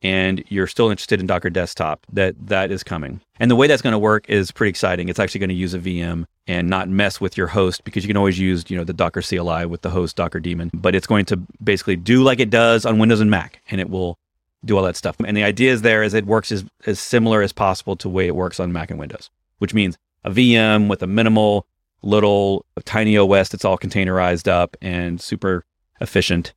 and 0.00 0.42
you're 0.48 0.66
still 0.66 0.90
interested 0.90 1.20
in 1.20 1.26
Docker 1.26 1.50
Desktop, 1.50 2.06
that 2.12 2.34
that 2.46 2.70
is 2.70 2.82
coming. 2.82 3.20
And 3.38 3.50
the 3.50 3.56
way 3.56 3.66
that's 3.66 3.82
going 3.82 3.92
to 3.92 3.98
work 3.98 4.28
is 4.30 4.50
pretty 4.50 4.70
exciting. 4.70 5.08
It's 5.08 5.18
actually 5.18 5.40
going 5.40 5.48
to 5.50 5.54
use 5.54 5.74
a 5.74 5.78
VM 5.78 6.24
and 6.46 6.70
not 6.70 6.88
mess 6.88 7.20
with 7.20 7.36
your 7.36 7.48
host 7.48 7.84
because 7.84 8.04
you 8.04 8.08
can 8.08 8.16
always 8.16 8.38
use, 8.38 8.64
you 8.68 8.76
know, 8.76 8.84
the 8.84 8.92
Docker 8.92 9.20
CLI 9.20 9.66
with 9.66 9.82
the 9.82 9.90
host 9.90 10.16
Docker 10.16 10.40
daemon, 10.40 10.70
but 10.72 10.94
it's 10.94 11.06
going 11.06 11.26
to 11.26 11.36
basically 11.62 11.96
do 11.96 12.22
like 12.22 12.40
it 12.40 12.48
does 12.48 12.86
on 12.86 12.98
Windows 12.98 13.20
and 13.20 13.30
Mac 13.30 13.60
and 13.70 13.80
it 13.80 13.90
will 13.90 14.18
do 14.64 14.76
all 14.76 14.84
that 14.84 14.96
stuff. 14.96 15.16
And 15.24 15.36
the 15.36 15.44
idea 15.44 15.72
is 15.72 15.82
there 15.82 16.02
is 16.02 16.14
it 16.14 16.26
works 16.26 16.50
as, 16.52 16.64
as 16.86 16.98
similar 16.98 17.42
as 17.42 17.52
possible 17.52 17.96
to 17.96 18.08
the 18.08 18.14
way 18.14 18.26
it 18.26 18.36
works 18.36 18.60
on 18.60 18.72
Mac 18.72 18.90
and 18.90 18.98
Windows, 18.98 19.30
which 19.58 19.74
means 19.74 19.98
a 20.24 20.30
VM 20.30 20.88
with 20.88 21.02
a 21.02 21.06
minimal 21.06 21.66
little 22.02 22.64
tiny 22.84 23.16
OS 23.16 23.48
that's 23.48 23.64
all 23.64 23.78
containerized 23.78 24.48
up 24.48 24.76
and 24.80 25.20
super 25.20 25.64
efficient. 26.00 26.54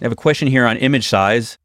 I 0.00 0.04
have 0.04 0.12
a 0.12 0.16
question 0.16 0.48
here 0.48 0.66
on 0.66 0.76
image 0.76 1.08
size. 1.08 1.58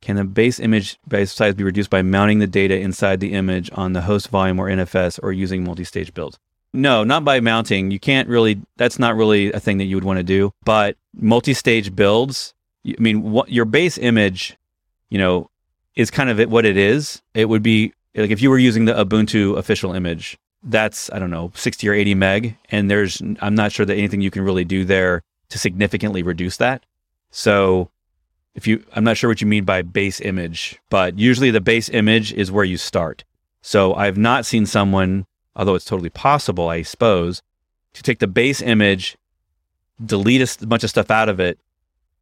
Can 0.00 0.16
the 0.16 0.24
base 0.24 0.58
image 0.58 0.98
base 1.06 1.32
size 1.32 1.54
be 1.54 1.64
reduced 1.64 1.90
by 1.90 2.02
mounting 2.02 2.38
the 2.38 2.46
data 2.46 2.78
inside 2.78 3.20
the 3.20 3.32
image 3.32 3.70
on 3.74 3.92
the 3.92 4.02
host 4.02 4.28
volume 4.28 4.58
or 4.58 4.68
NFS 4.68 5.20
or 5.22 5.32
using 5.32 5.62
multi-stage 5.64 6.14
builds? 6.14 6.38
No, 6.72 7.04
not 7.04 7.24
by 7.24 7.40
mounting. 7.40 7.90
You 7.90 7.98
can't 7.98 8.28
really, 8.28 8.62
that's 8.76 8.98
not 8.98 9.16
really 9.16 9.52
a 9.52 9.60
thing 9.60 9.78
that 9.78 9.84
you 9.84 9.96
would 9.96 10.04
want 10.04 10.18
to 10.18 10.22
do. 10.22 10.52
But 10.64 10.96
multi 11.14 11.52
stage 11.52 11.94
builds 11.94 12.54
I 12.86 12.94
mean, 12.98 13.22
what, 13.22 13.50
your 13.50 13.64
base 13.64 13.98
image, 13.98 14.56
you 15.10 15.18
know, 15.18 15.50
is 15.96 16.10
kind 16.10 16.30
of 16.30 16.50
what 16.50 16.64
it 16.64 16.76
is. 16.76 17.22
It 17.34 17.48
would 17.48 17.62
be 17.62 17.92
like 18.14 18.30
if 18.30 18.40
you 18.40 18.50
were 18.50 18.58
using 18.58 18.86
the 18.86 18.92
Ubuntu 18.92 19.58
official 19.58 19.92
image, 19.92 20.38
that's 20.62 21.10
I 21.12 21.18
don't 21.18 21.30
know, 21.30 21.52
60 21.54 21.88
or 21.88 21.92
80 21.92 22.14
meg, 22.14 22.56
and 22.70 22.90
there's 22.90 23.22
I'm 23.40 23.54
not 23.54 23.72
sure 23.72 23.86
that 23.86 23.96
anything 23.96 24.20
you 24.20 24.30
can 24.30 24.42
really 24.42 24.64
do 24.64 24.84
there 24.84 25.22
to 25.48 25.58
significantly 25.58 26.22
reduce 26.22 26.56
that. 26.58 26.84
So 27.30 27.90
if 28.54 28.66
you 28.66 28.84
I'm 28.94 29.04
not 29.04 29.16
sure 29.16 29.30
what 29.30 29.40
you 29.40 29.46
mean 29.46 29.64
by 29.64 29.82
base 29.82 30.20
image, 30.20 30.78
but 30.90 31.18
usually 31.18 31.50
the 31.50 31.60
base 31.60 31.88
image 31.88 32.32
is 32.32 32.52
where 32.52 32.64
you 32.64 32.76
start. 32.76 33.24
So 33.62 33.94
I've 33.94 34.18
not 34.18 34.46
seen 34.46 34.66
someone, 34.66 35.26
although 35.54 35.74
it's 35.74 35.84
totally 35.84 36.10
possible, 36.10 36.68
I 36.68 36.82
suppose, 36.82 37.42
to 37.92 38.02
take 38.02 38.18
the 38.18 38.26
base 38.26 38.62
image, 38.62 39.16
delete 40.04 40.62
a 40.62 40.66
bunch 40.66 40.84
of 40.84 40.90
stuff 40.90 41.10
out 41.10 41.28
of 41.28 41.40
it, 41.40 41.58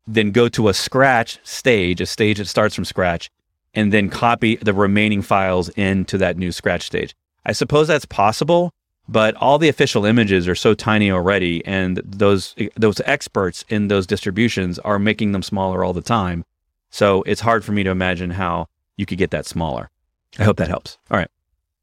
then 0.07 0.31
go 0.31 0.49
to 0.49 0.69
a 0.69 0.75
scratch 0.75 1.39
stage, 1.45 2.01
a 2.01 2.07
stage 2.07 2.39
that 2.39 2.47
starts 2.47 2.75
from 2.75 2.85
scratch, 2.85 3.31
and 3.75 3.93
then 3.93 4.09
copy 4.09 4.57
the 4.57 4.73
remaining 4.73 5.23
files 5.23 5.69
into 5.71 6.19
that 6.19 6.37
new 6.37 6.51
scratch 6.51 6.83
stage. 6.83 7.15
I 7.47 7.53
suppose 7.53 7.89
that's 7.89 8.05
possible, 8.05 8.73
but 9.09 9.35
all 9.37 9.59
the 9.59 9.69
official 9.69 10.05
images 10.05 10.47
are 10.47 10.55
so 10.55 10.75
tiny 10.75 11.11
already, 11.11 11.65
and 11.65 11.97
those 12.05 12.55
those 12.77 13.01
experts 13.05 13.65
in 13.69 13.89
those 13.89 14.07
distributions 14.07 14.79
are 14.81 14.99
making 14.99 15.33
them 15.33 15.43
smaller 15.43 15.83
all 15.85 15.93
the 15.93 16.03
time. 16.03 16.45
So 16.91 17.23
it's 17.23 17.41
hard 17.41 17.65
for 17.65 17.73
me 17.73 17.83
to 17.85 17.91
imagine 17.91 18.31
how 18.31 18.67
you 18.97 19.07
could 19.07 19.19
get 19.19 19.31
that 19.31 19.47
smaller. 19.47 19.91
I 20.39 20.45
hope 20.45 20.57
that 20.59 20.69
helps. 20.69 20.99
All 21.11 21.19
right. 21.19 21.31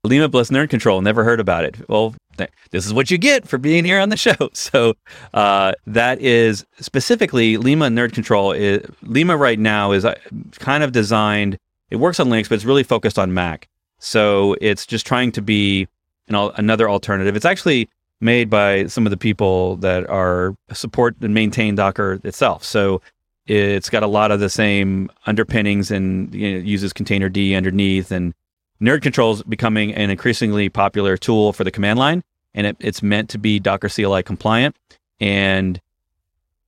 Lima 0.03 0.29
Bliss 0.29 0.49
nerdctl. 0.51 1.01
Never 1.01 1.23
heard 1.23 1.39
about 1.39 1.65
it. 1.65 1.89
Well, 1.89 2.15
th- 2.37 2.51
this 2.71 2.85
is 2.85 2.93
what 2.93 3.09
you 3.09 3.17
get 3.17 3.47
for 3.47 3.57
being 3.57 3.85
here 3.85 3.99
on 3.99 4.09
the 4.09 4.17
show. 4.17 4.35
So 4.53 4.93
uh, 5.33 5.73
that 5.87 6.21
is 6.21 6.65
specifically 6.79 7.57
Lima 7.57 7.87
nerdctl. 7.87 8.57
Is, 8.57 8.85
Lima 9.01 9.35
right 9.35 9.59
now 9.59 9.91
is 9.91 10.05
uh, 10.05 10.15
kind 10.59 10.83
of 10.83 10.91
designed. 10.91 11.57
It 11.89 11.97
works 11.97 12.19
on 12.19 12.27
Linux, 12.27 12.49
but 12.49 12.55
it's 12.55 12.65
really 12.65 12.83
focused 12.83 13.17
on 13.17 13.33
Mac. 13.33 13.67
So 14.05 14.55
it's 14.61 14.85
just 14.85 15.07
trying 15.07 15.31
to 15.31 15.41
be 15.41 15.87
an, 16.27 16.35
another 16.35 16.87
alternative. 16.87 17.35
It's 17.35 17.45
actually 17.45 17.89
made 18.21 18.51
by 18.51 18.85
some 18.85 19.07
of 19.07 19.09
the 19.09 19.17
people 19.17 19.77
that 19.77 20.07
are 20.09 20.55
support 20.71 21.15
and 21.21 21.33
maintain 21.33 21.73
Docker 21.73 22.19
itself. 22.23 22.63
So 22.63 23.01
it's 23.47 23.89
got 23.89 24.03
a 24.03 24.07
lot 24.07 24.31
of 24.31 24.39
the 24.39 24.49
same 24.49 25.09
underpinnings 25.25 25.89
and 25.89 26.33
you 26.33 26.51
know, 26.51 26.57
uses 26.59 26.93
containerd 26.93 27.57
underneath. 27.57 28.11
And 28.11 28.35
nerdctl 28.79 29.33
is 29.33 29.43
becoming 29.43 29.93
an 29.95 30.11
increasingly 30.11 30.69
popular 30.69 31.17
tool 31.17 31.51
for 31.51 31.63
the 31.63 31.71
command 31.71 31.97
line, 31.97 32.23
and 32.53 32.67
it, 32.67 32.77
it's 32.79 33.01
meant 33.01 33.29
to 33.31 33.39
be 33.39 33.59
Docker 33.59 33.89
CLI 33.89 34.21
compliant 34.21 34.75
and 35.19 35.81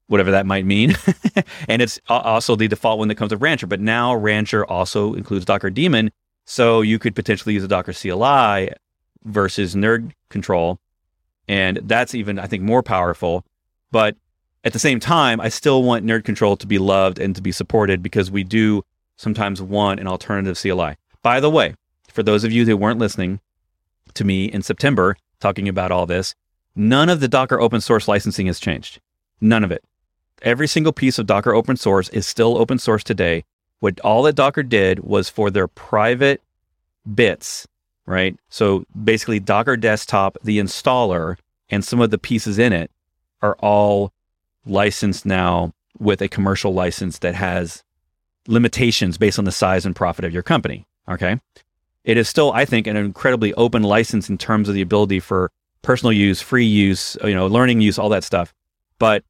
whatever 0.08 0.32
that 0.32 0.48
might 0.48 0.66
mean. 0.66 0.96
and 1.68 1.84
it's 1.84 2.00
also 2.10 2.56
the 2.56 2.68
default 2.68 2.98
one 2.98 3.10
that 3.10 3.16
comes 3.16 3.32
with 3.32 3.44
Rancher. 3.44 3.68
But 3.68 3.80
now 3.80 4.16
Rancher 4.16 4.66
also 4.66 5.14
includes 5.14 5.46
Docker 5.46 5.70
Daemon, 5.70 6.12
so 6.50 6.82
you 6.82 6.98
could 6.98 7.14
potentially 7.14 7.54
use 7.54 7.64
a 7.64 7.68
Docker 7.68 7.94
CLI 7.94 8.74
versus 9.26 9.76
Nerd 9.76 10.14
Control, 10.30 10.80
and 11.48 11.82
that's 11.84 12.16
even 12.16 12.40
I 12.40 12.48
think 12.48 12.64
more 12.64 12.82
powerful. 12.82 13.44
But 13.92 14.16
at 14.64 14.74
the 14.74 14.80
same 14.80 15.00
time, 15.00 15.40
I 15.42 15.50
still 15.50 15.84
want 15.84 16.06
nerdctl 16.06 16.58
to 16.60 16.68
be 16.68 16.80
loved 16.80 17.20
and 17.20 17.36
to 17.36 17.42
be 17.42 17.52
supported 17.52 18.02
because 18.02 18.32
we 18.32 18.44
do 18.44 18.84
sometimes 19.18 19.62
want 19.62 20.00
an 20.00 20.08
alternative 20.08 20.58
CLI. 20.58 20.96
By 21.22 21.40
the 21.40 21.50
way, 21.50 21.76
for 22.12 22.24
those 22.24 22.46
of 22.46 22.52
you 22.52 22.66
who 22.66 22.78
weren't 22.78 23.00
listening 23.00 23.42
to 24.14 24.24
me 24.24 24.46
in 24.46 24.62
September 24.62 25.18
talking 25.40 25.68
about 25.68 25.92
all 25.92 26.06
this, 26.06 26.34
none 26.76 27.10
of 27.10 27.20
the 27.20 27.28
Docker 27.28 27.60
open 27.60 27.82
source 27.82 28.08
licensing 28.08 28.48
has 28.48 28.60
changed. 28.60 29.00
None 29.42 29.64
of 29.64 29.72
it. 29.72 29.84
Every 30.42 30.68
single 30.68 30.94
piece 30.94 31.20
of 31.20 31.26
Docker 31.26 31.54
open 31.54 31.76
source 31.76 32.08
is 32.10 32.26
still 32.26 32.58
open 32.58 32.80
source 32.80 33.04
today. 33.04 33.44
What 33.80 34.00
all 34.02 34.24
that 34.24 34.36
Docker 34.36 34.64
did 34.64 35.00
was 35.00 35.30
for 35.30 35.52
their 35.52 35.68
private 35.68 36.42
bits 37.14 37.68
right? 38.08 38.36
So 38.50 38.86
basically, 39.04 39.40
Docker 39.40 39.78
Desktop, 39.78 40.38
the 40.44 40.58
installer, 40.58 41.38
and 41.70 41.86
some 41.86 42.02
of 42.02 42.10
the 42.10 42.18
pieces 42.18 42.58
in 42.58 42.74
it 42.74 42.90
are 43.44 43.56
all 43.60 44.12
licensed 44.66 45.26
now 45.26 45.74
with 46.00 46.22
a 46.22 46.28
commercial 46.28 46.74
license 46.74 47.20
that 47.20 47.36
has 47.36 47.84
limitations 48.48 49.18
based 49.18 49.38
on 49.38 49.46
the 49.46 49.52
size 49.52 49.86
and 49.86 49.96
profit 49.96 50.26
of 50.26 50.34
your 50.34 50.42
company. 50.42 50.88
Okay. 51.08 51.40
It 52.04 52.18
is 52.18 52.30
still, 52.30 52.54
I 52.54 52.64
think, 52.64 52.88
an 52.88 52.96
incredibly 52.96 53.54
open 53.56 53.84
license 53.84 54.30
in 54.30 54.38
terms 54.38 54.70
of 54.70 54.76
the 54.76 54.82
ability 54.82 55.20
for 55.20 55.52
personal 55.82 56.14
use, 56.14 56.42
free 56.42 56.66
use, 56.66 57.18
you 57.24 57.36
know, 57.36 57.48
learning 57.48 57.82
use, 57.82 58.00
all 58.00 58.10
that 58.10 58.24
stuff. 58.24 58.54
But 58.98 59.24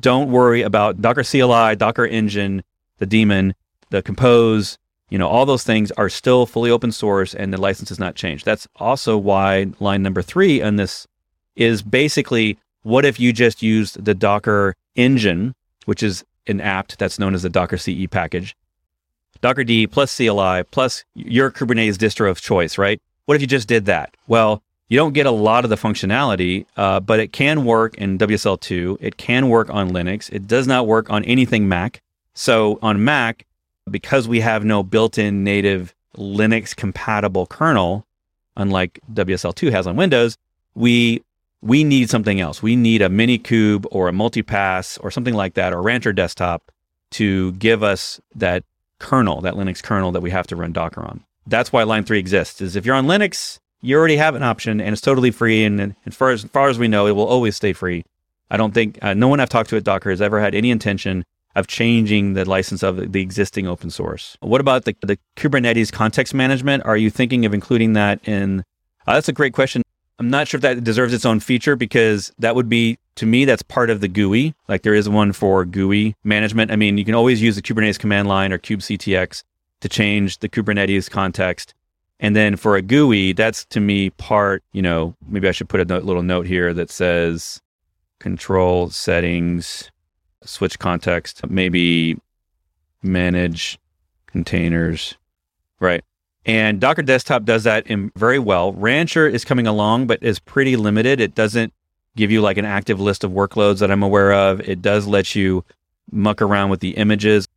don't 0.00 0.32
worry 0.32 0.62
about 0.62 1.00
Docker 1.00 1.22
CLI, 1.22 1.76
Docker 1.76 2.06
Engine, 2.06 2.64
the 2.98 3.06
daemon, 3.06 3.54
the 3.94 4.02
Compose, 4.02 4.76
you 5.08 5.18
know, 5.18 5.28
all 5.28 5.46
those 5.46 5.62
things 5.62 5.92
are 5.92 6.08
still 6.08 6.46
fully 6.46 6.70
open 6.70 6.90
source 6.90 7.32
and 7.32 7.52
the 7.52 7.60
license 7.60 7.90
has 7.90 7.98
not 8.00 8.16
changed. 8.16 8.44
That's 8.44 8.66
also 8.76 9.16
why 9.16 9.68
line 9.78 10.02
number 10.02 10.20
three 10.20 10.60
on 10.60 10.76
this 10.76 11.06
is 11.54 11.80
basically 11.80 12.58
what 12.82 13.04
if 13.04 13.20
you 13.20 13.32
just 13.32 13.62
used 13.62 14.04
the 14.04 14.14
Docker 14.14 14.74
engine, 14.96 15.54
which 15.84 16.02
is 16.02 16.24
an 16.48 16.60
apt 16.60 16.98
that's 16.98 17.20
known 17.20 17.34
as 17.34 17.44
the 17.44 17.48
Docker 17.48 17.78
CE 17.78 18.08
package, 18.10 18.56
dockerd 19.40 19.90
plus 19.92 20.16
CLI 20.16 20.64
plus 20.72 21.04
your 21.14 21.52
Kubernetes 21.52 21.94
distro 21.94 22.28
of 22.28 22.40
choice, 22.40 22.76
right? 22.76 23.00
What 23.26 23.36
if 23.36 23.40
you 23.40 23.46
just 23.46 23.68
did 23.68 23.86
that? 23.86 24.16
Well, 24.26 24.60
you 24.88 24.98
don't 24.98 25.12
get 25.12 25.26
a 25.26 25.30
lot 25.30 25.62
of 25.62 25.70
the 25.70 25.76
functionality, 25.76 26.66
uh, 26.76 26.98
but 26.98 27.20
it 27.20 27.32
can 27.32 27.64
work 27.64 27.96
in 27.96 28.18
WSL2. 28.18 28.98
It 29.00 29.16
can 29.16 29.48
work 29.48 29.70
on 29.70 29.92
Linux. 29.92 30.30
It 30.32 30.48
does 30.48 30.66
not 30.66 30.88
work 30.88 31.08
on 31.10 31.24
anything 31.24 31.68
Mac. 31.68 32.02
So 32.34 32.80
on 32.82 33.04
Mac, 33.04 33.46
because 33.90 34.28
we 34.28 34.40
have 34.40 34.64
no 34.64 34.82
built-in 34.82 35.44
native 35.44 35.94
Linux 36.16 36.74
compatible 36.74 37.46
kernel, 37.46 38.06
unlike 38.56 39.00
WSL2 39.12 39.70
has 39.72 39.86
on 39.86 39.96
Windows, 39.96 40.36
we 40.74 41.22
we 41.60 41.82
need 41.82 42.10
something 42.10 42.40
else. 42.40 42.62
We 42.62 42.76
need 42.76 43.00
a 43.00 43.08
mini 43.08 43.38
Minikube 43.38 43.86
or 43.90 44.08
a 44.08 44.12
multipass 44.12 44.98
or 45.02 45.10
something 45.10 45.34
like 45.34 45.54
that, 45.54 45.72
or 45.72 45.80
Rancher 45.80 46.12
desktop 46.12 46.70
to 47.12 47.52
give 47.52 47.82
us 47.82 48.20
that 48.34 48.64
kernel, 48.98 49.40
that 49.40 49.54
Linux 49.54 49.82
kernel 49.82 50.12
that 50.12 50.20
we 50.20 50.30
have 50.30 50.46
to 50.48 50.56
run 50.56 50.72
Docker 50.72 51.00
on. 51.00 51.24
That's 51.46 51.72
why 51.72 51.82
line 51.84 52.04
three 52.04 52.18
exists. 52.18 52.60
Is 52.60 52.76
if 52.76 52.84
you're 52.84 52.94
on 52.94 53.06
Linux, 53.06 53.58
you 53.80 53.96
already 53.96 54.16
have 54.16 54.34
an 54.34 54.42
option 54.42 54.80
and 54.80 54.92
it's 54.92 55.00
totally 55.00 55.30
free. 55.30 55.64
And, 55.64 55.80
and 55.80 56.14
far 56.14 56.30
as 56.30 56.44
far 56.44 56.68
as 56.68 56.78
we 56.78 56.88
know, 56.88 57.06
it 57.06 57.12
will 57.12 57.26
always 57.26 57.56
stay 57.56 57.72
free. 57.72 58.04
I 58.50 58.56
don't 58.56 58.74
think 58.74 58.98
uh, 59.02 59.14
no 59.14 59.28
one 59.28 59.40
I've 59.40 59.48
talked 59.48 59.70
to 59.70 59.76
at 59.76 59.84
Docker 59.84 60.10
has 60.10 60.20
ever 60.20 60.40
had 60.40 60.54
any 60.54 60.70
intention 60.70 61.24
of 61.54 61.66
changing 61.66 62.34
the 62.34 62.44
license 62.44 62.82
of 62.82 63.12
the 63.12 63.20
existing 63.20 63.66
open 63.66 63.90
source. 63.90 64.36
What 64.40 64.60
about 64.60 64.84
the, 64.84 64.96
the 65.02 65.18
Kubernetes 65.36 65.92
context 65.92 66.34
management? 66.34 66.84
Are 66.84 66.96
you 66.96 67.10
thinking 67.10 67.44
of 67.44 67.54
including 67.54 67.92
that 67.92 68.26
in? 68.26 68.60
Uh, 69.06 69.14
that's 69.14 69.28
a 69.28 69.32
great 69.32 69.52
question. 69.52 69.82
I'm 70.18 70.30
not 70.30 70.48
sure 70.48 70.58
if 70.58 70.62
that 70.62 70.84
deserves 70.84 71.12
its 71.12 71.26
own 71.26 71.40
feature 71.40 71.76
because 71.76 72.32
that 72.38 72.54
would 72.54 72.68
be, 72.68 72.98
to 73.16 73.26
me, 73.26 73.44
that's 73.44 73.62
part 73.62 73.90
of 73.90 74.00
the 74.00 74.08
GUI. 74.08 74.54
Like 74.68 74.82
there 74.82 74.94
is 74.94 75.08
one 75.08 75.32
for 75.32 75.64
GUI 75.64 76.14
management. 76.22 76.70
I 76.70 76.76
mean, 76.76 76.98
you 76.98 77.04
can 77.04 77.14
always 77.14 77.42
use 77.42 77.56
the 77.56 77.62
Kubernetes 77.62 77.98
command 77.98 78.28
line 78.28 78.52
or 78.52 78.58
kubectx 78.58 79.42
to 79.80 79.88
change 79.88 80.38
the 80.38 80.48
Kubernetes 80.48 81.10
context. 81.10 81.74
And 82.20 82.36
then 82.36 82.56
for 82.56 82.76
a 82.76 82.82
GUI, 82.82 83.32
that's 83.32 83.64
to 83.66 83.80
me 83.80 84.10
part, 84.10 84.62
you 84.72 84.82
know, 84.82 85.14
maybe 85.28 85.48
I 85.48 85.52
should 85.52 85.68
put 85.68 85.80
a 85.80 85.98
little 85.98 86.22
note 86.22 86.46
here 86.46 86.72
that 86.74 86.90
says 86.90 87.60
control 88.20 88.90
settings 88.90 89.90
switch 90.44 90.78
context, 90.78 91.46
maybe 91.48 92.18
manage 93.02 93.78
containers, 94.26 95.16
right? 95.80 96.04
And 96.46 96.80
Docker 96.80 97.02
Desktop 97.02 97.44
does 97.44 97.64
that 97.64 97.86
in 97.86 98.12
very 98.16 98.38
well. 98.38 98.72
Rancher 98.72 99.26
is 99.26 99.44
coming 99.44 99.66
along, 99.66 100.06
but 100.06 100.22
is 100.22 100.38
pretty 100.38 100.76
limited. 100.76 101.20
It 101.20 101.34
doesn't 101.34 101.72
give 102.16 102.30
you 102.30 102.40
like 102.40 102.58
an 102.58 102.64
active 102.64 103.00
list 103.00 103.24
of 103.24 103.30
workloads 103.30 103.78
that 103.78 103.90
I'm 103.90 104.02
aware 104.02 104.32
of. 104.32 104.60
It 104.60 104.82
does 104.82 105.06
let 105.06 105.34
you 105.34 105.64
muck 106.10 106.42
around 106.42 106.70
with 106.70 106.80
the 106.80 106.90
images, 106.90 107.48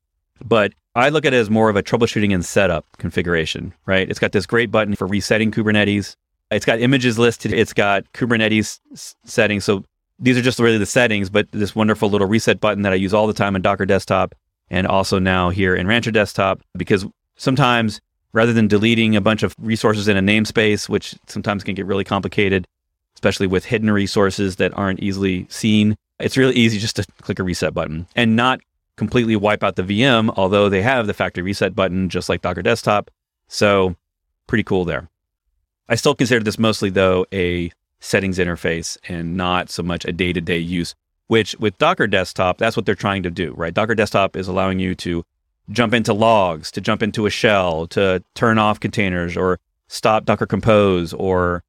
but 0.43 0.73
I 0.95 1.09
look 1.09 1.25
at 1.25 1.33
it 1.33 1.37
as 1.37 1.49
more 1.49 1.69
of 1.69 1.75
a 1.75 1.83
troubleshooting 1.83 2.33
and 2.33 2.43
setup 2.43 2.85
configuration, 2.97 3.73
right? 3.85 4.09
It's 4.09 4.19
got 4.19 4.31
this 4.31 4.45
great 4.45 4.71
button 4.71 4.95
for 4.95 5.05
resetting 5.05 5.51
Kubernetes. 5.51 6.15
It's 6.49 6.65
got 6.65 6.79
images 6.79 7.19
listed. 7.19 7.53
It's 7.53 7.73
got 7.73 8.11
Kubernetes 8.13 8.79
settings. 9.25 9.65
So 9.65 9.83
these 10.19 10.37
are 10.37 10.41
just 10.41 10.59
really 10.59 10.77
the 10.77 10.85
settings, 10.85 11.29
but 11.29 11.47
this 11.51 11.75
wonderful 11.75 12.09
little 12.09 12.27
reset 12.27 12.59
button 12.59 12.83
that 12.83 12.93
I 12.93 12.95
use 12.95 13.13
all 13.13 13.27
the 13.27 13.33
time 13.33 13.55
in 13.55 13.61
Docker 13.61 13.85
Desktop 13.85 14.33
and 14.69 14.87
also 14.87 15.19
now 15.19 15.49
here 15.49 15.75
in 15.75 15.87
Rancher 15.87 16.11
Desktop, 16.11 16.61
because 16.75 17.05
sometimes 17.35 18.01
rather 18.33 18.53
than 18.53 18.67
deleting 18.67 19.15
a 19.15 19.21
bunch 19.21 19.43
of 19.43 19.55
resources 19.59 20.07
in 20.07 20.17
a 20.17 20.21
namespace, 20.21 20.89
which 20.89 21.15
sometimes 21.27 21.63
can 21.63 21.75
get 21.75 21.85
really 21.85 22.03
complicated, 22.03 22.67
especially 23.15 23.47
with 23.47 23.65
hidden 23.65 23.91
resources 23.91 24.57
that 24.57 24.75
aren't 24.77 24.99
easily 24.99 25.47
seen, 25.49 25.95
it's 26.19 26.37
really 26.37 26.55
easy 26.55 26.79
just 26.79 26.95
to 26.95 27.05
click 27.21 27.39
a 27.39 27.43
reset 27.43 27.73
button 27.73 28.07
and 28.15 28.35
not 28.35 28.59
completely 28.95 29.35
wipe 29.35 29.63
out 29.63 29.75
the 29.75 29.83
VM, 29.83 30.33
although 30.35 30.69
they 30.69 30.81
have 30.81 31.07
the 31.07 31.13
factory 31.13 31.43
reset 31.43 31.75
button 31.75 32.09
just 32.09 32.29
like 32.29 32.41
Docker 32.41 32.63
Desktop. 32.63 33.11
So 33.47 33.95
pretty 34.47 34.63
cool 34.63 34.83
there. 34.83 35.09
I 35.87 35.95
still 35.95 36.15
consider 36.15 36.43
this 36.43 36.59
mostly 36.59 36.89
though 36.89 37.25
a 37.31 37.71
settings 37.99 38.37
interface 38.37 38.97
and 39.07 39.35
not 39.35 39.69
so 39.69 39.83
much 39.83 40.05
a 40.05 40.11
day 40.11 40.33
to 40.33 40.41
day 40.41 40.57
use. 40.57 40.95
which 41.27 41.55
with 41.59 41.77
Docker 41.77 42.07
Desktop, 42.07 42.57
that's 42.57 42.77
what 42.77 42.85
they're 42.85 42.95
trying 42.95 43.23
to 43.23 43.29
do, 43.29 43.53
right? 43.57 43.73
Docker 43.73 43.95
Desktop 43.95 44.37
is 44.37 44.47
allowing 44.47 44.79
you 44.79 44.95
to 44.95 45.25
jump 45.69 45.93
into 45.93 46.13
logs, 46.13 46.71
to 46.71 46.79
jump 46.81 47.03
into 47.03 47.25
a 47.25 47.29
shell, 47.29 47.85
to 47.87 48.23
turn 48.33 48.57
off 48.57 48.79
containers 48.79 49.35
or 49.35 49.59
stop 49.89 50.25
Docker 50.25 50.45
Compose 50.45 51.13
or 51.13 51.63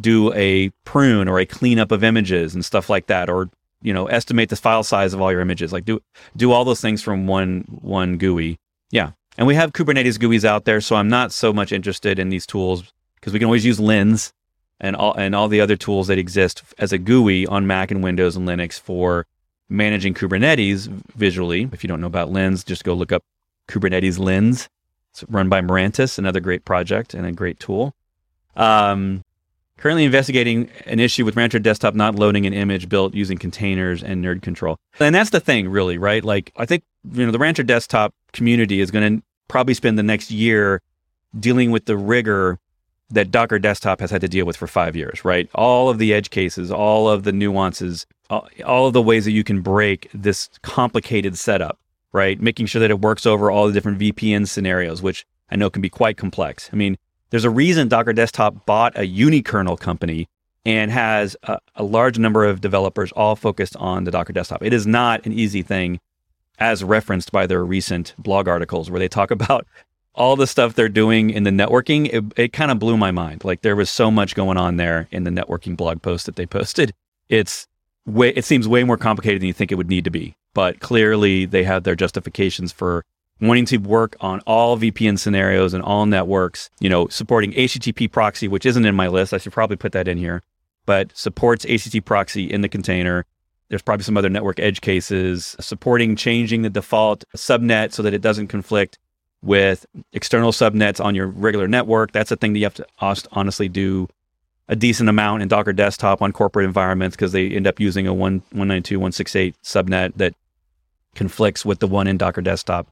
do 0.00 0.32
a 0.34 0.70
prune 0.84 1.28
or 1.28 1.40
a 1.40 1.46
cleanup 1.46 1.90
of 1.90 2.04
images 2.04 2.54
and 2.54 2.64
stuff 2.64 2.88
like 2.88 3.06
that, 3.08 3.28
or 3.28 3.50
you 3.82 3.92
know, 3.92 4.06
estimate 4.06 4.50
the 4.50 4.56
file 4.56 4.84
size 4.84 5.12
of 5.14 5.20
all 5.20 5.32
your 5.32 5.40
images. 5.40 5.72
Like 5.72 5.84
do 5.84 6.00
do 6.36 6.52
all 6.52 6.64
those 6.64 6.80
things 6.80 7.02
from 7.02 7.26
one 7.26 7.64
one 7.80 8.16
GUI. 8.18 8.58
Yeah. 8.90 9.12
And 9.38 9.46
we 9.46 9.54
have 9.54 9.72
Kubernetes 9.72 10.18
GUIs 10.18 10.44
out 10.44 10.64
there, 10.64 10.80
so 10.80 10.96
I'm 10.96 11.08
not 11.08 11.32
so 11.32 11.52
much 11.52 11.72
interested 11.72 12.18
in 12.18 12.28
these 12.28 12.46
tools 12.46 12.92
because 13.14 13.32
we 13.32 13.38
can 13.38 13.46
always 13.46 13.64
use 13.64 13.80
Lens 13.80 14.32
and 14.80 14.96
all 14.96 15.14
and 15.14 15.34
all 15.34 15.48
the 15.48 15.60
other 15.60 15.76
tools 15.76 16.06
that 16.08 16.18
exist 16.18 16.62
as 16.78 16.92
a 16.92 16.98
GUI 16.98 17.46
on 17.46 17.66
Mac 17.66 17.90
and 17.90 18.02
Windows 18.02 18.36
and 18.36 18.48
Linux 18.48 18.80
for 18.80 19.26
managing 19.68 20.14
Kubernetes 20.14 20.88
visually. 21.14 21.68
If 21.72 21.84
you 21.84 21.88
don't 21.88 22.00
know 22.00 22.06
about 22.06 22.30
Lens, 22.30 22.64
just 22.64 22.84
go 22.84 22.94
look 22.94 23.12
up 23.12 23.22
Kubernetes 23.68 24.18
Lens. 24.18 24.68
It's 25.12 25.24
run 25.28 25.48
by 25.48 25.60
Mirantis, 25.60 26.18
another 26.18 26.40
great 26.40 26.64
project 26.64 27.14
and 27.14 27.26
a 27.26 27.32
great 27.32 27.58
tool. 27.60 27.94
Um, 28.56 29.24
currently 29.76 30.04
investigating 30.04 30.70
an 30.86 31.00
issue 31.00 31.24
with 31.24 31.36
Rancher 31.36 31.58
Desktop 31.58 31.94
not 31.94 32.14
loading 32.14 32.46
an 32.46 32.52
image 32.52 32.88
built 32.88 33.14
using 33.14 33.38
containers 33.38 34.02
and 34.02 34.24
nerdctl. 34.24 34.76
And 34.98 35.14
that's 35.14 35.30
the 35.30 35.40
thing, 35.40 35.68
really, 35.68 35.98
right? 35.98 36.24
Like, 36.24 36.52
I 36.56 36.66
think, 36.66 36.84
you 37.12 37.24
know, 37.24 37.32
the 37.32 37.38
Rancher 37.38 37.62
Desktop 37.62 38.14
community 38.32 38.80
is 38.80 38.90
going 38.90 39.18
to 39.18 39.22
probably 39.48 39.74
spend 39.74 39.98
the 39.98 40.02
next 40.02 40.30
year 40.30 40.82
dealing 41.38 41.70
with 41.70 41.86
the 41.86 41.96
rigor 41.96 42.58
that 43.10 43.30
Docker 43.30 43.58
Desktop 43.58 44.00
has 44.00 44.10
had 44.10 44.20
to 44.20 44.28
deal 44.28 44.46
with 44.46 44.56
for 44.56 44.66
five 44.66 44.94
years, 44.94 45.24
right? 45.24 45.48
All 45.54 45.88
of 45.88 45.98
the 45.98 46.14
edge 46.14 46.30
cases, 46.30 46.70
all 46.70 47.08
of 47.08 47.24
the 47.24 47.32
nuances, 47.32 48.06
all, 48.30 48.86
of 48.86 48.92
the 48.92 49.02
ways 49.02 49.24
that 49.24 49.32
you 49.32 49.42
can 49.42 49.60
break 49.60 50.08
this 50.14 50.48
complicated 50.62 51.36
setup, 51.36 51.78
right? 52.12 52.40
Making 52.40 52.66
sure 52.66 52.80
that 52.80 52.90
it 52.90 53.00
works 53.00 53.26
over 53.26 53.50
all 53.50 53.66
the 53.66 53.72
different 53.72 53.98
VPN 53.98 54.46
scenarios, 54.46 55.02
which 55.02 55.26
I 55.50 55.56
know 55.56 55.70
can 55.70 55.82
be 55.82 55.88
quite 55.88 56.16
complex. 56.16 56.70
I 56.72 56.76
mean, 56.76 56.96
there's 57.30 57.44
a 57.44 57.50
reason 57.50 57.88
Docker 57.88 58.12
Desktop 58.12 58.66
bought 58.66 58.96
a 58.96 59.02
unikernel 59.02 59.78
company 59.78 60.28
and 60.64 60.90
has 60.90 61.36
a, 61.44 61.58
a, 61.76 61.82
large 61.82 62.18
number 62.18 62.44
of 62.44 62.60
developers 62.60 63.12
all 63.12 63.34
focused 63.34 63.76
on 63.76 64.04
the 64.04 64.10
Docker 64.10 64.32
Desktop. 64.32 64.62
It 64.62 64.72
is 64.72 64.86
not 64.86 65.24
an 65.24 65.32
easy 65.32 65.62
thing, 65.62 66.00
as 66.58 66.84
referenced 66.84 67.32
by 67.32 67.46
their 67.46 67.64
recent 67.64 68.14
blog 68.18 68.46
articles, 68.46 68.90
where 68.90 69.00
they 69.00 69.08
talk 69.08 69.30
about 69.30 69.66
all 70.14 70.36
the 70.36 70.46
stuff 70.46 70.74
they're 70.74 70.88
doing 70.88 71.30
in 71.30 71.44
the 71.44 71.50
networking. 71.50 72.08
It, 72.12 72.24
it 72.36 72.52
kind 72.52 72.70
of 72.70 72.78
blew 72.78 72.96
my 72.96 73.10
mind. 73.10 73.44
Like 73.44 73.62
there 73.62 73.76
was 73.76 73.90
so 73.90 74.10
much 74.10 74.34
going 74.34 74.56
on 74.56 74.76
there 74.76 75.08
in 75.10 75.24
the 75.24 75.30
networking 75.30 75.76
blog 75.76 76.02
post 76.02 76.26
that 76.26 76.36
they 76.36 76.46
posted. 76.46 76.92
It's 77.28 77.66
way, 78.06 78.30
it 78.30 78.44
seems 78.44 78.66
way 78.66 78.84
more 78.84 78.96
complicated 78.96 79.40
than 79.40 79.46
you 79.46 79.52
think 79.52 79.72
it 79.72 79.76
would 79.76 79.88
need 79.88 80.04
to 80.04 80.10
be. 80.10 80.34
But 80.52 80.80
clearly, 80.80 81.46
they 81.46 81.62
have 81.62 81.84
their 81.84 81.94
justifications 81.94 82.72
for 82.72 83.04
wanting 83.40 83.64
to 83.66 83.78
work 83.78 84.16
on 84.20 84.40
all 84.40 84.76
VPN 84.76 85.18
scenarios 85.18 85.72
and 85.72 85.82
all 85.82 86.06
networks, 86.06 86.70
you 86.80 86.90
know, 86.90 87.08
supporting 87.08 87.52
HTTP 87.52 88.10
proxy, 88.10 88.48
which 88.48 88.66
isn't 88.66 88.84
in 88.84 88.94
my 88.94 89.08
list. 89.08 89.32
I 89.32 89.38
should 89.38 89.52
probably 89.52 89.76
put 89.76 89.92
that 89.92 90.08
in 90.08 90.18
here, 90.18 90.42
but 90.86 91.16
supports 91.16 91.64
HTTP 91.64 92.04
proxy 92.04 92.44
in 92.44 92.60
the 92.60 92.68
container. 92.68 93.24
There's 93.68 93.82
probably 93.82 94.02
some 94.02 94.16
other 94.16 94.28
network 94.28 94.58
edge 94.58 94.80
cases 94.80 95.54
supporting 95.60 96.16
changing 96.16 96.62
the 96.62 96.70
default 96.70 97.24
subnet 97.36 97.92
so 97.92 98.02
that 98.02 98.12
it 98.12 98.20
doesn't 98.20 98.48
conflict 98.48 98.98
with 99.42 99.86
external 100.12 100.52
subnets 100.52 101.02
on 101.02 101.14
your 101.14 101.26
regular 101.26 101.66
network. 101.66 102.12
That's 102.12 102.30
a 102.30 102.36
thing 102.36 102.52
that 102.52 102.58
you 102.58 102.66
have 102.66 102.74
to 102.74 102.86
honestly 103.32 103.68
do 103.68 104.08
a 104.68 104.76
decent 104.76 105.08
amount 105.08 105.42
in 105.42 105.48
Docker 105.48 105.72
Desktop 105.72 106.22
on 106.22 106.32
corporate 106.32 106.64
environments 106.64 107.16
because 107.16 107.32
they 107.32 107.48
end 107.48 107.66
up 107.66 107.80
using 107.80 108.06
a 108.06 108.14
192.168 108.14 109.54
subnet 109.64 110.12
that 110.16 110.34
conflicts 111.14 111.64
with 111.64 111.80
the 111.80 111.88
one 111.88 112.06
in 112.06 112.16
Docker 112.16 112.40
Desktop. 112.40 112.86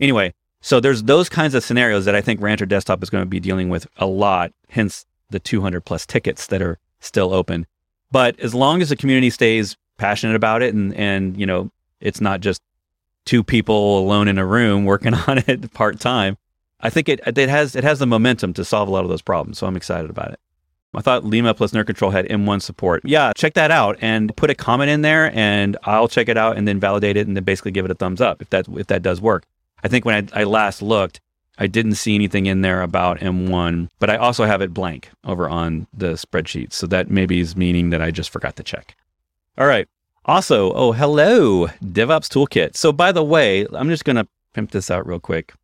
Anyway, 0.00 0.34
so 0.60 0.80
there's 0.80 1.04
those 1.04 1.28
kinds 1.28 1.54
of 1.54 1.62
scenarios 1.62 2.04
that 2.04 2.14
I 2.14 2.20
think 2.20 2.40
Rancher 2.40 2.66
Desktop 2.66 3.02
is 3.02 3.10
going 3.10 3.22
to 3.22 3.28
be 3.28 3.40
dealing 3.40 3.68
with 3.68 3.86
a 3.96 4.06
lot, 4.06 4.52
hence 4.70 5.06
the 5.30 5.38
200 5.38 5.82
plus 5.82 6.04
tickets 6.04 6.48
that 6.48 6.60
are 6.60 6.78
still 6.98 7.32
open. 7.32 7.66
But 8.10 8.38
as 8.40 8.54
long 8.54 8.82
as 8.82 8.88
the 8.88 8.96
community 8.96 9.30
stays 9.30 9.76
passionate 9.98 10.34
about 10.34 10.62
it 10.62 10.74
and, 10.74 10.92
and 10.94 11.36
you 11.36 11.46
know, 11.46 11.70
it's 12.00 12.20
not 12.20 12.40
just 12.40 12.60
two 13.24 13.42
people 13.44 13.98
alone 13.98 14.28
in 14.28 14.38
a 14.38 14.46
room 14.46 14.84
working 14.84 15.14
on 15.26 15.38
it 15.46 15.72
part 15.72 16.00
time, 16.00 16.36
I 16.80 16.90
think 16.90 17.08
it, 17.08 17.20
it 17.26 17.48
has, 17.48 17.76
it 17.76 17.84
has 17.84 17.98
the 17.98 18.06
momentum 18.06 18.54
to 18.54 18.64
solve 18.64 18.88
a 18.88 18.92
lot 18.92 19.04
of 19.04 19.10
those 19.10 19.22
problems. 19.22 19.58
So 19.58 19.66
I'm 19.66 19.76
excited 19.76 20.10
about 20.10 20.32
it. 20.32 20.40
I 20.92 21.02
thought 21.02 21.24
Lima 21.24 21.54
plus 21.54 21.70
nerdctl 21.70 22.10
had 22.12 22.26
M1 22.26 22.62
support. 22.62 23.02
Yeah, 23.04 23.32
check 23.36 23.54
that 23.54 23.70
out 23.70 23.96
and 24.00 24.34
put 24.36 24.50
a 24.50 24.54
comment 24.54 24.90
in 24.90 25.02
there 25.02 25.34
and 25.36 25.76
I'll 25.84 26.08
check 26.08 26.28
it 26.28 26.36
out 26.36 26.56
and 26.56 26.66
then 26.66 26.80
validate 26.80 27.16
it 27.16 27.28
and 27.28 27.36
then 27.36 27.44
basically 27.44 27.70
give 27.70 27.84
it 27.84 27.90
a 27.92 27.94
thumbs 27.94 28.20
up 28.20 28.42
if 28.42 28.50
that 28.50 28.66
if 28.68 28.88
that 28.88 29.02
does 29.02 29.20
work. 29.20 29.44
I 29.84 29.88
think 29.88 30.04
when 30.04 30.28
I, 30.34 30.40
I 30.40 30.44
last 30.44 30.82
looked, 30.82 31.20
I 31.58 31.66
didn't 31.66 31.94
see 31.94 32.14
anything 32.14 32.46
in 32.46 32.62
there 32.62 32.82
about 32.82 33.18
M1, 33.18 33.90
but 33.98 34.10
I 34.10 34.16
also 34.16 34.46
have 34.46 34.62
it 34.62 34.74
blank 34.74 35.10
over 35.24 35.48
on 35.48 35.86
the 35.92 36.14
spreadsheet. 36.14 36.72
So 36.72 36.86
that 36.88 37.10
maybe 37.10 37.38
is 37.38 37.54
meaning 37.54 37.90
that 37.90 38.02
I 38.02 38.10
just 38.10 38.30
forgot 38.30 38.56
to 38.56 38.62
check. 38.62 38.96
All 39.58 39.66
right. 39.66 39.86
Also, 40.26 40.72
oh, 40.72 40.92
hello, 40.92 41.66
DevOps 41.82 42.28
Toolkit. 42.28 42.76
So, 42.76 42.92
by 42.92 43.10
the 43.10 43.24
way, 43.24 43.66
I'm 43.72 43.88
just 43.88 44.04
going 44.04 44.16
to 44.16 44.28
pimp 44.52 44.70
this 44.70 44.90
out 44.90 45.06
real 45.06 45.18
quick. 45.18 45.54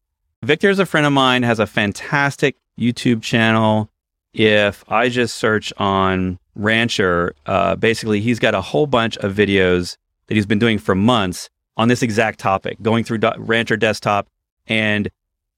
Viktor 0.42 0.70
is 0.70 0.78
a 0.78 0.86
friend 0.86 1.06
of 1.06 1.12
mine, 1.12 1.42
has 1.42 1.58
a 1.58 1.66
fantastic 1.66 2.56
YouTube 2.78 3.22
channel. 3.22 3.90
If 4.32 4.82
I 4.90 5.10
just 5.10 5.36
search 5.36 5.74
on 5.76 6.38
Rancher, 6.54 7.34
uh, 7.44 7.76
basically, 7.76 8.20
he's 8.20 8.38
got 8.38 8.54
a 8.54 8.62
whole 8.62 8.86
bunch 8.86 9.18
of 9.18 9.34
videos 9.34 9.98
that 10.26 10.34
he's 10.34 10.46
been 10.46 10.58
doing 10.58 10.78
for 10.78 10.94
months 10.94 11.50
on 11.76 11.88
this 11.88 12.02
exact 12.02 12.38
topic, 12.38 12.80
going 12.80 13.04
through 13.04 13.18
do- 13.18 13.32
Rancher 13.36 13.76
Desktop. 13.76 14.26
And 14.66 15.10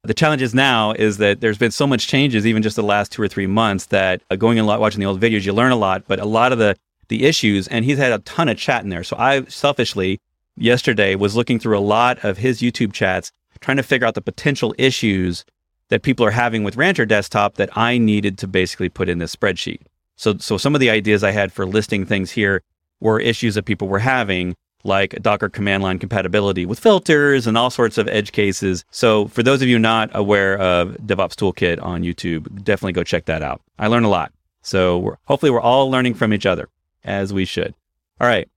the 0.03 0.14
challenge 0.14 0.42
is 0.42 0.55
now 0.55 0.92
is 0.92 1.18
that 1.18 1.40
there's 1.40 1.59
been 1.59 1.70
so 1.70 1.86
much 1.86 2.09
changes, 2.09 2.46
even 2.46 2.62
just 2.62 2.76
the 2.76 2.82
last 2.82 3.12
two 3.12 3.22
or 3.22 3.28
three 3.28 3.46
months, 3.46 3.86
that 3.86 4.22
uh, 4.28 4.36
going 4.36 4.59
and 4.59 4.66
watching 4.66 5.01
the 5.01 5.07
old 5.07 5.20
videos, 5.20 5.44
you 5.44 5.53
learn 5.53 5.70
a 5.70 5.76
lot. 5.76 6.03
But 6.09 6.18
a 6.18 6.26
lot 6.26 6.53
of 6.53 6.59
the 6.59 6.76
the 7.09 7.24
issues, 7.24 7.68
and 7.68 7.84
he's 7.84 7.98
had 7.98 8.12
a 8.12 8.18
ton 8.20 8.48
of 8.48 8.56
chat 8.56 8.82
in 8.82 8.90
there. 8.90 9.04
So 9.04 9.16
I 9.18 9.44
selfishly 9.44 10.20
yesterday 10.56 11.14
was 11.14 11.36
looking 11.36 11.59
through 11.59 11.78
a 11.78 11.80
lot 11.80 12.24
of 12.24 12.38
his 12.38 12.61
YouTube 12.61 12.92
chats, 12.92 13.32
trying 13.61 13.76
to 13.76 13.82
figure 13.82 14.06
out 14.06 14.14
the 14.14 14.20
potential 14.20 14.74
issues 14.78 15.44
that 15.88 16.02
people 16.02 16.24
are 16.24 16.30
having 16.30 16.64
with 16.64 16.76
Rancher 16.76 17.06
Desktop 17.06 17.54
that 17.54 17.76
I 17.76 17.98
needed 17.98 18.38
to 18.38 18.46
basically 18.46 18.88
put 18.88 19.09
in 19.09 19.18
this 19.18 19.34
spreadsheet. 19.34 19.80
So, 20.16 20.36
so 20.38 20.59
some 20.59 20.74
of 20.74 20.80
the 20.80 20.90
ideas 20.90 21.24
I 21.24 21.30
had 21.30 21.52
for 21.52 21.64
listing 21.64 22.04
things 22.04 22.30
here 22.30 22.62
were 23.00 23.20
issues 23.20 23.54
that 23.54 23.64
people 23.64 23.88
were 23.88 24.00
having 24.00 24.54
like 24.84 25.20
Docker 25.22 25.48
command 25.48 25.82
line 25.82 25.98
compatibility 25.98 26.66
with 26.66 26.78
filters 26.78 27.46
and 27.46 27.59
all 27.59 27.70
sorts 27.70 27.98
of 27.98 28.06
edge 28.09 28.32
cases. 28.32 28.84
So 28.90 29.28
for 29.28 29.42
those 29.42 29.62
of 29.62 29.68
you 29.68 29.78
not 29.78 30.11
aware 30.12 30.59
of 30.59 30.96
DevOps 31.04 31.34
Toolkit 31.34 31.82
on 31.82 32.02
YouTube, 32.02 32.64
definitely 32.64 32.92
go 32.92 33.02
check 33.02 33.24
that 33.26 33.42
out. 33.42 33.61
I 33.78 33.86
learned 33.88 34.06
a 34.06 34.11
lot. 34.11 34.32
So 34.62 34.98
we're, 34.98 35.16
hopefully 35.24 35.50
we're 35.50 35.61
all 35.61 35.90
learning 35.90 36.14
from 36.14 36.32
each 36.32 36.46
other 36.46 36.68
as 37.09 37.32
we 37.32 37.44
should. 37.44 37.74
All 38.20 38.28
right. 38.28 38.48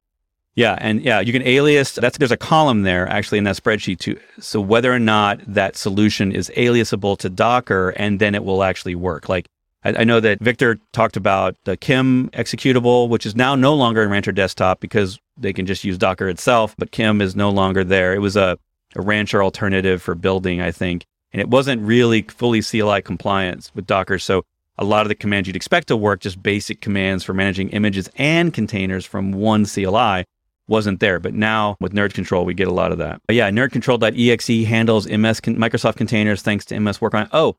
Yeah, 0.54 0.78
and 0.80 1.02
yeah, 1.02 1.22
you 1.22 1.32
can 1.32 1.44
alias. 1.44 1.94
That's 1.94 2.18
there's 2.18 2.32
a 2.32 2.38
column 2.38 2.82
there 2.82 3.08
actually 3.08 3.38
in 3.38 3.46
that 3.46 3.56
spreadsheet 3.56 4.00
too. 4.00 4.20
So 4.40 4.60
whether 4.60 4.92
or 4.94 5.00
not 5.00 5.40
that 5.48 5.78
solution 5.78 6.34
is 6.34 6.52
aliasable 6.58 7.18
to 7.20 7.30
Docker, 7.30 7.92
and 7.92 8.20
then 8.20 8.36
it 8.36 8.44
will 8.44 8.62
actually 8.62 8.96
work. 8.96 9.30
Like 9.30 9.48
I, 9.84 9.94
I 10.00 10.04
know 10.04 10.20
that 10.20 10.42
Viktor 10.42 10.78
talked 10.92 11.16
about 11.16 11.56
the 11.64 11.78
Kim 11.78 12.30
executable, 12.32 13.08
which 13.08 13.26
is 13.26 13.36
now 13.36 13.56
no 13.56 13.74
longer 13.74 14.04
in 14.04 14.10
Rancher 14.10 14.34
Desktop 14.34 14.82
because 14.82 15.20
they 15.38 15.54
can 15.54 15.66
just 15.66 15.86
use 15.86 15.98
Docker 15.98 16.28
itself, 16.28 16.76
but 16.78 16.92
Kim 16.92 17.22
is 17.22 17.36
no 17.36 17.50
longer 17.50 17.86
there. 17.86 18.14
It 18.14 18.20
was 18.20 18.36
a, 18.36 18.58
a 18.96 19.02
Rancher 19.02 19.42
alternative 19.42 20.02
for 20.02 20.16
building, 20.16 20.62
I 20.62 20.72
think, 20.72 21.06
and 21.32 21.40
it 21.40 21.48
wasn't 21.48 21.82
really 21.82 22.24
fully 22.24 22.62
CLI 22.62 23.02
compliant 23.02 23.72
with 23.74 23.88
Docker. 23.88 24.20
So 24.20 24.44
a 24.82 24.84
lot 24.84 25.04
of 25.04 25.10
the 25.10 25.16
commands 25.16 25.48
you'd 25.48 25.56
expect 25.56 25.88
to 25.88 25.96
work, 25.96 26.20
just 26.20 26.42
basic 26.42 26.82
commands 26.82 27.24
for 27.24 27.34
managing 27.34 27.70
images 27.70 28.10
and 28.18 28.54
containers 28.54 29.06
from 29.06 29.32
one 29.32 29.66
CLI, 29.66 30.26
wasn't 30.68 31.00
there. 31.00 31.20
But 31.20 31.34
now 31.34 31.78
with 31.80 31.94
nerdctl, 31.94 32.46
we 32.46 32.54
get 32.54 32.68
a 32.68 32.74
lot 32.74 32.92
of 32.92 32.98
that. 32.98 33.22
But 33.28 33.36
yeah, 33.36 33.50
nerdctl.exe 33.50 34.68
handles 34.68 35.08
MS 35.08 35.40
con- 35.40 35.56
Microsoft 35.56 35.96
containers 35.96 36.42
thanks 36.42 36.66
to 36.66 36.80
MS 36.80 37.00
Work 37.00 37.14
on. 37.14 37.30
Oh, 37.32 37.56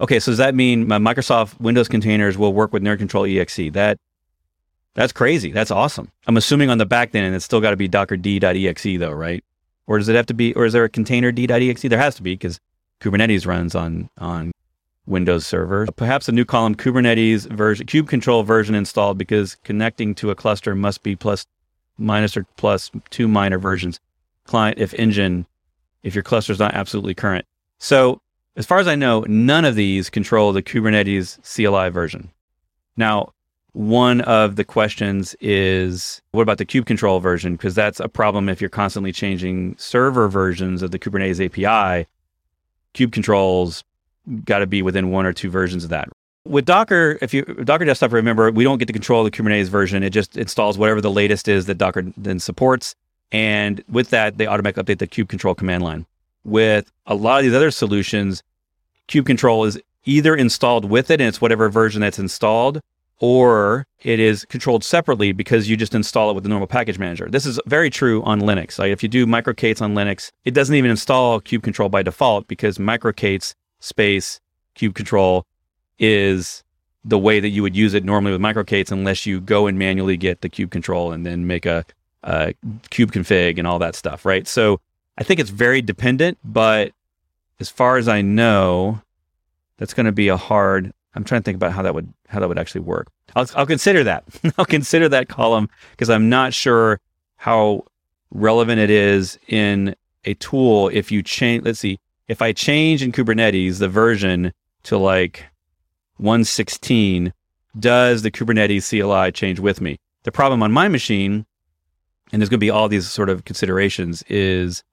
Okay, 0.00 0.18
so 0.18 0.32
does 0.32 0.38
that 0.38 0.56
mean 0.56 0.88
my 0.88 0.98
Microsoft 0.98 1.60
Windows 1.60 1.86
containers 1.86 2.36
will 2.36 2.52
work 2.52 2.72
with 2.72 2.82
nerdctl 2.82 3.40
EXE? 3.40 3.72
That 3.72 3.98
that's 4.94 5.12
crazy. 5.12 5.52
That's 5.52 5.70
awesome. 5.70 6.10
I'm 6.26 6.36
assuming 6.36 6.70
on 6.70 6.78
the 6.78 6.86
back 6.86 7.14
end, 7.14 7.34
it's 7.34 7.44
still 7.44 7.60
got 7.60 7.70
to 7.70 7.76
be 7.76 7.88
dockerd.exe 7.88 8.98
though, 8.98 9.12
right? 9.12 9.44
Or 9.86 9.98
does 9.98 10.08
it 10.08 10.16
have 10.16 10.26
to 10.26 10.34
be? 10.34 10.54
Or 10.54 10.64
is 10.64 10.72
there 10.72 10.84
a 10.84 10.90
containerd.exe? 10.90 11.82
There 11.82 11.98
has 11.98 12.16
to 12.16 12.22
be 12.22 12.34
because 12.34 12.58
Kubernetes 13.00 13.46
runs 13.46 13.74
on 13.76 14.10
on 14.18 14.50
Windows 15.06 15.46
server. 15.46 15.86
Perhaps 15.96 16.28
a 16.28 16.32
new 16.32 16.44
column 16.44 16.74
Kubernetes 16.74 17.50
version, 17.50 17.86
kubectl 17.86 18.44
version 18.44 18.74
installed 18.74 19.18
because 19.18 19.56
connecting 19.64 20.14
to 20.16 20.30
a 20.30 20.34
cluster 20.34 20.74
must 20.74 21.02
be 21.02 21.16
plus 21.16 21.46
minus 21.98 22.36
or 22.36 22.46
plus 22.56 22.90
two 23.10 23.28
minor 23.28 23.58
versions. 23.58 24.00
Client 24.44 24.78
if 24.78 24.94
engine, 24.94 25.46
if 26.02 26.14
your 26.14 26.22
cluster 26.22 26.52
is 26.52 26.58
not 26.58 26.74
absolutely 26.74 27.14
current. 27.14 27.46
So 27.78 28.20
as 28.56 28.66
far 28.66 28.78
as 28.78 28.86
I 28.86 28.94
know, 28.94 29.24
none 29.28 29.64
of 29.64 29.74
these 29.74 30.10
control 30.10 30.52
the 30.52 30.62
Kubernetes 30.62 31.38
CLI 31.42 31.90
version. 31.90 32.30
Now, 32.96 33.32
one 33.72 34.20
of 34.22 34.56
the 34.56 34.64
questions 34.64 35.34
is 35.40 36.20
what 36.32 36.42
about 36.42 36.58
the 36.58 36.66
kubectl 36.66 37.22
version? 37.22 37.56
Because 37.56 37.74
that's 37.74 38.00
a 38.00 38.08
problem 38.08 38.48
if 38.48 38.60
you're 38.60 38.70
constantly 38.70 39.12
changing 39.12 39.76
server 39.78 40.28
versions 40.28 40.82
of 40.82 40.90
the 40.90 40.98
Kubernetes 40.98 41.44
API. 41.44 42.06
Kube 42.94 43.12
controls 43.12 43.82
got 44.44 44.60
to 44.60 44.66
be 44.66 44.82
within 44.82 45.10
one 45.10 45.26
or 45.26 45.32
two 45.32 45.50
versions 45.50 45.84
of 45.84 45.90
that. 45.90 46.08
With 46.44 46.64
Docker, 46.64 47.18
if 47.22 47.32
you 47.32 47.44
Docker 47.44 47.84
desktop, 47.84 48.12
remember 48.12 48.50
we 48.50 48.64
don't 48.64 48.78
get 48.78 48.86
to 48.86 48.92
control 48.92 49.22
the 49.22 49.30
Kubernetes 49.30 49.68
version. 49.68 50.02
It 50.02 50.10
just 50.10 50.36
installs 50.36 50.76
whatever 50.76 51.00
the 51.00 51.10
latest 51.10 51.46
is 51.46 51.66
that 51.66 51.78
Docker 51.78 52.02
then 52.16 52.40
supports, 52.40 52.96
and 53.30 53.82
with 53.88 54.10
that, 54.10 54.38
they 54.38 54.46
automatically 54.46 54.82
update 54.82 54.98
the 54.98 55.06
kubectl 55.06 55.56
command 55.56 55.82
line. 55.82 56.06
With 56.44 56.90
a 57.06 57.14
lot 57.14 57.38
of 57.38 57.44
these 57.44 57.54
other 57.54 57.70
solutions, 57.70 58.42
kubectl 59.08 59.66
is 59.66 59.80
either 60.04 60.34
installed 60.34 60.84
with 60.90 61.10
it 61.10 61.20
and 61.20 61.28
it's 61.28 61.40
whatever 61.40 61.68
version 61.68 62.00
that's 62.00 62.18
installed, 62.18 62.80
or 63.20 63.86
it 64.02 64.18
is 64.18 64.44
controlled 64.46 64.82
separately 64.82 65.30
because 65.30 65.70
you 65.70 65.76
just 65.76 65.94
install 65.94 66.28
it 66.30 66.34
with 66.34 66.42
the 66.42 66.48
normal 66.48 66.66
package 66.66 66.98
manager. 66.98 67.28
This 67.30 67.46
is 67.46 67.60
very 67.66 67.88
true 67.88 68.20
on 68.24 68.40
Linux. 68.40 68.80
Like 68.80 68.90
if 68.90 69.02
you 69.02 69.08
do 69.08 69.26
microK8s 69.26 69.80
on 69.80 69.94
Linux, 69.94 70.32
it 70.44 70.54
doesn't 70.54 70.74
even 70.74 70.90
install 70.90 71.40
kubectl 71.40 71.88
by 71.88 72.02
default 72.02 72.48
because 72.48 72.78
microK8s 72.78 73.54
space 73.82 74.40
kubectl 74.76 75.42
is 75.98 76.62
the 77.04 77.18
way 77.18 77.40
that 77.40 77.48
you 77.48 77.62
would 77.62 77.76
use 77.76 77.94
it 77.94 78.04
normally 78.04 78.32
with 78.32 78.40
microK8s 78.40 78.92
unless 78.92 79.26
you 79.26 79.40
go 79.40 79.66
and 79.66 79.78
manually 79.78 80.16
get 80.16 80.40
the 80.40 80.48
kubectl 80.48 81.12
and 81.12 81.26
then 81.26 81.46
make 81.46 81.66
a, 81.66 81.84
a 82.22 82.54
kube 82.90 83.10
config 83.10 83.58
and 83.58 83.66
all 83.66 83.78
that 83.78 83.94
stuff, 83.94 84.24
right? 84.24 84.46
So 84.46 84.80
I 85.18 85.24
think 85.24 85.40
it's 85.40 85.50
very 85.50 85.82
dependent, 85.82 86.38
but 86.44 86.92
as 87.60 87.68
far 87.68 87.96
as 87.96 88.08
I 88.08 88.22
know, 88.22 89.00
that's 89.76 89.94
going 89.94 90.06
to 90.06 90.12
be 90.12 90.28
a 90.28 90.36
hard. 90.36 90.92
I'm 91.14 91.24
trying 91.24 91.42
to 91.42 91.44
think 91.44 91.56
about 91.56 91.72
how 91.72 91.82
that 91.82 91.94
would 91.94 92.12
how 92.28 92.40
that 92.40 92.48
would 92.48 92.58
actually 92.58 92.82
work. 92.82 93.08
I'll, 93.34 93.46
I'll 93.54 93.66
consider 93.66 94.04
that. 94.04 94.24
I'll 94.58 94.64
consider 94.64 95.08
that 95.10 95.28
column 95.28 95.68
because 95.90 96.08
I'm 96.08 96.28
not 96.28 96.54
sure 96.54 97.00
how 97.36 97.84
relevant 98.30 98.80
it 98.80 98.90
is 98.90 99.38
in 99.48 99.94
a 100.24 100.34
tool 100.34 100.88
if 100.92 101.10
you 101.10 101.22
change. 101.22 101.64
Let's 101.64 101.80
see. 101.80 101.98
If 102.28 102.40
I 102.40 102.52
change 102.52 103.02
in 103.02 103.12
Kubernetes 103.12 103.78
the 103.78 103.88
version 103.88 104.52
to 104.84 104.96
like 104.96 105.46
116, 106.18 107.32
does 107.78 108.22
the 108.22 108.30
Kubernetes 108.30 108.88
CLI 108.88 109.32
change 109.32 109.58
with 109.58 109.80
me? 109.80 109.98
The 110.24 110.32
problem 110.32 110.62
on 110.62 110.72
my 110.72 110.88
machine, 110.88 111.46
and 112.32 112.40
there's 112.40 112.48
going 112.48 112.58
to 112.58 112.64
be 112.64 112.70
all 112.70 112.88
these 112.88 113.10
sort 113.10 113.28
of 113.28 113.44
considerations, 113.44 114.22
is 114.28 114.84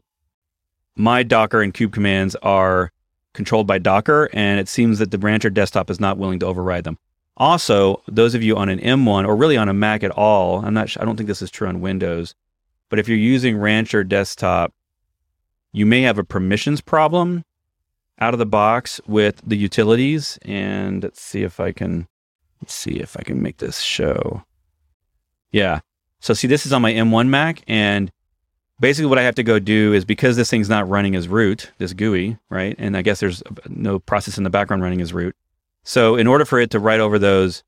my 0.95 1.23
Docker 1.23 1.61
and 1.61 1.73
kube 1.73 1.93
commands 1.93 2.35
are 2.37 2.91
controlled 3.33 3.67
by 3.67 3.77
Docker, 3.77 4.29
and 4.33 4.59
it 4.59 4.67
seems 4.67 4.99
that 4.99 5.11
the 5.11 5.17
Rancher 5.17 5.49
desktop 5.49 5.89
is 5.89 5.99
not 5.99 6.17
willing 6.17 6.39
to 6.39 6.45
override 6.45 6.83
them. 6.83 6.97
Also, 7.37 8.01
those 8.07 8.35
of 8.35 8.43
you 8.43 8.57
on 8.57 8.67
an 8.69 8.79
M1 8.79 9.25
or 9.25 9.35
really 9.35 9.55
on 9.55 9.69
a 9.69 9.73
Mac 9.73 10.03
at 10.03 10.11
all, 10.11 10.65
I'm 10.65 10.73
not. 10.73 10.97
I 10.99 11.05
don't 11.05 11.15
think 11.15 11.27
this 11.27 11.41
is 11.41 11.51
true 11.51 11.67
on 11.67 11.79
Windows, 11.79 12.35
but 12.89 12.99
if 12.99 13.07
you're 13.07 13.17
using 13.17 13.57
Rancher 13.57 14.03
desktop, 14.03 14.73
you 15.71 15.85
may 15.85 16.01
have 16.01 16.17
a 16.17 16.23
permissions 16.23 16.81
problem 16.81 17.43
out 18.19 18.33
of 18.33 18.39
the 18.39 18.45
box 18.45 18.99
with 19.07 19.41
the 19.45 19.57
utilities. 19.57 20.37
And 20.43 21.03
let's 21.03 21.21
see 21.21 21.43
if 21.43 21.59
I 21.59 21.71
can 21.71 22.07
let's 22.61 22.73
see 22.73 22.99
if 22.99 23.15
I 23.17 23.23
can 23.23 23.41
make 23.41 23.57
this 23.57 23.79
show. 23.79 24.43
Yeah. 25.51 25.79
So 26.19 26.33
see, 26.33 26.47
this 26.47 26.65
is 26.65 26.73
on 26.73 26.81
my 26.81 26.91
M1 26.91 27.29
Mac, 27.29 27.63
and 27.65 28.11
basically 28.79 29.07
what 29.07 29.17
I 29.17 29.23
have 29.23 29.35
to 29.35 29.43
go 29.43 29.57
do 29.57 29.93
is 29.93 30.03
because 30.03 30.35
this 30.35 30.49
thing's 30.49 30.67
not 30.67 30.89
running 30.89 31.15
as 31.15 31.29
root, 31.29 31.71
this 31.77 31.93
GUI, 31.93 32.37
right? 32.49 32.75
And 32.77 32.97
I 32.97 33.01
guess 33.01 33.21
there's 33.21 33.41
no 33.67 33.99
process 33.99 34.37
in 34.37 34.43
the 34.43 34.49
background 34.49 34.83
running 34.83 35.01
as 35.01 35.13
root. 35.13 35.35
So 35.83 36.15
in 36.15 36.27
order 36.27 36.43
for 36.43 36.59
it 36.59 36.71
to 36.71 36.79
write 36.79 36.99
over 36.99 37.17
those, 37.17 37.63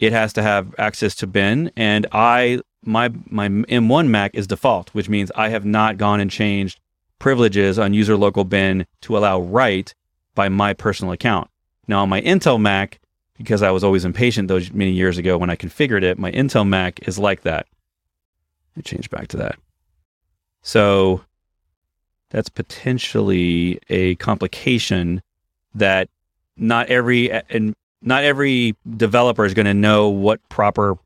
it 0.00 0.12
has 0.12 0.32
to 0.32 0.42
have 0.42 0.74
access 0.78 1.14
to 1.16 1.28
bin. 1.28 1.70
And 1.76 2.06
I 2.10 2.60
my 2.84 3.12
my 3.26 3.48
M1 3.48 4.08
Mac 4.08 4.34
is 4.34 4.48
default, 4.48 4.90
which 4.90 5.08
means 5.08 5.30
I 5.36 5.50
have 5.50 5.64
not 5.64 5.96
gone 5.96 6.18
and 6.18 6.30
changed 6.30 6.80
privileges 7.22 7.78
on 7.78 7.94
user 7.94 8.16
local 8.16 8.42
bin 8.42 8.84
to 9.00 9.16
allow 9.16 9.40
write 9.40 9.94
by 10.34 10.48
my 10.48 10.74
personal 10.74 11.12
account. 11.12 11.48
Now 11.86 12.02
on 12.02 12.08
my 12.08 12.20
Intel 12.20 12.60
Mac, 12.60 12.98
because 13.38 13.62
I 13.62 13.70
was 13.70 13.84
always 13.84 14.04
impatient 14.04 14.48
those 14.48 14.72
many 14.72 14.90
years 14.90 15.18
ago 15.18 15.38
when 15.38 15.48
I 15.48 15.54
configured 15.54 16.02
it, 16.02 16.18
my 16.18 16.32
Intel 16.32 16.66
Mac 16.66 17.06
is 17.06 17.20
like 17.20 17.42
that. 17.42 17.66
Me 18.74 18.82
change 18.82 19.08
back 19.08 19.28
to 19.28 19.36
that. 19.36 19.54
So 20.62 21.22
that's 22.30 22.48
potentially 22.48 23.78
a 23.88 24.16
complication 24.16 25.22
that 25.76 26.08
not 26.56 26.88
every 26.88 27.30
and 27.30 27.74
not 28.02 28.24
every 28.24 28.74
developer 28.96 29.44
is 29.44 29.54
going 29.54 29.66
to 29.66 29.74
know 29.74 30.08
what 30.08 30.40
proper 30.48 30.96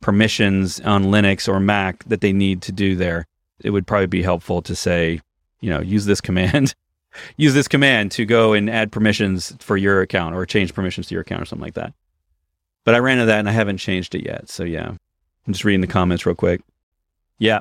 permissions 0.00 0.78
on 0.80 1.06
Linux 1.06 1.48
or 1.48 1.58
Mac 1.58 2.04
that 2.04 2.20
they 2.20 2.32
need 2.32 2.62
to 2.62 2.72
do 2.72 2.94
there. 2.94 3.26
It 3.60 3.70
would 3.70 3.86
probably 3.86 4.06
be 4.06 4.22
helpful 4.22 4.62
to 4.62 4.74
say, 4.74 5.20
you 5.60 5.70
know, 5.70 5.80
use 5.80 6.04
this 6.04 6.20
command 6.20 6.74
use 7.36 7.54
this 7.54 7.68
command 7.68 8.10
to 8.12 8.24
go 8.24 8.52
and 8.52 8.68
add 8.68 8.92
permissions 8.92 9.54
for 9.60 9.76
your 9.76 10.00
account 10.00 10.34
or 10.34 10.44
change 10.46 10.74
permissions 10.74 11.08
to 11.08 11.14
your 11.14 11.22
account 11.22 11.42
or 11.42 11.44
something 11.44 11.64
like 11.64 11.74
that. 11.74 11.92
But 12.84 12.94
I 12.94 12.98
ran 12.98 13.18
into 13.18 13.26
that 13.26 13.38
and 13.38 13.48
I 13.48 13.52
haven't 13.52 13.78
changed 13.78 14.14
it 14.14 14.24
yet. 14.24 14.48
So 14.48 14.64
yeah, 14.64 14.88
I'm 14.88 15.52
just 15.52 15.64
reading 15.64 15.80
the 15.80 15.86
comments 15.86 16.26
real 16.26 16.34
quick. 16.34 16.62
Yeah. 17.38 17.60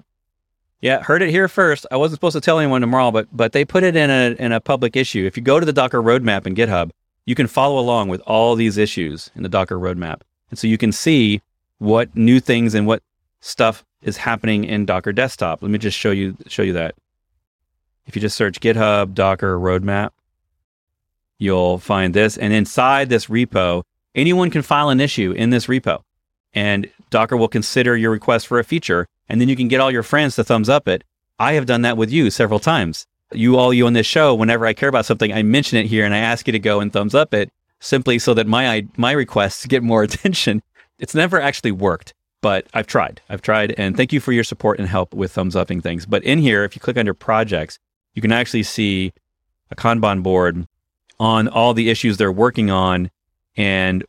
Yeah, 0.81 1.01
heard 1.01 1.21
it 1.21 1.29
here 1.29 1.47
first. 1.47 1.85
I 1.91 1.95
wasn't 1.95 2.17
supposed 2.17 2.35
to 2.35 2.41
tell 2.41 2.59
anyone 2.59 2.81
tomorrow, 2.81 3.09
but 3.09 3.27
but 3.31 3.53
they 3.53 3.63
put 3.63 3.83
it 3.83 3.95
in 3.95 4.09
a 4.09 4.35
in 4.37 4.51
a 4.51 4.59
public 4.59 4.97
issue. 4.97 5.25
If 5.25 5.37
you 5.37 5.43
go 5.43 5.57
to 5.57 5.65
the 5.65 5.71
Docker 5.71 6.03
roadmap 6.03 6.45
in 6.45 6.55
GitHub, 6.55 6.91
you 7.25 7.35
can 7.35 7.47
follow 7.47 7.79
along 7.79 8.09
with 8.09 8.19
all 8.21 8.55
these 8.55 8.77
issues 8.77 9.31
in 9.33 9.43
the 9.43 9.49
Docker 9.49 9.79
roadmap. 9.79 10.21
And 10.49 10.59
so 10.59 10.67
you 10.67 10.77
can 10.77 10.91
see 10.91 11.41
what 11.77 12.13
new 12.17 12.41
things 12.41 12.75
and 12.75 12.85
what 12.85 13.01
stuff 13.39 13.85
is 14.03 14.17
happening 14.17 14.63
in 14.63 14.85
Docker 14.85 15.13
desktop. 15.13 15.61
Let 15.61 15.71
me 15.71 15.77
just 15.77 15.97
show 15.97 16.11
you 16.11 16.37
show 16.47 16.61
you 16.61 16.73
that. 16.73 16.95
If 18.05 18.15
you 18.15 18.21
just 18.21 18.35
search 18.35 18.59
GitHub 18.59 19.13
Docker 19.13 19.57
roadmap, 19.57 20.11
you'll 21.39 21.77
find 21.77 22.13
this. 22.13 22.37
And 22.37 22.53
inside 22.53 23.09
this 23.09 23.27
repo, 23.27 23.83
anyone 24.13 24.49
can 24.49 24.61
file 24.61 24.89
an 24.89 24.99
issue 24.99 25.31
in 25.31 25.49
this 25.49 25.67
repo. 25.67 26.01
And 26.53 26.89
Docker 27.09 27.37
will 27.37 27.47
consider 27.47 27.95
your 27.95 28.11
request 28.11 28.47
for 28.47 28.59
a 28.59 28.63
feature. 28.63 29.07
And 29.29 29.39
then 29.39 29.49
you 29.49 29.55
can 29.55 29.67
get 29.67 29.79
all 29.79 29.91
your 29.91 30.03
friends 30.03 30.35
to 30.35 30.43
thumbs 30.43 30.69
up 30.69 30.87
it. 30.87 31.03
I 31.39 31.53
have 31.53 31.65
done 31.65 31.81
that 31.81 31.97
with 31.97 32.11
you 32.11 32.29
several 32.29 32.59
times. 32.59 33.07
You 33.31 33.57
all 33.57 33.73
you 33.73 33.87
on 33.87 33.93
this 33.93 34.05
show, 34.05 34.35
whenever 34.35 34.65
I 34.65 34.73
care 34.73 34.89
about 34.89 35.05
something, 35.05 35.33
I 35.33 35.41
mention 35.41 35.79
it 35.79 35.87
here 35.87 36.05
and 36.05 36.13
I 36.13 36.19
ask 36.19 36.45
you 36.47 36.51
to 36.51 36.59
go 36.59 36.79
and 36.79 36.91
thumbs 36.93 37.15
up 37.15 37.33
it 37.33 37.51
simply 37.79 38.17
so 38.17 38.33
that 38.33 38.47
my 38.47 38.85
my 38.97 39.11
requests 39.11 39.65
get 39.65 39.83
more 39.83 40.03
attention. 40.07 40.61
It's 40.99 41.15
never 41.15 41.41
actually 41.41 41.71
worked, 41.71 42.13
but 42.43 42.67
I've 42.73 42.87
tried. 42.87 43.21
I've 43.29 43.41
tried 43.41 43.73
and 43.77 43.95
thank 43.95 44.11
you 44.11 44.19
for 44.19 44.33
your 44.33 44.43
support 44.43 44.77
and 44.77 44.87
help 44.87 45.13
with 45.13 45.31
thumbs 45.31 45.55
upping 45.55 45.79
things. 45.79 46.05
But 46.05 46.25
in 46.25 46.39
here, 46.39 46.65
if 46.65 46.75
you 46.75 46.81
click 46.81 46.97
under 46.97 47.13
projects, 47.13 47.79
you 48.15 48.21
can 48.21 48.33
actually 48.33 48.63
see 48.63 49.13
a 49.71 49.75
Kanban 49.75 50.21
board 50.21 50.67
on 51.21 51.47
all 51.47 51.73
the 51.73 51.89
issues 51.89 52.17
they're 52.17 52.33
working 52.33 52.69
on 52.69 53.09
and 53.55 54.03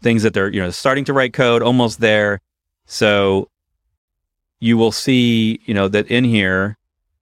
things 0.00 0.22
that 0.22 0.32
they're, 0.32 0.48
you 0.48 0.62
know, 0.62 0.70
starting 0.70 1.04
to 1.04 1.12
write 1.12 1.34
code, 1.34 1.62
almost 1.62 2.00
there. 2.00 2.40
So 2.86 3.50
you 4.60 4.78
will 4.78 4.92
see, 4.92 5.60
you 5.66 5.74
know, 5.74 5.86
that 5.88 6.06
in 6.08 6.24
here 6.24 6.78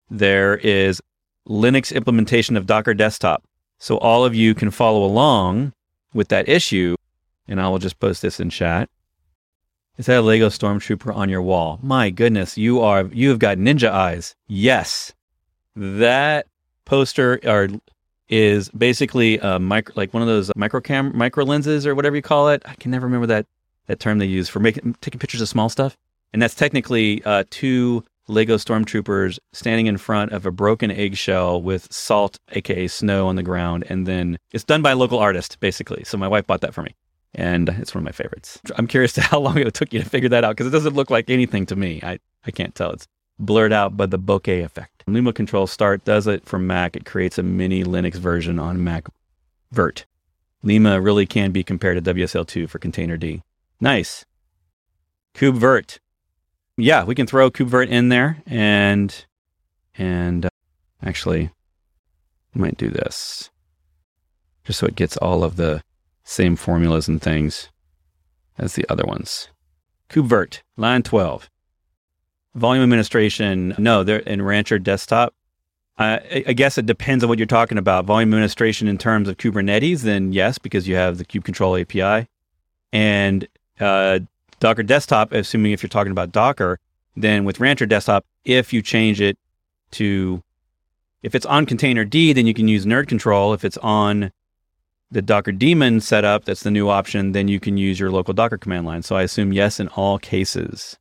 there 0.10 0.56
is 0.56 1.02
Linux 1.50 1.94
implementation 1.94 2.56
of 2.56 2.66
Docker 2.66 2.94
desktop. 2.94 3.44
So 3.78 3.98
all 3.98 4.24
of 4.24 4.34
you 4.34 4.56
can 4.56 4.72
follow 4.72 5.04
along 5.04 5.74
with 6.14 6.30
that 6.30 6.48
issue. 6.48 6.96
And 7.46 7.60
I 7.60 7.68
will 7.68 7.78
just 7.78 8.00
post 8.00 8.22
this 8.22 8.40
in 8.40 8.50
chat. 8.50 8.90
Is 9.98 10.08
that 10.08 10.18
a 10.18 10.22
Lego 10.22 10.50
Stormtrooper 10.50 11.16
on 11.16 11.30
your 11.30 11.42
wall? 11.42 11.80
My 11.82 12.10
goodness, 12.10 12.58
you 12.58 12.82
are 12.82 13.06
you 13.14 13.30
have 13.30 13.40
got 13.40 13.58
ninja 13.58 13.90
eyes. 13.90 14.36
Yes. 14.48 15.14
That 15.76 16.48
poster 16.84 17.40
or 17.46 17.70
is 18.28 18.70
basically 18.70 19.38
a 19.40 19.60
micro, 19.60 19.94
like 19.96 20.14
one 20.14 20.22
of 20.22 20.28
those 20.28 20.52
micro 20.56 20.82
cam 20.82 21.16
micro 21.18 21.46
lenses 21.46 21.88
or 21.88 21.96
whatever 21.96 22.16
you 22.16 22.22
call 22.22 22.50
it. 22.50 22.62
I 22.66 22.76
can 22.76 22.92
never 22.92 23.06
remember 23.06 23.28
that 23.28 23.46
that 23.88 24.00
term 24.00 24.18
they 24.18 24.26
use 24.26 24.50
for 24.50 24.60
making 24.60 24.96
taking 25.00 25.20
pictures 25.20 25.42
of 25.42 25.48
small 25.48 25.70
stuff. 25.70 25.98
And 26.34 26.42
that's 26.42 26.56
technically 26.56 27.24
uh, 27.24 27.46
two 27.50 28.04
Lego 28.28 28.58
stormtroopers 28.58 29.40
standing 29.54 29.88
in 29.88 29.98
front 29.98 30.34
of 30.34 30.46
a 30.46 30.52
broken 30.52 30.92
eggshell 30.92 31.62
with 31.62 31.88
salt, 31.94 32.40
aka 32.52 32.88
snow, 32.88 33.28
on 33.28 33.36
the 33.36 33.44
ground, 33.44 33.86
and 33.88 34.06
then 34.06 34.38
it's 34.52 34.64
done 34.64 34.82
by 34.82 34.92
a 34.92 34.96
local 34.96 35.20
artist, 35.20 35.60
basically. 35.60 36.04
So 36.04 36.18
my 36.18 36.28
wife 36.28 36.48
bought 36.48 36.62
that 36.62 36.74
for 36.74 36.82
me, 36.82 36.96
and 37.36 37.70
it's 37.70 37.94
one 37.94 38.02
of 38.02 38.06
my 38.06 38.12
favorites. 38.12 38.60
I'm 38.78 38.88
curious 38.88 39.14
to 39.14 39.22
how 39.30 39.40
long 39.40 39.58
it 39.58 39.74
took 39.74 39.94
you 39.94 40.02
to 40.02 40.10
figure 40.10 40.30
that 40.30 40.44
out 40.44 40.52
because 40.52 40.68
it 40.68 40.72
doesn't 40.72 40.96
look 40.96 41.10
like 41.10 41.30
anything 41.30 41.66
to 41.68 41.76
me. 41.76 42.00
I 42.04 42.20
I 42.46 42.52
can't 42.52 42.74
tell. 42.76 42.92
It's 42.92 43.08
blurred 43.38 43.74
out 43.74 43.98
by 43.98 44.06
the 44.06 44.20
bokeh 44.20 44.64
effect. 44.64 45.04
limactl 45.08 45.68
Start 45.68 46.06
does 46.06 46.28
it 46.28 46.46
for 46.46 46.58
Mac. 46.58 46.96
It 46.96 47.06
creates 47.06 47.38
a 47.38 47.44
mini 47.44 47.84
Linux 47.84 48.16
version 48.16 48.60
on 48.60 48.84
Mac 48.84 49.08
Vert. 49.72 50.06
Lima 50.64 51.00
really 51.00 51.26
can 51.26 51.52
be 51.52 51.64
compared 51.64 52.04
to 52.04 52.14
WSL2 52.14 52.68
for 52.70 52.80
Containerd. 52.80 53.42
Nice. 53.80 54.26
KubeVirt. 55.36 56.00
Yeah, 56.78 57.04
we 57.04 57.14
can 57.14 57.28
throw 57.28 57.52
KubeVirt 57.52 57.90
in 57.90 58.10
there 58.10 58.42
and 58.48 59.26
and 59.98 60.46
uh, 60.46 60.50
actually 61.04 61.52
might 62.54 62.78
do 62.78 62.90
this 62.90 63.50
just 64.66 64.80
so 64.80 64.88
it 64.88 64.96
gets 64.96 65.16
all 65.18 65.44
of 65.44 65.56
the 65.56 65.82
same 66.26 66.56
formulas 66.58 67.08
and 67.08 67.22
things. 67.22 67.70
as 68.58 68.76
the 68.76 68.86
other 68.90 69.04
ones. 69.06 69.50
KubeVirt, 70.10 70.62
line 70.78 71.04
12. 71.04 71.50
Volume 72.56 72.84
administration, 72.84 73.76
no, 73.78 74.04
they're 74.04 74.20
in 74.20 74.42
Rancher 74.42 74.80
desktop. 74.80 75.34
Uh, 75.98 76.20
I 76.32 76.54
guess 76.54 76.78
it 76.78 76.86
depends 76.86 77.24
on 77.24 77.30
what 77.30 77.38
you're 77.38 77.46
talking 77.46 77.78
about. 77.78 78.06
Volume 78.06 78.30
administration 78.30 78.88
in 78.88 78.98
terms 78.98 79.28
of 79.28 79.38
Kubernetes, 79.38 80.02
then 80.02 80.32
yes, 80.32 80.58
because 80.58 80.88
you 80.88 80.96
have 80.96 81.18
the 81.18 81.26
kubectl 81.26 81.82
API. 81.82 82.30
And 82.94 83.48
uh, 83.80 84.20
Docker 84.60 84.84
desktop, 84.84 85.34
assuming 85.34 85.74
if 85.74 85.84
you're 85.84 85.90
talking 85.90 86.12
about 86.12 86.32
Docker, 86.32 86.80
then 87.16 87.44
with 87.44 87.60
Rancher 87.60 87.86
desktop, 87.86 88.26
if 88.46 88.72
you 88.72 88.82
change 88.82 89.20
it 89.20 89.38
to, 89.92 90.42
if 91.24 91.36
it's 91.36 91.46
on 91.46 91.66
containerd, 91.66 92.36
then 92.36 92.48
you 92.48 92.54
can 92.54 92.70
use 92.70 92.86
nerdctl. 92.86 93.54
If 93.54 93.66
it's 93.66 93.78
on 93.78 94.32
the 95.12 95.22
Docker 95.22 95.52
daemon 95.52 96.02
setup, 96.02 96.46
that's 96.46 96.64
the 96.64 96.72
new 96.72 96.90
option, 96.90 97.32
then 97.32 97.48
you 97.48 97.60
can 97.60 97.78
use 97.78 98.00
your 98.00 98.12
local 98.12 98.34
Docker 98.34 98.58
command 98.58 98.86
line. 98.86 99.04
So 99.04 99.16
I 99.16 99.24
assume 99.24 99.54
yes 99.54 99.80
in 99.80 99.88
all 99.90 100.18
cases. 100.18 100.98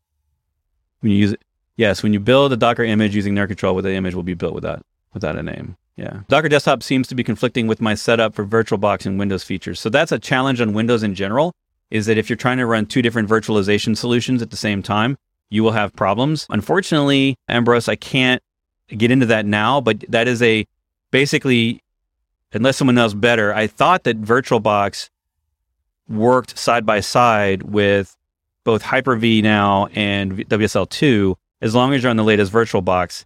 When 1.00 1.12
you 1.12 1.18
use 1.18 1.32
it, 1.32 1.42
yes, 1.76 2.02
when 2.02 2.12
you 2.12 2.20
build 2.20 2.52
a 2.52 2.57
Docker 2.57 2.84
image 2.84 3.14
using 3.14 3.34
nerdctl, 3.34 3.82
the 3.82 3.92
image 3.92 4.14
will 4.14 4.22
be 4.22 4.34
built 4.34 4.55
without 4.55 4.84
without 5.12 5.38
a 5.38 5.42
name. 5.42 5.76
Yeah. 5.96 6.20
Docker 6.28 6.48
Desktop 6.48 6.82
seems 6.82 7.07
to 7.09 7.14
be 7.14 7.22
conflicting 7.22 7.66
with 7.66 7.80
my 7.80 7.94
setup 7.94 8.34
for 8.34 8.44
VirtualBox 8.44 9.07
and 9.07 9.18
Windows 9.18 9.44
features. 9.44 9.78
So 9.78 9.88
that's 9.88 10.11
a 10.12 10.18
challenge 10.18 10.61
on 10.61 10.72
Windows 10.72 11.05
in 11.05 11.14
general, 11.14 11.52
is 11.90 12.07
that 12.07 12.18
if 12.18 12.28
you're 12.28 12.36
trying 12.36 12.59
to 12.59 12.66
run 12.66 12.86
two 12.86 13.00
different 13.00 13.28
virtualization 13.28 13.96
solutions 13.96 14.42
at 14.42 14.50
the 14.50 14.57
same 14.57 14.82
time, 14.82 15.16
you 15.50 15.62
will 15.62 15.72
have 15.72 15.94
problems. 15.94 16.46
Unfortunately, 16.50 17.36
Ambrose, 17.48 17.88
I 17.88 17.94
can't 17.94 18.42
get 18.88 19.12
into 19.12 19.26
that 19.26 19.46
now, 19.46 19.80
but 19.80 20.05
that 20.09 20.26
is 20.26 20.42
a 20.42 20.66
basically 21.12 21.80
unless 22.55 22.76
someone 22.76 22.94
knows 22.94 23.14
better, 23.14 23.55
I 23.55 23.66
thought 23.66 24.05
that 24.05 24.20
VirtualBox 24.22 25.11
worked 26.09 26.59
side 26.59 26.86
by 26.86 27.00
side 27.00 27.62
with 27.62 28.16
both 28.64 28.82
Hyper-V 28.82 29.42
now 29.42 29.88
and 29.94 30.48
WSL2 30.48 31.36
as 31.61 31.74
long 31.74 31.94
as 31.94 32.02
you're 32.02 32.11
on 32.11 32.16
the 32.16 32.24
latest 32.24 32.52
VirtualBox. 32.52 33.24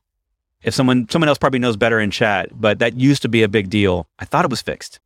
If 0.63 0.75
someone 0.75 1.09
someone 1.09 1.29
else 1.29 1.39
probably 1.39 1.61
knows 1.61 1.77
better 1.77 2.01
in 2.01 2.11
chat, 2.11 2.49
but 2.53 2.81
that 2.81 2.95
used 2.95 3.23
to 3.23 3.29
be 3.29 3.43
a 3.43 3.49
big 3.49 3.71
deal. 3.71 4.09
I 4.19 4.25
thought 4.25 4.45
it 4.45 4.51
was 4.51 4.63
fixed. 4.63 4.99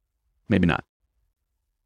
Maybe 0.49 0.67
not. 0.67 0.85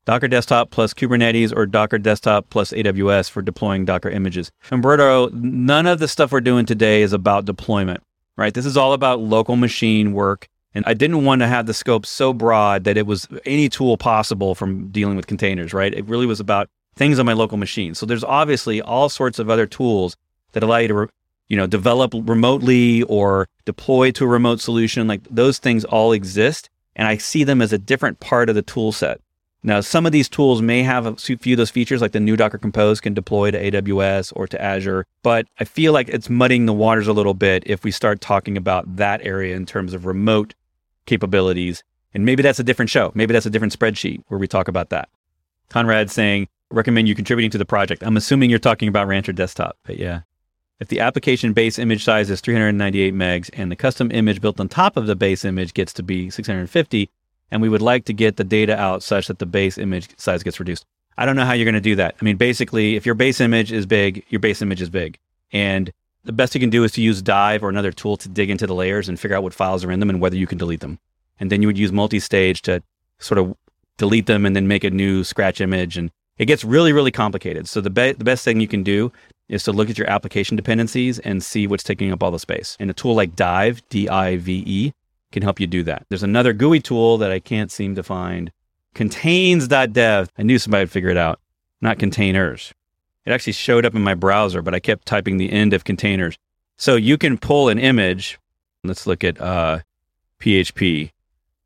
Docker 0.05 0.29
Desktop 0.29 0.71
plus 0.71 0.95
Kubernetes 0.95 1.53
or 1.55 1.67
Docker 1.67 1.99
Desktop 1.99 2.49
plus 2.49 2.71
AWS 2.71 3.29
for 3.29 3.43
deploying 3.43 3.85
Docker 3.85 4.09
images. 4.09 4.53
Umberto, 4.71 5.31
none 5.31 5.87
of 5.87 5.99
the 5.99 6.07
stuff 6.07 6.31
we're 6.31 6.41
doing 6.41 6.65
today 6.65 7.03
is 7.03 7.13
about 7.13 7.45
deployment, 7.45 8.05
right? 8.37 8.55
This 8.55 8.67
is 8.67 8.77
all 8.77 8.93
about 8.93 9.19
local 9.19 9.57
machine 9.57 10.13
work 10.13 10.49
and 10.77 10.85
I 10.87 10.93
didn't 10.93 11.25
want 11.25 11.41
to 11.41 11.47
have 11.47 11.65
the 11.65 11.73
scope 11.73 12.05
so 12.05 12.35
broad 12.35 12.85
that 12.85 12.99
it 12.99 13.07
was 13.07 13.27
any 13.47 13.71
tool 13.71 13.97
possible 13.97 14.55
from 14.55 14.89
dealing 14.89 15.17
with 15.17 15.27
containers, 15.27 15.73
right? 15.73 15.95
It 15.95 16.05
really 16.05 16.27
was 16.27 16.39
about 16.39 16.69
things 16.97 17.19
on 17.19 17.25
my 17.25 17.33
local 17.33 17.57
machine. 17.57 17.95
So 17.95 18.05
there's 18.05 18.23
obviously 18.23 18.83
all 18.83 19.09
sorts 19.09 19.39
of 19.39 19.49
other 19.49 19.65
tools 19.67 20.19
that 20.53 20.63
allow 20.63 20.77
you 20.77 20.89
to, 20.89 20.95
re- 20.95 21.07
you 21.49 21.57
know, 21.57 21.67
develop 21.67 22.13
remotely 22.13 23.05
or 23.05 23.49
deploy 23.65 24.11
to 24.11 24.25
a 24.25 24.29
remote 24.29 24.61
solution. 24.61 25.09
Like 25.09 25.23
those 25.31 25.57
things 25.57 25.87
all 25.87 26.13
exist. 26.13 26.69
And 26.95 27.09
I 27.09 27.17
see 27.17 27.43
them 27.43 27.63
as 27.63 27.73
a 27.73 27.79
different 27.79 28.21
part 28.21 28.51
of 28.51 28.55
the 28.55 28.61
tool 28.61 28.93
set. 28.93 29.23
Now, 29.63 29.81
some 29.81 30.05
of 30.05 30.13
these 30.13 30.29
tools 30.29 30.61
may 30.61 30.83
have 30.83 31.07
a 31.07 31.17
few 31.17 31.55
of 31.55 31.57
those 31.57 31.71
features, 31.71 32.03
like 32.03 32.13
the 32.13 32.21
new 32.21 32.37
Docker 32.37 32.59
Compose 32.59 33.01
can 33.01 33.15
deploy 33.15 33.51
to 33.51 33.71
AWS 33.71 34.31
or 34.37 34.47
to 34.47 34.63
Azure, 34.63 35.07
but 35.23 35.47
I 35.59 35.65
feel 35.65 35.93
like 35.93 36.09
it's 36.09 36.31
muddying 36.31 36.67
the 36.67 36.73
waters 36.73 37.09
a 37.09 37.13
little 37.13 37.35
bit 37.35 37.65
if 37.67 37.83
we 37.83 37.91
start 37.91 38.21
talking 38.21 38.57
about 38.57 38.97
that 38.97 39.25
area 39.25 39.57
in 39.57 39.67
terms 39.67 39.93
of 39.93 40.05
remote 40.05 40.55
capabilities. 41.07 41.83
And 42.15 42.25
maybe 42.25 42.43
that's 42.43 42.59
a 42.59 42.65
different 42.65 42.91
show. 42.91 43.13
Maybe 43.15 43.33
that's 43.33 43.47
a 43.47 43.51
different 43.51 43.79
spreadsheet 43.79 44.23
where 44.29 44.39
we 44.39 44.49
talk 44.49 44.69
about 44.69 44.91
that. 44.91 45.09
Conrad 45.69 46.11
saying, 46.11 46.49
recommend 46.71 47.09
you 47.09 47.15
contributing 47.15 47.51
to 47.51 47.59
the 47.59 47.65
project. 47.65 48.03
I'm 48.03 48.17
assuming 48.17 48.51
you're 48.51 48.59
talking 48.59 48.89
about 48.89 49.07
Rancher 49.07 49.33
Desktop, 49.33 49.77
but 49.85 49.99
yeah. 49.99 50.21
If 50.79 50.89
the 50.89 51.01
application 51.01 51.53
base 51.53 51.79
image 51.79 52.05
size 52.05 52.29
is 52.29 52.41
398 52.41 53.15
megs 53.15 53.51
and 53.55 53.71
the 53.71 53.77
custom 53.77 54.11
image 54.11 54.41
built 54.41 54.61
on 54.61 54.69
top 54.69 54.97
of 54.97 55.07
the 55.07 55.17
base 55.17 55.45
image 55.45 55.73
gets 55.73 55.93
to 55.95 56.03
be 56.03 56.29
650, 56.29 57.09
and 57.51 57.63
we 57.63 57.69
would 57.69 57.83
like 57.83 58.05
to 58.07 58.13
get 58.13 58.37
the 58.37 58.45
data 58.45 58.79
out 58.79 59.03
such 59.03 59.29
that 59.29 59.39
the 59.39 59.47
base 59.47 59.79
image 59.79 60.09
size 60.19 60.43
gets 60.43 60.61
reduced. 60.61 60.85
I 61.17 61.25
don't 61.25 61.37
know 61.37 61.47
how 61.47 61.55
you're 61.55 61.65
going 61.65 61.75
to 61.75 61.81
do 61.81 61.97
that. 61.97 62.15
I 62.21 62.25
mean, 62.25 62.37
basically, 62.37 62.97
if 62.97 63.07
your 63.07 63.15
base 63.15 63.41
image 63.41 63.73
is 63.73 63.87
big, 63.87 64.25
your 64.29 64.41
base 64.41 64.61
image 64.61 64.83
is 64.83 64.91
big. 64.91 65.19
And 65.51 65.91
the 66.27 66.33
best 66.33 66.55
you 66.55 66.61
can 66.61 66.71
do 66.71 66.85
is 66.85 66.93
to 66.93 67.01
use 67.01 67.23
Dive 67.23 67.63
or 67.63 67.69
another 67.69 67.93
tool 67.93 68.17
to 68.19 68.29
dig 68.29 68.51
into 68.51 68.67
the 68.67 68.75
layers 68.75 69.09
and 69.09 69.19
figure 69.19 69.37
out 69.37 69.43
what 69.43 69.55
files 69.55 69.85
are 69.85 69.91
in 69.91 70.01
them 70.01 70.11
and 70.11 70.21
whether 70.21 70.37
you 70.37 70.47
can 70.47 70.59
delete 70.59 70.81
them. 70.81 70.99
And 71.39 71.51
then 71.51 71.63
you 71.63 71.69
would 71.69 71.79
use 71.79 71.93
multi-stage 71.93 72.63
to 72.63 72.83
sort 73.19 73.39
of 73.39 73.57
delete 73.97 74.27
them 74.27 74.45
and 74.45 74.55
then 74.55 74.69
make 74.69 74.85
a 74.85 74.91
new 74.91 75.25
scratch 75.25 75.61
image. 75.61 75.97
And 75.97 76.11
it 76.39 76.47
gets 76.47 76.65
really, 76.65 76.93
really 76.93 77.13
complicated. 77.13 77.69
So 77.69 77.81
the, 77.81 77.91
be- 77.91 78.13
the 78.13 78.25
best 78.25 78.45
thing 78.45 78.61
you 78.61 78.69
can 78.69 78.83
do 78.83 79.13
is 79.49 79.63
to 79.65 79.73
look 79.73 79.89
at 79.89 79.99
your 79.99 80.11
application 80.11 80.57
dependencies 80.57 81.19
and 81.21 81.43
see 81.43 81.67
what's 81.67 81.85
taking 81.85 82.11
up 82.11 82.23
all 82.23 82.31
the 82.31 82.39
space. 82.39 82.77
And 82.81 82.91
a 82.91 82.95
tool 82.95 83.15
like 83.15 83.37
Dive, 83.37 83.81
D-I-V-E, 83.89 84.93
can 85.33 85.43
help 85.43 85.61
you 85.61 85.67
do 85.67 85.83
that. 85.85 86.07
There's 86.09 86.23
another 86.23 86.53
GUI 86.53 86.81
tool 86.81 87.19
that 87.19 87.31
I 87.31 87.39
can't 87.39 87.71
seem 87.71 87.95
to 87.95 88.03
find. 88.03 88.51
Contains.dev. 88.95 90.31
I 90.37 90.43
knew 90.43 90.59
somebody 90.59 90.83
would 90.83 90.91
figure 90.91 91.11
it 91.11 91.17
out. 91.17 91.41
Not 91.81 91.99
containers. 91.99 92.73
It 93.27 93.33
actually 93.33 93.55
showed 93.55 93.85
up 93.85 93.95
in 93.95 94.03
my 94.03 94.15
browser, 94.15 94.63
but 94.63 94.75
I 94.75 94.79
kept 94.79 95.07
typing 95.07 95.37
the 95.37 95.53
end 95.53 95.73
of 95.73 95.85
containers. 95.85 96.39
So 96.77 96.95
you 96.95 97.19
can 97.19 97.39
pull 97.39 97.69
an 97.69 97.79
image. 97.79 98.39
Let's 98.85 99.07
look 99.07 99.25
at 99.25 99.41
uh, 99.41 99.81
PHP. 100.41 101.11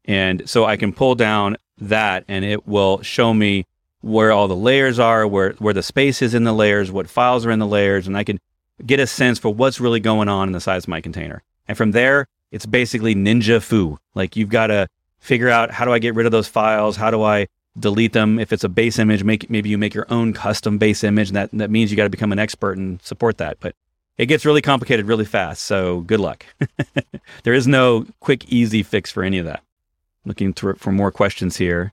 And 0.06 0.48
so 0.48 0.64
I 0.64 0.76
can 0.76 0.92
pull 0.92 1.14
down 1.14 1.56
that 1.78 2.24
and 2.28 2.44
it 2.44 2.66
will 2.66 3.02
show 3.02 3.34
me 3.34 3.66
where 4.00 4.32
all 4.32 4.48
the 4.48 4.56
layers 4.56 4.98
are, 4.98 5.26
where, 5.26 5.52
where 5.58 5.74
the 5.74 5.82
space 5.82 6.22
is 6.22 6.34
in 6.34 6.44
the 6.44 6.54
layers, 6.54 6.90
what 6.90 7.08
files 7.08 7.44
are 7.44 7.50
in 7.50 7.58
the 7.58 7.66
layers, 7.66 8.06
and 8.06 8.16
I 8.16 8.24
can 8.24 8.40
get 8.84 8.98
a 8.98 9.06
sense 9.06 9.38
for 9.38 9.52
what's 9.52 9.80
really 9.80 10.00
going 10.00 10.28
on 10.28 10.48
in 10.48 10.52
the 10.52 10.60
size 10.60 10.84
of 10.84 10.88
my 10.88 11.02
container. 11.02 11.42
And 11.68 11.76
from 11.76 11.90
there, 11.90 12.26
it's 12.50 12.64
basically 12.64 13.14
ninja 13.14 13.62
foo. 13.62 13.98
Like 14.14 14.36
you've 14.36 14.48
got 14.48 14.68
to 14.68 14.88
figure 15.18 15.50
out 15.50 15.70
how 15.70 15.84
do 15.84 15.92
I 15.92 15.98
get 15.98 16.14
rid 16.14 16.24
of 16.24 16.32
those 16.32 16.48
files? 16.48 16.96
How 16.96 17.10
do 17.10 17.22
I 17.22 17.46
delete 17.80 18.12
them. 18.12 18.38
If 18.38 18.52
it's 18.52 18.64
a 18.64 18.68
base 18.68 18.98
image, 18.98 19.24
make 19.24 19.48
maybe 19.50 19.68
you 19.68 19.78
make 19.78 19.94
your 19.94 20.06
own 20.10 20.32
custom 20.32 20.78
base 20.78 21.02
image, 21.04 21.28
and 21.28 21.36
that 21.36 21.50
that 21.52 21.70
means 21.70 21.90
you 21.90 21.96
got 21.96 22.04
to 22.04 22.10
become 22.10 22.32
an 22.32 22.38
expert 22.38 22.76
and 22.76 23.02
support 23.02 23.38
that. 23.38 23.58
But 23.60 23.74
it 24.18 24.26
gets 24.26 24.44
really 24.44 24.62
complicated 24.62 25.06
really 25.06 25.24
fast. 25.24 25.62
So 25.64 26.00
good 26.00 26.20
luck. 26.20 26.44
there 27.42 27.54
is 27.54 27.66
no 27.66 28.06
quick, 28.20 28.44
easy 28.52 28.82
fix 28.82 29.10
for 29.10 29.22
any 29.22 29.38
of 29.38 29.46
that. 29.46 29.62
Looking 30.24 30.52
through 30.52 30.74
for 30.74 30.92
more 30.92 31.10
questions 31.10 31.56
here. 31.56 31.92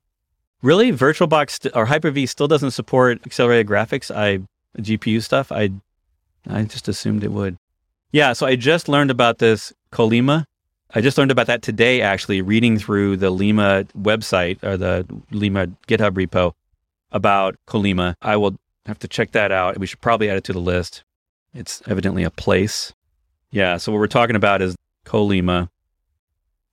Really, 0.62 0.92
VirtualBox 0.92 1.70
or 1.76 1.86
Hyper-V 1.86 2.26
still 2.26 2.48
doesn't 2.48 2.72
support 2.72 3.22
accelerated 3.26 3.68
graphics. 3.68 4.14
I 4.14 4.40
GPU 4.82 5.24
stuff. 5.24 5.52
I 5.52 5.72
I 6.50 6.64
just 6.64 6.88
assumed 6.88 7.24
it 7.24 7.32
would. 7.32 7.58
Yeah, 8.12 8.34
so 8.34 8.46
I 8.46 8.56
just 8.56 8.88
learned 8.88 9.12
about 9.12 9.38
this 9.38 9.74
Colima 9.92 10.46
I 10.94 11.02
just 11.02 11.18
learned 11.18 11.32
about 11.32 11.48
that 11.48 11.62
today, 11.62 12.02
actually, 12.02 12.42
reading 12.42 12.80
through 12.80 13.18
the 13.18 13.30
Lima 13.30 13.86
website 13.98 14.64
or 14.64 14.78
the 14.78 15.06
Lima 15.32 15.68
GitHub 15.88 16.12
repo 16.12 16.54
about 17.12 17.58
Colima. 17.68 18.16
I 18.22 18.38
will 18.38 18.56
have 18.86 19.00
to 19.00 19.08
check 19.08 19.32
that 19.32 19.52
out. 19.52 19.78
We 19.78 19.86
should 19.86 20.02
probably 20.02 20.30
add 20.30 20.38
it 20.38 20.44
to 20.46 20.54
the 20.54 20.60
list. 20.60 21.04
It's 21.54 21.82
evidently 21.88 22.24
a 22.24 22.32
place. 22.32 22.94
Yeah, 23.52 23.78
so 23.78 23.92
what 23.92 24.00
we're 24.00 24.08
talking 24.08 24.36
about 24.36 24.62
is 24.62 24.76
Colima, 25.06 25.70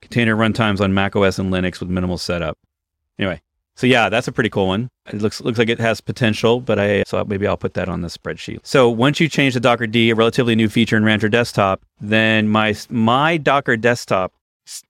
container 0.01 0.37
runtimes 0.37 0.81
on 0.81 0.95
Mac 0.95 1.17
OS 1.17 1.39
and 1.39 1.53
Linux 1.53 1.81
with 1.81 1.89
minimal 1.89 2.19
setup. 2.19 2.59
Anyway, 3.19 3.41
so 3.77 3.87
yeah, 3.87 4.09
that's 4.09 4.29
a 4.29 4.33
pretty 4.33 4.51
cool 4.51 4.69
one. 4.69 4.89
It 5.07 5.21
looks 5.21 5.41
looks 5.41 5.59
like 5.59 5.69
it 5.69 5.81
has 5.81 6.01
potential, 6.01 6.61
but 6.61 6.79
I 6.79 7.03
so 7.07 7.25
maybe 7.25 7.47
I'll 7.47 7.57
put 7.57 7.75
that 7.75 7.89
on 7.89 8.03
the 8.03 8.09
spreadsheet. 8.09 8.61
So 8.63 8.89
once 8.89 9.19
you 9.19 9.29
change 9.29 9.55
the 9.55 9.61
dockerd, 9.61 9.95
a 9.95 10.13
relatively 10.13 10.55
new 10.55 10.69
feature 10.69 10.97
in 10.97 11.05
Rancher 11.05 11.29
Desktop, 11.29 11.85
then 12.01 12.49
my 12.49 12.77
my 12.89 13.37
Docker 13.37 13.77
Desktop 13.77 14.33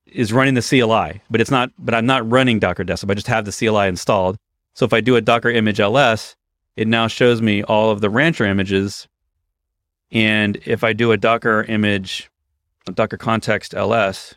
is 0.07 0.33
running 0.33 0.55
the 0.55 0.63
CLI, 0.63 1.23
but 1.31 1.41
it's 1.41 1.51
not. 1.51 1.71
But 1.79 1.95
I'm 1.95 2.07
not 2.07 2.31
running 2.31 2.59
Docker 2.59 2.85
Desktop. 2.85 3.11
I 3.11 3.15
just 3.15 3.27
have 3.27 3.47
the 3.47 3.53
CLI 3.53 3.89
installed. 3.89 4.37
So 4.75 4.85
if 4.85 4.93
I 4.93 5.01
do 5.01 5.17
a 5.17 5.21
Docker 5.21 5.51
image 5.51 5.81
ls, 5.81 6.37
it 6.77 6.87
now 6.87 7.07
shows 7.07 7.41
me 7.41 7.63
all 7.63 7.91
of 7.91 8.01
the 8.03 8.11
Rancher 8.11 8.45
images. 8.45 9.09
And 10.11 10.59
if 10.67 10.85
I 10.85 10.93
do 10.93 11.11
a 11.13 11.17
Docker 11.17 11.63
image, 11.65 12.31
Docker 12.93 13.17
context 13.17 13.73
ls, 13.75 14.35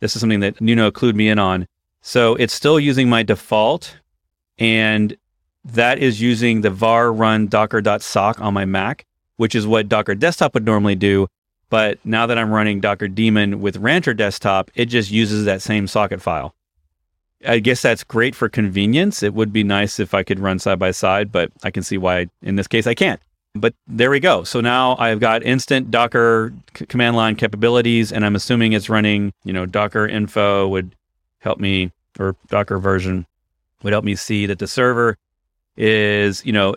this 0.00 0.16
is 0.16 0.20
something 0.20 0.40
that 0.40 0.60
Nuno 0.60 0.90
clued 0.90 1.14
me 1.14 1.28
in 1.28 1.38
on 1.38 1.68
so 2.06 2.34
it's 2.34 2.52
still 2.52 2.78
using 2.78 3.08
my 3.08 3.22
default, 3.22 3.96
and 4.58 5.16
that 5.64 5.98
is 5.98 6.20
using 6.20 6.60
the 6.60 6.68
var 6.68 7.10
run 7.10 7.46
docker.sock 7.46 8.38
on 8.42 8.52
my 8.52 8.66
Mac, 8.66 9.06
which 9.38 9.54
is 9.54 9.66
what 9.66 9.88
Docker 9.88 10.14
Desktop 10.14 10.52
would 10.52 10.66
normally 10.66 10.96
do. 10.96 11.28
But 11.70 11.98
now 12.04 12.26
that 12.26 12.36
I'm 12.36 12.52
running 12.52 12.80
Docker 12.80 13.08
daemon 13.08 13.62
with 13.62 13.78
Rancher 13.78 14.12
Desktop, 14.12 14.70
it 14.74 14.84
just 14.84 15.10
uses 15.10 15.46
that 15.46 15.62
same 15.62 15.86
socket 15.86 16.20
file. 16.20 16.54
I 17.46 17.58
guess 17.58 17.80
that's 17.80 18.04
great 18.04 18.34
for 18.34 18.50
convenience. 18.50 19.22
It 19.22 19.32
would 19.32 19.50
be 19.50 19.64
nice 19.64 19.98
if 19.98 20.12
I 20.12 20.22
could 20.22 20.38
run 20.38 20.58
side 20.58 20.78
by 20.78 20.90
side, 20.90 21.32
but 21.32 21.50
I 21.62 21.70
can 21.70 21.82
see 21.82 21.96
why 21.96 22.26
in 22.42 22.56
this 22.56 22.68
case 22.68 22.86
I 22.86 22.94
can't. 22.94 23.20
But 23.54 23.72
there 23.86 24.10
we 24.10 24.20
go. 24.20 24.44
So 24.44 24.60
now 24.60 24.94
I've 24.98 25.20
got 25.20 25.42
instant 25.42 25.90
Docker 25.90 26.52
c- 26.76 26.84
command 26.84 27.16
line 27.16 27.36
capabilities, 27.36 28.12
and 28.12 28.26
I'm 28.26 28.36
assuming 28.36 28.74
it's 28.74 28.90
running, 28.90 29.32
you 29.44 29.54
know, 29.54 29.64
Docker 29.64 30.06
info 30.06 30.68
would 30.68 30.94
help 31.44 31.60
me, 31.60 31.92
or 32.18 32.34
Docker 32.48 32.78
version 32.78 33.26
would 33.82 33.92
help 33.92 34.04
me 34.04 34.16
see 34.16 34.46
that 34.46 34.58
the 34.58 34.66
server 34.66 35.16
is, 35.76 36.44
you 36.44 36.52
know, 36.52 36.74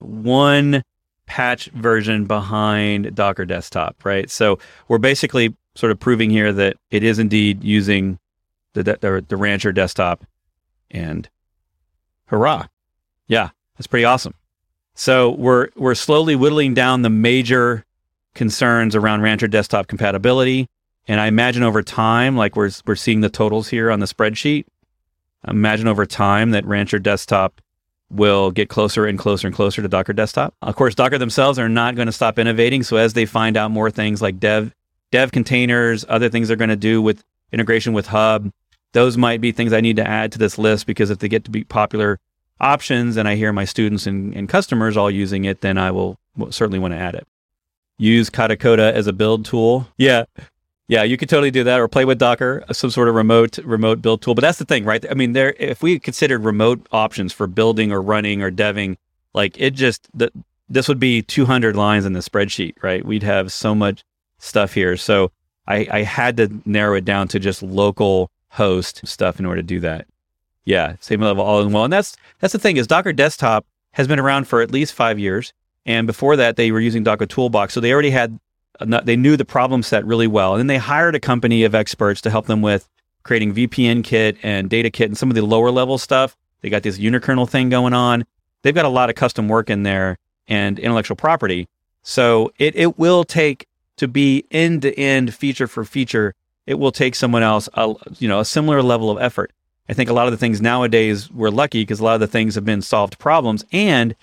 one 0.00 0.82
patch 1.26 1.66
version 1.66 2.24
behind 2.26 3.14
Docker 3.14 3.44
Desktop, 3.44 4.04
right? 4.04 4.30
So 4.30 4.58
we're 4.88 4.98
basically 4.98 5.54
sort 5.76 5.92
of 5.92 6.00
proving 6.00 6.30
here 6.30 6.52
that 6.52 6.76
it 6.90 7.02
is 7.04 7.18
indeed 7.18 7.62
using 7.62 8.18
the 8.74 8.82
the, 8.82 9.24
the 9.26 9.36
Rancher 9.36 9.72
desktop, 9.72 10.24
and 10.90 11.28
hurrah, 12.26 12.66
yeah, 13.26 13.50
that's 13.76 13.86
pretty 13.86 14.04
awesome. 14.04 14.34
So 14.94 15.30
we're 15.30 15.68
we're 15.76 15.94
slowly 15.94 16.36
whittling 16.36 16.74
down 16.74 17.02
the 17.02 17.10
major 17.10 17.84
concerns 18.34 18.94
around 18.94 19.22
Rancher 19.22 19.48
desktop 19.48 19.86
compatibility, 19.86 20.68
and 21.06 21.20
I 21.20 21.26
imagine 21.26 21.62
over 21.62 21.82
time, 21.82 22.36
like 22.36 22.56
we're 22.56 22.70
we're 22.86 22.96
seeing 22.96 23.20
the 23.20 23.30
totals 23.30 23.68
here 23.68 23.90
on 23.90 24.00
the 24.00 24.06
spreadsheet. 24.06 24.64
Imagine 25.46 25.86
over 25.86 26.06
time 26.06 26.50
that 26.50 26.64
Rancher 26.64 26.98
desktop 26.98 27.60
will 28.10 28.50
get 28.50 28.68
closer 28.68 29.06
and 29.06 29.18
closer 29.18 29.46
and 29.46 29.54
closer 29.54 29.82
to 29.82 29.88
Docker 29.88 30.12
desktop. 30.12 30.54
Of 30.62 30.76
course, 30.76 30.94
Docker 30.94 31.18
themselves 31.18 31.58
are 31.58 31.68
not 31.68 31.96
going 31.96 32.06
to 32.06 32.12
stop 32.12 32.38
innovating. 32.38 32.82
So 32.82 32.96
as 32.96 33.14
they 33.14 33.26
find 33.26 33.56
out 33.56 33.70
more 33.70 33.90
things 33.90 34.22
like 34.22 34.38
dev 34.38 34.74
dev 35.12 35.32
containers, 35.32 36.04
other 36.08 36.28
things 36.28 36.48
they're 36.48 36.56
going 36.56 36.70
to 36.70 36.76
do 36.76 37.00
with 37.00 37.24
integration 37.52 37.92
with 37.92 38.08
Hub, 38.08 38.50
those 38.92 39.16
might 39.16 39.40
be 39.40 39.52
things 39.52 39.72
I 39.72 39.80
need 39.80 39.96
to 39.96 40.06
add 40.06 40.32
to 40.32 40.38
this 40.38 40.58
list 40.58 40.86
because 40.86 41.10
if 41.10 41.18
they 41.18 41.28
get 41.28 41.44
to 41.44 41.50
be 41.50 41.64
popular 41.64 42.18
options 42.60 43.16
and 43.16 43.28
I 43.28 43.36
hear 43.36 43.52
my 43.52 43.64
students 43.64 44.06
and, 44.06 44.34
and 44.34 44.48
customers 44.48 44.96
all 44.96 45.10
using 45.10 45.44
it, 45.44 45.60
then 45.60 45.78
I 45.78 45.90
will, 45.90 46.18
will 46.36 46.52
certainly 46.52 46.78
want 46.78 46.94
to 46.94 46.98
add 46.98 47.14
it. 47.14 47.26
Use 47.98 48.30
Katacoda 48.30 48.92
as 48.92 49.06
a 49.06 49.12
build 49.12 49.44
tool. 49.44 49.88
Yeah. 49.96 50.24
Yeah, 50.88 51.02
you 51.02 51.16
could 51.16 51.28
totally 51.28 51.50
do 51.50 51.64
that, 51.64 51.80
or 51.80 51.88
play 51.88 52.04
with 52.04 52.18
Docker, 52.18 52.64
uh, 52.68 52.72
some 52.72 52.90
sort 52.90 53.08
of 53.08 53.14
remote 53.14 53.58
remote 53.58 54.00
build 54.00 54.22
tool. 54.22 54.34
But 54.34 54.42
that's 54.42 54.58
the 54.58 54.64
thing, 54.64 54.84
right? 54.84 55.04
I 55.10 55.14
mean, 55.14 55.32
there 55.32 55.54
if 55.58 55.82
we 55.82 55.98
considered 55.98 56.44
remote 56.44 56.86
options 56.92 57.32
for 57.32 57.46
building 57.46 57.90
or 57.90 58.00
running 58.00 58.40
or 58.40 58.52
deving, 58.52 58.96
like 59.34 59.58
it 59.58 59.70
just 59.74 60.08
the, 60.14 60.30
this 60.68 60.86
would 60.88 61.00
be 61.00 61.22
200 61.22 61.74
lines 61.74 62.04
in 62.04 62.12
the 62.12 62.20
spreadsheet, 62.20 62.74
right? 62.82 63.04
We'd 63.04 63.24
have 63.24 63.52
so 63.52 63.74
much 63.74 64.04
stuff 64.38 64.74
here. 64.74 64.96
So 64.96 65.32
I, 65.66 65.86
I 65.90 66.02
had 66.02 66.36
to 66.36 66.60
narrow 66.64 66.96
it 66.96 67.04
down 67.04 67.28
to 67.28 67.38
just 67.38 67.62
local 67.62 68.30
host 68.50 69.06
stuff 69.06 69.38
in 69.40 69.46
order 69.46 69.62
to 69.62 69.66
do 69.66 69.80
that. 69.80 70.06
Yeah, 70.64 70.96
same 71.00 71.20
level 71.20 71.44
all 71.44 71.62
in 71.62 71.72
one. 71.72 71.84
And 71.84 71.92
that's 71.92 72.16
that's 72.40 72.52
the 72.52 72.58
thing 72.58 72.76
is 72.76 72.86
Docker 72.86 73.12
Desktop 73.12 73.66
has 73.92 74.06
been 74.06 74.20
around 74.20 74.46
for 74.46 74.60
at 74.60 74.70
least 74.70 74.94
five 74.94 75.18
years, 75.18 75.52
and 75.84 76.06
before 76.06 76.36
that 76.36 76.56
they 76.56 76.70
were 76.70 76.80
using 76.80 77.02
Docker 77.02 77.26
Toolbox, 77.26 77.72
so 77.72 77.80
they 77.80 77.92
already 77.92 78.10
had 78.10 78.38
Uh, 78.80 79.00
they 79.00 79.16
knew 79.16 79.36
the 79.36 79.44
problem 79.44 79.82
set 79.82 80.04
really 80.04 80.26
well. 80.26 80.52
And 80.52 80.60
then 80.60 80.66
they 80.66 80.78
hired 80.78 81.14
a 81.14 81.20
company 81.20 81.64
of 81.64 81.74
experts 81.74 82.20
to 82.22 82.30
help 82.30 82.46
them 82.46 82.62
with 82.62 82.88
creating 83.22 83.54
VPN 83.54 84.04
kit 84.04 84.36
and 84.42 84.70
data 84.70 84.90
kit 84.90 85.08
and 85.08 85.18
some 85.18 85.30
of 85.30 85.34
the 85.34 85.42
lower 85.42 85.70
level 85.70 85.98
stuff. 85.98 86.36
They 86.60 86.70
got 86.70 86.82
this 86.82 86.98
unikernel 86.98 87.48
thing 87.48 87.68
going 87.68 87.92
on. 87.92 88.24
They've 88.62 88.74
got 88.74 88.84
a 88.84 88.90
lot 88.90 89.10
of 89.10 89.16
custom 89.16 89.48
work 89.48 89.70
in 89.70 89.82
there 89.82 90.18
and 90.48 90.78
intellectual 90.78 91.16
property. 91.16 91.68
So 92.02 92.52
it, 92.58 92.76
it 92.76 92.98
will 92.98 93.24
take 93.24 93.66
to 93.96 94.08
be 94.08 94.44
end 94.50 94.82
to 94.82 94.94
end 94.98 95.34
feature 95.34 95.66
for 95.66 95.84
feature. 95.84 96.34
It 96.66 96.74
will 96.74 96.92
take 96.92 97.14
someone 97.14 97.42
else, 97.42 97.68
a, 97.74 97.94
you 98.18 98.28
know, 98.28 98.40
a 98.40 98.44
similar 98.44 98.82
level 98.82 99.10
of 99.10 99.20
effort. 99.20 99.52
I 99.88 99.92
think 99.92 100.10
a 100.10 100.12
lot 100.12 100.26
of 100.26 100.32
the 100.32 100.36
things 100.36 100.60
nowadays 100.60 101.30
we're 101.30 101.50
lucky 101.50 101.82
because 101.82 102.00
a 102.00 102.04
lot 102.04 102.14
of 102.14 102.20
the 102.20 102.26
things 102.26 102.54
have 102.56 102.64
been 102.64 102.82
solved 102.82 103.18
problems 103.18 103.64
and 103.72 104.14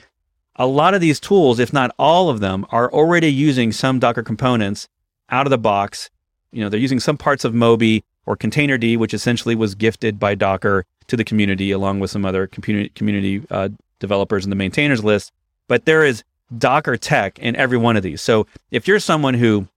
a 0.55 0.67
lot 0.67 0.93
of 0.93 1.01
these 1.01 1.19
tools, 1.19 1.59
if 1.59 1.73
not 1.73 1.93
all 1.97 2.29
of 2.29 2.39
them, 2.39 2.65
are 2.69 2.91
already 2.91 3.31
using 3.31 3.71
some 3.71 3.99
Docker 3.99 4.23
components 4.23 4.87
out 5.29 5.47
of 5.47 5.51
the 5.51 5.57
box. 5.57 6.09
You 6.51 6.61
know, 6.61 6.69
they're 6.69 6.79
using 6.79 6.99
some 6.99 7.17
parts 7.17 7.43
of 7.43 7.53
Moby 7.53 8.03
or 8.25 8.37
Containerd, 8.37 8.97
which 8.97 9.13
essentially 9.13 9.55
was 9.55 9.75
gifted 9.75 10.19
by 10.19 10.35
Docker 10.35 10.85
to 11.07 11.17
the 11.17 11.23
community, 11.23 11.71
along 11.71 11.99
with 11.99 12.11
some 12.11 12.25
other 12.25 12.47
community 12.47 12.89
community 12.89 13.43
uh, 13.49 13.69
developers 13.99 14.43
in 14.43 14.49
the 14.49 14.55
maintainers 14.55 15.03
list. 15.03 15.31
But 15.67 15.85
there 15.85 16.05
is 16.05 16.23
Docker 16.57 16.97
tech 16.97 17.39
in 17.39 17.55
every 17.55 17.77
one 17.77 17.97
of 17.97 18.03
these. 18.03 18.21
So 18.21 18.47
if 18.69 18.87
you're 18.87 18.99
someone 18.99 19.33
who, 19.33 19.67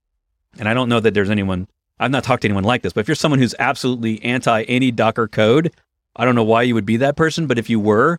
and 0.59 0.69
I 0.69 0.75
don't 0.75 0.89
know 0.89 1.01
that 1.01 1.15
there's 1.15 1.31
anyone, 1.31 1.69
I've 1.99 2.11
not 2.11 2.25
talked 2.25 2.43
to 2.43 2.49
anyone 2.49 2.65
like 2.65 2.83
this, 2.83 2.93
but 2.93 3.01
if 3.01 3.09
you're 3.09 3.15
someone 3.15 3.39
who's 3.39 3.55
absolutely 3.59 4.23
anti 4.23 4.63
any 4.65 4.91
Docker 4.91 5.27
code, 5.27 5.73
I 6.15 6.25
don't 6.25 6.35
know 6.35 6.45
why 6.45 6.63
you 6.63 6.75
would 6.75 6.87
be 6.87 6.99
that 6.99 7.17
person, 7.17 7.47
but 7.47 7.59
if 7.59 7.71
you 7.71 7.81
were, 7.81 8.19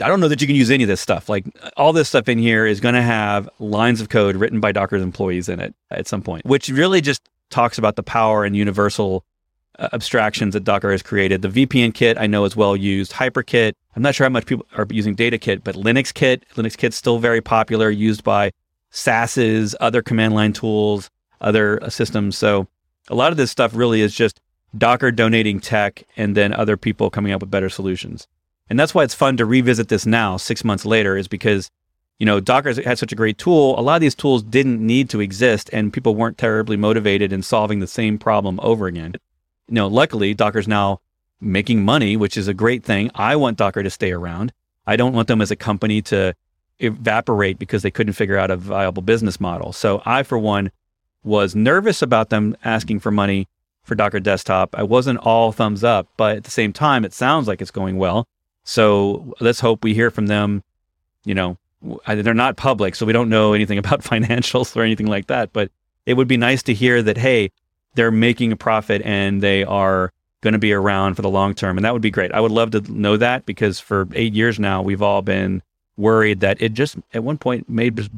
I 0.00 0.08
don't 0.08 0.20
know 0.20 0.28
that 0.28 0.40
you 0.40 0.46
can 0.46 0.56
use 0.56 0.70
any 0.70 0.84
of 0.84 0.88
this 0.88 1.00
stuff. 1.00 1.28
Like 1.28 1.44
all 1.76 1.92
this 1.92 2.08
stuff 2.08 2.28
in 2.28 2.38
here 2.38 2.64
is 2.64 2.80
going 2.80 2.94
to 2.94 3.02
have 3.02 3.48
lines 3.58 4.00
of 4.00 4.08
code 4.08 4.36
written 4.36 4.58
by 4.58 4.72
Docker's 4.72 5.02
employees 5.02 5.48
in 5.48 5.60
it 5.60 5.74
at 5.90 6.06
some 6.08 6.22
point, 6.22 6.46
which 6.46 6.68
really 6.68 7.00
just 7.00 7.28
talks 7.50 7.76
about 7.76 7.96
the 7.96 8.02
power 8.02 8.44
and 8.44 8.56
universal 8.56 9.24
uh, 9.78 9.88
abstractions 9.92 10.54
that 10.54 10.64
Docker 10.64 10.90
has 10.90 11.02
created. 11.02 11.42
The 11.42 11.48
VPN 11.48 11.94
kit 11.94 12.16
I 12.18 12.26
know 12.26 12.44
is 12.44 12.56
well 12.56 12.76
used. 12.76 13.12
HyperKit, 13.12 13.74
I'm 13.94 14.02
not 14.02 14.14
sure 14.14 14.24
how 14.24 14.30
much 14.30 14.46
people 14.46 14.66
are 14.76 14.86
using 14.90 15.14
DataKit, 15.14 15.62
but 15.62 15.74
LinuxKit, 15.74 16.42
Linux 16.54 16.92
still 16.92 17.18
very 17.18 17.40
popular, 17.40 17.90
used 17.90 18.24
by 18.24 18.52
SASs, 18.92 19.74
other 19.80 20.02
command 20.02 20.34
line 20.34 20.52
tools, 20.52 21.10
other 21.40 21.82
uh, 21.82 21.90
systems. 21.90 22.38
So 22.38 22.66
a 23.08 23.14
lot 23.14 23.32
of 23.32 23.36
this 23.36 23.50
stuff 23.50 23.74
really 23.74 24.00
is 24.00 24.14
just 24.14 24.40
Docker 24.76 25.10
donating 25.10 25.60
tech 25.60 26.04
and 26.16 26.34
then 26.34 26.54
other 26.54 26.76
people 26.76 27.10
coming 27.10 27.32
up 27.32 27.40
with 27.40 27.50
better 27.50 27.68
solutions. 27.68 28.26
And 28.68 28.78
that's 28.78 28.94
why 28.94 29.04
it's 29.04 29.14
fun 29.14 29.36
to 29.36 29.44
revisit 29.44 29.88
this 29.88 30.06
now, 30.06 30.36
six 30.36 30.64
months 30.64 30.84
later, 30.84 31.16
is 31.16 31.28
because, 31.28 31.70
you 32.18 32.26
know, 32.26 32.40
Docker 32.40 32.80
had 32.82 32.98
such 32.98 33.12
a 33.12 33.16
great 33.16 33.38
tool. 33.38 33.78
A 33.78 33.82
lot 33.82 33.96
of 33.96 34.00
these 34.00 34.14
tools 34.14 34.42
didn't 34.42 34.84
need 34.84 35.10
to 35.10 35.20
exist 35.20 35.68
and 35.72 35.92
people 35.92 36.14
weren't 36.14 36.38
terribly 36.38 36.76
motivated 36.76 37.32
in 37.32 37.42
solving 37.42 37.80
the 37.80 37.86
same 37.86 38.18
problem 38.18 38.58
over 38.62 38.86
again. 38.86 39.14
You 39.68 39.74
know, 39.74 39.88
luckily, 39.88 40.34
Docker's 40.34 40.68
now 40.68 41.00
making 41.40 41.84
money, 41.84 42.16
which 42.16 42.36
is 42.36 42.48
a 42.48 42.54
great 42.54 42.84
thing. 42.84 43.10
I 43.14 43.36
want 43.36 43.58
Docker 43.58 43.82
to 43.82 43.90
stay 43.90 44.12
around. 44.12 44.52
I 44.86 44.96
don't 44.96 45.12
want 45.12 45.28
them 45.28 45.40
as 45.40 45.50
a 45.50 45.56
company 45.56 46.00
to 46.02 46.34
evaporate 46.78 47.58
because 47.58 47.82
they 47.82 47.90
couldn't 47.90 48.14
figure 48.14 48.38
out 48.38 48.50
a 48.50 48.56
viable 48.56 49.02
business 49.02 49.40
model. 49.40 49.72
So 49.72 50.02
I, 50.04 50.22
for 50.22 50.38
one, 50.38 50.70
was 51.24 51.54
nervous 51.54 52.02
about 52.02 52.30
them 52.30 52.56
asking 52.64 53.00
for 53.00 53.10
money 53.10 53.48
for 53.84 53.94
Docker 53.94 54.20
Desktop. 54.20 54.76
I 54.76 54.82
wasn't 54.82 55.18
all 55.18 55.52
thumbs 55.52 55.84
up, 55.84 56.08
but 56.16 56.36
at 56.36 56.44
the 56.44 56.50
same 56.50 56.72
time, 56.72 57.04
it 57.04 57.12
sounds 57.12 57.48
like 57.48 57.60
it's 57.60 57.70
going 57.70 57.96
well. 57.96 58.26
So 58.64 59.34
let's 59.40 59.60
hope 59.60 59.82
we 59.82 59.94
hear 59.94 60.10
from 60.10 60.26
them. 60.26 60.62
You 61.24 61.34
know, 61.34 61.56
they're 62.06 62.34
not 62.34 62.56
public, 62.56 62.94
so 62.94 63.06
we 63.06 63.12
don't 63.12 63.28
know 63.28 63.52
anything 63.52 63.78
about 63.84 64.02
financials 64.02 64.76
or 64.76 64.82
anything 64.82 65.06
like 65.06 65.26
that. 65.26 65.52
But 65.52 65.70
it 66.06 66.14
would 66.14 66.28
be 66.28 66.36
nice 66.36 66.62
to 66.64 66.74
hear 66.74 67.02
that, 67.02 67.16
hey, 67.16 67.50
they're 67.94 68.10
making 68.10 68.52
a 68.52 68.56
profit 68.56 69.02
and 69.04 69.42
they 69.42 69.64
are 69.64 70.12
going 70.40 70.52
to 70.52 70.58
be 70.58 70.72
around 70.72 71.14
for 71.14 71.22
the 71.22 71.30
long 71.30 71.54
term. 71.54 71.78
And 71.78 71.84
that 71.84 71.92
would 71.92 72.02
be 72.02 72.10
great. 72.10 72.32
I 72.32 72.40
would 72.40 72.50
love 72.50 72.72
to 72.72 72.80
know 72.92 73.16
that 73.16 73.46
because 73.46 73.78
for 73.78 74.08
eight 74.14 74.34
years 74.34 74.58
now, 74.58 74.82
we've 74.82 75.02
all 75.02 75.22
been 75.22 75.62
worried 75.96 76.40
that 76.40 76.60
it 76.60 76.72
just 76.72 76.96
at 77.14 77.22
one 77.22 77.38
point 77.38 77.68
may 77.68 77.90
just 77.90 78.10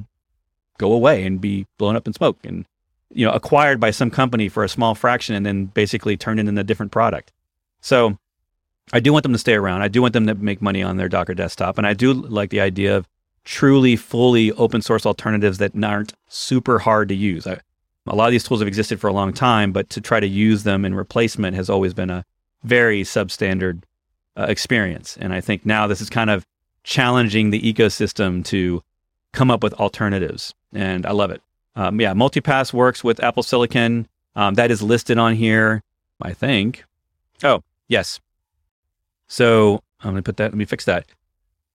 go 0.79 0.93
away 0.93 1.25
and 1.25 1.41
be 1.41 1.67
blown 1.77 1.97
up 1.97 2.07
in 2.07 2.13
smoke 2.13 2.39
and, 2.45 2.65
you 3.11 3.27
know, 3.27 3.33
acquired 3.33 3.79
by 3.79 3.91
some 3.91 4.11
company 4.11 4.49
for 4.49 4.65
a 4.65 4.69
small 4.69 4.95
fraction 4.95 5.35
and 5.35 5.45
then 5.45 5.67
basically 5.67 6.17
turned 6.17 6.41
into 6.41 6.59
a 6.59 6.65
different 6.65 6.93
product. 6.93 7.33
So 7.81 8.19
I 8.93 9.01
do 9.01 9.13
want 9.13 9.23
them 9.23 9.33
to 9.33 9.39
stay 9.39 9.55
around. 9.55 9.83
I 9.83 9.89
do 9.89 10.03
want 10.03 10.13
them 10.13 10.27
to 10.27 10.35
make 10.35 10.61
money 10.61 10.83
on 10.83 10.97
their 10.97 11.09
Docker 11.09 11.35
desktop. 11.35 11.79
And 11.79 11.87
I 11.87 11.95
do 11.95 12.13
like 12.13 12.51
the 12.51 12.61
idea 12.61 12.97
of 12.97 13.09
truly 13.45 13.97
fully 13.97 14.53
open 14.53 14.83
source 14.83 15.07
alternatives 15.07 15.59
that 15.59 15.73
aren't 15.83 16.15
super 16.29 16.79
hard 16.79 17.09
to 17.09 17.15
use. 17.15 17.47
I, 17.47 17.61
a 18.07 18.15
lot 18.15 18.27
of 18.27 18.33
these 18.33 18.45
tools 18.45 18.61
have 18.61 18.69
existed 18.69 19.01
for 19.01 19.09
a 19.09 19.13
long 19.13 19.33
time, 19.33 19.73
but 19.73 19.89
to 19.91 20.01
try 20.01 20.21
to 20.21 20.27
use 20.27 20.65
them 20.65 20.85
in 20.85 20.95
replacement 20.95 21.57
has 21.57 21.71
always 21.71 21.95
been 21.95 22.11
a 22.11 22.25
very 22.63 23.03
substandard 23.03 23.83
uh, 24.37 24.47
experience. 24.49 25.17
And 25.19 25.33
I 25.33 25.41
think 25.41 25.65
now 25.65 25.87
this 25.87 26.01
is 26.01 26.11
kind 26.11 26.31
of 26.31 26.47
challenging 26.83 27.51
the 27.51 27.61
ecosystem 27.61 28.45
to 28.47 28.83
come 29.33 29.51
up 29.51 29.63
with 29.63 29.75
alternatives. 29.75 30.55
And 30.73 31.07
I 31.07 31.13
love 31.13 31.31
it. 31.31 31.43
Um, 31.77 32.01
yeah, 32.01 32.13
Multipass 32.13 32.73
works 32.73 33.03
with 33.03 33.23
Apple 33.23 33.43
Silicon. 33.43 34.07
Um, 34.37 34.55
that 34.55 34.71
is 34.71 34.83
listed 34.83 35.19
on 35.19 35.35
here, 35.35 35.83
I 36.21 36.33
think. 36.33 36.85
Oh, 37.43 37.63
yes. 37.89 38.21
So 39.27 39.83
I'm 40.01 40.11
going 40.11 40.17
to 40.17 40.23
put 40.23 40.37
that, 40.39 40.53
let 40.53 40.55
me 40.55 40.65
fix 40.65 40.85
that. 40.85 41.07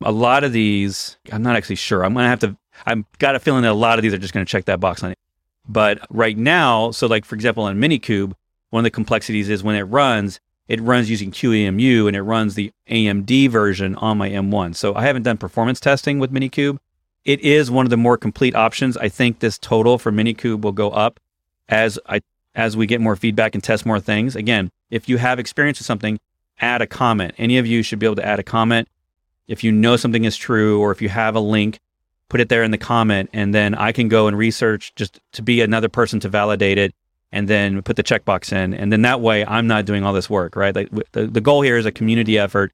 A 0.02 0.12
lot 0.12 0.44
of 0.44 0.54
these, 0.54 1.18
I'm 1.32 1.44
not 1.44 1.56
actually 1.56 1.76
sure. 1.76 2.06
I'm 2.06 2.14
going 2.14 2.24
to 2.24 2.30
have 2.30 2.40
to, 2.40 2.58
I've 2.86 3.04
got 3.20 3.36
a 3.36 3.40
feeling 3.40 3.64
that 3.64 3.72
a 3.72 3.74
lot 3.74 4.00
of 4.00 4.04
these 4.04 4.14
are 4.14 4.18
just 4.18 4.34
going 4.34 4.46
to 4.46 4.50
check 4.50 4.66
that 4.66 4.80
box 4.80 5.04
on 5.04 5.12
it. 5.12 5.18
But 5.68 6.00
right 6.10 6.38
now, 6.38 6.92
so 6.92 7.08
like 7.08 7.26
for 7.26 7.36
example, 7.36 7.64
on 7.64 7.78
Minikube, 7.78 8.34
one 8.70 8.82
of 8.82 8.84
the 8.84 8.92
complexities 8.92 9.50
is 9.50 9.64
when 9.64 9.76
it 9.76 9.84
runs, 9.84 10.40
it 10.68 10.80
runs 10.82 11.10
using 11.10 11.32
QEMU 11.32 12.08
and 12.08 12.16
it 12.16 12.22
runs 12.22 12.56
the 12.56 12.72
AMD 12.90 13.50
version 13.50 13.96
on 13.96 14.18
my 14.18 14.30
M1. 14.30 14.76
So 14.76 14.96
I 14.96 15.04
haven't 15.04 15.24
done 15.24 15.38
performance 15.38 15.80
testing 15.80 16.20
with 16.20 16.32
Minikube. 16.32 16.78
It 17.26 17.42
is 17.42 17.70
one 17.70 17.86
of 17.86 17.90
the 17.90 17.98
more 17.98 18.18
complete 18.18 18.56
options. 18.56 18.96
I 18.96 19.10
think 19.10 19.40
this 19.40 19.58
total 19.58 19.98
for 19.98 20.12
Minikube 20.12 20.62
will 20.62 20.72
go 20.72 20.92
up 20.92 21.20
as 21.68 22.00
I 22.08 22.22
as 22.56 22.76
we 22.76 22.88
get 22.88 23.02
more 23.02 23.16
feedback 23.16 23.54
and 23.54 23.64
test 23.64 23.86
more 23.86 24.00
things. 24.00 24.36
Again, 24.36 24.72
if 24.90 25.08
you 25.08 25.18
have 25.18 25.40
experience 25.40 25.80
with 25.80 25.86
something, 25.86 26.20
add 26.60 26.82
a 26.82 26.88
comment. 26.88 27.34
Any 27.38 27.58
of 27.58 27.68
you 27.68 27.84
should 27.84 28.00
be 28.00 28.06
able 28.06 28.16
to 28.18 28.26
add 28.26 28.40
a 28.40 28.44
comment. 28.44 28.88
If 29.48 29.64
you 29.64 29.72
know 29.72 29.98
something 29.98 30.26
is 30.26 30.38
true 30.38 30.80
or 30.80 30.92
if 30.92 31.02
you 31.02 31.10
have 31.10 31.36
a 31.36 31.40
link, 31.40 31.80
put 32.30 32.40
it 32.40 32.50
there 32.50 32.64
in 32.64 32.72
the 32.72 32.78
comment 32.78 33.30
and 33.34 33.54
then 33.54 33.74
I 33.74 33.92
can 33.92 34.08
go 34.08 34.28
and 34.28 34.38
research 34.38 34.94
just 34.96 35.20
to 35.34 35.42
be 35.42 35.62
another 35.62 35.90
person 35.90 36.20
to 36.22 36.30
validate 36.30 36.78
it 36.78 36.94
and 37.32 37.48
then 37.48 37.82
put 37.82 37.96
the 37.96 38.04
checkbox 38.04 38.54
in. 38.54 38.74
And 38.74 38.92
then 38.92 39.02
that 39.04 39.22
way 39.22 39.46
I'm 39.46 39.68
not 39.68 39.86
doing 39.86 40.04
all 40.04 40.14
this 40.14 40.30
work, 40.30 40.56
right? 40.56 40.76
Like 40.76 40.90
the, 41.12 41.28
the 41.28 41.42
goal 41.42 41.62
here 41.62 41.78
is 41.78 41.86
a 41.86 41.92
community 41.92 42.38
effort 42.38 42.72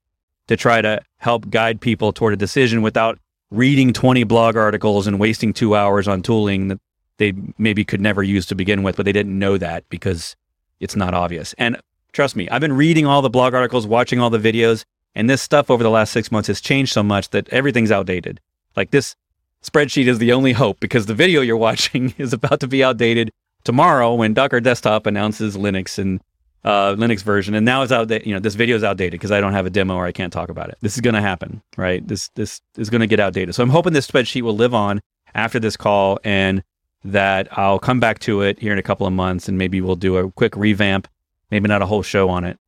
to 0.47 0.57
try 0.57 0.81
to 0.81 1.01
help 1.17 1.49
guide 1.49 1.81
people 1.81 2.13
toward 2.13 2.33
a 2.33 2.37
decision 2.37 2.81
without 2.81 3.19
reading 3.51 3.93
20 3.93 4.23
blog 4.23 4.55
articles 4.55 5.07
and 5.07 5.19
wasting 5.19 5.53
two 5.53 5.75
hours 5.75 6.07
on 6.07 6.21
tooling 6.21 6.67
that 6.67 6.79
they 7.17 7.33
maybe 7.57 7.85
could 7.85 8.01
never 8.01 8.21
use 8.21 8.45
to 8.47 8.55
begin 8.55 8.83
with, 8.83 8.97
but 8.97 9.05
they 9.05 9.11
didn't 9.11 9.37
know 9.37 9.57
that 9.57 9.87
because 9.89 10.35
it's 10.79 10.95
not 10.95 11.13
obvious. 11.13 11.53
And 11.57 11.77
trust 12.15 12.35
me, 12.35 12.49
I've 12.49 12.61
been 12.61 12.73
reading 12.73 13.05
all 13.05 13.21
the 13.21 13.29
blog 13.29 13.53
articles, 13.53 13.85
watching 13.85 14.19
all 14.19 14.29
the 14.29 14.39
videos, 14.39 14.85
and 15.13 15.29
this 15.29 15.41
stuff 15.41 15.69
over 15.69 15.83
the 15.83 15.89
last 15.89 16.11
six 16.11 16.31
months 16.31 16.47
has 16.47 16.61
changed 16.61 16.93
so 16.93 17.03
much 17.03 17.29
that 17.29 17.47
everything's 17.49 17.91
outdated. 17.91 18.39
Like 18.75 18.91
this 18.91 19.15
spreadsheet 19.63 20.07
is 20.07 20.17
the 20.17 20.31
only 20.31 20.53
hope 20.53 20.79
because 20.79 21.05
the 21.05 21.13
video 21.13 21.41
you're 21.41 21.57
watching 21.57 22.15
is 22.17 22.33
about 22.33 22.61
to 22.61 22.67
be 22.67 22.83
outdated 22.83 23.31
tomorrow 23.63 24.13
when 24.15 24.33
Docker 24.33 24.61
Desktop 24.61 25.05
announces 25.05 25.57
Linux 25.57 25.99
and 25.99 26.21
uh, 26.63 26.95
Linux 26.95 27.21
version, 27.21 27.53
and 27.53 27.63
now 27.63 27.83
it's 27.83 27.91
out. 27.91 28.09
You 28.25 28.33
know, 28.33 28.39
this 28.39 28.55
video 28.55 28.75
is 28.75 28.83
outdated 28.83 29.11
because 29.11 29.31
I 29.31 29.39
don't 29.39 29.53
have 29.53 29.67
a 29.67 29.69
demo 29.69 29.95
or 29.95 30.07
I 30.07 30.11
can't 30.11 30.33
talk 30.33 30.49
about 30.49 30.69
it. 30.69 30.77
This 30.81 30.95
is 30.95 31.01
going 31.01 31.13
to 31.13 31.21
happen, 31.21 31.61
right? 31.77 32.05
This 32.07 32.29
this 32.29 32.59
is 32.75 32.89
going 32.89 33.01
to 33.01 33.07
get 33.07 33.19
outdated. 33.19 33.53
So 33.53 33.61
I'm 33.61 33.69
hoping 33.69 33.93
this 33.93 34.07
spreadsheet 34.07 34.41
will 34.41 34.55
live 34.55 34.73
on 34.73 34.99
after 35.35 35.59
this 35.59 35.77
call, 35.77 36.17
and 36.23 36.63
that 37.03 37.47
I'll 37.55 37.77
come 37.77 37.99
back 37.99 38.17
to 38.19 38.41
it 38.41 38.57
here 38.57 38.73
in 38.73 38.79
a 38.79 38.83
couple 38.83 39.05
of 39.05 39.13
months, 39.13 39.47
and 39.47 39.59
maybe 39.59 39.79
we'll 39.79 39.95
do 39.95 40.17
a 40.17 40.31
quick 40.31 40.55
revamp. 40.55 41.07
Maybe 41.51 41.67
not 41.67 41.81
a 41.81 41.85
whole 41.85 42.03
show 42.03 42.29
on 42.29 42.43
it. 42.43 42.59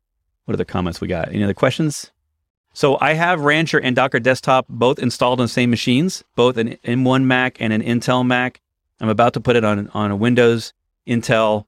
What 0.45 0.53
are 0.53 0.57
the 0.57 0.65
comments 0.65 1.01
we 1.01 1.07
got? 1.07 1.29
Any 1.29 1.43
other 1.43 1.53
questions? 1.53 2.11
So 2.73 2.97
I 3.01 3.13
have 3.13 3.41
Rancher 3.41 3.79
and 3.79 3.95
Docker 3.95 4.19
Desktop 4.19 4.67
both 4.69 4.99
installed 4.99 5.39
on 5.39 5.45
the 5.45 5.49
same 5.51 5.69
machines, 5.69 6.23
both 6.35 6.57
an 6.57 6.77
M1 6.85 7.23
Mac 7.23 7.59
and 7.59 7.73
an 7.73 7.81
Intel 7.81 8.25
Mac. 8.25 8.61
I'm 8.99 9.09
about 9.09 9.33
to 9.33 9.39
put 9.39 9.55
it 9.55 9.63
on 9.63 9.89
on 9.93 10.11
a 10.11 10.15
Windows 10.15 10.73
Intel, 11.07 11.65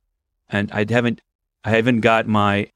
and 0.49 0.72
I 0.72 0.86
haven't 0.88 1.22
I 1.64 1.72
haven't 1.72 2.01
got 2.01 2.28
my 2.28 2.72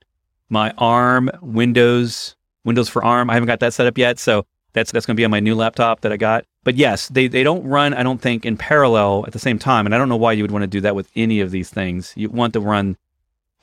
my 0.50 0.72
ARM 0.78 1.30
Windows 1.42 2.36
Windows 2.66 2.90
for 2.90 3.04
ARM. 3.04 3.30
I 3.30 3.34
haven't 3.34 3.48
got 3.48 3.60
that 3.60 3.74
set 3.74 3.88
up 3.88 3.98
yet, 3.98 4.20
so 4.20 4.46
that's 4.74 4.92
that's 4.92 5.06
going 5.06 5.16
to 5.16 5.20
be 5.20 5.26
on 5.26 5.32
my 5.32 5.40
new 5.40 5.56
laptop 5.56 6.02
that 6.02 6.12
I 6.12 6.18
got. 6.18 6.46
But 6.64 6.76
yes, 6.76 7.10
they 7.10 7.28
they 7.28 7.44
don't 7.44 7.64
run. 7.64 7.94
I 7.94 8.04
don't 8.04 8.22
think 8.22 8.46
in 8.46 8.58
parallel 8.58 9.26
at 9.28 9.34
the 9.34 9.40
same 9.40 9.60
time, 9.60 9.86
and 9.86 9.94
I 9.94 9.98
don't 9.98 10.10
know 10.10 10.18
why 10.18 10.34
you 10.34 10.44
would 10.44 10.52
want 10.52 10.64
to 10.64 10.68
do 10.68 10.82
that 10.82 10.96
with 10.96 11.10
any 11.16 11.40
of 11.40 11.52
these 11.52 11.70
things. 11.70 12.14
You 12.16 12.30
want 12.30 12.54
to 12.54 12.60
run 12.60 12.98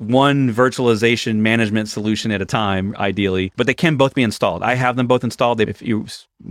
one 0.00 0.50
virtualization 0.52 1.36
management 1.36 1.86
solution 1.86 2.30
at 2.30 2.40
a 2.40 2.46
time, 2.46 2.96
ideally, 2.98 3.52
but 3.56 3.66
they 3.66 3.74
can 3.74 3.96
both 3.96 4.14
be 4.14 4.22
installed. 4.22 4.62
I 4.62 4.74
have 4.74 4.96
them 4.96 5.06
both 5.06 5.22
installed. 5.22 5.60
If 5.60 5.82
you 5.82 6.06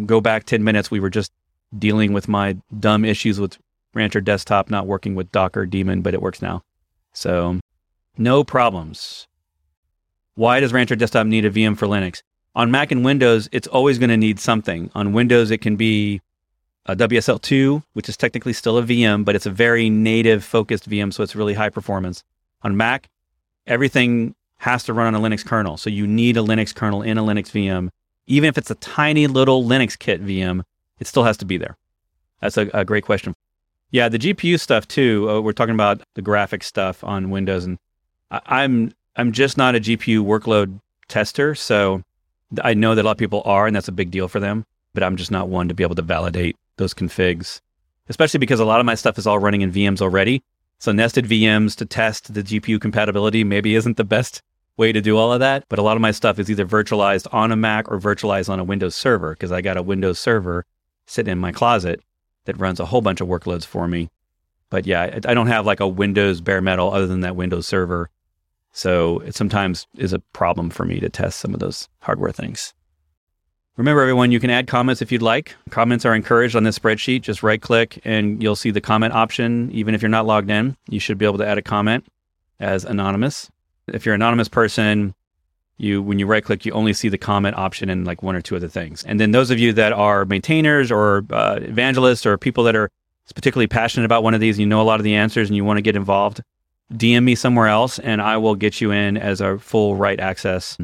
go 0.05 0.21
back 0.21 0.43
10 0.43 0.63
minutes, 0.63 0.91
we 0.91 0.99
were 0.99 1.09
just 1.09 1.31
dealing 1.77 2.13
with 2.13 2.27
my 2.27 2.57
dumb 2.79 3.03
issues 3.03 3.39
with 3.39 3.57
Rancher 3.95 4.21
Desktop 4.21 4.69
not 4.69 4.85
working 4.85 5.15
with 5.15 5.31
Docker 5.31 5.65
daemon, 5.65 6.01
but 6.01 6.13
it 6.13 6.21
works 6.21 6.43
now. 6.43 6.61
So 7.13 7.59
no 8.19 8.43
problems. 8.43 9.27
Why 10.35 10.59
does 10.59 10.71
Rancher 10.71 10.95
Desktop 10.95 11.25
need 11.25 11.43
a 11.43 11.49
VM 11.49 11.75
for 11.75 11.87
Linux? 11.87 12.21
On 12.55 12.69
Mac 12.69 12.91
and 12.91 13.03
Windows, 13.03 13.49
it's 13.51 13.67
always 13.67 13.97
going 13.97 14.09
to 14.11 14.17
need 14.17 14.39
something. 14.39 14.91
On 14.93 15.11
Windows, 15.11 15.49
it 15.49 15.59
can 15.59 15.75
be 15.75 16.21
a 16.85 16.95
WSL2, 16.95 17.81
which 17.93 18.09
is 18.09 18.15
technically 18.15 18.53
still 18.53 18.77
a 18.77 18.83
VM, 18.83 19.25
but 19.25 19.35
it's 19.35 19.47
a 19.47 19.51
very 19.51 19.89
native 19.89 20.43
focused 20.43 20.87
VM, 20.87 21.11
so 21.11 21.23
it's 21.23 21.35
really 21.35 21.55
high 21.55 21.69
performance. 21.69 22.23
On 22.61 22.77
Mac, 22.77 23.07
everything 23.69 24.35
has 24.57 24.83
to 24.83 24.93
run 24.93 25.15
on 25.15 25.23
a 25.23 25.25
Linux 25.25 25.45
kernel. 25.45 25.77
So 25.77 25.89
you 25.89 26.05
need 26.05 26.35
a 26.35 26.41
Linux 26.41 26.75
kernel 26.75 27.01
in 27.01 27.17
a 27.17 27.23
Linux 27.23 27.51
VM. 27.51 27.89
Even 28.27 28.49
if 28.49 28.57
it's 28.57 28.69
a 28.69 28.75
tiny 28.75 29.27
little 29.27 29.63
LinuxKit 29.63 30.19
VM, 30.19 30.63
it 30.99 31.07
still 31.07 31.23
has 31.23 31.37
to 31.37 31.45
be 31.45 31.57
there. 31.57 31.77
That's 32.41 32.57
a, 32.57 32.69
a 32.73 32.83
great 32.83 33.05
question. 33.05 33.33
Yeah, 33.91 34.09
the 34.09 34.19
GPU 34.19 34.59
stuff 34.59 34.87
too. 34.87 35.29
Uh, 35.29 35.39
we're 35.39 35.53
talking 35.53 35.73
about 35.73 36.01
the 36.15 36.21
graphics 36.21 36.63
stuff 36.63 37.03
on 37.03 37.31
Windows, 37.31 37.65
and 37.65 37.79
I, 38.29 38.41
I'm 38.45 38.93
I'm 39.15 39.31
just 39.31 39.57
not 39.57 39.75
a 39.75 39.79
GPU 39.79 40.23
workload 40.23 40.79
tester, 41.07 41.55
so 41.55 42.03
I 42.63 42.75
know 42.75 42.93
that 42.93 43.01
a 43.01 43.05
lot 43.05 43.11
of 43.11 43.17
people 43.17 43.41
are, 43.45 43.65
and 43.65 43.75
that's 43.75 43.87
a 43.87 43.93
big 43.93 44.11
deal 44.11 44.27
for 44.27 44.39
them. 44.39 44.65
But 44.93 45.03
I'm 45.03 45.15
just 45.15 45.31
not 45.31 45.49
one 45.49 45.67
to 45.69 45.73
be 45.73 45.83
able 45.83 45.95
to 45.95 46.01
validate 46.03 46.55
those 46.77 46.93
configs, 46.93 47.61
especially 48.09 48.39
because 48.39 48.59
a 48.59 48.65
lot 48.65 48.79
of 48.79 48.85
my 48.85 48.95
stuff 48.95 49.17
is 49.17 49.25
all 49.25 49.39
running 49.39 49.61
in 49.61 49.71
VMs 49.71 50.01
already. 50.01 50.43
So 50.79 50.91
nested 50.93 51.25
VMs 51.25 51.75
to 51.75 51.85
test 51.85 52.33
the 52.33 52.41
GPU 52.41 52.79
compatibility 52.79 53.43
maybe 53.43 53.75
isn't 53.75 53.97
the 53.97 54.03
best 54.05 54.41
way 54.77 54.93
to 54.93 55.01
do 55.01 55.17
all 55.17 55.33
of 55.33 55.41
that. 55.41 55.65
But 55.67 55.77
a 55.77 55.81
lot 55.81 55.97
of 55.97 56.01
my 56.01 56.11
stuff 56.11 56.39
is 56.39 56.49
either 56.49 56.65
virtualized 56.65 57.27
on 57.33 57.51
a 57.51 57.57
Mac 57.57 57.91
or 57.91 57.99
virtualized 57.99 58.49
on 58.49 58.59
a 58.59 58.63
Windows 58.63 58.95
server 58.95 59.31
because 59.31 59.51
I 59.51 59.61
got 59.61 59.77
a 59.77 59.83
Windows 59.83 60.19
server 60.19 60.65
sitting 61.05 61.33
in 61.33 61.37
my 61.37 61.51
closet 61.51 62.01
that 62.45 62.57
runs 62.59 62.79
a 62.79 62.85
whole 62.85 63.01
bunch 63.01 63.19
of 63.19 63.27
workloads 63.27 63.65
for 63.65 63.87
me. 63.87 64.09
But 64.69 64.87
yeah, 64.87 65.19
I 65.25 65.33
don't 65.33 65.47
have 65.47 65.65
like 65.65 65.81
a 65.81 65.87
Windows 65.87 66.39
bare 66.39 66.61
metal 66.61 66.93
other 66.93 67.07
than 67.07 67.21
that 67.21 67.35
Windows 67.35 67.67
server. 67.67 68.09
So 68.71 69.19
it 69.19 69.35
sometimes 69.35 69.85
is 69.97 70.13
a 70.13 70.19
problem 70.19 70.69
for 70.69 70.85
me 70.85 70.99
to 71.01 71.09
test 71.09 71.39
some 71.39 71.53
of 71.53 71.59
those 71.59 71.89
hardware 72.01 72.31
things. 72.31 72.73
Remember, 73.79 74.01
everyone, 74.01 74.33
you 74.33 74.41
can 74.41 74.49
add 74.49 74.67
comments 74.67 75.01
if 75.01 75.09
you'd 75.09 75.21
like. 75.21 75.55
Comments 75.69 76.05
are 76.05 76.13
encouraged 76.13 76.53
on 76.53 76.63
this 76.63 76.77
spreadsheet. 76.77 77.21
Just 77.21 77.43
right 77.43 77.61
click 77.61 78.01
and 78.03 78.43
you'll 78.43 78.57
see 78.57 78.71
the 78.71 78.81
comment 78.81 79.13
option. 79.13 79.71
Even 79.71 79.95
if 79.95 80.01
you're 80.01 80.09
not 80.09 80.25
logged 80.25 80.49
in, 80.49 80.75
you 80.89 80.99
should 80.99 81.17
be 81.17 81.23
able 81.23 81.37
to 81.37 81.47
add 81.47 81.57
a 81.57 81.61
comment 81.61 82.05
as 82.59 82.83
anonymous. 82.83 83.49
If 83.87 84.05
you're 84.05 84.15
an 84.15 84.21
anonymous 84.21 84.49
person, 84.49 85.15
you 85.77 86.01
when 86.01 86.19
you 86.19 86.27
right 86.27 86.43
click, 86.43 86.65
you 86.65 86.73
only 86.73 86.91
see 86.91 87.07
the 87.07 87.17
comment 87.17 87.55
option 87.55 87.89
and 87.89 88.05
like 88.05 88.21
one 88.21 88.35
or 88.35 88.41
two 88.41 88.57
other 88.57 88.67
things. 88.67 89.05
And 89.05 89.17
then 89.17 89.31
those 89.31 89.49
of 89.49 89.59
you 89.59 89.71
that 89.71 89.93
are 89.93 90.25
maintainers 90.25 90.91
or 90.91 91.23
uh, 91.31 91.59
evangelists 91.61 92.25
or 92.25 92.37
people 92.37 92.65
that 92.65 92.75
are 92.75 92.91
particularly 93.33 93.67
passionate 93.67 94.03
about 94.03 94.23
one 94.23 94.33
of 94.33 94.41
these, 94.41 94.57
and 94.57 94.63
you 94.63 94.67
know 94.67 94.81
a 94.81 94.83
lot 94.83 94.99
of 94.99 95.05
the 95.05 95.15
answers 95.15 95.47
and 95.47 95.55
you 95.55 95.63
want 95.63 95.77
to 95.77 95.81
get 95.81 95.95
involved, 95.95 96.43
DM 96.91 97.23
me 97.23 97.33
somewhere 97.33 97.67
else 97.67 97.97
and 97.97 98.21
I 98.21 98.35
will 98.35 98.55
get 98.55 98.81
you 98.81 98.91
in 98.91 99.15
as 99.15 99.39
a 99.39 99.57
full 99.57 99.95
right 99.95 100.19
access 100.19 100.77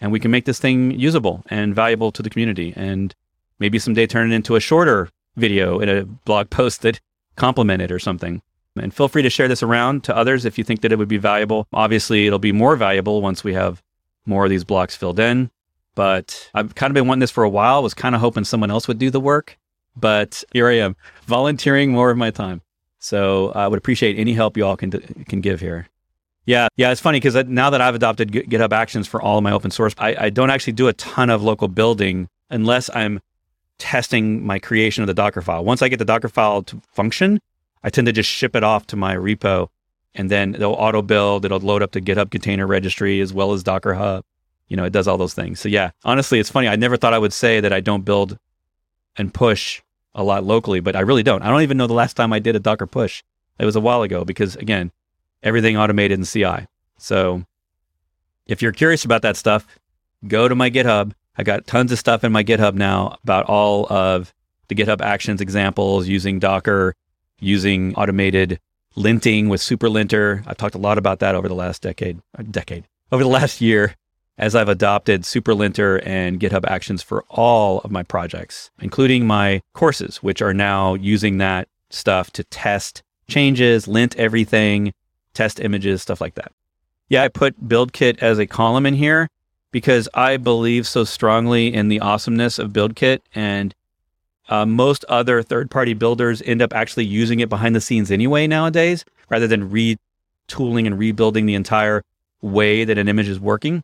and 0.00 0.12
we 0.12 0.20
can 0.20 0.30
make 0.30 0.44
this 0.44 0.58
thing 0.58 0.92
usable 0.92 1.42
and 1.48 1.74
valuable 1.74 2.12
to 2.12 2.22
the 2.22 2.30
community 2.30 2.72
and 2.76 3.14
maybe 3.58 3.78
someday 3.78 4.06
turn 4.06 4.30
it 4.30 4.34
into 4.34 4.56
a 4.56 4.60
shorter 4.60 5.08
video 5.36 5.80
in 5.80 5.88
a 5.88 6.04
blog 6.04 6.50
post 6.50 6.82
that 6.82 7.00
complement 7.36 7.82
it 7.82 7.92
or 7.92 7.98
something. 7.98 8.42
And 8.78 8.92
feel 8.92 9.08
free 9.08 9.22
to 9.22 9.30
share 9.30 9.48
this 9.48 9.62
around 9.62 10.04
to 10.04 10.16
others 10.16 10.44
if 10.44 10.58
you 10.58 10.64
think 10.64 10.82
that 10.82 10.92
it 10.92 10.98
would 10.98 11.08
be 11.08 11.16
valuable. 11.16 11.66
Obviously, 11.72 12.26
it'll 12.26 12.38
be 12.38 12.52
more 12.52 12.76
valuable 12.76 13.22
once 13.22 13.42
we 13.42 13.54
have 13.54 13.82
more 14.26 14.44
of 14.44 14.50
these 14.50 14.64
blocks 14.64 14.94
filled 14.94 15.18
in. 15.18 15.50
But 15.94 16.50
I've 16.52 16.74
kind 16.74 16.90
of 16.90 16.94
been 16.94 17.06
wanting 17.06 17.20
this 17.20 17.30
for 17.30 17.44
a 17.44 17.48
while, 17.48 17.82
was 17.82 17.94
kind 17.94 18.14
of 18.14 18.20
hoping 18.20 18.44
someone 18.44 18.70
else 18.70 18.86
would 18.86 18.98
do 18.98 19.10
the 19.10 19.20
work. 19.20 19.56
But 19.96 20.44
here 20.52 20.68
I 20.68 20.74
am, 20.74 20.94
volunteering 21.24 21.90
more 21.92 22.10
of 22.10 22.18
my 22.18 22.30
time. 22.30 22.60
So 22.98 23.50
I 23.52 23.66
would 23.66 23.78
appreciate 23.78 24.18
any 24.18 24.34
help 24.34 24.58
you 24.58 24.66
all 24.66 24.76
can, 24.76 24.90
can 24.90 25.40
give 25.40 25.60
here. 25.60 25.88
Yeah, 26.46 26.68
yeah, 26.76 26.92
it's 26.92 27.00
funny 27.00 27.18
because 27.18 27.34
now 27.46 27.70
that 27.70 27.80
I've 27.80 27.96
adopted 27.96 28.30
GitHub 28.30 28.72
Actions 28.72 29.08
for 29.08 29.20
all 29.20 29.36
of 29.36 29.42
my 29.42 29.50
open 29.50 29.72
source, 29.72 29.94
I, 29.98 30.16
I, 30.26 30.30
don't 30.30 30.48
actually 30.48 30.74
do 30.74 30.86
a 30.86 30.92
ton 30.92 31.28
of 31.28 31.42
local 31.42 31.66
building 31.66 32.28
unless 32.50 32.88
I'm 32.94 33.20
testing 33.78 34.46
my 34.46 34.60
creation 34.60 35.02
of 35.02 35.08
the 35.08 35.14
Docker 35.14 35.42
file. 35.42 35.64
Once 35.64 35.82
I 35.82 35.88
get 35.88 35.98
the 35.98 36.04
Docker 36.04 36.28
file 36.28 36.62
to 36.62 36.80
function, 36.92 37.40
I 37.82 37.90
tend 37.90 38.06
to 38.06 38.12
just 38.12 38.30
ship 38.30 38.54
it 38.54 38.62
off 38.62 38.86
to 38.88 38.96
my 38.96 39.16
repo, 39.16 39.68
and 40.14 40.30
then 40.30 40.54
it'll 40.54 40.74
auto 40.74 41.02
build. 41.02 41.44
It'll 41.44 41.58
load 41.58 41.82
up 41.82 41.90
the 41.90 42.00
GitHub 42.00 42.30
Container 42.30 42.66
Registry 42.66 43.20
as 43.20 43.32
well 43.32 43.52
as 43.52 43.64
Docker 43.64 43.94
Hub. 43.94 44.24
You 44.68 44.76
know, 44.76 44.84
it 44.84 44.92
does 44.92 45.08
all 45.08 45.18
those 45.18 45.34
things. 45.34 45.58
So 45.58 45.68
yeah, 45.68 45.90
honestly, 46.04 46.38
it's 46.38 46.50
funny. 46.50 46.68
I 46.68 46.76
never 46.76 46.96
thought 46.96 47.12
I 47.12 47.18
would 47.18 47.32
say 47.32 47.60
that 47.60 47.72
I 47.72 47.80
don't 47.80 48.04
build 48.04 48.38
and 49.16 49.34
push 49.34 49.82
a 50.14 50.22
lot 50.22 50.44
locally, 50.44 50.80
but 50.80 50.94
I 50.94 51.00
really 51.00 51.22
don't. 51.22 51.42
I 51.42 51.48
don't 51.50 51.62
even 51.62 51.76
know 51.76 51.86
the 51.86 51.92
last 51.92 52.14
time 52.14 52.32
I 52.32 52.38
did 52.38 52.56
a 52.56 52.60
Docker 52.60 52.86
push. 52.86 53.22
It 53.58 53.64
was 53.64 53.76
a 53.76 53.80
while 53.80 54.02
ago 54.02 54.24
because 54.24 54.54
again, 54.56 54.92
everything 55.42 55.76
automated 55.76 56.18
in 56.18 56.24
CI. 56.24 56.66
So 56.98 57.44
if 58.46 58.62
you're 58.62 58.72
curious 58.72 59.04
about 59.04 59.22
that 59.22 59.36
stuff, 59.36 59.66
go 60.26 60.48
to 60.48 60.54
my 60.54 60.70
GitHub. 60.70 61.12
I 61.36 61.42
got 61.42 61.66
tons 61.66 61.92
of 61.92 61.98
stuff 61.98 62.24
in 62.24 62.32
my 62.32 62.42
GitHub 62.42 62.74
now 62.74 63.18
about 63.22 63.46
all 63.46 63.90
of 63.92 64.32
the 64.68 64.74
GitHub 64.74 65.00
Actions 65.00 65.40
examples 65.40 66.08
using 66.08 66.38
Docker, 66.38 66.94
using 67.38 67.94
automated 67.94 68.58
linting 68.96 69.48
with 69.48 69.60
SuperLinter. 69.60 70.42
I've 70.46 70.56
talked 70.56 70.74
a 70.74 70.78
lot 70.78 70.98
about 70.98 71.18
that 71.20 71.34
over 71.34 71.48
the 71.48 71.54
last 71.54 71.82
decade, 71.82 72.20
uh, 72.38 72.42
decade, 72.50 72.84
over 73.12 73.22
the 73.22 73.28
last 73.28 73.60
year 73.60 73.94
as 74.38 74.54
I've 74.54 74.68
adopted 74.68 75.22
SuperLinter 75.22 76.02
and 76.04 76.40
GitHub 76.40 76.64
Actions 76.66 77.02
for 77.02 77.24
all 77.28 77.80
of 77.80 77.90
my 77.90 78.02
projects, 78.02 78.70
including 78.80 79.26
my 79.26 79.62
courses, 79.72 80.18
which 80.18 80.42
are 80.42 80.54
now 80.54 80.94
using 80.94 81.38
that 81.38 81.68
stuff 81.90 82.30
to 82.32 82.44
test 82.44 83.02
changes, 83.28 83.88
lint 83.88 84.16
everything, 84.16 84.92
test 85.36 85.60
images, 85.60 86.02
stuff 86.02 86.20
like 86.20 86.34
that. 86.34 86.50
Yeah, 87.08 87.22
I 87.22 87.28
put 87.28 87.68
BuildKit 87.68 88.18
as 88.18 88.38
a 88.38 88.46
column 88.46 88.86
in 88.86 88.94
here 88.94 89.28
because 89.70 90.08
I 90.14 90.38
believe 90.38 90.86
so 90.86 91.04
strongly 91.04 91.72
in 91.72 91.88
the 91.88 92.00
awesomeness 92.00 92.58
of 92.58 92.72
BuildKit. 92.72 93.20
And 93.34 93.74
uh, 94.48 94.66
most 94.66 95.04
other 95.08 95.42
third 95.42 95.70
party 95.70 95.94
builders 95.94 96.42
end 96.42 96.62
up 96.62 96.72
actually 96.72 97.04
using 97.04 97.40
it 97.40 97.48
behind 97.48 97.76
the 97.76 97.80
scenes 97.80 98.10
anyway 98.10 98.46
nowadays, 98.46 99.04
rather 99.28 99.46
than 99.46 99.70
retooling 99.70 100.86
and 100.86 100.98
rebuilding 100.98 101.46
the 101.46 101.54
entire 101.54 102.02
way 102.40 102.84
that 102.84 102.98
an 102.98 103.08
image 103.08 103.28
is 103.28 103.38
working. 103.38 103.82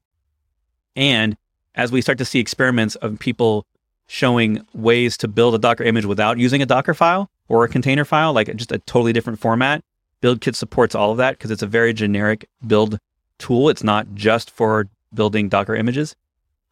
And 0.96 1.36
as 1.74 1.92
we 1.92 2.00
start 2.00 2.18
to 2.18 2.24
see 2.24 2.38
experiments 2.38 2.96
of 2.96 3.18
people 3.18 3.66
showing 4.06 4.66
ways 4.74 5.16
to 5.18 5.28
build 5.28 5.54
a 5.54 5.58
Docker 5.58 5.84
image 5.84 6.04
without 6.04 6.38
using 6.38 6.60
a 6.60 6.66
Docker 6.66 6.94
file 6.94 7.30
or 7.48 7.64
a 7.64 7.68
container 7.68 8.04
file, 8.04 8.32
like 8.32 8.54
just 8.56 8.72
a 8.72 8.78
totally 8.78 9.12
different 9.12 9.38
format, 9.38 9.82
BuildKit 10.22 10.54
supports 10.54 10.94
all 10.94 11.10
of 11.10 11.18
that 11.18 11.32
because 11.32 11.50
it's 11.50 11.62
a 11.62 11.66
very 11.66 11.92
generic 11.92 12.48
build 12.66 12.98
tool. 13.38 13.68
It's 13.68 13.82
not 13.82 14.14
just 14.14 14.50
for 14.50 14.88
building 15.12 15.48
Docker 15.48 15.74
images. 15.74 16.14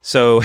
So 0.00 0.40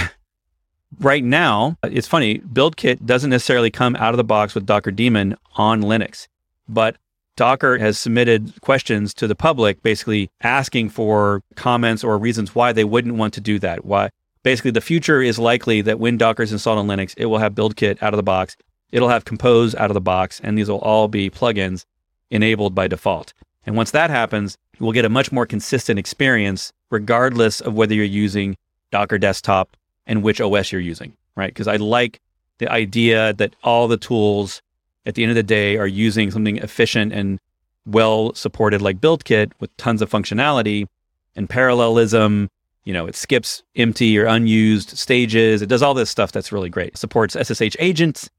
right 0.99 1.23
now, 1.23 1.77
it's 1.83 2.07
funny, 2.07 2.39
BuildKit 2.39 3.05
doesn't 3.05 3.29
necessarily 3.29 3.71
come 3.71 3.95
out 3.95 4.13
of 4.13 4.17
the 4.17 4.23
box 4.23 4.55
with 4.55 4.65
Docker 4.65 4.91
daemon 4.91 5.37
on 5.55 5.81
Linux, 5.81 6.27
but 6.67 6.97
Docker 7.37 7.77
has 7.77 7.97
submitted 7.97 8.53
questions 8.61 9.13
to 9.15 9.27
the 9.27 9.35
public 9.35 9.83
basically 9.83 10.29
asking 10.41 10.89
for 10.89 11.41
comments 11.55 12.03
or 12.03 12.17
reasons 12.17 12.55
why 12.55 12.71
they 12.71 12.85
wouldn't 12.85 13.15
want 13.15 13.33
to 13.33 13.41
do 13.41 13.59
that. 13.59 13.85
Why 13.85 14.09
basically 14.41 14.71
the 14.71 14.81
future 14.81 15.21
is 15.21 15.37
likely 15.37 15.81
that 15.81 15.99
when 15.99 16.17
Docker 16.17 16.43
is 16.43 16.53
installed 16.53 16.79
on 16.79 16.87
Linux, 16.87 17.13
it 17.17 17.25
will 17.25 17.39
have 17.39 17.53
BuildKit 17.53 18.01
out 18.01 18.13
of 18.13 18.17
the 18.17 18.23
box, 18.23 18.55
it'll 18.91 19.09
have 19.09 19.25
Compose 19.25 19.75
out 19.75 19.89
of 19.89 19.95
the 19.95 20.01
box, 20.01 20.39
and 20.43 20.57
these 20.57 20.69
will 20.69 20.79
all 20.79 21.07
be 21.07 21.29
plugins 21.29 21.83
enabled 22.31 22.75
by 22.75 22.87
default. 22.87 23.33
And 23.65 23.75
once 23.75 23.91
that 23.91 24.09
happens, 24.09 24.57
we'll 24.79 24.91
get 24.91 25.05
a 25.05 25.09
much 25.09 25.31
more 25.31 25.45
consistent 25.45 25.99
experience 25.99 26.71
regardless 26.89 27.61
of 27.61 27.73
whether 27.73 27.93
you're 27.93 28.05
using 28.05 28.55
Docker 28.91 29.17
desktop 29.17 29.75
and 30.05 30.23
which 30.23 30.39
OS 30.39 30.71
you're 30.71 30.81
using, 30.81 31.13
right? 31.35 31.53
Because 31.53 31.67
I 31.67 31.77
like 31.77 32.19
the 32.59 32.71
idea 32.71 33.33
that 33.33 33.55
all 33.63 33.87
the 33.87 33.97
tools 33.97 34.61
at 35.05 35.15
the 35.15 35.23
end 35.23 35.31
of 35.31 35.35
the 35.35 35.43
day 35.43 35.77
are 35.77 35.87
using 35.87 36.31
something 36.31 36.57
efficient 36.57 37.13
and 37.13 37.39
well 37.85 38.33
supported 38.33 38.81
like 38.81 38.99
BuildKit 38.99 39.51
with 39.59 39.75
tons 39.77 40.01
of 40.01 40.09
functionality 40.09 40.87
and 41.35 41.49
parallelism. 41.49 42.49
You 42.83 42.93
know, 42.93 43.07
it 43.07 43.15
skips 43.15 43.63
empty 43.75 44.17
or 44.17 44.25
unused 44.25 44.97
stages. 44.97 45.61
It 45.61 45.69
does 45.69 45.81
all 45.81 45.93
this 45.93 46.09
stuff 46.09 46.31
that's 46.31 46.51
really 46.51 46.69
great. 46.69 46.89
It 46.89 46.97
supports 46.97 47.35
SSH 47.35 47.75
agents. 47.79 48.29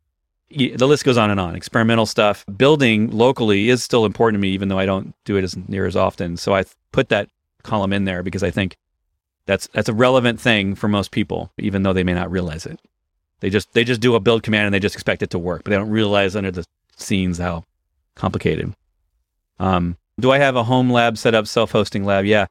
The 0.51 0.87
list 0.87 1.05
goes 1.05 1.17
on 1.19 1.31
and 1.31 1.41
on. 1.41 1.57
Experimental 1.57 2.07
stuff. 2.07 2.45
Building 2.57 3.11
locally 3.11 3.69
is 3.69 3.83
still 3.83 4.05
important 4.05 4.41
to 4.41 4.43
me, 4.43 4.51
even 4.51 4.69
though 4.69 4.79
I 4.79 4.87
don't 4.87 5.15
do 5.25 5.37
it 5.37 5.45
as 5.45 5.57
near 5.69 5.87
as 5.87 5.97
often. 5.97 6.37
So 6.37 6.55
I 6.55 6.65
put 6.93 7.09
that 7.09 7.29
column 7.63 7.93
in 7.93 8.05
there 8.05 8.23
because 8.23 8.43
I 8.43 8.51
think 8.51 8.77
that's 9.47 9.67
that's 9.69 9.89
a 9.89 9.95
relevant 9.95 10.41
thing 10.41 10.75
for 10.75 10.89
most 10.89 11.11
people, 11.11 11.53
even 11.59 11.83
though 11.83 11.93
they 11.93 12.05
may 12.05 12.15
not 12.15 12.31
realize 12.31 12.67
it. 12.67 12.81
They 13.41 13.51
just 13.51 13.73
they 13.73 13.85
just 13.85 14.01
do 14.01 14.15
a 14.15 14.21
build 14.21 14.43
command 14.43 14.67
and 14.67 14.75
they 14.75 14.81
just 14.81 14.95
expect 14.95 15.23
it 15.23 15.31
to 15.31 15.39
work, 15.39 15.65
but 15.65 15.71
they 15.71 15.77
don't 15.77 15.91
realize 15.91 16.37
under 16.37 16.51
the 16.51 16.65
scenes 16.97 17.39
how 17.39 17.65
complicated. 18.15 18.75
Um, 19.59 19.97
do 20.19 20.31
I 20.31 20.39
have 20.39 20.57
a 20.57 20.65
home 20.65 20.91
lab 20.91 21.19
set 21.19 21.35
up, 21.35 21.47
self-hosting 21.47 22.05
lab? 22.05 22.25
Yeah. 22.25 22.47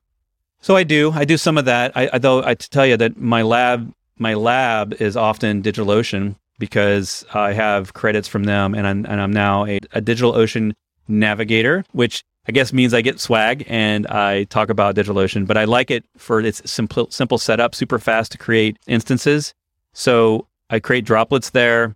So 0.61 0.75
I 0.75 0.83
do. 0.83 1.11
I 1.11 1.25
do 1.25 1.37
some 1.37 1.57
of 1.57 1.65
that. 1.65 1.91
I, 1.95 2.09
I 2.13 2.17
though 2.17 2.43
I 2.43 2.55
tell 2.55 2.85
you 2.85 2.97
that 2.97 3.17
my 3.17 3.41
lab 3.41 3.93
my 4.17 4.33
lab 4.33 4.93
is 5.01 5.17
often 5.17 5.61
DigitalOcean 5.61 6.35
because 6.59 7.25
I 7.33 7.53
have 7.53 7.93
credits 7.93 8.27
from 8.27 8.45
them, 8.45 8.73
and 8.73 8.87
I'm 8.87 9.05
and 9.05 9.21
I'm 9.21 9.31
now 9.31 9.65
a, 9.65 9.77
a 9.93 10.01
DigitalOcean 10.01 10.73
navigator, 11.07 11.83
which 11.91 12.23
I 12.47 12.51
guess 12.51 12.71
means 12.71 12.93
I 12.93 13.01
get 13.01 13.19
swag 13.19 13.65
and 13.67 14.05
I 14.07 14.43
talk 14.45 14.69
about 14.69 14.95
DigitalOcean, 14.95 15.47
but 15.47 15.57
I 15.57 15.65
like 15.65 15.89
it 15.89 16.05
for 16.17 16.39
its 16.39 16.61
simple 16.69 17.09
simple 17.09 17.37
setup, 17.37 17.73
super 17.73 17.99
fast 17.99 18.31
to 18.33 18.37
create 18.37 18.77
instances. 18.87 19.53
So 19.93 20.47
I 20.69 20.79
create 20.79 21.05
droplets 21.05 21.51
there 21.51 21.95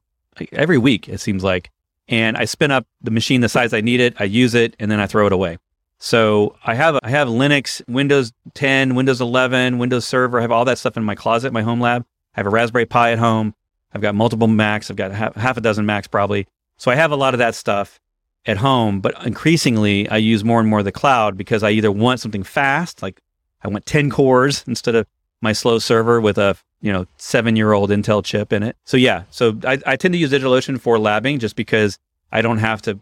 every 0.51 0.77
week, 0.77 1.09
it 1.09 1.19
seems 1.19 1.43
like. 1.43 1.69
And 2.07 2.37
I 2.37 2.45
spin 2.45 2.71
up 2.71 2.87
the 3.01 3.11
machine 3.11 3.41
the 3.41 3.49
size 3.49 3.73
I 3.73 3.81
need 3.81 3.99
it, 3.99 4.15
I 4.19 4.23
use 4.23 4.55
it, 4.55 4.75
and 4.79 4.89
then 4.89 4.99
I 4.99 5.05
throw 5.05 5.27
it 5.27 5.33
away. 5.33 5.59
So 5.99 6.55
I 6.65 6.73
have 6.75 6.97
I 7.03 7.09
have 7.09 7.27
Linux, 7.27 7.81
Windows 7.87 8.31
10, 8.55 8.95
Windows 8.95 9.21
11, 9.21 9.77
Windows 9.77 10.07
Server. 10.07 10.39
I 10.39 10.41
have 10.41 10.51
all 10.51 10.65
that 10.65 10.79
stuff 10.79 10.97
in 10.97 11.03
my 11.03 11.15
closet, 11.15 11.53
my 11.53 11.61
home 11.61 11.79
lab. 11.79 12.05
I 12.35 12.39
have 12.39 12.47
a 12.47 12.49
Raspberry 12.49 12.85
Pi 12.85 13.11
at 13.11 13.19
home. 13.19 13.53
I've 13.93 14.01
got 14.01 14.15
multiple 14.15 14.47
Macs. 14.47 14.89
I've 14.89 14.97
got 14.97 15.11
half, 15.11 15.35
half 15.35 15.57
a 15.57 15.61
dozen 15.61 15.85
Macs 15.85 16.07
probably. 16.07 16.47
So 16.77 16.91
I 16.91 16.95
have 16.95 17.11
a 17.11 17.15
lot 17.15 17.33
of 17.33 17.39
that 17.39 17.55
stuff 17.55 17.99
at 18.45 18.57
home. 18.57 18.99
But 19.01 19.25
increasingly, 19.25 20.09
I 20.09 20.17
use 20.17 20.43
more 20.43 20.59
and 20.59 20.69
more 20.69 20.83
the 20.83 20.91
cloud 20.91 21.37
because 21.37 21.63
I 21.63 21.71
either 21.71 21.91
want 21.91 22.19
something 22.19 22.43
fast, 22.43 23.01
like 23.01 23.21
I 23.63 23.67
want 23.67 23.85
10 23.85 24.09
cores 24.09 24.63
instead 24.67 24.95
of 24.95 25.05
my 25.41 25.53
slow 25.53 25.79
server 25.79 26.19
with 26.19 26.37
a 26.37 26.57
you 26.81 26.91
know 26.91 27.05
seven 27.17 27.55
year 27.55 27.73
old 27.73 27.89
Intel 27.89 28.23
chip 28.23 28.53
in 28.53 28.63
it. 28.63 28.75
So 28.85 28.97
yeah, 28.97 29.23
so 29.29 29.57
I, 29.65 29.79
I 29.85 29.95
tend 29.95 30.13
to 30.13 30.17
use 30.17 30.31
DigitalOcean 30.31 30.79
for 30.79 30.97
labbing 30.97 31.39
just 31.39 31.55
because 31.55 31.97
I 32.31 32.41
don't 32.41 32.57
have 32.57 32.81
to 32.83 32.99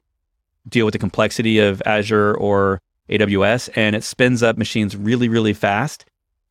deal 0.67 0.85
with 0.85 0.93
the 0.93 0.99
complexity 0.99 1.59
of 1.59 1.81
Azure 1.85 2.35
or 2.35 2.81
AWS, 3.09 3.69
and 3.75 3.95
it 3.95 4.03
spins 4.03 4.43
up 4.43 4.57
machines 4.57 4.95
really 4.95 5.29
really 5.29 5.53
fast, 5.53 6.05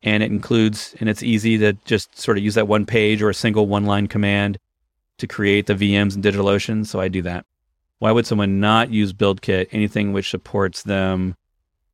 and 0.07 0.23
it 0.23 0.31
includes 0.31 0.95
and 1.01 1.09
it's 1.09 1.21
easy 1.21 1.57
to 1.57 1.73
just 1.83 2.17
sort 2.17 2.37
of 2.37 2.43
use 2.43 2.55
that 2.55 2.67
one 2.67 2.85
page 2.85 3.21
or 3.21 3.29
a 3.29 3.33
single 3.33 3.67
one 3.67 3.85
line 3.85 4.07
command 4.07 4.57
to 5.17 5.27
create 5.27 5.65
the 5.65 5.73
VMs 5.73 6.15
in 6.15 6.21
DigitalOcean. 6.21 6.85
So 6.85 7.01
I 7.01 7.09
do 7.09 7.21
that. 7.23 7.45
Why 7.99 8.13
would 8.13 8.25
someone 8.25 8.61
not 8.61 8.89
use 8.89 9.11
BuildKit? 9.11 9.67
Anything 9.71 10.13
which 10.13 10.29
supports 10.29 10.83
them, 10.83 11.35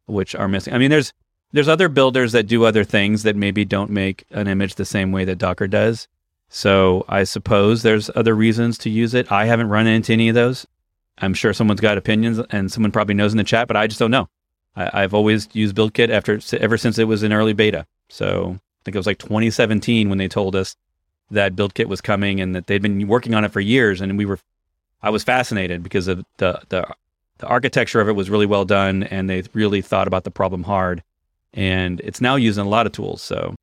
which 0.06 0.36
are 0.36 0.48
missing. 0.48 0.76
I 0.76 0.78
mean, 0.78 0.92
there's 0.92 1.12
there's 1.54 1.68
other 1.68 1.90
builders 1.90 2.34
that 2.34 2.46
do 2.46 2.66
other 2.66 2.84
things 2.84 3.24
that 3.24 3.36
maybe 3.36 3.66
don't 3.66 3.90
make 3.90 4.26
an 4.30 4.48
image 4.48 4.76
the 4.76 4.86
same 4.86 5.12
way 5.12 5.26
that 5.26 5.40
Docker 5.40 5.68
does. 5.68 6.08
So 6.50 7.06
I 7.10 7.24
suppose 7.24 7.82
there's 7.82 8.12
other 8.16 8.36
reasons 8.36 8.78
to 8.80 8.92
use 8.92 9.16
it. 9.16 9.32
I 9.32 9.46
haven't 9.46 9.70
run 9.70 9.88
into 9.88 10.14
any 10.14 10.30
of 10.30 10.36
those. 10.36 10.68
I'm 11.18 11.34
sure 11.34 11.52
someone's 11.52 11.82
got 11.82 11.98
opinions 11.98 12.40
and 12.52 12.72
someone 12.72 12.92
probably 12.92 13.16
knows 13.16 13.34
in 13.34 13.38
the 13.38 13.44
chat, 13.44 13.68
but 13.68 13.78
I 13.78 13.88
just 13.88 14.00
don't 14.00 14.12
know. 14.12 14.30
I, 14.76 15.02
have 15.02 15.14
always 15.14 15.48
used 15.54 15.76
BuildKit 15.76 16.10
after 16.10 16.40
ever 16.60 16.78
since 16.78 16.98
it 17.00 17.06
was 17.06 17.24
in 17.24 17.34
early 17.34 17.54
beta. 17.54 17.86
So 18.14 18.60
I 18.60 18.80
think 18.86 18.96
it 18.96 19.00
was 19.00 19.08
like 19.08 19.20
2017 19.20 20.10
when 20.10 20.18
they 20.18 20.28
told 20.28 20.56
us 20.56 20.76
that 21.32 21.56
BuildKit 21.56 21.88
was 21.88 22.02
coming 22.02 22.40
and 22.40 22.56
that 22.56 22.68
they'd 22.68 22.82
been 22.82 23.08
working 23.08 23.34
on 23.34 23.44
it 23.44 23.52
for 23.52 23.60
years. 23.60 24.02
And 24.02 24.18
we 24.18 24.26
were, 24.26 24.40
I 25.02 25.10
was 25.10 25.24
fascinated 25.24 25.84
because 25.84 26.08
of 26.08 26.24
the 26.38 26.62
the 26.70 26.88
the 27.40 27.48
architecture 27.48 28.00
of 28.00 28.08
it 28.08 28.14
was 28.14 28.30
really 28.30 28.46
well 28.46 28.64
done, 28.64 29.04
and 29.04 29.30
they 29.30 29.44
really 29.54 29.82
thought 29.82 30.08
about 30.08 30.24
the 30.24 30.32
problem 30.32 30.64
hard 30.64 31.04
and 31.54 32.02
it's 32.02 32.22
now 32.22 32.36
used 32.36 32.58
in 32.58 32.66
a 32.66 32.70
lot 32.70 32.86
of 32.86 32.92
tools. 32.92 33.22
So 33.22 33.56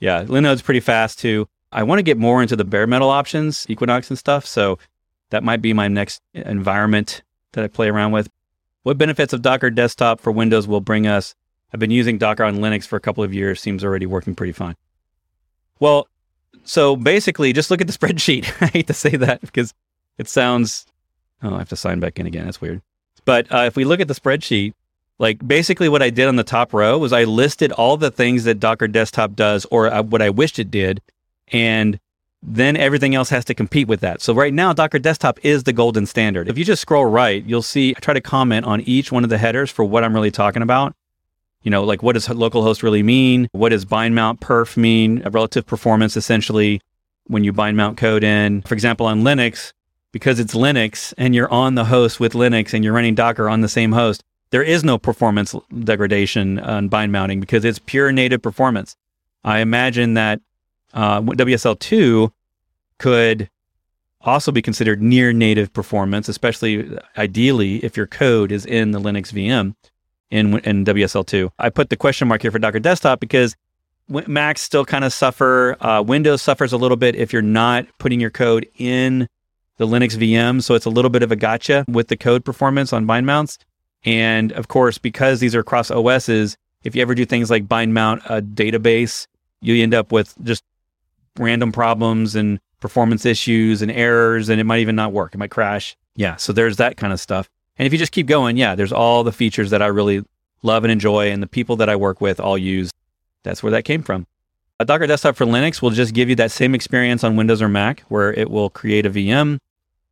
yeah, 0.00 0.24
Linode's 0.26 0.62
pretty 0.62 0.80
fast 0.80 1.18
too. 1.18 1.48
I 1.72 1.82
want 1.82 1.98
to 1.98 2.04
get 2.04 2.18
more 2.18 2.42
into 2.42 2.56
the 2.56 2.64
bare 2.64 2.86
metal 2.86 3.08
options, 3.08 3.66
Equinix 3.66 4.10
and 4.10 4.18
stuff. 4.18 4.46
So 4.46 4.78
that 5.30 5.42
might 5.42 5.62
be 5.62 5.72
my 5.72 5.88
next 5.88 6.20
environment 6.34 7.22
that 7.52 7.64
I 7.64 7.68
play 7.68 7.88
around 7.88 8.12
with. 8.12 8.28
What 8.82 8.98
benefits 8.98 9.32
of 9.32 9.42
Docker 9.42 9.70
desktop 9.70 10.20
for 10.20 10.32
Windows 10.32 10.66
will 10.66 10.80
bring 10.80 11.06
us? 11.06 11.34
I've 11.72 11.80
been 11.80 11.90
using 11.90 12.18
Docker 12.18 12.44
on 12.44 12.58
Linux 12.58 12.86
for 12.86 12.96
a 12.96 13.00
couple 13.00 13.24
of 13.24 13.32
years. 13.32 13.60
Seems 13.60 13.84
already 13.84 14.06
working 14.06 14.34
pretty 14.34 14.52
fine. 14.52 14.76
Well, 15.80 16.06
so 16.64 16.96
basically, 16.96 17.52
just 17.52 17.70
look 17.70 17.80
at 17.80 17.86
the 17.86 17.92
spreadsheet. 17.98 18.50
I 18.60 18.66
hate 18.66 18.86
to 18.88 18.94
say 18.94 19.16
that 19.16 19.40
because 19.40 19.74
it 20.18 20.28
sounds. 20.28 20.86
Oh, 21.42 21.54
I 21.54 21.58
have 21.58 21.68
to 21.70 21.76
sign 21.76 21.98
back 21.98 22.18
in 22.18 22.26
again. 22.26 22.44
That's 22.44 22.60
weird. 22.60 22.82
But 23.24 23.52
uh, 23.52 23.64
if 23.66 23.76
we 23.76 23.84
look 23.84 24.00
at 24.00 24.08
the 24.08 24.14
spreadsheet, 24.14 24.74
like 25.18 25.46
basically 25.46 25.88
what 25.88 26.02
I 26.02 26.10
did 26.10 26.28
on 26.28 26.36
the 26.36 26.44
top 26.44 26.72
row 26.72 26.98
was 26.98 27.12
I 27.12 27.24
listed 27.24 27.72
all 27.72 27.96
the 27.96 28.10
things 28.10 28.44
that 28.44 28.60
Docker 28.60 28.88
Desktop 28.88 29.34
does 29.34 29.64
or 29.66 29.92
uh, 29.92 30.02
what 30.02 30.22
I 30.22 30.30
wished 30.30 30.58
it 30.58 30.70
did. 30.70 31.00
And 31.48 31.98
then 32.42 32.76
everything 32.76 33.14
else 33.14 33.28
has 33.30 33.44
to 33.46 33.54
compete 33.54 33.86
with 33.86 34.00
that. 34.00 34.20
So 34.20 34.34
right 34.34 34.52
now, 34.52 34.72
Docker 34.72 34.98
Desktop 34.98 35.38
is 35.44 35.62
the 35.62 35.72
golden 35.72 36.06
standard. 36.06 36.48
If 36.48 36.58
you 36.58 36.64
just 36.64 36.82
scroll 36.82 37.06
right, 37.06 37.44
you'll 37.44 37.62
see 37.62 37.94
I 37.96 38.00
try 38.00 38.14
to 38.14 38.20
comment 38.20 38.66
on 38.66 38.80
each 38.82 39.12
one 39.12 39.22
of 39.22 39.30
the 39.30 39.38
headers 39.38 39.70
for 39.70 39.84
what 39.84 40.02
I'm 40.02 40.14
really 40.14 40.32
talking 40.32 40.62
about. 40.62 40.94
You 41.62 41.70
know, 41.70 41.84
like 41.84 42.02
what 42.02 42.14
does 42.14 42.26
localhost 42.28 42.82
really 42.82 43.02
mean? 43.02 43.48
What 43.52 43.70
does 43.70 43.84
bind 43.84 44.14
mount 44.14 44.40
perf 44.40 44.76
mean? 44.76 45.22
A 45.24 45.30
relative 45.30 45.66
performance 45.66 46.16
essentially 46.16 46.80
when 47.26 47.44
you 47.44 47.52
bind 47.52 47.76
mount 47.76 47.98
code 47.98 48.24
in. 48.24 48.62
For 48.62 48.74
example, 48.74 49.06
on 49.06 49.22
Linux, 49.22 49.72
because 50.10 50.40
it's 50.40 50.54
Linux 50.54 51.14
and 51.16 51.34
you're 51.34 51.50
on 51.50 51.74
the 51.74 51.84
host 51.84 52.20
with 52.20 52.32
Linux 52.32 52.74
and 52.74 52.84
you're 52.84 52.92
running 52.92 53.14
Docker 53.14 53.48
on 53.48 53.60
the 53.60 53.68
same 53.68 53.92
host, 53.92 54.22
there 54.50 54.62
is 54.62 54.84
no 54.84 54.98
performance 54.98 55.54
degradation 55.84 56.58
on 56.58 56.88
bind 56.88 57.12
mounting 57.12 57.40
because 57.40 57.64
it's 57.64 57.78
pure 57.78 58.12
native 58.12 58.42
performance. 58.42 58.96
I 59.44 59.60
imagine 59.60 60.14
that 60.14 60.40
uh, 60.92 61.20
WSL2 61.22 62.30
could 62.98 63.48
also 64.20 64.52
be 64.52 64.62
considered 64.62 65.00
near 65.00 65.32
native 65.32 65.72
performance, 65.72 66.28
especially 66.28 66.96
ideally 67.16 67.84
if 67.84 67.96
your 67.96 68.06
code 68.06 68.52
is 68.52 68.66
in 68.66 68.90
the 68.90 69.00
Linux 69.00 69.32
VM 69.32 69.74
in, 70.32 70.58
in 70.60 70.84
WSL2. 70.84 71.50
I 71.58 71.68
put 71.68 71.90
the 71.90 71.96
question 71.96 72.26
mark 72.26 72.42
here 72.42 72.50
for 72.50 72.58
Docker 72.58 72.80
Desktop 72.80 73.20
because 73.20 73.54
Macs 74.08 74.62
still 74.62 74.84
kind 74.84 75.04
of 75.04 75.12
suffer. 75.12 75.76
Uh, 75.84 76.02
Windows 76.02 76.42
suffers 76.42 76.72
a 76.72 76.78
little 76.78 76.96
bit 76.96 77.14
if 77.14 77.32
you're 77.32 77.42
not 77.42 77.86
putting 77.98 78.18
your 78.18 78.30
code 78.30 78.66
in 78.78 79.28
the 79.76 79.86
Linux 79.86 80.16
VM. 80.16 80.62
So 80.62 80.74
it's 80.74 80.86
a 80.86 80.90
little 80.90 81.10
bit 81.10 81.22
of 81.22 81.30
a 81.30 81.36
gotcha 81.36 81.84
with 81.86 82.08
the 82.08 82.16
code 82.16 82.44
performance 82.44 82.92
on 82.92 83.04
bind 83.04 83.26
mounts. 83.26 83.58
And 84.04 84.52
of 84.52 84.68
course, 84.68 84.98
because 84.98 85.38
these 85.38 85.54
are 85.54 85.62
cross 85.62 85.90
OSs, 85.90 86.56
if 86.82 86.96
you 86.96 87.02
ever 87.02 87.14
do 87.14 87.26
things 87.26 87.50
like 87.50 87.68
bind 87.68 87.94
mount 87.94 88.22
a 88.28 88.40
database, 88.40 89.26
you 89.60 89.80
end 89.82 89.94
up 89.94 90.12
with 90.12 90.34
just 90.42 90.64
random 91.38 91.72
problems 91.72 92.34
and 92.34 92.58
performance 92.80 93.24
issues 93.24 93.80
and 93.82 93.92
errors, 93.92 94.48
and 94.48 94.60
it 94.60 94.64
might 94.64 94.80
even 94.80 94.96
not 94.96 95.12
work. 95.12 95.34
It 95.34 95.38
might 95.38 95.50
crash. 95.50 95.96
Yeah. 96.16 96.36
So 96.36 96.52
there's 96.52 96.78
that 96.78 96.96
kind 96.96 97.12
of 97.12 97.20
stuff. 97.20 97.48
And 97.78 97.86
if 97.86 97.92
you 97.92 97.98
just 97.98 98.12
keep 98.12 98.26
going, 98.26 98.56
yeah, 98.56 98.74
there's 98.74 98.92
all 98.92 99.24
the 99.24 99.32
features 99.32 99.70
that 99.70 99.82
I 99.82 99.86
really 99.86 100.24
love 100.62 100.84
and 100.84 100.92
enjoy, 100.92 101.30
and 101.30 101.42
the 101.42 101.48
people 101.48 101.76
that 101.76 101.88
I 101.88 101.96
work 101.96 102.20
with 102.20 102.38
all 102.38 102.56
use. 102.56 102.90
That's 103.42 103.62
where 103.62 103.72
that 103.72 103.84
came 103.84 104.02
from. 104.02 104.26
A 104.78 104.84
Docker 104.84 105.06
Desktop 105.06 105.36
for 105.36 105.44
Linux 105.44 105.82
will 105.82 105.90
just 105.90 106.14
give 106.14 106.28
you 106.28 106.36
that 106.36 106.50
same 106.50 106.74
experience 106.74 107.24
on 107.24 107.36
Windows 107.36 107.60
or 107.60 107.68
Mac, 107.68 108.02
where 108.08 108.32
it 108.32 108.50
will 108.50 108.70
create 108.70 109.06
a 109.06 109.10
VM 109.10 109.58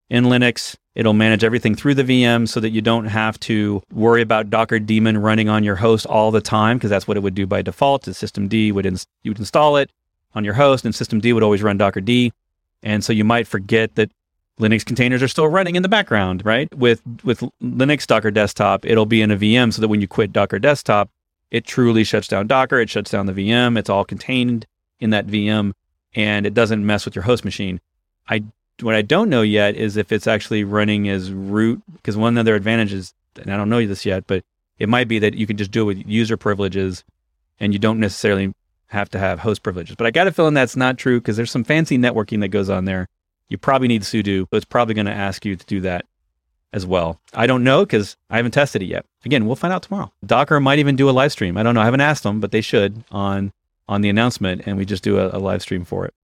in 0.09 0.25
Linux. 0.25 0.77
It'll 0.95 1.13
manage 1.13 1.45
everything 1.45 1.75
through 1.75 1.95
the 1.95 2.03
VM 2.03 2.49
so 2.49 2.61
that 2.61 2.71
you 2.71 2.81
don't 2.81 3.07
have 3.07 3.39
to 3.41 3.83
worry 3.93 4.23
about 4.23 4.51
Docker 4.51 4.79
daemon 4.81 5.19
running 5.19 5.49
on 5.49 5.63
your 5.63 5.77
host 5.77 6.07
all 6.07 6.31
the 6.31 6.41
time 6.41 6.79
because 6.79 6.91
that's 6.91 7.07
what 7.07 7.17
it 7.17 7.21
would 7.21 7.35
do 7.35 7.47
by 7.47 7.63
default. 7.63 8.03
The 8.03 8.11
systemd 8.11 8.73
would 8.73 8.87
ins- 8.87 9.07
you 9.23 9.31
would 9.31 9.39
install 9.39 9.77
it, 9.77 9.91
on 10.35 10.45
your 10.45 10.55
host, 10.55 10.85
and 10.85 10.95
systemd 10.95 11.33
would 11.33 11.43
always 11.43 11.63
run 11.63 11.79
dockerd. 11.79 12.31
And 12.83 13.05
so 13.05 13.13
you 13.13 13.25
might 13.25 13.47
forget 13.47 13.95
that 13.97 14.11
Linux 14.61 14.85
containers 14.85 15.23
are 15.23 15.29
still 15.29 15.49
running 15.49 15.75
in 15.75 15.83
the 15.83 15.89
background, 15.89 16.45
right? 16.45 16.73
With 16.75 17.03
with 17.25 17.41
Linux 17.63 18.07
Docker 18.07 18.31
Desktop, 18.31 18.85
it'll 18.85 19.07
be 19.07 19.23
in 19.23 19.31
a 19.31 19.37
VM 19.37 19.73
so 19.73 19.81
that 19.81 19.89
when 19.89 20.01
you 20.01 20.09
quit 20.09 20.33
Docker 20.33 20.59
Desktop, 20.59 21.11
it 21.51 21.65
truly 21.65 22.05
shuts 22.05 22.29
down 22.29 22.47
Docker, 22.47 22.79
it 22.79 22.91
shuts 22.91 23.11
down 23.11 23.27
the 23.27 23.33
VM, 23.33 23.79
it's 23.79 23.91
all 23.91 24.05
contained 24.05 24.67
in 25.01 25.11
that 25.11 25.27
VM 25.27 25.73
and 26.15 26.47
it 26.47 26.55
doesn't 26.55 26.85
mess 26.85 27.05
with 27.05 27.15
your 27.15 27.25
host 27.25 27.45
machine. 27.45 27.81
I 28.29 28.45
what 28.83 28.95
I 28.95 29.03
don't 29.03 29.31
know 29.31 29.43
yet 29.43 29.77
is 29.77 29.97
if 29.97 30.13
it's 30.13 30.27
actually 30.27 30.65
running 30.65 31.09
as 31.09 31.33
root 31.33 31.83
because 31.97 32.17
one 32.17 32.39
other 32.39 32.55
advantage 32.55 32.93
is 32.93 33.15
and 33.41 33.53
I 33.53 33.57
don't 33.57 33.71
know 33.71 33.85
this 33.87 34.05
yet, 34.05 34.27
but 34.27 34.45
it 34.79 34.89
might 34.89 35.09
be 35.09 35.19
that 35.19 35.35
you 35.35 35.47
can 35.47 35.57
just 35.57 35.71
do 35.71 35.83
it 35.83 35.97
with 35.97 36.07
user 36.07 36.37
privileges 36.37 37.05
and 37.59 37.73
you 37.73 37.79
don't 37.79 38.01
necessarily 38.01 38.53
have 38.89 39.09
to 39.11 39.19
have 39.19 39.39
host 39.39 39.63
privileges. 39.63 39.97
But 39.97 40.07
I 40.07 40.11
got 40.11 40.27
a 40.27 40.33
feeling 40.33 40.55
that's 40.55 40.77
not 40.77 40.99
true 40.99 41.21
because 41.21 41.37
there's 41.37 41.51
some 41.51 41.65
fancy 41.65 41.97
networking 41.97 42.41
that 42.41 42.49
goes 42.49 42.69
on 42.69 42.85
there. 42.85 43.09
You 43.51 43.59
probably 43.59 43.89
need 43.89 44.03
sudo, 44.03 44.47
but 44.51 44.57
it's 44.57 44.65
probably 44.65 44.95
going 44.95 45.07
to 45.07 45.13
ask 45.13 45.45
you 45.45 45.57
to 45.57 45.67
do 45.67 45.83
that 45.83 46.07
as 46.73 46.87
well. 46.87 47.21
I 47.35 47.47
don't 47.47 47.65
know 47.65 47.85
because 47.85 48.17
I 48.31 48.37
haven't 48.37 48.53
tested 48.53 48.81
it 48.83 48.87
yet. 48.87 49.05
Again, 49.25 49.47
we'll 49.47 49.57
find 49.57 49.75
out 49.75 49.83
tomorrow. 49.83 50.13
Docker 50.25 50.61
might 50.61 50.79
even 50.79 50.97
do 50.97 51.11
a 51.11 51.13
live 51.13 51.33
stream. 51.33 51.57
I 51.57 51.63
don't 51.63 51.75
know. 51.75 51.83
I 51.83 51.85
haven't 51.85 52.01
asked 52.01 52.23
them, 52.23 52.41
but 52.41 52.53
they 52.53 52.61
should 52.63 53.05
on 53.11 53.53
on 53.89 54.03
the 54.03 54.09
announcement, 54.09 54.63
and 54.67 54.79
we 54.79 54.85
just 54.85 55.03
do 55.03 55.19
a, 55.19 55.37
a 55.37 55.41
live 55.41 55.61
stream 55.63 55.85
for 55.85 56.07
it. 56.07 56.15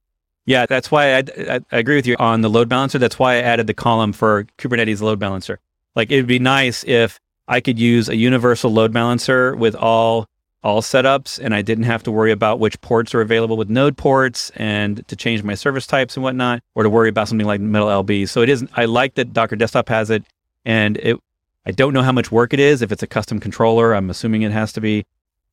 Yeah, 0.45 0.67
that's 0.67 0.93
why 0.93 1.17
I, 1.17 1.25
I, 1.37 1.61
I 1.73 1.79
agree 1.79 1.97
with 1.97 2.07
you 2.07 2.15
on 2.21 2.43
the 2.43 2.49
load 2.49 2.69
balancer. 2.69 2.99
That's 2.99 3.19
why 3.19 3.35
I 3.35 3.39
added 3.39 3.67
the 3.67 3.75
column 3.75 4.13
for 4.13 4.45
Kubernetes 4.59 5.03
load 5.03 5.19
balancer. 5.19 5.59
Like 5.97 6.13
it'd 6.13 6.29
be 6.29 6.39
nice 6.39 6.85
if 6.85 7.19
I 7.49 7.61
could 7.61 7.79
use 7.79 8.09
a 8.09 8.15
universal 8.15 8.73
load 8.73 8.93
balancer 8.93 9.57
with 9.57 9.75
all 9.75 10.29
all 10.67 10.83
setups 10.83 11.39
and 11.39 11.55
I 11.55 11.63
didn't 11.63 11.85
have 11.85 12.03
to 12.03 12.11
worry 12.11 12.33
about 12.33 12.59
which 12.59 12.81
ports 12.81 13.15
are 13.15 13.21
available 13.21 13.57
with 13.57 13.71
node 13.71 13.97
ports 13.97 14.51
and 14.57 15.07
to 15.07 15.15
change 15.15 15.45
my 15.45 15.55
service 15.55 15.87
types 15.87 16.17
and 16.17 16.25
whatnot, 16.25 16.61
or 16.75 16.83
to 16.83 16.91
worry 16.91 17.09
about 17.09 17.29
something 17.29 17.47
like 17.47 17.61
MetalLB. 17.61 18.29
So 18.29 18.43
it 18.43 18.49
is 18.49 18.67
I 18.75 18.87
like 18.87 19.15
that 19.15 19.33
Docker 19.33 19.55
Desktop 19.55 19.89
has 19.89 20.11
it 20.11 20.25
and 20.65 20.97
it 20.97 21.19
I 21.65 21.71
don't 21.71 21.93
know 21.93 22.03
how 22.03 22.11
much 22.11 22.33
work 22.33 22.53
it 22.53 22.59
is 22.59 22.83
if 22.83 22.91
it's 22.91 23.05
a 23.05 23.07
custom 23.07 23.39
controller. 23.39 23.95
I'm 23.95 24.11
assuming 24.11 24.43
it 24.43 24.51
has 24.51 24.73
to 24.73 24.81
be. 24.81 25.07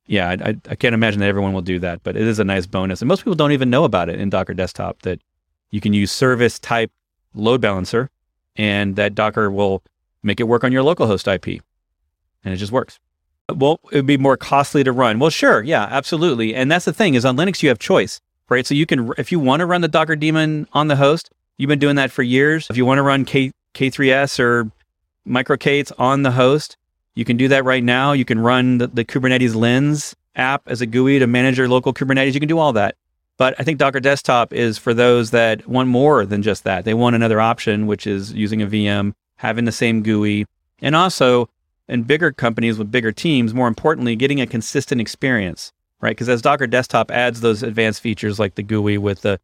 Yeah, 0.08 0.30
I, 0.30 0.50
I, 0.50 0.56
I 0.70 0.76
can't 0.76 0.96
imagine 0.96 1.20
that 1.20 1.30
everyone 1.30 1.54
will 1.54 1.62
do 1.62 1.78
that, 1.80 2.02
but 2.02 2.16
it 2.16 2.24
is 2.24 2.40
a 2.40 2.44
nice 2.44 2.66
bonus. 2.66 3.02
And 3.02 3.08
most 3.08 3.20
people 3.20 3.36
don't 3.36 3.52
even 3.52 3.70
know 3.70 3.84
about 3.84 4.10
it 4.10 4.20
in 4.20 4.32
Docker 4.32 4.56
Desktop 4.56 5.04
that 5.04 5.22
you 5.70 5.80
can 5.80 5.94
use 5.94 6.12
service 6.12 6.58
type 6.58 6.92
load 7.36 7.62
balancer 7.62 8.10
and 8.56 8.96
that 8.96 9.14
Docker 9.14 9.52
will 9.52 9.84
make 10.24 10.40
it 10.40 10.46
work 10.46 10.64
on 10.64 10.72
your 10.72 10.84
localhost 10.84 11.32
IP. 11.32 11.62
And 12.44 12.54
it 12.54 12.58
just 12.58 12.72
works. 12.72 13.00
Well, 13.52 13.80
it 13.92 13.98
would 13.98 14.06
be 14.06 14.18
more 14.18 14.38
costly 14.38 14.84
to 14.84 14.92
run. 14.92 15.20
Well, 15.20 15.30
sure. 15.30 15.62
Yeah, 15.62 15.88
absolutely. 15.90 16.56
And 16.56 16.72
that's 16.72 16.86
the 16.86 16.94
thing 16.94 17.16
is 17.16 17.26
on 17.26 17.36
Linux, 17.36 17.62
you 17.62 17.70
have 17.70 17.80
choice, 17.80 18.22
right? 18.50 18.66
So 18.66 18.74
you 18.74 18.86
can, 18.86 19.12
if 19.18 19.32
you 19.32 19.40
want 19.40 19.60
to 19.60 19.66
run 19.66 19.82
the 19.82 19.88
Docker 19.88 20.16
daemon 20.16 20.68
on 20.74 20.88
the 20.88 20.96
host, 20.96 21.30
you've 21.58 21.68
been 21.68 21.80
doing 21.80 21.98
that 21.98 22.12
for 22.12 22.24
years. 22.24 22.68
If 22.70 22.78
you 22.78 22.86
want 22.86 23.00
to 23.00 23.04
run 23.04 23.26
K, 23.26 23.52
K3S 23.74 24.40
or 24.40 24.72
MicroK8s 25.28 25.92
on 25.98 26.24
the 26.24 26.32
host, 26.32 26.78
you 27.16 27.26
can 27.26 27.38
do 27.38 27.48
that 27.50 27.66
right 27.66 27.84
now. 27.84 28.14
You 28.14 28.26
can 28.26 28.40
run 28.40 28.78
the, 28.78 28.88
the 28.88 29.06
Kubernetes 29.06 29.56
Lens 29.56 30.16
app 30.36 30.64
as 30.66 30.82
a 30.82 30.86
GUI 30.86 31.20
to 31.20 31.28
manage 31.28 31.58
your 31.58 31.68
local 31.68 31.94
Kubernetes. 31.94 32.34
You 32.34 32.40
can 32.40 32.50
do 32.50 32.60
all 32.60 32.74
that. 32.74 32.96
But 33.38 33.56
I 33.60 33.64
think 33.64 33.78
Docker 33.78 34.00
Desktop 34.00 34.54
is 34.54 34.78
for 34.78 34.94
those 34.94 35.32
that 35.32 35.68
want 35.68 35.90
more 35.90 36.26
than 36.26 36.44
just 36.44 36.64
that. 36.64 36.86
They 36.86 36.94
want 36.94 37.16
another 37.16 37.42
option, 37.42 37.88
which 37.88 38.08
is 38.08 38.32
using 38.32 38.62
a 38.62 38.68
VM, 38.68 39.14
having 39.38 39.66
the 39.66 39.72
same 39.72 40.02
GUI, 40.02 40.46
and 40.82 40.96
also 40.96 41.50
in 41.88 42.04
bigger 42.04 42.32
companies 42.32 42.78
with 42.78 42.92
bigger 42.92 43.12
teams, 43.12 43.54
more 43.54 43.68
importantly, 43.68 44.16
getting 44.16 44.40
a 44.42 44.48
consistent 44.48 45.02
experience, 45.02 45.72
right? 46.02 46.12
Because 46.12 46.30
as 46.30 46.42
Docker 46.42 46.68
Desktop 46.68 47.12
adds 47.12 47.42
those 47.42 47.64
advanced 47.64 48.02
features 48.02 48.40
like 48.40 48.56
the 48.56 48.64
GUI 48.64 48.98
with 48.98 49.22
the 49.22 49.40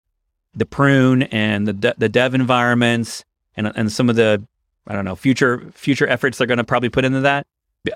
the 0.56 0.66
prune 0.66 1.24
and 1.24 1.68
the 1.68 1.74
de- 1.74 1.94
the 1.98 2.10
dev 2.10 2.34
environments 2.34 3.24
and 3.56 3.72
and 3.76 3.92
some 3.92 4.10
of 4.10 4.16
the 4.16 4.44
I 4.88 4.94
don't 4.94 5.06
know 5.06 5.16
future 5.16 5.70
future 5.74 6.08
efforts 6.08 6.38
they're 6.38 6.48
going 6.48 6.58
to 6.58 6.64
probably 6.64 6.90
put 6.90 7.06
into 7.06 7.22
that, 7.22 7.46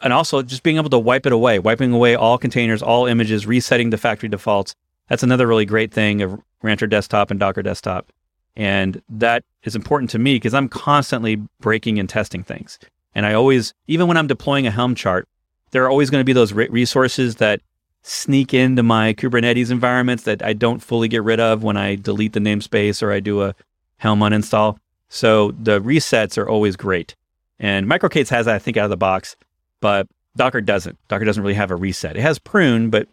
and 0.01 0.13
also 0.13 0.41
just 0.41 0.63
being 0.63 0.77
able 0.77 0.89
to 0.91 0.99
wipe 0.99 1.25
it 1.25 1.31
away, 1.31 1.59
wiping 1.59 1.93
away 1.93 2.15
all 2.15 2.37
containers, 2.37 2.83
all 2.83 3.05
images, 3.07 3.47
resetting 3.47 3.89
the 3.89 3.97
factory 3.97 4.29
defaults. 4.29 4.75
That's 5.09 5.23
another 5.23 5.47
really 5.47 5.65
great 5.65 5.91
thing 5.91 6.21
of 6.21 6.39
Rancher 6.61 6.87
Desktop 6.87 7.31
and 7.31 7.39
Docker 7.39 7.63
Desktop, 7.63 8.11
and 8.55 9.01
that 9.09 9.43
is 9.63 9.75
important 9.75 10.11
to 10.11 10.19
me 10.19 10.35
because 10.35 10.53
I'm 10.53 10.69
constantly 10.69 11.37
breaking 11.59 11.99
and 11.99 12.07
testing 12.07 12.43
things. 12.43 12.77
And 13.15 13.25
I 13.25 13.33
always, 13.33 13.73
even 13.87 14.07
when 14.07 14.17
I'm 14.17 14.27
deploying 14.27 14.67
a 14.67 14.71
Helm 14.71 14.95
chart, 14.95 15.27
there 15.71 15.83
are 15.83 15.89
always 15.89 16.09
going 16.09 16.21
to 16.21 16.25
be 16.25 16.33
those 16.33 16.53
resources 16.53 17.37
that 17.37 17.61
sneak 18.03 18.53
into 18.53 18.83
my 18.83 19.13
Kubernetes 19.13 19.71
environments 19.71 20.23
that 20.23 20.43
I 20.43 20.53
don't 20.53 20.81
fully 20.81 21.07
get 21.07 21.23
rid 21.23 21.39
of 21.39 21.63
when 21.63 21.77
I 21.77 21.95
delete 21.95 22.33
the 22.33 22.39
namespace 22.39 23.01
or 23.01 23.11
I 23.11 23.19
do 23.19 23.41
a 23.41 23.55
Helm 23.97 24.19
uninstall. 24.19 24.77
So 25.09 25.51
the 25.51 25.79
resets 25.79 26.37
are 26.37 26.49
always 26.49 26.75
great. 26.75 27.15
And 27.59 27.87
MicroK8s 27.87 28.29
has 28.29 28.45
that, 28.47 28.55
I 28.55 28.59
think, 28.59 28.77
out 28.77 28.85
of 28.85 28.89
the 28.89 28.97
box, 28.97 29.35
but 29.79 30.07
Docker 30.35 30.61
doesn't. 30.61 30.97
Docker 31.07 31.23
doesn't 31.23 31.43
really 31.43 31.53
have 31.53 31.71
a 31.71 31.75
reset. 31.75 32.17
It 32.17 32.21
has 32.21 32.39
prune, 32.39 32.89
but 32.89 33.07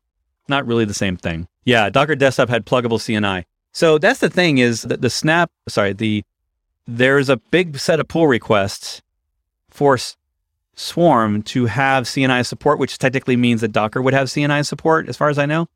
not 0.48 0.66
really 0.66 0.84
the 0.84 0.94
same 0.94 1.16
thing. 1.16 1.46
Yeah, 1.64 1.90
Docker 1.90 2.16
Desktop 2.16 2.48
had 2.48 2.66
pluggable 2.66 2.98
CNI. 2.98 3.44
So 3.72 3.98
that's 3.98 4.20
the 4.20 4.30
thing 4.30 4.58
is 4.58 4.82
that 4.82 5.00
the 5.00 5.10
snap, 5.10 5.50
sorry, 5.68 5.92
the 5.92 6.24
there's 6.88 7.28
a 7.28 7.36
big 7.36 7.78
set 7.78 8.00
of 8.00 8.08
pull 8.08 8.26
requests 8.26 9.00
force 9.70 10.16
Swarm 10.74 11.42
to 11.42 11.66
have 11.66 12.04
CNI 12.04 12.46
support, 12.46 12.78
which 12.78 12.96
technically 12.96 13.36
means 13.36 13.60
that 13.60 13.72
Docker 13.72 14.00
would 14.00 14.14
have 14.14 14.28
CNI 14.28 14.66
support, 14.66 15.08
as 15.08 15.16
far 15.16 15.28
as 15.28 15.38
I 15.38 15.46
know. 15.46 15.68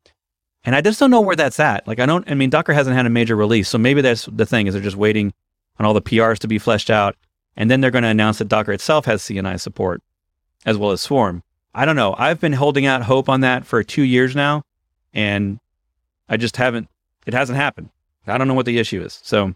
And 0.63 0.75
I 0.75 0.81
just 0.81 0.99
don't 0.99 1.11
know 1.11 1.21
where 1.21 1.35
that's 1.35 1.59
at. 1.59 1.87
Like, 1.87 1.99
I 1.99 2.07
don't, 2.07 2.29
I 2.29 2.33
mean, 2.33 2.49
Docker 2.49 2.73
hasn't 2.73 2.95
had 2.95 3.05
a 3.05 3.09
major 3.09 3.35
release. 3.35 3.69
So 3.69 3.77
maybe 3.77 4.01
that's 4.01 4.25
the 4.25 4.47
thing 4.47 4.65
is 4.65 4.73
they're 4.73 4.81
just 4.81 4.97
waiting 4.97 5.31
on 5.77 5.85
all 5.85 5.93
the 5.93 6.01
PRs 6.01 6.39
to 6.39 6.47
be 6.47 6.57
fleshed 6.57 6.89
out. 6.89 7.15
And 7.55 7.69
then 7.69 7.81
they're 7.81 7.91
going 7.91 8.03
to 8.03 8.09
announce 8.09 8.39
that 8.39 8.47
Docker 8.47 8.71
itself 8.71 9.05
has 9.05 9.21
CNI 9.21 9.59
support 9.59 10.01
as 10.65 10.77
well 10.77 10.91
as 10.91 11.01
Swarm. 11.01 11.43
I 11.73 11.85
don't 11.85 11.95
know. 11.95 12.15
I've 12.17 12.39
been 12.39 12.53
holding 12.53 12.85
out 12.85 13.03
hope 13.03 13.29
on 13.29 13.41
that 13.41 13.65
for 13.65 13.83
two 13.83 14.01
years 14.01 14.35
now. 14.35 14.63
And 15.13 15.59
I 16.27 16.37
just 16.37 16.57
haven't, 16.57 16.89
it 17.27 17.33
hasn't 17.33 17.57
happened. 17.57 17.89
I 18.27 18.37
don't 18.39 18.47
know 18.47 18.55
what 18.55 18.65
the 18.65 18.79
issue 18.79 19.03
is. 19.03 19.19
So 19.23 19.53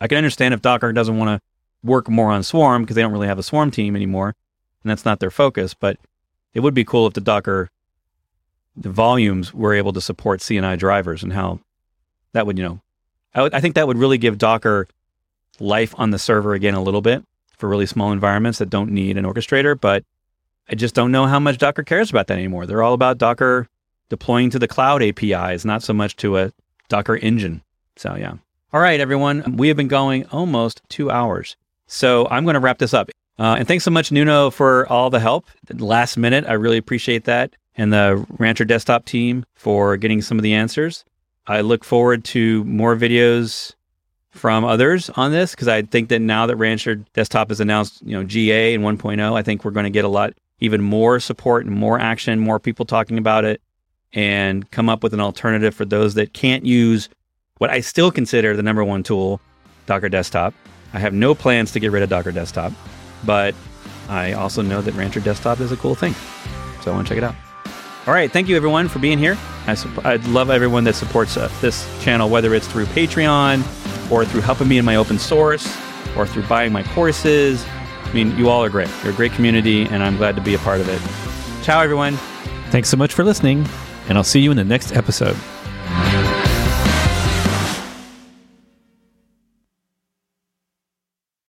I 0.00 0.06
can 0.06 0.18
understand 0.18 0.54
if 0.54 0.62
Docker 0.62 0.92
doesn't 0.92 1.18
want 1.18 1.28
to 1.28 1.46
work 1.82 2.08
more 2.08 2.30
on 2.30 2.42
Swarm 2.42 2.82
because 2.82 2.96
they 2.96 3.02
don't 3.02 3.12
really 3.12 3.28
have 3.28 3.38
a 3.38 3.42
Swarm 3.42 3.70
team 3.70 3.96
anymore, 3.96 4.34
and 4.82 4.90
that's 4.90 5.04
not 5.04 5.20
their 5.20 5.30
focus. 5.30 5.74
But 5.74 5.98
it 6.54 6.60
would 6.60 6.74
be 6.74 6.84
cool 6.84 7.06
if 7.06 7.14
the 7.14 7.20
Docker 7.20 7.70
the 8.76 8.90
volumes 8.90 9.54
were 9.54 9.74
able 9.74 9.92
to 9.92 10.00
support 10.00 10.40
CNI 10.40 10.78
drivers 10.78 11.22
and 11.22 11.32
how 11.32 11.60
that 12.32 12.46
would, 12.46 12.58
you 12.58 12.64
know, 12.64 12.80
I, 13.34 13.42
would, 13.42 13.54
I 13.54 13.60
think 13.60 13.74
that 13.74 13.86
would 13.86 13.98
really 13.98 14.18
give 14.18 14.38
Docker 14.38 14.86
life 15.58 15.94
on 15.96 16.10
the 16.10 16.18
server 16.18 16.54
again 16.54 16.74
a 16.74 16.82
little 16.82 17.00
bit 17.00 17.24
for 17.56 17.68
really 17.68 17.86
small 17.86 18.12
environments 18.12 18.58
that 18.58 18.70
don't 18.70 18.90
need 18.90 19.16
an 19.16 19.24
orchestrator. 19.24 19.78
But 19.80 20.04
I 20.68 20.74
just 20.74 20.94
don't 20.94 21.12
know 21.12 21.26
how 21.26 21.40
much 21.40 21.58
Docker 21.58 21.82
cares 21.82 22.10
about 22.10 22.26
that 22.26 22.38
anymore. 22.38 22.66
They're 22.66 22.82
all 22.82 22.94
about 22.94 23.18
Docker 23.18 23.68
deploying 24.08 24.50
to 24.50 24.58
the 24.58 24.68
cloud 24.68 25.02
APIs, 25.02 25.64
not 25.64 25.82
so 25.82 25.92
much 25.92 26.16
to 26.16 26.38
a 26.38 26.52
Docker 26.88 27.16
engine. 27.16 27.62
So, 27.96 28.14
yeah. 28.14 28.34
All 28.72 28.80
right, 28.80 29.00
everyone. 29.00 29.56
We 29.56 29.68
have 29.68 29.76
been 29.76 29.88
going 29.88 30.26
almost 30.26 30.82
two 30.88 31.10
hours. 31.10 31.56
So 31.86 32.26
I'm 32.30 32.44
going 32.44 32.54
to 32.54 32.60
wrap 32.60 32.78
this 32.78 32.94
up. 32.94 33.10
Uh, 33.38 33.56
and 33.58 33.68
thanks 33.68 33.84
so 33.84 33.90
much, 33.90 34.10
Nuno, 34.10 34.50
for 34.50 34.86
all 34.88 35.10
the 35.10 35.20
help. 35.20 35.46
Last 35.74 36.16
minute, 36.16 36.44
I 36.48 36.54
really 36.54 36.78
appreciate 36.78 37.24
that. 37.24 37.54
And 37.76 37.92
the 37.92 38.24
Rancher 38.38 38.64
Desktop 38.64 39.04
team 39.04 39.44
for 39.54 39.96
getting 39.96 40.22
some 40.22 40.38
of 40.38 40.42
the 40.42 40.54
answers. 40.54 41.04
I 41.46 41.60
look 41.60 41.84
forward 41.84 42.24
to 42.26 42.64
more 42.64 42.96
videos 42.96 43.74
from 44.30 44.64
others 44.64 45.10
on 45.10 45.32
this 45.32 45.52
because 45.52 45.68
I 45.68 45.82
think 45.82 46.08
that 46.08 46.20
now 46.20 46.46
that 46.46 46.56
Rancher 46.56 46.96
Desktop 47.14 47.48
has 47.48 47.60
announced, 47.60 48.02
you 48.02 48.12
know, 48.12 48.24
GA 48.24 48.74
and 48.74 48.84
1.0, 48.84 49.36
I 49.36 49.42
think 49.42 49.64
we're 49.64 49.70
going 49.70 49.84
to 49.84 49.90
get 49.90 50.04
a 50.04 50.08
lot, 50.08 50.34
even 50.60 50.82
more 50.82 51.20
support 51.20 51.66
and 51.66 51.74
more 51.74 51.98
action, 51.98 52.38
more 52.38 52.58
people 52.58 52.84
talking 52.84 53.18
about 53.18 53.44
it, 53.44 53.60
and 54.12 54.70
come 54.70 54.88
up 54.88 55.02
with 55.02 55.14
an 55.14 55.20
alternative 55.20 55.74
for 55.74 55.84
those 55.84 56.14
that 56.14 56.32
can't 56.32 56.64
use 56.64 57.08
what 57.58 57.70
I 57.70 57.80
still 57.80 58.10
consider 58.10 58.56
the 58.56 58.62
number 58.62 58.84
one 58.84 59.02
tool, 59.02 59.40
Docker 59.86 60.08
Desktop. 60.08 60.54
I 60.92 60.98
have 60.98 61.12
no 61.12 61.34
plans 61.34 61.72
to 61.72 61.80
get 61.80 61.92
rid 61.92 62.02
of 62.02 62.08
Docker 62.08 62.32
Desktop, 62.32 62.72
but 63.24 63.54
I 64.08 64.32
also 64.32 64.62
know 64.62 64.80
that 64.80 64.94
Rancher 64.94 65.20
Desktop 65.20 65.60
is 65.60 65.72
a 65.72 65.76
cool 65.76 65.94
thing. 65.94 66.14
So 66.82 66.92
I 66.92 66.94
want 66.94 67.06
to 67.06 67.14
check 67.14 67.18
it 67.18 67.24
out. 67.24 67.34
All 68.06 68.14
right. 68.14 68.30
Thank 68.30 68.48
you, 68.48 68.56
everyone, 68.56 68.86
for 68.88 69.00
being 69.00 69.18
here. 69.18 69.36
I, 69.66 69.76
I 70.04 70.16
love 70.16 70.48
everyone 70.48 70.84
that 70.84 70.94
supports 70.94 71.36
uh, 71.36 71.50
this 71.60 71.84
channel, 72.02 72.30
whether 72.30 72.54
it's 72.54 72.68
through 72.68 72.86
Patreon 72.86 73.62
or 74.12 74.24
through 74.24 74.42
helping 74.42 74.68
me 74.68 74.78
in 74.78 74.84
my 74.84 74.94
open 74.94 75.18
source 75.18 75.66
or 76.16 76.26
through 76.26 76.44
buying 76.44 76.72
my 76.72 76.84
courses. 76.84 77.64
I 78.04 78.12
mean, 78.12 78.36
you 78.38 78.48
all 78.48 78.62
are 78.62 78.70
great. 78.70 78.88
You're 79.02 79.12
a 79.12 79.16
great 79.16 79.32
community, 79.32 79.86
and 79.86 80.04
I'm 80.04 80.16
glad 80.16 80.36
to 80.36 80.42
be 80.42 80.54
a 80.54 80.58
part 80.58 80.80
of 80.80 80.88
it. 80.88 81.64
Ciao, 81.64 81.80
everyone. 81.80 82.16
Thanks 82.70 82.88
so 82.88 82.96
much 82.96 83.12
for 83.12 83.24
listening, 83.24 83.66
and 84.08 84.16
I'll 84.16 84.24
see 84.24 84.40
you 84.40 84.52
in 84.52 84.56
the 84.56 84.64
next 84.64 84.92
episode. 84.92 85.36